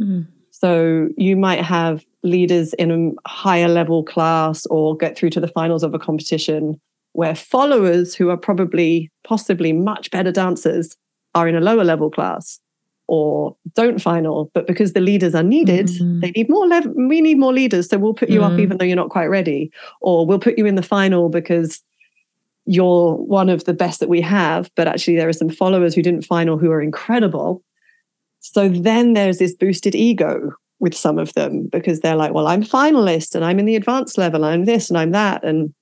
Mm. 0.00 0.26
So 0.50 1.08
you 1.16 1.36
might 1.36 1.62
have 1.62 2.04
leaders 2.24 2.72
in 2.74 2.90
a 2.90 3.28
higher 3.28 3.68
level 3.68 4.02
class 4.02 4.66
or 4.66 4.96
get 4.96 5.16
through 5.16 5.30
to 5.30 5.40
the 5.40 5.48
finals 5.48 5.82
of 5.82 5.94
a 5.94 5.98
competition 5.98 6.80
where 7.12 7.34
followers 7.34 8.14
who 8.14 8.30
are 8.30 8.36
probably 8.36 9.10
possibly 9.22 9.72
much 9.72 10.10
better 10.10 10.32
dancers 10.32 10.96
are 11.34 11.46
in 11.46 11.54
a 11.54 11.60
lower 11.60 11.84
level 11.84 12.10
class 12.10 12.60
or 13.06 13.54
don't 13.74 14.00
final 14.00 14.50
but 14.54 14.66
because 14.66 14.94
the 14.94 15.00
leaders 15.00 15.34
are 15.34 15.42
needed 15.42 15.86
mm-hmm. 15.86 16.20
they 16.20 16.30
need 16.30 16.48
more 16.48 16.66
level 16.66 16.92
we 16.96 17.20
need 17.20 17.38
more 17.38 17.52
leaders 17.52 17.88
so 17.88 17.98
we'll 17.98 18.14
put 18.14 18.30
you 18.30 18.40
mm-hmm. 18.40 18.54
up 18.54 18.58
even 18.58 18.78
though 18.78 18.84
you're 18.84 18.96
not 18.96 19.10
quite 19.10 19.26
ready 19.26 19.70
or 20.00 20.26
we'll 20.26 20.38
put 20.38 20.58
you 20.58 20.64
in 20.64 20.74
the 20.74 20.82
final 20.82 21.28
because 21.28 21.82
you're 22.66 23.14
one 23.16 23.50
of 23.50 23.64
the 23.64 23.74
best 23.74 24.00
that 24.00 24.08
we 24.08 24.22
have 24.22 24.70
but 24.74 24.88
actually 24.88 25.16
there 25.16 25.28
are 25.28 25.34
some 25.34 25.50
followers 25.50 25.94
who 25.94 26.02
didn't 26.02 26.22
final 26.22 26.56
who 26.56 26.70
are 26.70 26.80
incredible 26.80 27.62
so 28.40 28.68
then 28.68 29.12
there's 29.12 29.38
this 29.38 29.54
boosted 29.54 29.94
ego 29.94 30.52
with 30.80 30.94
some 30.94 31.18
of 31.18 31.32
them 31.34 31.68
because 31.70 32.00
they're 32.00 32.16
like, 32.16 32.32
well, 32.32 32.46
I'm 32.46 32.62
finalist 32.62 33.34
and 33.34 33.44
I'm 33.44 33.58
in 33.58 33.64
the 33.64 33.76
advanced 33.76 34.18
level, 34.18 34.44
I'm 34.44 34.64
this 34.64 34.90
and 34.90 34.98
I'm 34.98 35.12
that. 35.12 35.44
And 35.44 35.72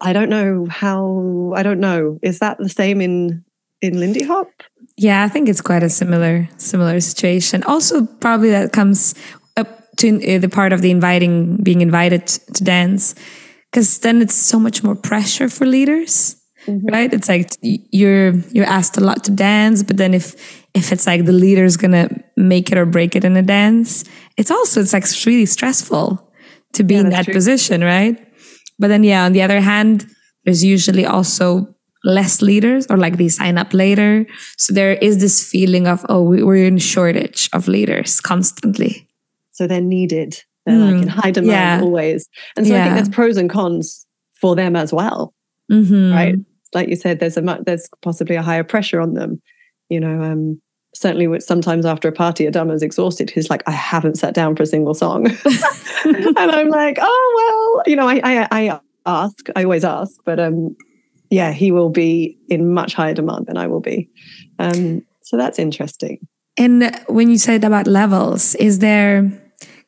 I 0.00 0.12
don't 0.12 0.30
know 0.30 0.66
how, 0.70 1.52
I 1.54 1.62
don't 1.62 1.80
know. 1.80 2.18
Is 2.22 2.38
that 2.38 2.58
the 2.58 2.68
same 2.68 3.00
in 3.00 3.44
in 3.80 3.98
Lindy 3.98 4.24
Hop? 4.24 4.48
Yeah, 4.96 5.24
I 5.24 5.28
think 5.28 5.48
it's 5.48 5.60
quite 5.60 5.82
a 5.82 5.88
similar 5.88 6.48
similar 6.56 7.00
situation. 7.00 7.62
Also, 7.64 8.06
probably 8.20 8.50
that 8.50 8.72
comes 8.72 9.14
up 9.56 9.96
to 9.96 10.16
uh, 10.34 10.38
the 10.38 10.48
part 10.48 10.72
of 10.72 10.82
the 10.82 10.90
inviting, 10.90 11.56
being 11.56 11.80
invited 11.80 12.26
to 12.26 12.64
dance, 12.64 13.14
because 13.70 13.98
then 14.00 14.20
it's 14.20 14.34
so 14.34 14.58
much 14.58 14.82
more 14.82 14.94
pressure 14.94 15.48
for 15.48 15.66
leaders, 15.66 16.36
mm-hmm. 16.66 16.86
right? 16.86 17.12
It's 17.12 17.28
like 17.28 17.50
you're 17.62 18.34
you're 18.52 18.66
asked 18.66 18.96
a 18.96 19.00
lot 19.00 19.24
to 19.24 19.30
dance, 19.30 19.82
but 19.82 19.96
then 19.96 20.14
if 20.14 20.59
if 20.74 20.92
it's 20.92 21.06
like 21.06 21.24
the 21.24 21.32
leader's 21.32 21.76
gonna 21.76 22.08
make 22.36 22.70
it 22.70 22.78
or 22.78 22.86
break 22.86 23.16
it 23.16 23.24
in 23.24 23.36
a 23.36 23.42
dance, 23.42 24.04
it's 24.36 24.50
also 24.50 24.80
it's 24.80 24.92
like 24.92 25.04
really 25.26 25.46
stressful 25.46 26.32
to 26.74 26.82
be 26.82 26.94
yeah, 26.94 27.00
in 27.00 27.10
that 27.10 27.24
true. 27.24 27.34
position, 27.34 27.82
right? 27.82 28.18
But 28.78 28.88
then 28.88 29.04
yeah, 29.04 29.24
on 29.24 29.32
the 29.32 29.42
other 29.42 29.60
hand, 29.60 30.06
there's 30.44 30.64
usually 30.64 31.04
also 31.04 31.74
less 32.04 32.40
leaders 32.40 32.86
or 32.88 32.96
like 32.96 33.18
they 33.18 33.28
sign 33.28 33.58
up 33.58 33.74
later. 33.74 34.26
So 34.56 34.72
there 34.72 34.94
is 34.94 35.18
this 35.18 35.46
feeling 35.46 35.86
of, 35.86 36.04
oh, 36.08 36.22
we're 36.22 36.64
in 36.64 36.78
shortage 36.78 37.50
of 37.52 37.68
leaders 37.68 38.20
constantly. 38.20 39.06
So 39.52 39.66
they're 39.66 39.80
needed. 39.80 40.42
They're 40.64 40.76
mm, 40.76 40.92
like 40.92 41.02
in 41.02 41.08
high 41.08 41.30
demand 41.30 41.50
yeah. 41.50 41.80
always. 41.82 42.28
And 42.56 42.66
so 42.66 42.72
yeah. 42.72 42.80
I 42.80 42.84
think 42.84 42.94
there's 42.96 43.08
pros 43.10 43.36
and 43.36 43.50
cons 43.50 44.06
for 44.40 44.56
them 44.56 44.76
as 44.76 44.92
well. 44.92 45.34
Mm-hmm. 45.70 46.12
Right. 46.12 46.36
Like 46.72 46.88
you 46.88 46.96
said, 46.96 47.20
there's 47.20 47.36
a 47.36 47.58
there's 47.66 47.88
possibly 48.00 48.36
a 48.36 48.42
higher 48.42 48.64
pressure 48.64 49.00
on 49.00 49.14
them 49.14 49.42
you 49.90 50.00
know, 50.00 50.22
um, 50.22 50.60
certainly 50.94 51.40
sometimes 51.40 51.84
after 51.84 52.08
a 52.08 52.12
party, 52.12 52.46
Adamo's 52.46 52.82
exhausted. 52.82 53.30
He's 53.30 53.50
like, 53.50 53.62
I 53.66 53.72
haven't 53.72 54.16
sat 54.16 54.34
down 54.34 54.56
for 54.56 54.62
a 54.62 54.66
single 54.66 54.94
song. 54.94 55.26
and 56.04 56.38
I'm 56.38 56.68
like, 56.68 56.98
oh, 57.00 57.74
well, 57.76 57.82
you 57.86 57.96
know, 57.96 58.08
I, 58.08 58.20
I, 58.24 58.48
I 58.50 58.80
ask, 59.06 59.48
I 59.54 59.64
always 59.64 59.84
ask, 59.84 60.12
but 60.24 60.40
um, 60.40 60.76
yeah, 61.30 61.52
he 61.52 61.70
will 61.70 61.90
be 61.90 62.38
in 62.48 62.72
much 62.72 62.94
higher 62.94 63.14
demand 63.14 63.46
than 63.46 63.56
I 63.56 63.66
will 63.66 63.80
be. 63.80 64.08
Um, 64.58 65.04
so 65.22 65.36
that's 65.36 65.58
interesting. 65.58 66.26
And 66.56 66.94
when 67.08 67.30
you 67.30 67.38
said 67.38 67.64
about 67.64 67.86
levels, 67.86 68.54
is 68.56 68.80
there, 68.80 69.30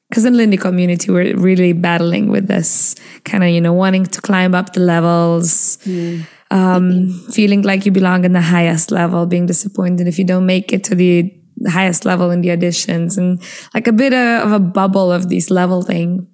because 0.09 0.25
in 0.25 0.37
Lindy 0.37 0.57
community, 0.57 1.11
we're 1.11 1.37
really 1.37 1.73
battling 1.73 2.29
with 2.29 2.47
this 2.47 2.95
kind 3.25 3.43
of, 3.43 3.51
you 3.51 3.61
know, 3.61 3.73
wanting 3.73 4.07
to 4.07 4.21
climb 4.21 4.55
up 4.55 4.73
the 4.73 4.81
levels. 4.81 5.79
Mm 5.79 6.27
um, 6.53 7.09
feeling 7.31 7.63
like 7.63 7.87
you 7.87 7.93
belong 7.93 8.25
in 8.25 8.33
the 8.33 8.43
highest 8.43 8.91
level, 8.91 9.27
being 9.27 9.47
disappointed 9.47 10.07
if 10.07 10.19
you 10.19 10.25
don't 10.25 10.45
make 10.45 10.73
it 10.73 10.85
to 10.85 10.95
the 10.95 11.33
highest 11.67 12.05
level 12.05 12.31
in 12.31 12.43
the 12.43 12.51
auditions, 12.51 13.17
and 13.17 13.43
like 13.75 13.87
a 13.87 13.93
bit 13.93 14.13
of 14.13 14.53
a 14.53 14.61
bubble 14.61 15.11
of 15.11 15.29
this 15.29 15.51
level 15.51 15.83
thing. 15.83 16.27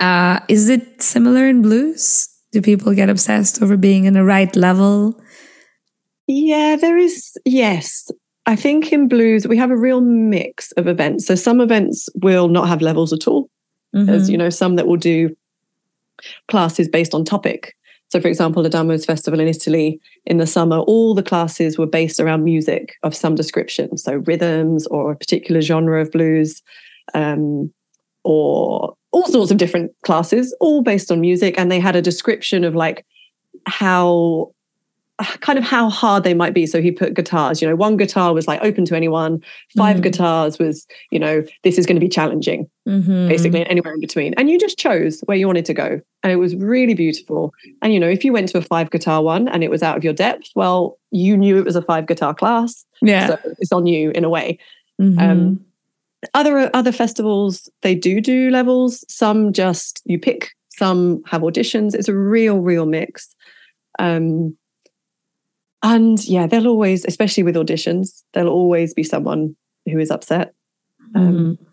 Uh, 0.00 0.40
is 0.48 0.68
it 0.68 1.00
similar 1.00 1.46
in 1.46 1.62
blues? 1.62 2.28
Do 2.52 2.60
people 2.60 2.92
get 2.94 3.08
obsessed 3.08 3.62
over 3.62 3.76
being 3.76 4.06
in 4.06 4.14
the 4.14 4.24
right 4.24 4.54
level? 4.56 5.20
Yeah, 6.26 6.76
there 6.76 6.98
is. 6.98 7.36
Yes. 7.44 8.10
I 8.46 8.56
think 8.56 8.92
in 8.92 9.06
blues, 9.06 9.46
we 9.46 9.56
have 9.58 9.70
a 9.70 9.76
real 9.76 10.00
mix 10.00 10.72
of 10.72 10.88
events. 10.88 11.26
So 11.26 11.36
some 11.36 11.60
events 11.60 12.08
will 12.22 12.48
not 12.48 12.66
have 12.66 12.82
levels 12.82 13.12
at 13.12 13.28
all. 13.28 13.48
Mm-hmm. 13.94 14.06
There's, 14.06 14.30
you 14.30 14.38
know, 14.38 14.50
some 14.50 14.76
that 14.76 14.86
will 14.86 14.96
do 14.96 15.36
classes 16.48 16.88
based 16.88 17.14
on 17.14 17.24
topic. 17.24 17.76
So, 18.10 18.20
for 18.20 18.28
example, 18.28 18.66
Adamo's 18.66 19.04
Festival 19.04 19.38
in 19.40 19.46
Italy 19.46 20.00
in 20.26 20.38
the 20.38 20.46
summer, 20.46 20.78
all 20.78 21.14
the 21.14 21.22
classes 21.22 21.78
were 21.78 21.86
based 21.86 22.18
around 22.18 22.42
music 22.42 22.96
of 23.04 23.14
some 23.14 23.36
description. 23.36 23.96
So, 23.96 24.16
rhythms 24.26 24.86
or 24.88 25.12
a 25.12 25.16
particular 25.16 25.60
genre 25.60 26.02
of 26.02 26.10
blues, 26.10 26.60
um, 27.14 27.72
or 28.24 28.94
all 29.12 29.26
sorts 29.26 29.50
of 29.50 29.58
different 29.58 29.92
classes, 30.04 30.54
all 30.60 30.82
based 30.82 31.10
on 31.10 31.20
music. 31.20 31.54
And 31.56 31.70
they 31.70 31.80
had 31.80 31.96
a 31.96 32.02
description 32.02 32.64
of 32.64 32.74
like 32.74 33.06
how 33.66 34.52
kind 35.40 35.58
of 35.58 35.64
how 35.64 35.88
hard 35.88 36.24
they 36.24 36.34
might 36.34 36.54
be. 36.54 36.66
So 36.66 36.80
he 36.80 36.90
put 36.90 37.14
guitars, 37.14 37.60
you 37.60 37.68
know, 37.68 37.76
one 37.76 37.96
guitar 37.96 38.32
was 38.32 38.48
like 38.48 38.62
open 38.62 38.84
to 38.86 38.96
anyone, 38.96 39.42
5 39.76 39.96
mm-hmm. 39.96 40.02
guitars 40.02 40.58
was, 40.58 40.86
you 41.10 41.18
know, 41.18 41.44
this 41.62 41.78
is 41.78 41.86
going 41.86 41.96
to 41.96 42.00
be 42.00 42.08
challenging, 42.08 42.68
mm-hmm. 42.86 43.28
basically, 43.28 43.66
anywhere 43.66 43.94
in 43.94 44.00
between. 44.00 44.34
And 44.34 44.50
you 44.50 44.58
just 44.58 44.78
chose 44.78 45.20
where 45.26 45.36
you 45.36 45.46
wanted 45.46 45.64
to 45.66 45.74
go. 45.74 46.00
And 46.22 46.32
it 46.32 46.36
was 46.36 46.54
really 46.56 46.94
beautiful. 46.94 47.52
And, 47.82 47.92
you 47.92 48.00
know, 48.00 48.08
if 48.08 48.24
you 48.24 48.32
went 48.32 48.48
to 48.50 48.58
a 48.58 48.62
five 48.62 48.90
guitar 48.90 49.22
one 49.22 49.48
and 49.48 49.64
it 49.64 49.70
was 49.70 49.82
out 49.82 49.96
of 49.96 50.04
your 50.04 50.12
depth, 50.12 50.50
well, 50.54 50.98
you 51.10 51.36
knew 51.36 51.58
it 51.58 51.64
was 51.64 51.76
a 51.76 51.82
five 51.82 52.06
guitar 52.06 52.34
class. 52.34 52.84
Yeah. 53.02 53.28
So 53.28 53.38
it's 53.58 53.72
on 53.72 53.86
you 53.86 54.10
in 54.10 54.24
a 54.24 54.28
way. 54.28 54.58
Mm-hmm. 55.00 55.18
Um, 55.18 55.64
other 56.34 56.70
other 56.74 56.92
festivals 56.92 57.70
they 57.82 57.94
do 57.94 58.20
do 58.20 58.50
levels 58.50 59.04
some 59.08 59.52
just 59.52 60.02
you 60.04 60.18
pick 60.18 60.50
some 60.68 61.22
have 61.26 61.42
auditions 61.42 61.94
it's 61.94 62.08
a 62.08 62.14
real 62.14 62.58
real 62.58 62.86
mix 62.86 63.34
um 63.98 64.54
and 65.82 66.22
yeah, 66.26 66.46
they'll 66.46 66.68
always, 66.68 67.04
especially 67.04 67.42
with 67.42 67.56
auditions, 67.56 68.22
there'll 68.32 68.52
always 68.52 68.92
be 68.92 69.02
someone 69.02 69.56
who 69.90 69.98
is 69.98 70.10
upset. 70.10 70.52
Um, 71.14 71.56
mm. 71.58 71.66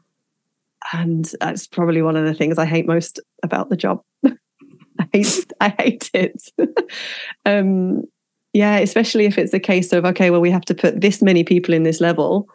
And 0.94 1.30
that's 1.42 1.68
probably 1.68 2.02
one 2.02 2.16
of 2.16 2.26
the 2.26 2.34
things 2.34 2.58
I 2.58 2.66
hate 2.66 2.88
most 2.88 3.20
about 3.44 3.70
the 3.70 3.76
job. 3.76 4.02
I 4.26 5.08
hate, 5.12 5.54
I 5.60 5.70
hate 5.70 6.10
it. 6.14 6.50
um, 7.46 8.04
yeah, 8.54 8.78
especially 8.78 9.26
if 9.26 9.38
it's 9.38 9.54
a 9.54 9.60
case 9.60 9.92
of 9.92 10.06
okay, 10.06 10.30
well, 10.32 10.42
we 10.42 10.52
have 10.52 10.66
to 10.66 10.76
put 10.76 11.02
this 11.02 11.22
many 11.22 11.44
people 11.44 11.74
in 11.74 11.84
this 11.84 12.00
level. 12.00 12.48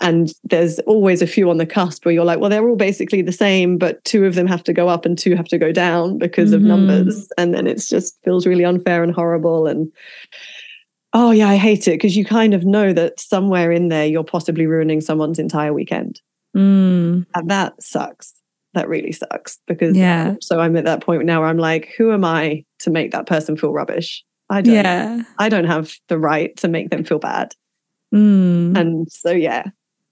and 0.00 0.32
there's 0.44 0.78
always 0.80 1.20
a 1.20 1.26
few 1.26 1.50
on 1.50 1.58
the 1.58 1.66
cusp 1.66 2.04
where 2.04 2.14
you're 2.14 2.24
like, 2.24 2.40
well, 2.40 2.48
they're 2.48 2.66
all 2.66 2.76
basically 2.76 3.20
the 3.20 3.32
same, 3.32 3.76
but 3.76 4.02
two 4.04 4.24
of 4.24 4.34
them 4.34 4.46
have 4.46 4.64
to 4.64 4.72
go 4.72 4.88
up 4.88 5.04
and 5.04 5.18
two 5.18 5.34
have 5.34 5.48
to 5.48 5.58
go 5.58 5.72
down 5.72 6.16
because 6.16 6.50
mm-hmm. 6.50 6.56
of 6.56 6.62
numbers. 6.62 7.28
And 7.36 7.52
then 7.52 7.66
it's 7.66 7.88
just 7.88 8.16
feels 8.24 8.46
really 8.46 8.64
unfair 8.64 9.02
and 9.02 9.12
horrible. 9.12 9.66
And 9.66 9.92
oh, 11.12 11.30
yeah, 11.30 11.48
I 11.48 11.56
hate 11.56 11.88
it 11.88 11.92
because 11.92 12.16
you 12.16 12.24
kind 12.24 12.54
of 12.54 12.64
know 12.64 12.92
that 12.92 13.20
somewhere 13.20 13.72
in 13.72 13.88
there 13.88 14.06
you're 14.06 14.24
possibly 14.24 14.66
ruining 14.66 15.00
someone's 15.00 15.38
entire 15.38 15.72
weekend. 15.72 16.20
Mm. 16.56 17.26
And 17.34 17.50
that 17.50 17.82
sucks. 17.82 18.34
That 18.74 18.88
really 18.88 19.12
sucks 19.12 19.58
because 19.66 19.96
yeah. 19.96 20.36
So 20.40 20.60
I'm 20.60 20.76
at 20.76 20.84
that 20.84 21.02
point 21.04 21.24
now 21.24 21.40
where 21.40 21.48
I'm 21.48 21.58
like, 21.58 21.92
who 21.96 22.12
am 22.12 22.24
I 22.24 22.64
to 22.80 22.90
make 22.90 23.10
that 23.10 23.26
person 23.26 23.56
feel 23.56 23.72
rubbish? 23.72 24.24
I 24.48 24.62
don't. 24.62 24.74
Yeah. 24.74 25.22
I 25.38 25.48
don't 25.48 25.64
have 25.64 25.94
the 26.08 26.18
right 26.18 26.56
to 26.58 26.68
make 26.68 26.90
them 26.90 27.04
feel 27.04 27.18
bad. 27.18 27.54
Mm. 28.14 28.78
And 28.78 29.10
so 29.10 29.32
yeah, 29.32 29.64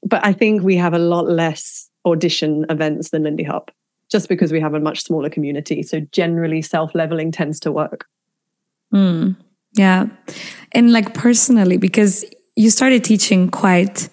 but 0.04 0.24
I 0.24 0.32
think 0.32 0.62
we 0.62 0.76
have 0.76 0.94
a 0.94 0.98
lot 0.98 1.28
less 1.28 1.88
audition 2.04 2.66
events 2.68 3.10
than 3.10 3.24
Lindy 3.24 3.44
Hop, 3.44 3.70
just 4.10 4.28
because 4.28 4.50
we 4.50 4.60
have 4.60 4.74
a 4.74 4.80
much 4.80 5.02
smaller 5.02 5.30
community. 5.30 5.82
So 5.82 6.00
generally, 6.12 6.62
self 6.62 6.94
leveling 6.94 7.30
tends 7.30 7.60
to 7.60 7.72
work. 7.72 8.06
Mm. 8.92 9.36
Yeah, 9.78 10.06
and 10.72 10.92
like 10.92 11.14
personally, 11.14 11.76
because 11.76 12.24
you 12.56 12.70
started 12.70 13.04
teaching 13.04 13.48
quite 13.48 14.08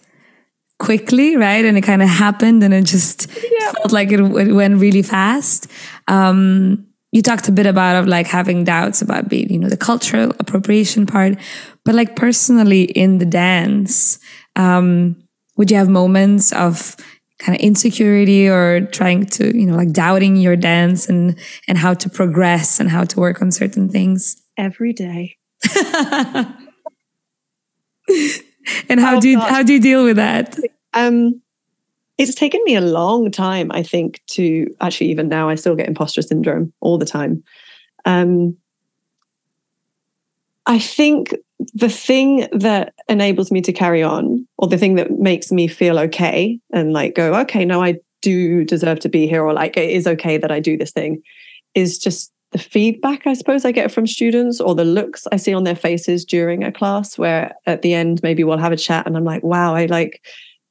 quickly, 0.77 1.35
right? 1.35 1.65
And 1.65 1.75
it 1.75 1.81
kind 1.81 2.03
of 2.03 2.09
happened, 2.09 2.63
and 2.63 2.71
it 2.71 2.85
just 2.85 3.27
yeah. 3.27 3.71
felt 3.71 3.91
like 3.91 4.11
it, 4.11 4.19
it, 4.19 4.53
went 4.53 4.79
really 4.79 5.01
fast. 5.01 5.67
Um, 6.07 6.85
you 7.11 7.23
talked 7.23 7.47
a 7.47 7.51
bit 7.51 7.65
about 7.65 7.95
of 7.95 8.07
like 8.07 8.27
having 8.27 8.63
doubts 8.63 9.01
about 9.01 9.27
being, 9.27 9.51
you 9.51 9.57
know, 9.57 9.69
the 9.69 9.77
cultural 9.77 10.31
appropriation 10.37 11.07
part, 11.07 11.39
but 11.83 11.95
like 11.95 12.15
personally 12.15 12.83
in 12.83 13.17
the 13.17 13.25
dance, 13.25 14.19
um, 14.55 15.15
would 15.57 15.71
you 15.71 15.77
have 15.77 15.89
moments 15.89 16.53
of 16.53 16.95
kind 17.39 17.57
of 17.57 17.61
insecurity 17.63 18.47
or 18.47 18.81
trying 18.91 19.25
to, 19.25 19.57
you 19.57 19.65
know, 19.65 19.75
like 19.75 19.93
doubting 19.93 20.35
your 20.35 20.55
dance 20.55 21.09
and 21.09 21.39
and 21.67 21.77
how 21.79 21.95
to 21.95 22.09
progress 22.09 22.79
and 22.79 22.89
how 22.89 23.03
to 23.03 23.19
work 23.19 23.41
on 23.41 23.51
certain 23.51 23.89
things? 23.89 24.35
Every 24.57 24.93
day. 24.93 25.37
and 28.89 28.99
how 28.99 29.17
oh, 29.17 29.21
do 29.21 29.29
you 29.29 29.37
God. 29.37 29.49
how 29.49 29.63
do 29.63 29.73
you 29.73 29.81
deal 29.81 30.03
with 30.03 30.17
that? 30.17 30.59
Um 30.93 31.41
it's 32.17 32.35
taken 32.35 32.61
me 32.63 32.75
a 32.75 32.81
long 32.81 33.29
time, 33.29 33.71
I 33.71 33.83
think, 33.83 34.21
to 34.27 34.73
actually 34.79 35.11
even 35.11 35.27
now 35.27 35.49
I 35.49 35.55
still 35.55 35.75
get 35.75 35.87
imposter 35.87 36.21
syndrome 36.21 36.71
all 36.79 36.97
the 36.97 37.05
time. 37.05 37.43
Um, 38.05 38.57
I 40.65 40.79
think 40.79 41.35
the 41.73 41.89
thing 41.89 42.47
that 42.53 42.93
enables 43.09 43.51
me 43.51 43.61
to 43.61 43.73
carry 43.73 44.01
on, 44.01 44.47
or 44.57 44.67
the 44.67 44.77
thing 44.77 44.95
that 44.95 45.11
makes 45.11 45.51
me 45.51 45.67
feel 45.67 45.99
okay 45.99 46.59
and 46.71 46.93
like 46.93 47.15
go, 47.15 47.35
okay, 47.41 47.65
no, 47.65 47.83
I 47.83 47.95
do 48.21 48.63
deserve 48.63 48.99
to 49.01 49.09
be 49.09 49.27
here, 49.27 49.43
or 49.43 49.53
like 49.53 49.77
it 49.77 49.89
is 49.89 50.07
okay 50.07 50.37
that 50.37 50.51
I 50.51 50.59
do 50.59 50.77
this 50.77 50.91
thing, 50.91 51.21
is 51.73 51.99
just 51.99 52.31
the 52.55 52.61
feedback 52.61 53.27
I 53.27 53.33
suppose 53.33 53.65
I 53.65 53.73
get 53.73 53.91
from 53.91 54.07
students 54.07 54.61
or 54.61 54.75
the 54.75 54.85
looks 54.85 55.27
I 55.29 55.35
see 55.35 55.53
on 55.53 55.65
their 55.65 55.75
faces 55.75 56.23
during 56.23 56.63
a 56.63 56.71
class 56.71 57.17
where 57.17 57.53
at 57.65 57.81
the 57.81 57.93
end 57.93 58.23
maybe 58.23 58.45
we'll 58.45 58.57
have 58.57 58.71
a 58.71 58.77
chat 58.77 59.05
and 59.05 59.17
I'm 59.17 59.25
like, 59.25 59.43
wow, 59.43 59.75
I 59.75 59.87
like 59.87 60.25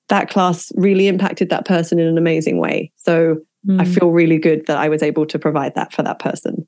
that 0.08 0.30
class 0.30 0.72
really 0.76 1.08
impacted 1.08 1.50
that 1.50 1.66
person 1.66 1.98
in 1.98 2.06
an 2.06 2.16
amazing 2.16 2.56
way. 2.56 2.90
So 2.96 3.36
mm. 3.68 3.78
I 3.78 3.84
feel 3.84 4.12
really 4.12 4.38
good 4.38 4.64
that 4.64 4.78
I 4.78 4.88
was 4.88 5.02
able 5.02 5.26
to 5.26 5.38
provide 5.38 5.74
that 5.74 5.92
for 5.92 6.02
that 6.02 6.20
person. 6.20 6.66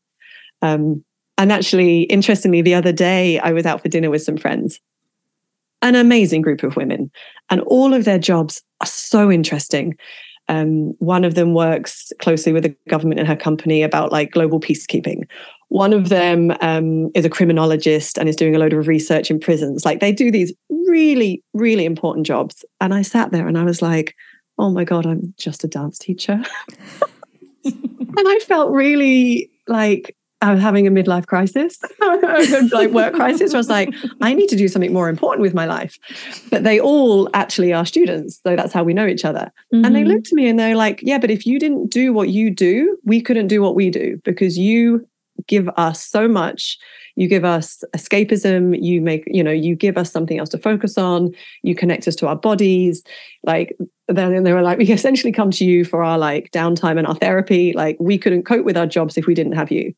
Um, 0.61 1.03
and 1.39 1.51
actually, 1.51 2.03
interestingly, 2.03 2.61
the 2.61 2.75
other 2.75 2.93
day 2.93 3.39
I 3.39 3.53
was 3.53 3.65
out 3.65 3.81
for 3.81 3.89
dinner 3.89 4.11
with 4.11 4.23
some 4.23 4.37
friends, 4.37 4.81
an 5.81 5.95
amazing 5.95 6.43
group 6.43 6.63
of 6.63 6.77
women, 6.77 7.11
and 7.49 7.63
all 7.63 7.95
of 7.95 8.05
their 8.05 8.19
jobs 8.19 8.61
are 8.83 8.87
so 8.87 9.33
interesting. 9.33 9.97
Um, 10.49 10.95
one 10.99 11.25
of 11.25 11.35
them 11.35 11.55
works 11.55 12.13
closely 12.21 12.53
with 12.53 12.63
the 12.63 12.77
government 12.89 13.21
in 13.21 13.27
her 13.27 13.37
company 13.37 13.83
about 13.83 14.13
like 14.13 14.31
global 14.31 14.61
peacekeeping. 14.61 15.25
One 15.69 15.93
of 15.93 16.09
them 16.09 16.53
um, 16.61 17.11
is 17.15 17.25
a 17.25 17.31
criminologist 17.31 18.19
and 18.19 18.29
is 18.29 18.37
doing 18.37 18.55
a 18.55 18.59
load 18.59 18.73
of 18.73 18.87
research 18.87 19.31
in 19.31 19.41
prisons. 19.41 19.85
Like 19.85 20.01
they 20.01 20.13
do 20.13 20.31
these 20.31 20.53
really, 20.71 21.43
really 21.55 21.85
important 21.85 22.27
jobs. 22.27 22.65
And 22.81 22.95
I 22.95 23.03
sat 23.03 23.33
there 23.33 23.49
and 23.49 23.59
I 23.59 23.65
was 23.65 23.83
like, 23.83 24.15
oh 24.59 24.71
my 24.71 24.85
God, 24.85 25.07
I'm 25.07 25.35
just 25.37 25.65
a 25.65 25.69
dance 25.69 25.99
teacher. 25.99 26.41
and 27.65 28.17
I 28.17 28.39
felt 28.47 28.71
really 28.71 29.51
like 29.67 30.17
I 30.43 30.53
was 30.53 30.61
having 30.61 30.87
a 30.87 30.91
midlife 30.91 31.27
crisis, 31.27 31.79
like 32.73 32.91
work 32.91 33.15
crisis. 33.15 33.55
I 33.55 33.57
was 33.57 33.71
like, 33.71 33.95
I 34.21 34.35
need 34.35 34.49
to 34.49 34.57
do 34.57 34.69
something 34.69 34.93
more 34.93 35.09
important 35.09 35.41
with 35.41 35.55
my 35.55 35.65
life. 35.65 35.99
But 36.51 36.63
they 36.63 36.79
all 36.79 37.31
actually 37.33 37.73
are 37.73 37.87
students. 37.87 38.41
So 38.43 38.55
that's 38.55 38.73
how 38.73 38.85
we 38.85 38.93
know 38.93 39.07
each 39.07 39.25
other. 39.25 39.51
Mm-hmm. 39.73 39.85
And 39.85 39.97
they 39.97 40.03
mm-hmm. 40.03 40.11
looked 40.11 40.29
at 40.29 40.33
me 40.35 40.47
and 40.49 40.59
they're 40.59 40.77
like, 40.77 41.01
yeah, 41.03 41.19
but 41.19 41.31
if 41.31 41.47
you 41.47 41.59
didn't 41.59 41.89
do 41.89 42.13
what 42.13 42.29
you 42.29 42.51
do, 42.51 42.99
we 43.05 43.23
couldn't 43.23 43.47
do 43.47 43.63
what 43.63 43.75
we 43.75 43.89
do 43.89 44.21
because 44.25 44.59
you 44.59 45.07
give 45.47 45.69
us 45.77 46.05
so 46.05 46.27
much 46.29 46.79
you 47.17 47.29
give 47.29 47.45
us 47.45 47.83
escapism 47.97 48.81
you 48.81 49.01
make 49.01 49.25
you 49.27 49.43
know 49.43 49.51
you 49.51 49.75
give 49.75 49.99
us 49.99 50.11
something 50.13 50.39
else 50.39 50.49
to 50.49 50.59
focus 50.59 50.97
on 50.97 51.31
you 51.63 51.75
connect 51.75 52.07
us 52.07 52.15
to 52.17 52.27
our 52.27 52.37
bodies 52.37 53.03
like 53.43 53.77
then 54.09 54.45
they 54.45 54.53
were 54.53 54.63
like 54.63 54.79
we 54.79 54.91
essentially 54.91 55.33
come 55.33 55.51
to 55.51 55.65
you 55.65 55.85
for 55.85 56.03
our 56.03 56.19
like 56.19 56.51
downtime 56.53 56.99
and 56.99 57.07
our 57.07 57.15
therapy 57.15 57.73
like 57.73 57.97
we 57.99 58.17
couldn't 58.17 58.45
cope 58.45 58.65
with 58.65 58.77
our 58.77 58.87
jobs 58.87 59.19
if 59.19 59.27
we 59.27 59.35
didn't 59.35 59.53
have 59.53 59.71
you 59.71 59.93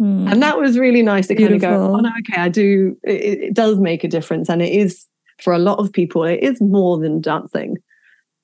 mm. 0.00 0.30
and 0.30 0.42
that 0.42 0.58
was 0.58 0.78
really 0.78 1.02
nice 1.02 1.26
to 1.26 1.34
Beautiful. 1.34 1.60
kind 1.60 1.74
of 1.74 1.80
go 1.80 1.94
oh 1.94 2.00
no 2.00 2.10
okay 2.20 2.40
i 2.40 2.48
do 2.48 2.96
it, 3.02 3.40
it 3.40 3.54
does 3.54 3.78
make 3.78 4.04
a 4.04 4.08
difference 4.08 4.48
and 4.48 4.62
it 4.62 4.72
is 4.72 5.06
for 5.40 5.52
a 5.52 5.58
lot 5.58 5.78
of 5.78 5.92
people 5.92 6.24
it 6.24 6.40
is 6.42 6.60
more 6.60 6.98
than 6.98 7.20
dancing 7.20 7.76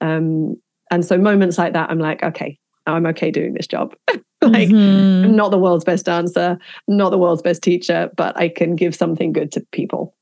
um 0.01 0.57
and 0.91 1.05
so 1.05 1.19
moments 1.19 1.59
like 1.59 1.73
that 1.73 1.91
i'm 1.91 1.99
like 1.99 2.23
okay 2.23 2.59
I'm 2.95 3.07
okay 3.07 3.31
doing 3.31 3.55
this 3.55 3.67
job. 3.67 3.95
like, 4.43 4.69
mm-hmm. 4.69 5.25
I'm 5.25 5.37
not 5.37 5.51
the 5.51 5.59
world's 5.59 5.85
best 5.85 6.07
dancer, 6.07 6.59
not 6.87 7.11
the 7.11 7.19
world's 7.19 7.43
best 7.43 7.63
teacher, 7.63 8.11
but 8.17 8.37
I 8.37 8.49
can 8.49 8.77
give 8.77 8.95
something 8.95 9.33
good 9.33 9.53
to 9.53 9.67
people. 9.73 10.15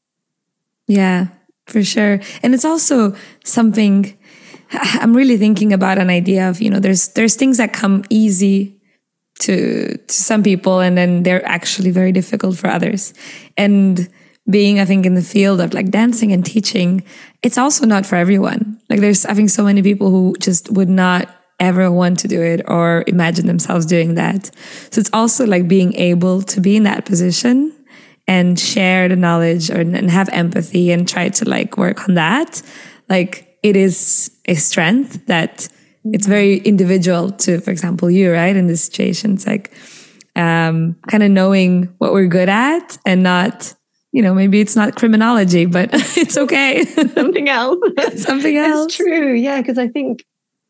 Yeah, 0.86 1.28
for 1.66 1.82
sure. 1.82 2.20
And 2.42 2.54
it's 2.54 2.64
also 2.64 3.14
something 3.44 4.16
I'm 4.72 5.16
really 5.16 5.36
thinking 5.36 5.72
about 5.72 5.98
an 5.98 6.10
idea 6.10 6.48
of, 6.48 6.60
you 6.60 6.70
know, 6.70 6.80
there's 6.80 7.08
there's 7.08 7.36
things 7.36 7.58
that 7.58 7.72
come 7.72 8.04
easy 8.10 8.75
to 9.40 9.96
to 9.96 10.14
some 10.14 10.42
people 10.42 10.80
and 10.80 10.96
then 10.96 11.22
they're 11.22 11.44
actually 11.46 11.90
very 11.90 12.12
difficult 12.12 12.56
for 12.56 12.68
others. 12.68 13.14
And 13.56 14.08
being, 14.48 14.78
I 14.78 14.84
think, 14.84 15.06
in 15.06 15.14
the 15.14 15.22
field 15.22 15.60
of 15.60 15.74
like 15.74 15.90
dancing 15.90 16.32
and 16.32 16.44
teaching, 16.44 17.02
it's 17.42 17.58
also 17.58 17.84
not 17.84 18.06
for 18.06 18.16
everyone. 18.16 18.80
Like 18.88 19.00
there's 19.00 19.26
I 19.26 19.34
think 19.34 19.50
so 19.50 19.64
many 19.64 19.82
people 19.82 20.10
who 20.10 20.36
just 20.38 20.70
would 20.72 20.88
not 20.88 21.28
ever 21.58 21.90
want 21.90 22.18
to 22.20 22.28
do 22.28 22.40
it 22.42 22.62
or 22.68 23.02
imagine 23.06 23.46
themselves 23.46 23.86
doing 23.86 24.14
that. 24.14 24.50
So 24.90 25.00
it's 25.00 25.10
also 25.12 25.46
like 25.46 25.66
being 25.66 25.94
able 25.94 26.42
to 26.42 26.60
be 26.60 26.76
in 26.76 26.82
that 26.82 27.04
position 27.06 27.72
and 28.28 28.58
share 28.58 29.08
the 29.08 29.16
knowledge 29.16 29.70
or, 29.70 29.80
and 29.80 30.10
have 30.10 30.28
empathy 30.30 30.90
and 30.90 31.08
try 31.08 31.28
to 31.30 31.48
like 31.48 31.78
work 31.78 32.08
on 32.08 32.14
that. 32.14 32.60
Like 33.08 33.58
it 33.62 33.76
is 33.76 34.30
a 34.46 34.54
strength 34.54 35.26
that 35.26 35.68
it's 36.12 36.26
very 36.26 36.58
individual 36.58 37.30
to, 37.32 37.60
for 37.60 37.70
example, 37.70 38.10
you, 38.10 38.32
right? 38.32 38.54
In 38.54 38.66
this 38.66 38.84
situation, 38.84 39.34
it's 39.34 39.46
like, 39.46 39.72
um, 40.34 40.96
kind 41.08 41.22
of 41.22 41.30
knowing 41.30 41.94
what 41.98 42.12
we're 42.12 42.26
good 42.26 42.48
at 42.48 42.98
and 43.06 43.22
not, 43.22 43.74
you 44.12 44.22
know, 44.22 44.34
maybe 44.34 44.60
it's 44.60 44.76
not 44.76 44.96
criminology, 44.96 45.66
but 45.66 45.90
it's 46.16 46.36
okay. 46.36 46.84
Something 47.14 47.48
else. 47.48 47.78
Something 48.16 48.56
else. 48.56 48.86
It's 48.86 48.96
true. 48.96 49.32
Yeah. 49.32 49.62
Cause 49.62 49.78
I 49.78 49.88
think 49.88 50.24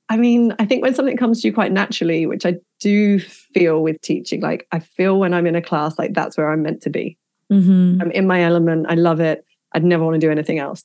I 0.09 0.17
mean, 0.17 0.55
I 0.59 0.67
think 0.67 0.83
when 0.83 0.95
something 0.95 1.17
comes 1.17 1.43
to 1.43 1.49
you 1.49 1.55
quite 1.55 1.73
naturally, 1.73 2.27
which 2.27 2.47
I 2.47 2.55
do 2.79 3.19
feel 3.19 3.83
with 3.83 4.01
teaching, 4.03 4.41
like 4.41 4.67
I 4.71 4.79
feel 4.79 5.19
when 5.19 5.35
I'm 5.35 5.47
in 5.47 5.57
a 5.57 5.63
class, 5.63 5.99
like 5.99 6.15
that's 6.15 6.37
where 6.37 6.51
I'm 6.51 6.63
meant 6.63 6.83
to 6.83 6.91
be. 6.91 7.19
Mm-hmm. 7.53 8.01
I'm 8.01 8.11
in 8.13 8.27
my 8.27 8.43
element. 8.43 8.87
I 8.89 8.95
love 8.95 9.21
it. 9.21 9.45
I'd 9.73 9.85
never 9.85 10.05
want 10.05 10.15
to 10.15 10.21
do 10.21 10.31
anything 10.31 10.59
else. 10.59 10.85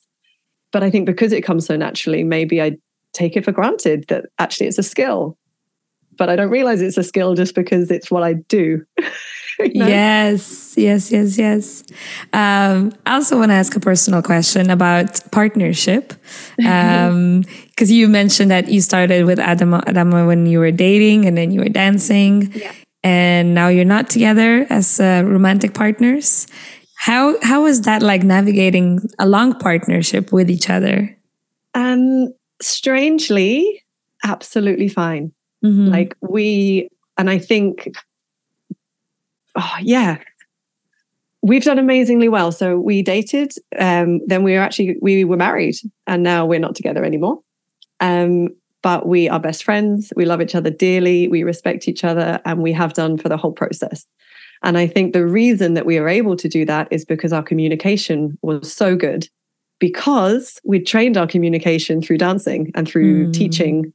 But 0.72 0.82
I 0.82 0.90
think 0.90 1.06
because 1.06 1.32
it 1.32 1.42
comes 1.42 1.66
so 1.66 1.76
naturally, 1.76 2.24
maybe 2.24 2.60
I 2.60 2.78
take 3.12 3.36
it 3.36 3.44
for 3.44 3.52
granted 3.52 4.06
that 4.08 4.26
actually 4.38 4.66
it's 4.66 4.78
a 4.78 4.82
skill. 4.82 5.36
But 6.18 6.28
I 6.28 6.36
don't 6.36 6.50
realize 6.50 6.82
it's 6.82 6.98
a 6.98 7.02
skill 7.02 7.34
just 7.34 7.54
because 7.54 7.90
it's 7.90 8.10
what 8.10 8.22
I 8.22 8.34
do. 8.34 8.84
you 9.58 9.80
know? 9.80 9.86
Yes, 9.86 10.74
yes, 10.76 11.10
yes, 11.10 11.38
yes. 11.38 11.84
Um, 12.32 12.92
I 13.06 13.14
also 13.14 13.38
want 13.38 13.50
to 13.50 13.54
ask 13.54 13.74
a 13.76 13.80
personal 13.80 14.22
question 14.22 14.70
about 14.70 15.30
partnership. 15.30 16.12
Um, 16.64 17.42
because 17.68 17.90
you 17.90 18.06
mentioned 18.08 18.50
that 18.50 18.68
you 18.68 18.80
started 18.80 19.24
with 19.24 19.38
Adamo, 19.40 19.78
Adamo 19.86 20.26
when 20.26 20.46
you 20.46 20.60
were 20.60 20.70
dating 20.70 21.24
and 21.24 21.36
then 21.36 21.50
you 21.50 21.60
were 21.60 21.68
dancing. 21.68 22.52
Yeah. 22.52 22.72
And 23.02 23.54
now 23.54 23.68
you're 23.68 23.84
not 23.84 24.08
together 24.08 24.66
as 24.70 25.00
uh, 25.00 25.22
romantic 25.24 25.74
partners. 25.74 26.46
How 26.98 27.40
how 27.42 27.64
was 27.64 27.80
that 27.82 28.02
like 28.02 28.22
navigating 28.22 29.00
a 29.18 29.26
long 29.26 29.58
partnership 29.58 30.30
with 30.32 30.48
each 30.48 30.70
other? 30.70 31.16
Um, 31.74 32.32
strangely, 32.62 33.82
absolutely 34.24 34.88
fine. 34.88 35.32
Mm-hmm. 35.64 35.88
Like 35.88 36.16
we, 36.20 36.88
and 37.16 37.30
I 37.30 37.38
think 37.38 37.88
oh, 39.56 39.74
yeah, 39.80 40.18
we've 41.42 41.64
done 41.64 41.78
amazingly 41.78 42.28
well. 42.28 42.52
So 42.52 42.78
we 42.78 43.02
dated, 43.02 43.52
um, 43.78 44.20
then 44.26 44.42
we 44.42 44.52
were 44.52 44.60
actually 44.60 44.96
we 45.00 45.24
were 45.24 45.36
married, 45.36 45.76
and 46.06 46.22
now 46.22 46.46
we're 46.46 46.60
not 46.60 46.74
together 46.74 47.04
anymore. 47.04 47.40
Um, 48.00 48.48
but 48.82 49.06
we 49.06 49.28
are 49.28 49.38
best 49.38 49.62
friends. 49.62 50.12
We 50.16 50.24
love 50.24 50.42
each 50.42 50.56
other 50.56 50.70
dearly. 50.70 51.28
We 51.28 51.44
respect 51.44 51.86
each 51.86 52.04
other, 52.04 52.40
and 52.44 52.62
we 52.62 52.72
have 52.72 52.94
done 52.94 53.16
for 53.18 53.28
the 53.28 53.36
whole 53.36 53.52
process. 53.52 54.06
And 54.64 54.78
I 54.78 54.86
think 54.86 55.12
the 55.12 55.26
reason 55.26 55.74
that 55.74 55.86
we 55.86 55.98
are 55.98 56.08
able 56.08 56.36
to 56.36 56.48
do 56.48 56.64
that 56.66 56.88
is 56.90 57.04
because 57.04 57.32
our 57.32 57.42
communication 57.42 58.38
was 58.42 58.72
so 58.72 58.94
good, 58.94 59.28
because 59.82 60.60
we'd 60.62 60.86
trained 60.86 61.16
our 61.16 61.26
communication 61.26 62.00
through 62.00 62.16
dancing 62.16 62.70
and 62.76 62.86
through 62.86 63.26
mm. 63.26 63.32
teaching 63.32 63.92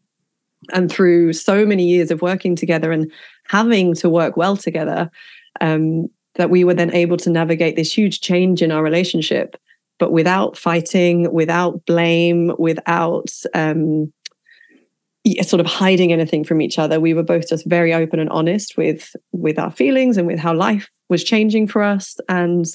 and 0.73 0.91
through 0.91 1.31
so 1.31 1.65
many 1.65 1.87
years 1.87 2.11
of 2.11 2.21
working 2.21 2.57
together 2.57 2.91
and 2.91 3.09
having 3.47 3.93
to 3.93 4.09
work 4.09 4.35
well 4.35 4.57
together. 4.57 5.09
Um, 5.61 6.09
that 6.35 6.49
we 6.49 6.65
were 6.65 6.73
then 6.73 6.93
able 6.93 7.15
to 7.17 7.29
navigate 7.29 7.77
this 7.77 7.97
huge 7.97 8.19
change 8.19 8.61
in 8.61 8.69
our 8.69 8.83
relationship, 8.83 9.55
but 9.97 10.11
without 10.11 10.57
fighting, 10.57 11.31
without 11.31 11.83
blame, 11.85 12.53
without 12.59 13.31
um, 13.55 14.11
sort 15.41 15.61
of 15.61 15.65
hiding 15.65 16.11
anything 16.11 16.43
from 16.43 16.61
each 16.61 16.77
other. 16.77 16.99
We 16.99 17.13
were 17.13 17.23
both 17.23 17.47
just 17.47 17.65
very 17.65 17.93
open 17.93 18.19
and 18.19 18.29
honest 18.29 18.77
with 18.77 19.15
with 19.31 19.57
our 19.57 19.71
feelings 19.71 20.17
and 20.17 20.27
with 20.27 20.37
how 20.37 20.53
life 20.53 20.91
was 21.09 21.23
changing 21.23 21.67
for 21.67 21.81
us, 21.81 22.17
and 22.27 22.65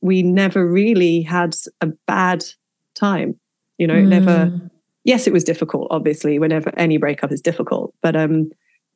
we 0.00 0.22
never 0.22 0.66
really 0.66 1.22
had 1.22 1.56
a 1.80 1.86
bad 2.06 2.44
time. 2.94 3.38
You 3.78 3.86
know, 3.86 3.94
mm. 3.94 4.08
never. 4.08 4.60
Yes, 5.04 5.26
it 5.26 5.32
was 5.32 5.44
difficult. 5.44 5.88
Obviously, 5.90 6.38
whenever 6.38 6.72
any 6.76 6.96
breakup 6.96 7.32
is 7.32 7.40
difficult, 7.40 7.94
but 8.02 8.16
um, 8.16 8.50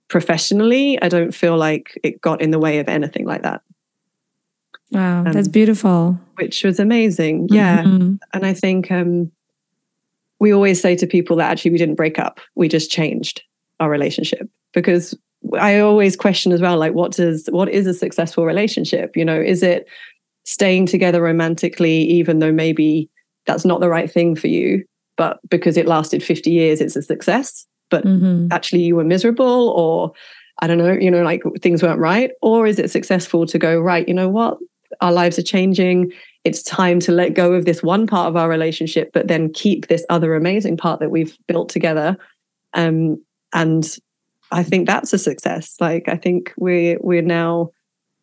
professionally, 0.08 1.00
I 1.00 1.08
don't 1.08 1.32
feel 1.32 1.56
like 1.56 1.98
it 2.02 2.20
got 2.20 2.42
in 2.42 2.50
the 2.50 2.58
way 2.58 2.78
of 2.78 2.88
anything 2.88 3.24
like 3.24 3.42
that. 3.42 3.62
Wow, 4.90 5.20
um, 5.20 5.32
that's 5.32 5.48
beautiful. 5.48 6.20
Which 6.34 6.64
was 6.64 6.78
amazing. 6.78 7.48
Yeah. 7.50 7.82
Mm-hmm. 7.82 8.16
And 8.34 8.46
I 8.46 8.52
think 8.52 8.90
um, 8.90 9.32
we 10.38 10.52
always 10.52 10.80
say 10.80 10.96
to 10.96 11.06
people 11.06 11.36
that 11.36 11.50
actually 11.50 11.70
we 11.70 11.78
didn't 11.78 11.94
break 11.94 12.18
up, 12.18 12.40
we 12.54 12.68
just 12.68 12.90
changed 12.90 13.42
our 13.80 13.88
relationship 13.88 14.48
because 14.74 15.16
I 15.58 15.78
always 15.78 16.14
question 16.14 16.52
as 16.52 16.60
well 16.60 16.76
like 16.76 16.94
what 16.94 17.12
does 17.12 17.48
what 17.50 17.68
is 17.68 17.86
a 17.86 17.94
successful 17.94 18.44
relationship? 18.44 19.16
You 19.16 19.24
know, 19.24 19.40
is 19.40 19.62
it 19.62 19.86
staying 20.44 20.86
together 20.86 21.22
romantically 21.22 22.02
even 22.02 22.38
though 22.38 22.52
maybe 22.52 23.08
that's 23.46 23.64
not 23.64 23.80
the 23.80 23.88
right 23.88 24.10
thing 24.10 24.36
for 24.36 24.48
you, 24.48 24.84
but 25.16 25.38
because 25.48 25.76
it 25.76 25.86
lasted 25.86 26.22
50 26.22 26.50
years 26.50 26.80
it's 26.80 26.96
a 26.96 27.02
success, 27.02 27.66
but 27.90 28.04
mm-hmm. 28.04 28.48
actually 28.50 28.82
you 28.82 28.96
were 28.96 29.04
miserable 29.04 29.70
or 29.70 30.12
I 30.60 30.66
don't 30.66 30.78
know, 30.78 30.92
you 30.92 31.10
know, 31.10 31.22
like 31.22 31.42
things 31.60 31.82
weren't 31.82 31.98
right? 31.98 32.30
Or 32.40 32.66
is 32.66 32.78
it 32.78 32.90
successful 32.90 33.46
to 33.46 33.58
go, 33.58 33.80
right, 33.80 34.06
you 34.06 34.14
know 34.14 34.28
what? 34.28 34.58
our 35.00 35.12
lives 35.12 35.38
are 35.38 35.42
changing. 35.42 36.12
It's 36.44 36.62
time 36.62 37.00
to 37.00 37.12
let 37.12 37.34
go 37.34 37.52
of 37.52 37.64
this 37.64 37.82
one 37.82 38.06
part 38.06 38.28
of 38.28 38.36
our 38.36 38.48
relationship, 38.48 39.10
but 39.12 39.28
then 39.28 39.52
keep 39.52 39.86
this 39.86 40.04
other 40.10 40.34
amazing 40.34 40.76
part 40.76 41.00
that 41.00 41.10
we've 41.10 41.36
built 41.46 41.68
together. 41.68 42.16
Um, 42.74 43.22
and 43.52 43.96
I 44.50 44.62
think 44.62 44.86
that's 44.86 45.12
a 45.12 45.18
success. 45.18 45.76
Like 45.80 46.08
I 46.08 46.16
think 46.16 46.52
we're 46.56 46.98
we're 47.00 47.22
now 47.22 47.70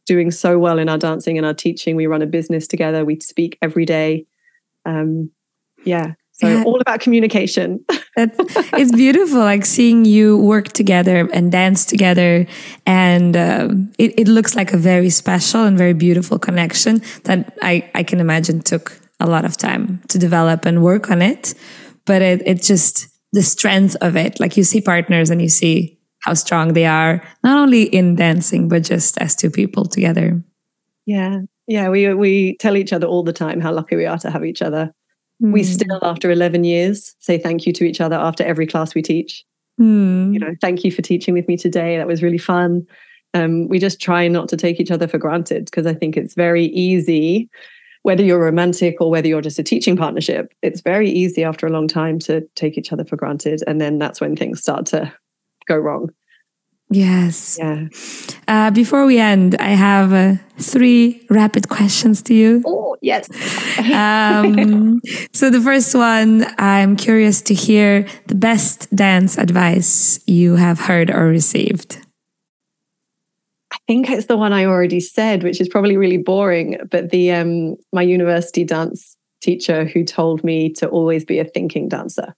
doing 0.10 0.32
so 0.32 0.58
well 0.58 0.80
in 0.80 0.90
our 0.90 0.98
dancing 0.98 1.38
and 1.38 1.46
our 1.46 1.54
teaching. 1.54 1.96
We 1.96 2.08
run 2.08 2.24
a 2.24 2.26
business 2.26 2.68
together. 2.68 3.06
We 3.06 3.20
speak 3.20 3.60
every 3.62 3.86
day. 3.86 4.26
Um, 4.84 5.30
yeah, 5.86 6.16
so 6.34 6.48
yeah. 6.48 6.64
all 6.66 6.82
about 6.82 7.00
communication. 7.00 7.86
it's 8.18 8.92
beautiful, 8.92 9.40
like 9.40 9.66
seeing 9.66 10.04
you 10.04 10.38
work 10.38 10.70
together 10.70 11.30
and 11.32 11.52
dance 11.52 11.86
together, 11.86 12.48
and 12.88 13.38
um, 13.38 13.92
it, 14.00 14.20
it 14.20 14.28
looks 14.28 14.56
like 14.56 14.74
a 14.74 14.78
very 14.78 15.12
special 15.12 15.64
and 15.64 15.78
very 15.78 15.94
beautiful 15.94 16.40
connection 16.40 17.02
that 17.26 17.56
I 17.62 17.90
I 17.94 18.04
can 18.04 18.20
imagine 18.20 18.62
took 18.62 19.00
a 19.20 19.28
lot 19.28 19.46
of 19.46 19.58
time 19.58 20.02
to 20.08 20.18
develop 20.18 20.66
and 20.66 20.82
work 20.82 21.12
on 21.12 21.22
it. 21.22 21.54
But 22.06 22.22
it 22.22 22.42
it 22.48 22.64
just 22.64 23.08
the 23.32 23.44
strength 23.44 23.96
of 24.02 24.16
it, 24.16 24.40
like 24.40 24.58
you 24.58 24.64
see 24.64 24.82
partners 24.82 25.30
and 25.30 25.40
you 25.42 25.50
see 25.50 25.99
how 26.22 26.34
strong 26.34 26.74
they 26.74 26.86
are, 26.86 27.24
not 27.44 27.58
only 27.58 27.84
in 27.84 28.16
dancing 28.16 28.70
but 28.70 28.84
just 28.84 29.18
as 29.20 29.36
two 29.36 29.50
people 29.50 29.86
together. 29.86 30.42
Yeah, 31.06 31.40
yeah, 31.68 31.90
we 31.90 32.14
we 32.14 32.58
tell 32.58 32.78
each 32.78 32.94
other 32.94 33.08
all 33.08 33.24
the 33.24 33.34
time 33.34 33.62
how 33.62 33.72
lucky 33.72 33.96
we 33.96 34.06
are 34.06 34.20
to 34.20 34.32
have 34.32 34.46
each 34.46 34.62
other 34.62 34.94
Mm. 35.42 35.54
We 35.54 35.62
hmm. 35.62 35.68
still, 35.68 36.00
after 36.02 36.32
11 36.32 36.64
years, 36.64 37.16
say 37.20 37.38
thank 37.38 37.66
you 37.66 37.74
to 37.74 37.86
each 37.86 38.02
other 38.02 38.16
after 38.16 38.44
every 38.44 38.68
class 38.68 38.94
we 38.94 39.02
teach. 39.02 39.46
Mm. 39.80 40.34
You 40.34 40.40
know, 40.40 40.56
thank 40.62 40.84
you 40.84 40.92
for 40.92 41.02
teaching 41.02 41.34
with 41.34 41.48
me 41.48 41.56
today. 41.56 41.98
That 41.98 42.08
was 42.08 42.22
really 42.22 42.38
fun. 42.38 42.86
Um, 43.34 43.68
we 43.70 43.80
just 43.80 44.02
try 44.02 44.28
not 44.28 44.50
to 44.50 44.58
take 44.58 44.80
each 44.80 44.92
other 44.92 45.08
for 45.08 45.18
granted 45.18 45.66
because 45.66 45.86
I 45.86 45.94
think 45.94 46.18
it's 46.18 46.34
very 46.34 46.66
easy, 46.66 47.50
whether 48.02 48.24
you're 48.24 48.44
romantic 48.44 49.00
or 49.00 49.10
whether 49.10 49.28
you're 49.28 49.42
just 49.42 49.60
a 49.60 49.64
teaching 49.64 49.96
partnership, 49.96 50.52
it's 50.62 50.82
very 50.82 51.10
easy 51.10 51.44
after 51.44 51.68
a 51.68 51.70
long 51.70 51.88
time 51.88 52.20
to 52.20 52.42
take 52.56 52.78
each 52.78 52.92
other 52.92 53.06
for 53.06 53.16
granted. 53.16 53.62
And 53.68 53.80
then 53.80 54.00
that's 54.00 54.20
when 54.20 54.36
things 54.36 54.62
start 54.62 54.88
to 54.88 55.14
go 55.70 55.78
wrong. 55.78 56.10
Yes. 56.92 57.58
Yeah. 57.60 57.88
Uh, 58.48 58.72
before 58.72 59.06
we 59.06 59.20
end, 59.20 59.56
I 59.60 59.70
have 59.70 60.12
uh, 60.12 60.42
three 60.58 61.24
rapid 61.30 61.70
questions 61.70 62.24
to 62.24 62.34
you. 62.34 62.64
Oh, 62.66 62.98
yes. 63.02 63.30
um, 63.94 65.00
so, 65.32 65.52
the 65.52 65.62
first 65.62 65.94
one 65.94 66.48
I'm 66.58 66.96
curious 66.96 67.44
to 67.44 67.54
hear 67.54 68.08
the 68.26 68.34
best 68.34 68.94
dance 68.96 69.38
advice 69.38 70.20
you 70.26 70.56
have 70.56 70.80
heard 70.80 71.12
or 71.12 71.28
received. 71.28 72.00
I 73.72 73.78
think 73.86 74.10
it's 74.10 74.26
the 74.26 74.38
one 74.38 74.52
I 74.52 74.66
already 74.66 75.00
said, 75.00 75.44
which 75.44 75.62
is 75.62 75.70
probably 75.70 75.96
really 75.96 76.18
boring. 76.18 76.80
But 76.90 77.12
the 77.12 77.32
um, 77.34 77.76
my 77.94 78.02
university 78.02 78.64
dance 78.64 79.16
teacher 79.42 79.86
who 79.86 80.04
told 80.04 80.44
me 80.44 80.74
to 80.74 80.88
always 80.90 81.24
be 81.24 81.38
a 81.38 81.46
thinking 81.46 81.88
dancer. 81.88 82.34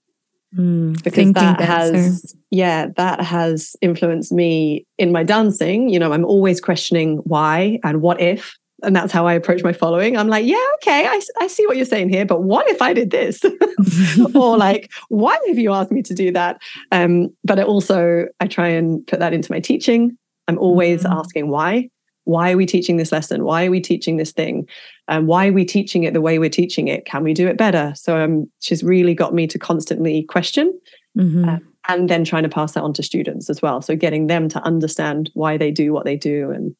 Mm, 0.56 1.02
because 1.02 1.32
that 1.32 1.58
dancer. 1.58 1.64
has 1.64 2.36
yeah 2.50 2.88
that 2.96 3.22
has 3.22 3.74
influenced 3.80 4.32
me 4.32 4.86
in 4.98 5.10
my 5.10 5.22
dancing. 5.22 5.88
You 5.88 5.98
know 5.98 6.12
i'm 6.12 6.24
always 6.24 6.60
questioning 6.60 7.18
why 7.24 7.78
and 7.84 8.02
what 8.02 8.20
if 8.20 8.58
and 8.82 8.94
that's 8.94 9.12
how 9.12 9.26
i 9.26 9.32
approach 9.32 9.62
my 9.62 9.72
following. 9.72 10.16
I'm 10.16 10.28
like 10.28 10.44
yeah 10.44 10.62
okay 10.74 11.06
i, 11.06 11.20
I 11.40 11.46
see 11.46 11.66
what 11.66 11.76
you're 11.76 11.86
saying 11.86 12.10
here 12.10 12.26
but 12.26 12.42
what 12.42 12.68
if 12.68 12.82
i 12.82 12.92
did 12.92 13.10
this? 13.10 13.42
Or 14.34 14.58
like 14.58 14.90
why 15.08 15.38
have 15.48 15.58
you 15.58 15.72
asked 15.72 15.92
me 15.92 16.02
to 16.02 16.14
do 16.14 16.30
that? 16.32 16.60
Um, 16.90 17.34
but 17.44 17.58
I 17.58 17.62
also 17.62 18.26
i 18.40 18.46
try 18.46 18.68
and 18.68 19.06
put 19.06 19.20
that 19.20 19.32
into 19.32 19.50
my 19.50 19.60
teaching. 19.60 20.16
I'm 20.48 20.58
always 20.58 21.04
mm-hmm. 21.04 21.18
asking 21.18 21.48
why 21.48 21.88
why 22.24 22.52
are 22.52 22.56
we 22.56 22.66
teaching 22.66 22.96
this 22.96 23.12
lesson? 23.12 23.44
Why 23.44 23.66
are 23.66 23.70
we 23.70 23.80
teaching 23.80 24.16
this 24.16 24.32
thing? 24.32 24.68
Um, 25.08 25.26
why 25.26 25.48
are 25.48 25.52
we 25.52 25.64
teaching 25.64 26.04
it 26.04 26.12
the 26.14 26.20
way 26.20 26.38
we're 26.38 26.50
teaching 26.50 26.88
it? 26.88 27.04
Can 27.04 27.24
we 27.24 27.34
do 27.34 27.48
it 27.48 27.58
better? 27.58 27.92
So 27.96 28.18
um, 28.18 28.50
she's 28.60 28.82
really 28.82 29.14
got 29.14 29.34
me 29.34 29.46
to 29.48 29.58
constantly 29.58 30.22
question 30.24 30.78
mm-hmm. 31.18 31.48
uh, 31.48 31.58
and 31.88 32.08
then 32.08 32.24
trying 32.24 32.44
to 32.44 32.48
pass 32.48 32.72
that 32.72 32.82
on 32.82 32.92
to 32.94 33.02
students 33.02 33.50
as 33.50 33.60
well. 33.60 33.82
So 33.82 33.96
getting 33.96 34.28
them 34.28 34.48
to 34.50 34.62
understand 34.62 35.30
why 35.34 35.56
they 35.56 35.70
do 35.70 35.92
what 35.92 36.04
they 36.04 36.16
do. 36.16 36.50
And 36.50 36.76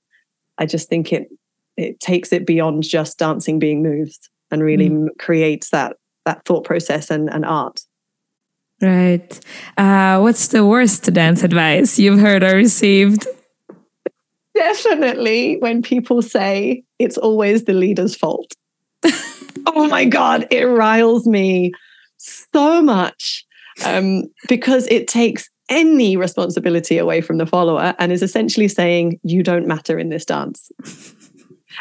i 0.59 0.67
just 0.67 0.89
think 0.89 1.13
it 1.13 1.29
it 1.77 1.99
takes 2.01 2.33
it 2.33 2.47
beyond 2.47 2.83
just 2.83 3.19
dancing 3.19 3.59
being 3.59 3.83
moves 3.83 4.31
and 4.51 4.63
really 4.63 4.91
mm. 4.91 5.09
creates 5.19 5.71
that 5.71 5.97
that 6.25 6.45
thought 6.45 6.65
process 6.65 7.11
and, 7.11 7.29
and 7.33 7.45
art. 7.45 7.81
Right. 8.81 9.41
Uh, 9.77 10.19
what's 10.21 10.49
the 10.49 10.65
worst 10.65 11.13
dance 11.13 11.43
advice 11.43 11.99
you've 11.99 12.21
heard 12.21 12.43
or 12.45 12.55
received 12.55 13.27
definitely 14.55 15.57
when 15.59 15.83
people 15.83 16.23
say 16.23 16.85
it's 16.99 17.19
always 17.19 17.65
the 17.65 17.73
leader's 17.73 18.15
fault. 18.15 18.55
oh 19.67 19.89
my 19.89 20.05
God, 20.05 20.47
it 20.51 20.65
riles 20.65 21.27
me 21.27 21.73
so 22.19 22.83
much 22.83 23.45
um, 23.85 24.25
because 24.49 24.87
it 24.89 25.09
takes 25.09 25.49
any 25.69 26.17
responsibility 26.17 26.99
away 26.99 27.21
from 27.21 27.39
the 27.39 27.47
follower 27.47 27.95
and 27.99 28.13
is 28.13 28.23
essentially 28.23 28.69
saying, 28.69 29.19
You 29.23 29.43
don't 29.43 29.67
matter 29.67 29.99
in 29.99 30.11
this 30.11 30.25
dance. 30.25 30.71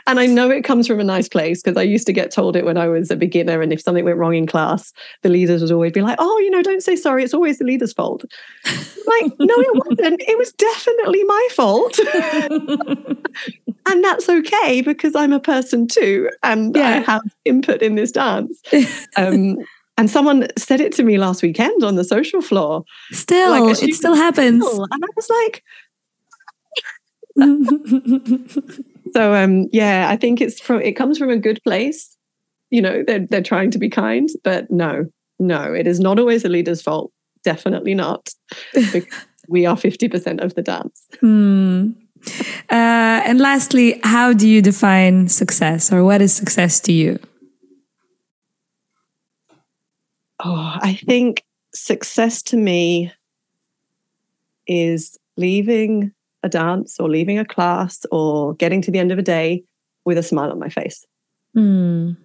And 0.08 0.20
I 0.20 0.26
know 0.26 0.50
it 0.50 0.64
comes 0.64 0.88
from 0.88 1.00
a 1.00 1.04
nice 1.04 1.28
place 1.28 1.62
because 1.62 1.78
I 1.78 1.84
used 1.84 2.08
to 2.08 2.14
get 2.14 2.32
told 2.32 2.56
it 2.56 2.66
when 2.66 2.78
I 2.78 2.88
was 2.88 3.12
a 3.12 3.16
beginner. 3.16 3.62
And 3.62 3.72
if 3.72 3.82
something 3.82 4.06
went 4.06 4.18
wrong 4.18 4.36
in 4.36 4.48
class, 4.48 4.94
the 5.22 5.30
leaders 5.30 5.62
would 5.62 5.72
always 5.72 5.92
be 5.92 6.02
like, 6.02 6.18
oh, 6.20 6.40
you 6.40 6.50
know, 6.50 6.62
don't 6.62 6.84
say 6.84 6.96
sorry. 6.96 7.24
It's 7.24 7.34
always 7.34 7.58
the 7.60 7.66
leader's 7.66 7.94
fault. 7.94 8.24
like, 8.66 9.32
no, 9.40 9.56
it 9.58 9.86
wasn't. 9.88 10.22
It 10.22 10.38
was 10.38 10.52
definitely 10.54 11.24
my 11.24 11.48
fault. 11.52 12.00
and 13.88 14.04
that's 14.04 14.30
okay 14.30 14.82
because 14.82 15.16
I'm 15.16 15.34
a 15.34 15.40
person 15.40 15.88
too. 15.88 16.30
And 16.44 16.76
yeah. 16.76 16.88
I 16.88 17.12
have 17.12 17.24
input 17.46 17.82
in 17.82 17.96
this 17.96 18.12
dance. 18.12 18.62
Um, 19.18 19.58
and 19.98 20.10
someone 20.10 20.48
said 20.58 20.80
it 20.80 20.94
to 20.94 21.04
me 21.04 21.18
last 21.18 21.44
weekend 21.44 21.84
on 21.84 21.96
the 21.96 22.04
social 22.04 22.42
floor. 22.42 22.84
Still, 23.12 23.52
like 23.52 23.84
it 23.84 23.94
still 23.94 24.16
happens. 24.16 24.66
And 24.66 25.04
I 25.04 25.08
was 25.16 25.30
like, 25.30 25.64
so 29.14 29.34
um, 29.34 29.68
yeah, 29.72 30.08
I 30.10 30.16
think 30.16 30.42
it's 30.42 30.60
from 30.60 30.82
it 30.82 30.94
comes 30.94 31.18
from 31.18 31.30
a 31.30 31.38
good 31.38 31.62
place. 31.64 32.16
You 32.70 32.82
know, 32.82 33.04
they're 33.06 33.26
they're 33.28 33.42
trying 33.42 33.72
to 33.72 33.78
be 33.78 33.90
kind, 33.90 34.30
but 34.44 34.70
no, 34.72 35.06
no, 35.40 35.74
it 35.74 35.88
is 35.88 36.00
not 36.00 36.20
always 36.20 36.44
the 36.44 36.50
leader's 36.50 36.82
fault. 36.82 37.12
Definitely 37.44 37.96
not. 37.96 38.30
we 39.48 39.66
are 39.66 39.78
fifty 39.78 40.08
percent 40.08 40.42
of 40.42 40.56
the 40.56 40.62
dance. 40.62 41.08
Hmm. 41.20 41.92
Uh, 42.70 43.26
and 43.26 43.40
lastly, 43.40 44.00
how 44.04 44.32
do 44.32 44.48
you 44.48 44.62
define 44.62 45.28
success, 45.28 45.92
or 45.92 46.04
what 46.04 46.22
is 46.22 46.34
success 46.34 46.80
to 46.82 46.94
you? 46.94 47.20
Oh, 50.44 50.78
I 50.82 51.00
think 51.06 51.44
success 51.74 52.42
to 52.44 52.58
me 52.58 53.12
is 54.68 55.18
leaving 55.38 56.14
a 56.44 56.50
dance 56.50 57.00
or 57.00 57.10
leaving 57.10 57.38
a 57.40 57.46
class 57.46 58.06
or 58.12 58.56
getting 58.56 58.82
to 58.82 58.92
the 58.92 59.00
end 59.00 59.12
of 59.12 59.20
a 59.20 59.24
day 59.24 59.64
with 60.06 60.18
a 60.18 60.24
smile 60.24 60.52
on 60.52 60.60
my 60.60 60.70
face. 60.70 61.06
Mm. 61.56 62.18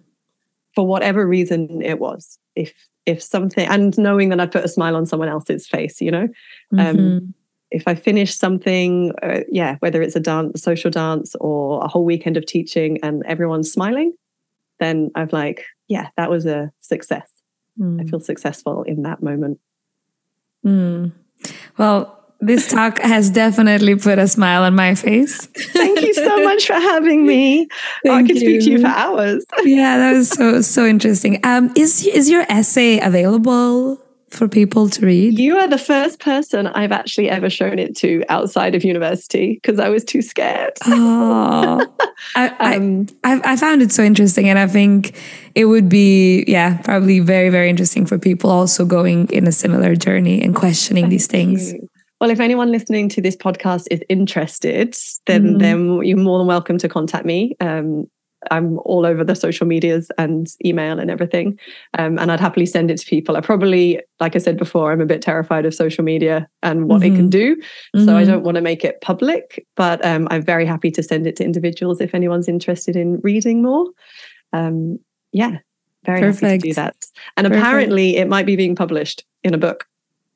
For 0.75 0.85
whatever 0.85 1.27
reason 1.27 1.81
it 1.81 1.99
was. 1.99 2.39
If 2.55 2.73
if 3.05 3.23
something 3.23 3.67
and 3.67 3.97
knowing 3.97 4.29
that 4.29 4.39
I 4.39 4.47
put 4.47 4.65
a 4.65 4.67
smile 4.67 4.95
on 4.95 5.05
someone 5.05 5.29
else's 5.29 5.67
face, 5.67 6.01
you 6.01 6.11
know, 6.11 6.27
um, 6.77 6.77
Mm-hmm. 6.77 6.99
um, 6.99 7.33
if 7.69 7.83
I 7.85 7.95
finish 7.95 8.33
something, 8.35 9.11
uh, 9.21 9.41
yeah, 9.51 9.75
whether 9.79 10.01
it's 10.01 10.15
a 10.15 10.21
dance, 10.21 10.51
a 10.55 10.57
social 10.57 10.89
dance, 10.89 11.35
or 11.41 11.83
a 11.83 11.87
whole 11.87 12.05
weekend 12.05 12.37
of 12.37 12.45
teaching, 12.45 12.97
and 13.03 13.23
everyone's 13.25 13.71
smiling, 13.71 14.13
then 14.79 15.11
I'm 15.15 15.29
like, 15.31 15.65
yeah, 15.87 16.07
that 16.15 16.29
was 16.29 16.45
a 16.45 16.71
success. 16.79 17.29
Mm. 17.79 18.01
I 18.01 18.05
feel 18.05 18.19
successful 18.19 18.83
in 18.83 19.01
that 19.03 19.21
moment. 19.21 19.59
Mm. 20.65 21.11
Well, 21.77 22.16
this 22.39 22.69
talk 22.69 22.99
has 22.99 23.29
definitely 23.29 23.95
put 23.95 24.19
a 24.19 24.27
smile 24.27 24.63
on 24.63 24.75
my 24.75 24.95
face. 24.95 25.47
Thank 25.47 26.01
you 26.01 26.13
so 26.13 26.43
much 26.43 26.67
for 26.67 26.73
having 26.73 27.25
me. 27.25 27.67
Oh, 28.05 28.11
I 28.15 28.23
could 28.23 28.37
speak 28.37 28.61
to 28.61 28.71
you 28.71 28.81
for 28.81 28.87
hours. 28.87 29.45
yeah, 29.63 29.97
that 29.97 30.13
was 30.13 30.29
so 30.29 30.61
so 30.61 30.85
interesting. 30.85 31.39
Um, 31.43 31.71
is 31.75 32.05
is 32.05 32.29
your 32.29 32.45
essay 32.49 32.99
available 32.99 33.99
for 34.29 34.47
people 34.47 34.89
to 34.89 35.05
read? 35.05 35.39
You 35.39 35.57
are 35.57 35.67
the 35.67 35.77
first 35.77 36.19
person 36.19 36.67
I've 36.67 36.91
actually 36.91 37.29
ever 37.29 37.49
shown 37.49 37.79
it 37.79 37.95
to 37.97 38.23
outside 38.29 38.75
of 38.75 38.83
university 38.83 39.53
because 39.53 39.79
I 39.79 39.89
was 39.89 40.03
too 40.03 40.21
scared. 40.21 40.73
Oh, 40.85 41.85
I, 42.35 42.55
I, 42.59 42.75
Um, 42.75 43.07
I 43.23 43.41
I 43.43 43.55
found 43.55 43.81
it 43.81 43.91
so 43.91 44.03
interesting, 44.03 44.49
and 44.49 44.59
I 44.59 44.67
think 44.67 45.15
it 45.55 45.65
would 45.65 45.89
be 45.89 46.43
yeah 46.47 46.77
probably 46.83 47.19
very 47.19 47.49
very 47.49 47.69
interesting 47.69 48.05
for 48.05 48.17
people 48.19 48.49
also 48.49 48.85
going 48.85 49.27
in 49.31 49.47
a 49.47 49.51
similar 49.51 49.95
journey 49.95 50.41
and 50.41 50.55
questioning 50.55 51.09
these 51.09 51.27
things. 51.27 51.73
you. 51.73 51.87
Well, 52.19 52.31
if 52.31 52.39
anyone 52.39 52.71
listening 52.71 53.09
to 53.09 53.21
this 53.21 53.35
podcast 53.35 53.85
is 53.91 54.03
interested, 54.09 54.95
then 55.27 55.55
Mhm. 55.55 55.59
then 55.59 56.03
you're 56.03 56.17
more 56.17 56.39
than 56.39 56.47
welcome 56.47 56.77
to 56.79 56.89
contact 56.89 57.25
me. 57.25 57.55
Um, 57.59 58.09
I'm 58.51 58.77
all 58.85 59.05
over 59.05 59.23
the 59.23 59.35
social 59.35 59.65
medias 59.67 60.09
and 60.17 60.47
email 60.63 60.99
and 60.99 61.09
everything, 61.11 61.59
um, 61.97 62.17
and 62.19 62.31
I'd 62.31 62.39
happily 62.39 62.65
send 62.67 62.89
it 62.91 62.97
to 62.99 63.05
people. 63.05 63.35
I 63.35 63.41
probably, 63.41 63.99
like 64.19 64.35
I 64.35 64.39
said 64.39 64.57
before, 64.57 64.91
I'm 64.91 65.01
a 65.01 65.05
bit 65.07 65.21
terrified 65.21 65.65
of 65.65 65.73
social 65.73 66.03
media 66.03 66.47
and 66.63 66.87
what 66.87 67.03
it 67.03 67.15
can 67.15 67.29
do, 67.29 67.55
so 67.95 68.15
I 68.15 68.23
Mhm. 68.23 68.27
don't 68.27 68.43
want 68.43 68.55
to 68.55 68.61
make 68.61 68.83
it 68.85 69.01
public. 69.01 69.65
But 69.75 70.03
um, 70.05 70.27
I'm 70.31 70.43
very 70.43 70.65
happy 70.65 70.91
to 70.91 71.03
send 71.03 71.25
it 71.27 71.35
to 71.37 71.43
individuals 71.45 71.99
if 71.99 72.13
anyone's 72.15 72.47
interested 72.47 72.95
in 72.95 73.19
reading 73.23 73.61
more. 73.63 73.85
Um, 74.53 74.99
yeah, 75.33 75.57
very 76.05 76.21
happy 76.21 76.33
to 76.33 76.57
do 76.59 76.69
Perfect. 76.69 76.75
that. 76.75 76.95
And 77.37 77.45
Perfect. 77.47 77.61
apparently, 77.63 78.17
it 78.17 78.27
might 78.27 78.45
be 78.45 78.55
being 78.55 78.75
published 78.75 79.23
in 79.43 79.53
a 79.53 79.57
book. 79.57 79.85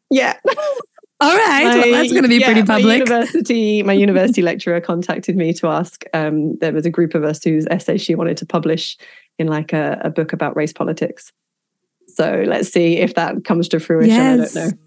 Yeah. 0.09 0.33
All 1.21 1.35
right, 1.37 1.63
well, 1.75 1.91
that's 1.91 2.11
going 2.11 2.23
to 2.23 2.29
be 2.29 2.37
yeah, 2.37 2.47
pretty 2.47 2.61
My 2.61 2.67
public. 2.77 2.99
university, 2.99 3.83
my 3.83 3.93
university 3.93 4.41
lecturer 4.41 4.81
contacted 4.81 5.35
me 5.35 5.53
to 5.53 5.67
ask. 5.67 6.03
Um, 6.13 6.57
there 6.57 6.73
was 6.73 6.85
a 6.85 6.89
group 6.89 7.13
of 7.15 7.23
us 7.23 7.43
whose 7.43 7.67
essay 7.67 7.97
she 7.97 8.15
wanted 8.15 8.37
to 8.37 8.45
publish 8.45 8.97
in 9.37 9.47
like 9.47 9.71
a, 9.71 10.01
a 10.03 10.09
book 10.09 10.33
about 10.33 10.55
race 10.55 10.73
politics. 10.73 11.31
So 12.07 12.43
let's 12.47 12.69
see 12.69 12.97
if 12.97 13.13
that 13.15 13.45
comes 13.45 13.69
to 13.69 13.79
fruition. 13.79 14.11
I 14.11 14.35
Yes. 14.37 14.53
don't 14.53 14.65
know. 14.71 14.77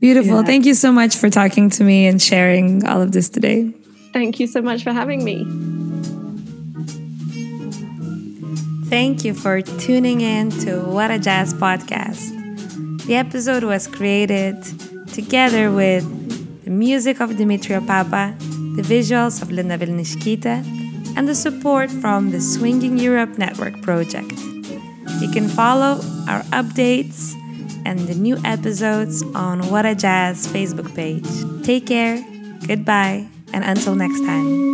Beautiful. 0.00 0.36
Yeah. 0.36 0.42
Thank 0.44 0.64
you 0.66 0.74
so 0.74 0.90
much 0.90 1.16
for 1.16 1.28
talking 1.28 1.68
to 1.70 1.84
me 1.84 2.06
and 2.06 2.20
sharing 2.20 2.86
all 2.86 3.02
of 3.02 3.12
this 3.12 3.28
today. 3.28 3.72
Thank 4.14 4.40
you 4.40 4.46
so 4.46 4.62
much 4.62 4.82
for 4.82 4.92
having 4.92 5.22
me. 5.22 5.44
Thank 8.88 9.24
you 9.24 9.34
for 9.34 9.60
tuning 9.62 10.20
in 10.20 10.50
to 10.64 10.80
What 10.80 11.10
a 11.10 11.18
Jazz 11.18 11.54
podcast. 11.54 12.36
The 13.06 13.14
episode 13.14 13.62
was 13.62 13.86
created 13.86 14.56
together 15.20 15.70
with 15.70 16.04
the 16.64 16.70
music 16.70 17.20
of 17.20 17.36
Dimitri 17.36 17.78
Papa, 17.80 18.34
the 18.76 18.80
visuals 18.82 19.42
of 19.42 19.50
Linda 19.50 19.76
Vilniškytė, 19.76 20.64
and 21.14 21.28
the 21.28 21.34
support 21.34 21.90
from 21.90 22.30
the 22.30 22.40
Swinging 22.40 22.96
Europe 22.96 23.36
Network 23.36 23.82
project. 23.82 24.32
You 25.20 25.28
can 25.30 25.46
follow 25.46 26.00
our 26.26 26.42
updates 26.56 27.34
and 27.84 27.98
the 28.08 28.14
new 28.14 28.38
episodes 28.46 29.22
on 29.34 29.68
What 29.68 29.84
a 29.84 29.94
Jazz 29.94 30.46
Facebook 30.46 30.94
page. 30.94 31.28
Take 31.66 31.86
care, 31.86 32.24
goodbye, 32.66 33.28
and 33.52 33.62
until 33.62 33.94
next 33.94 34.20
time. 34.24 34.70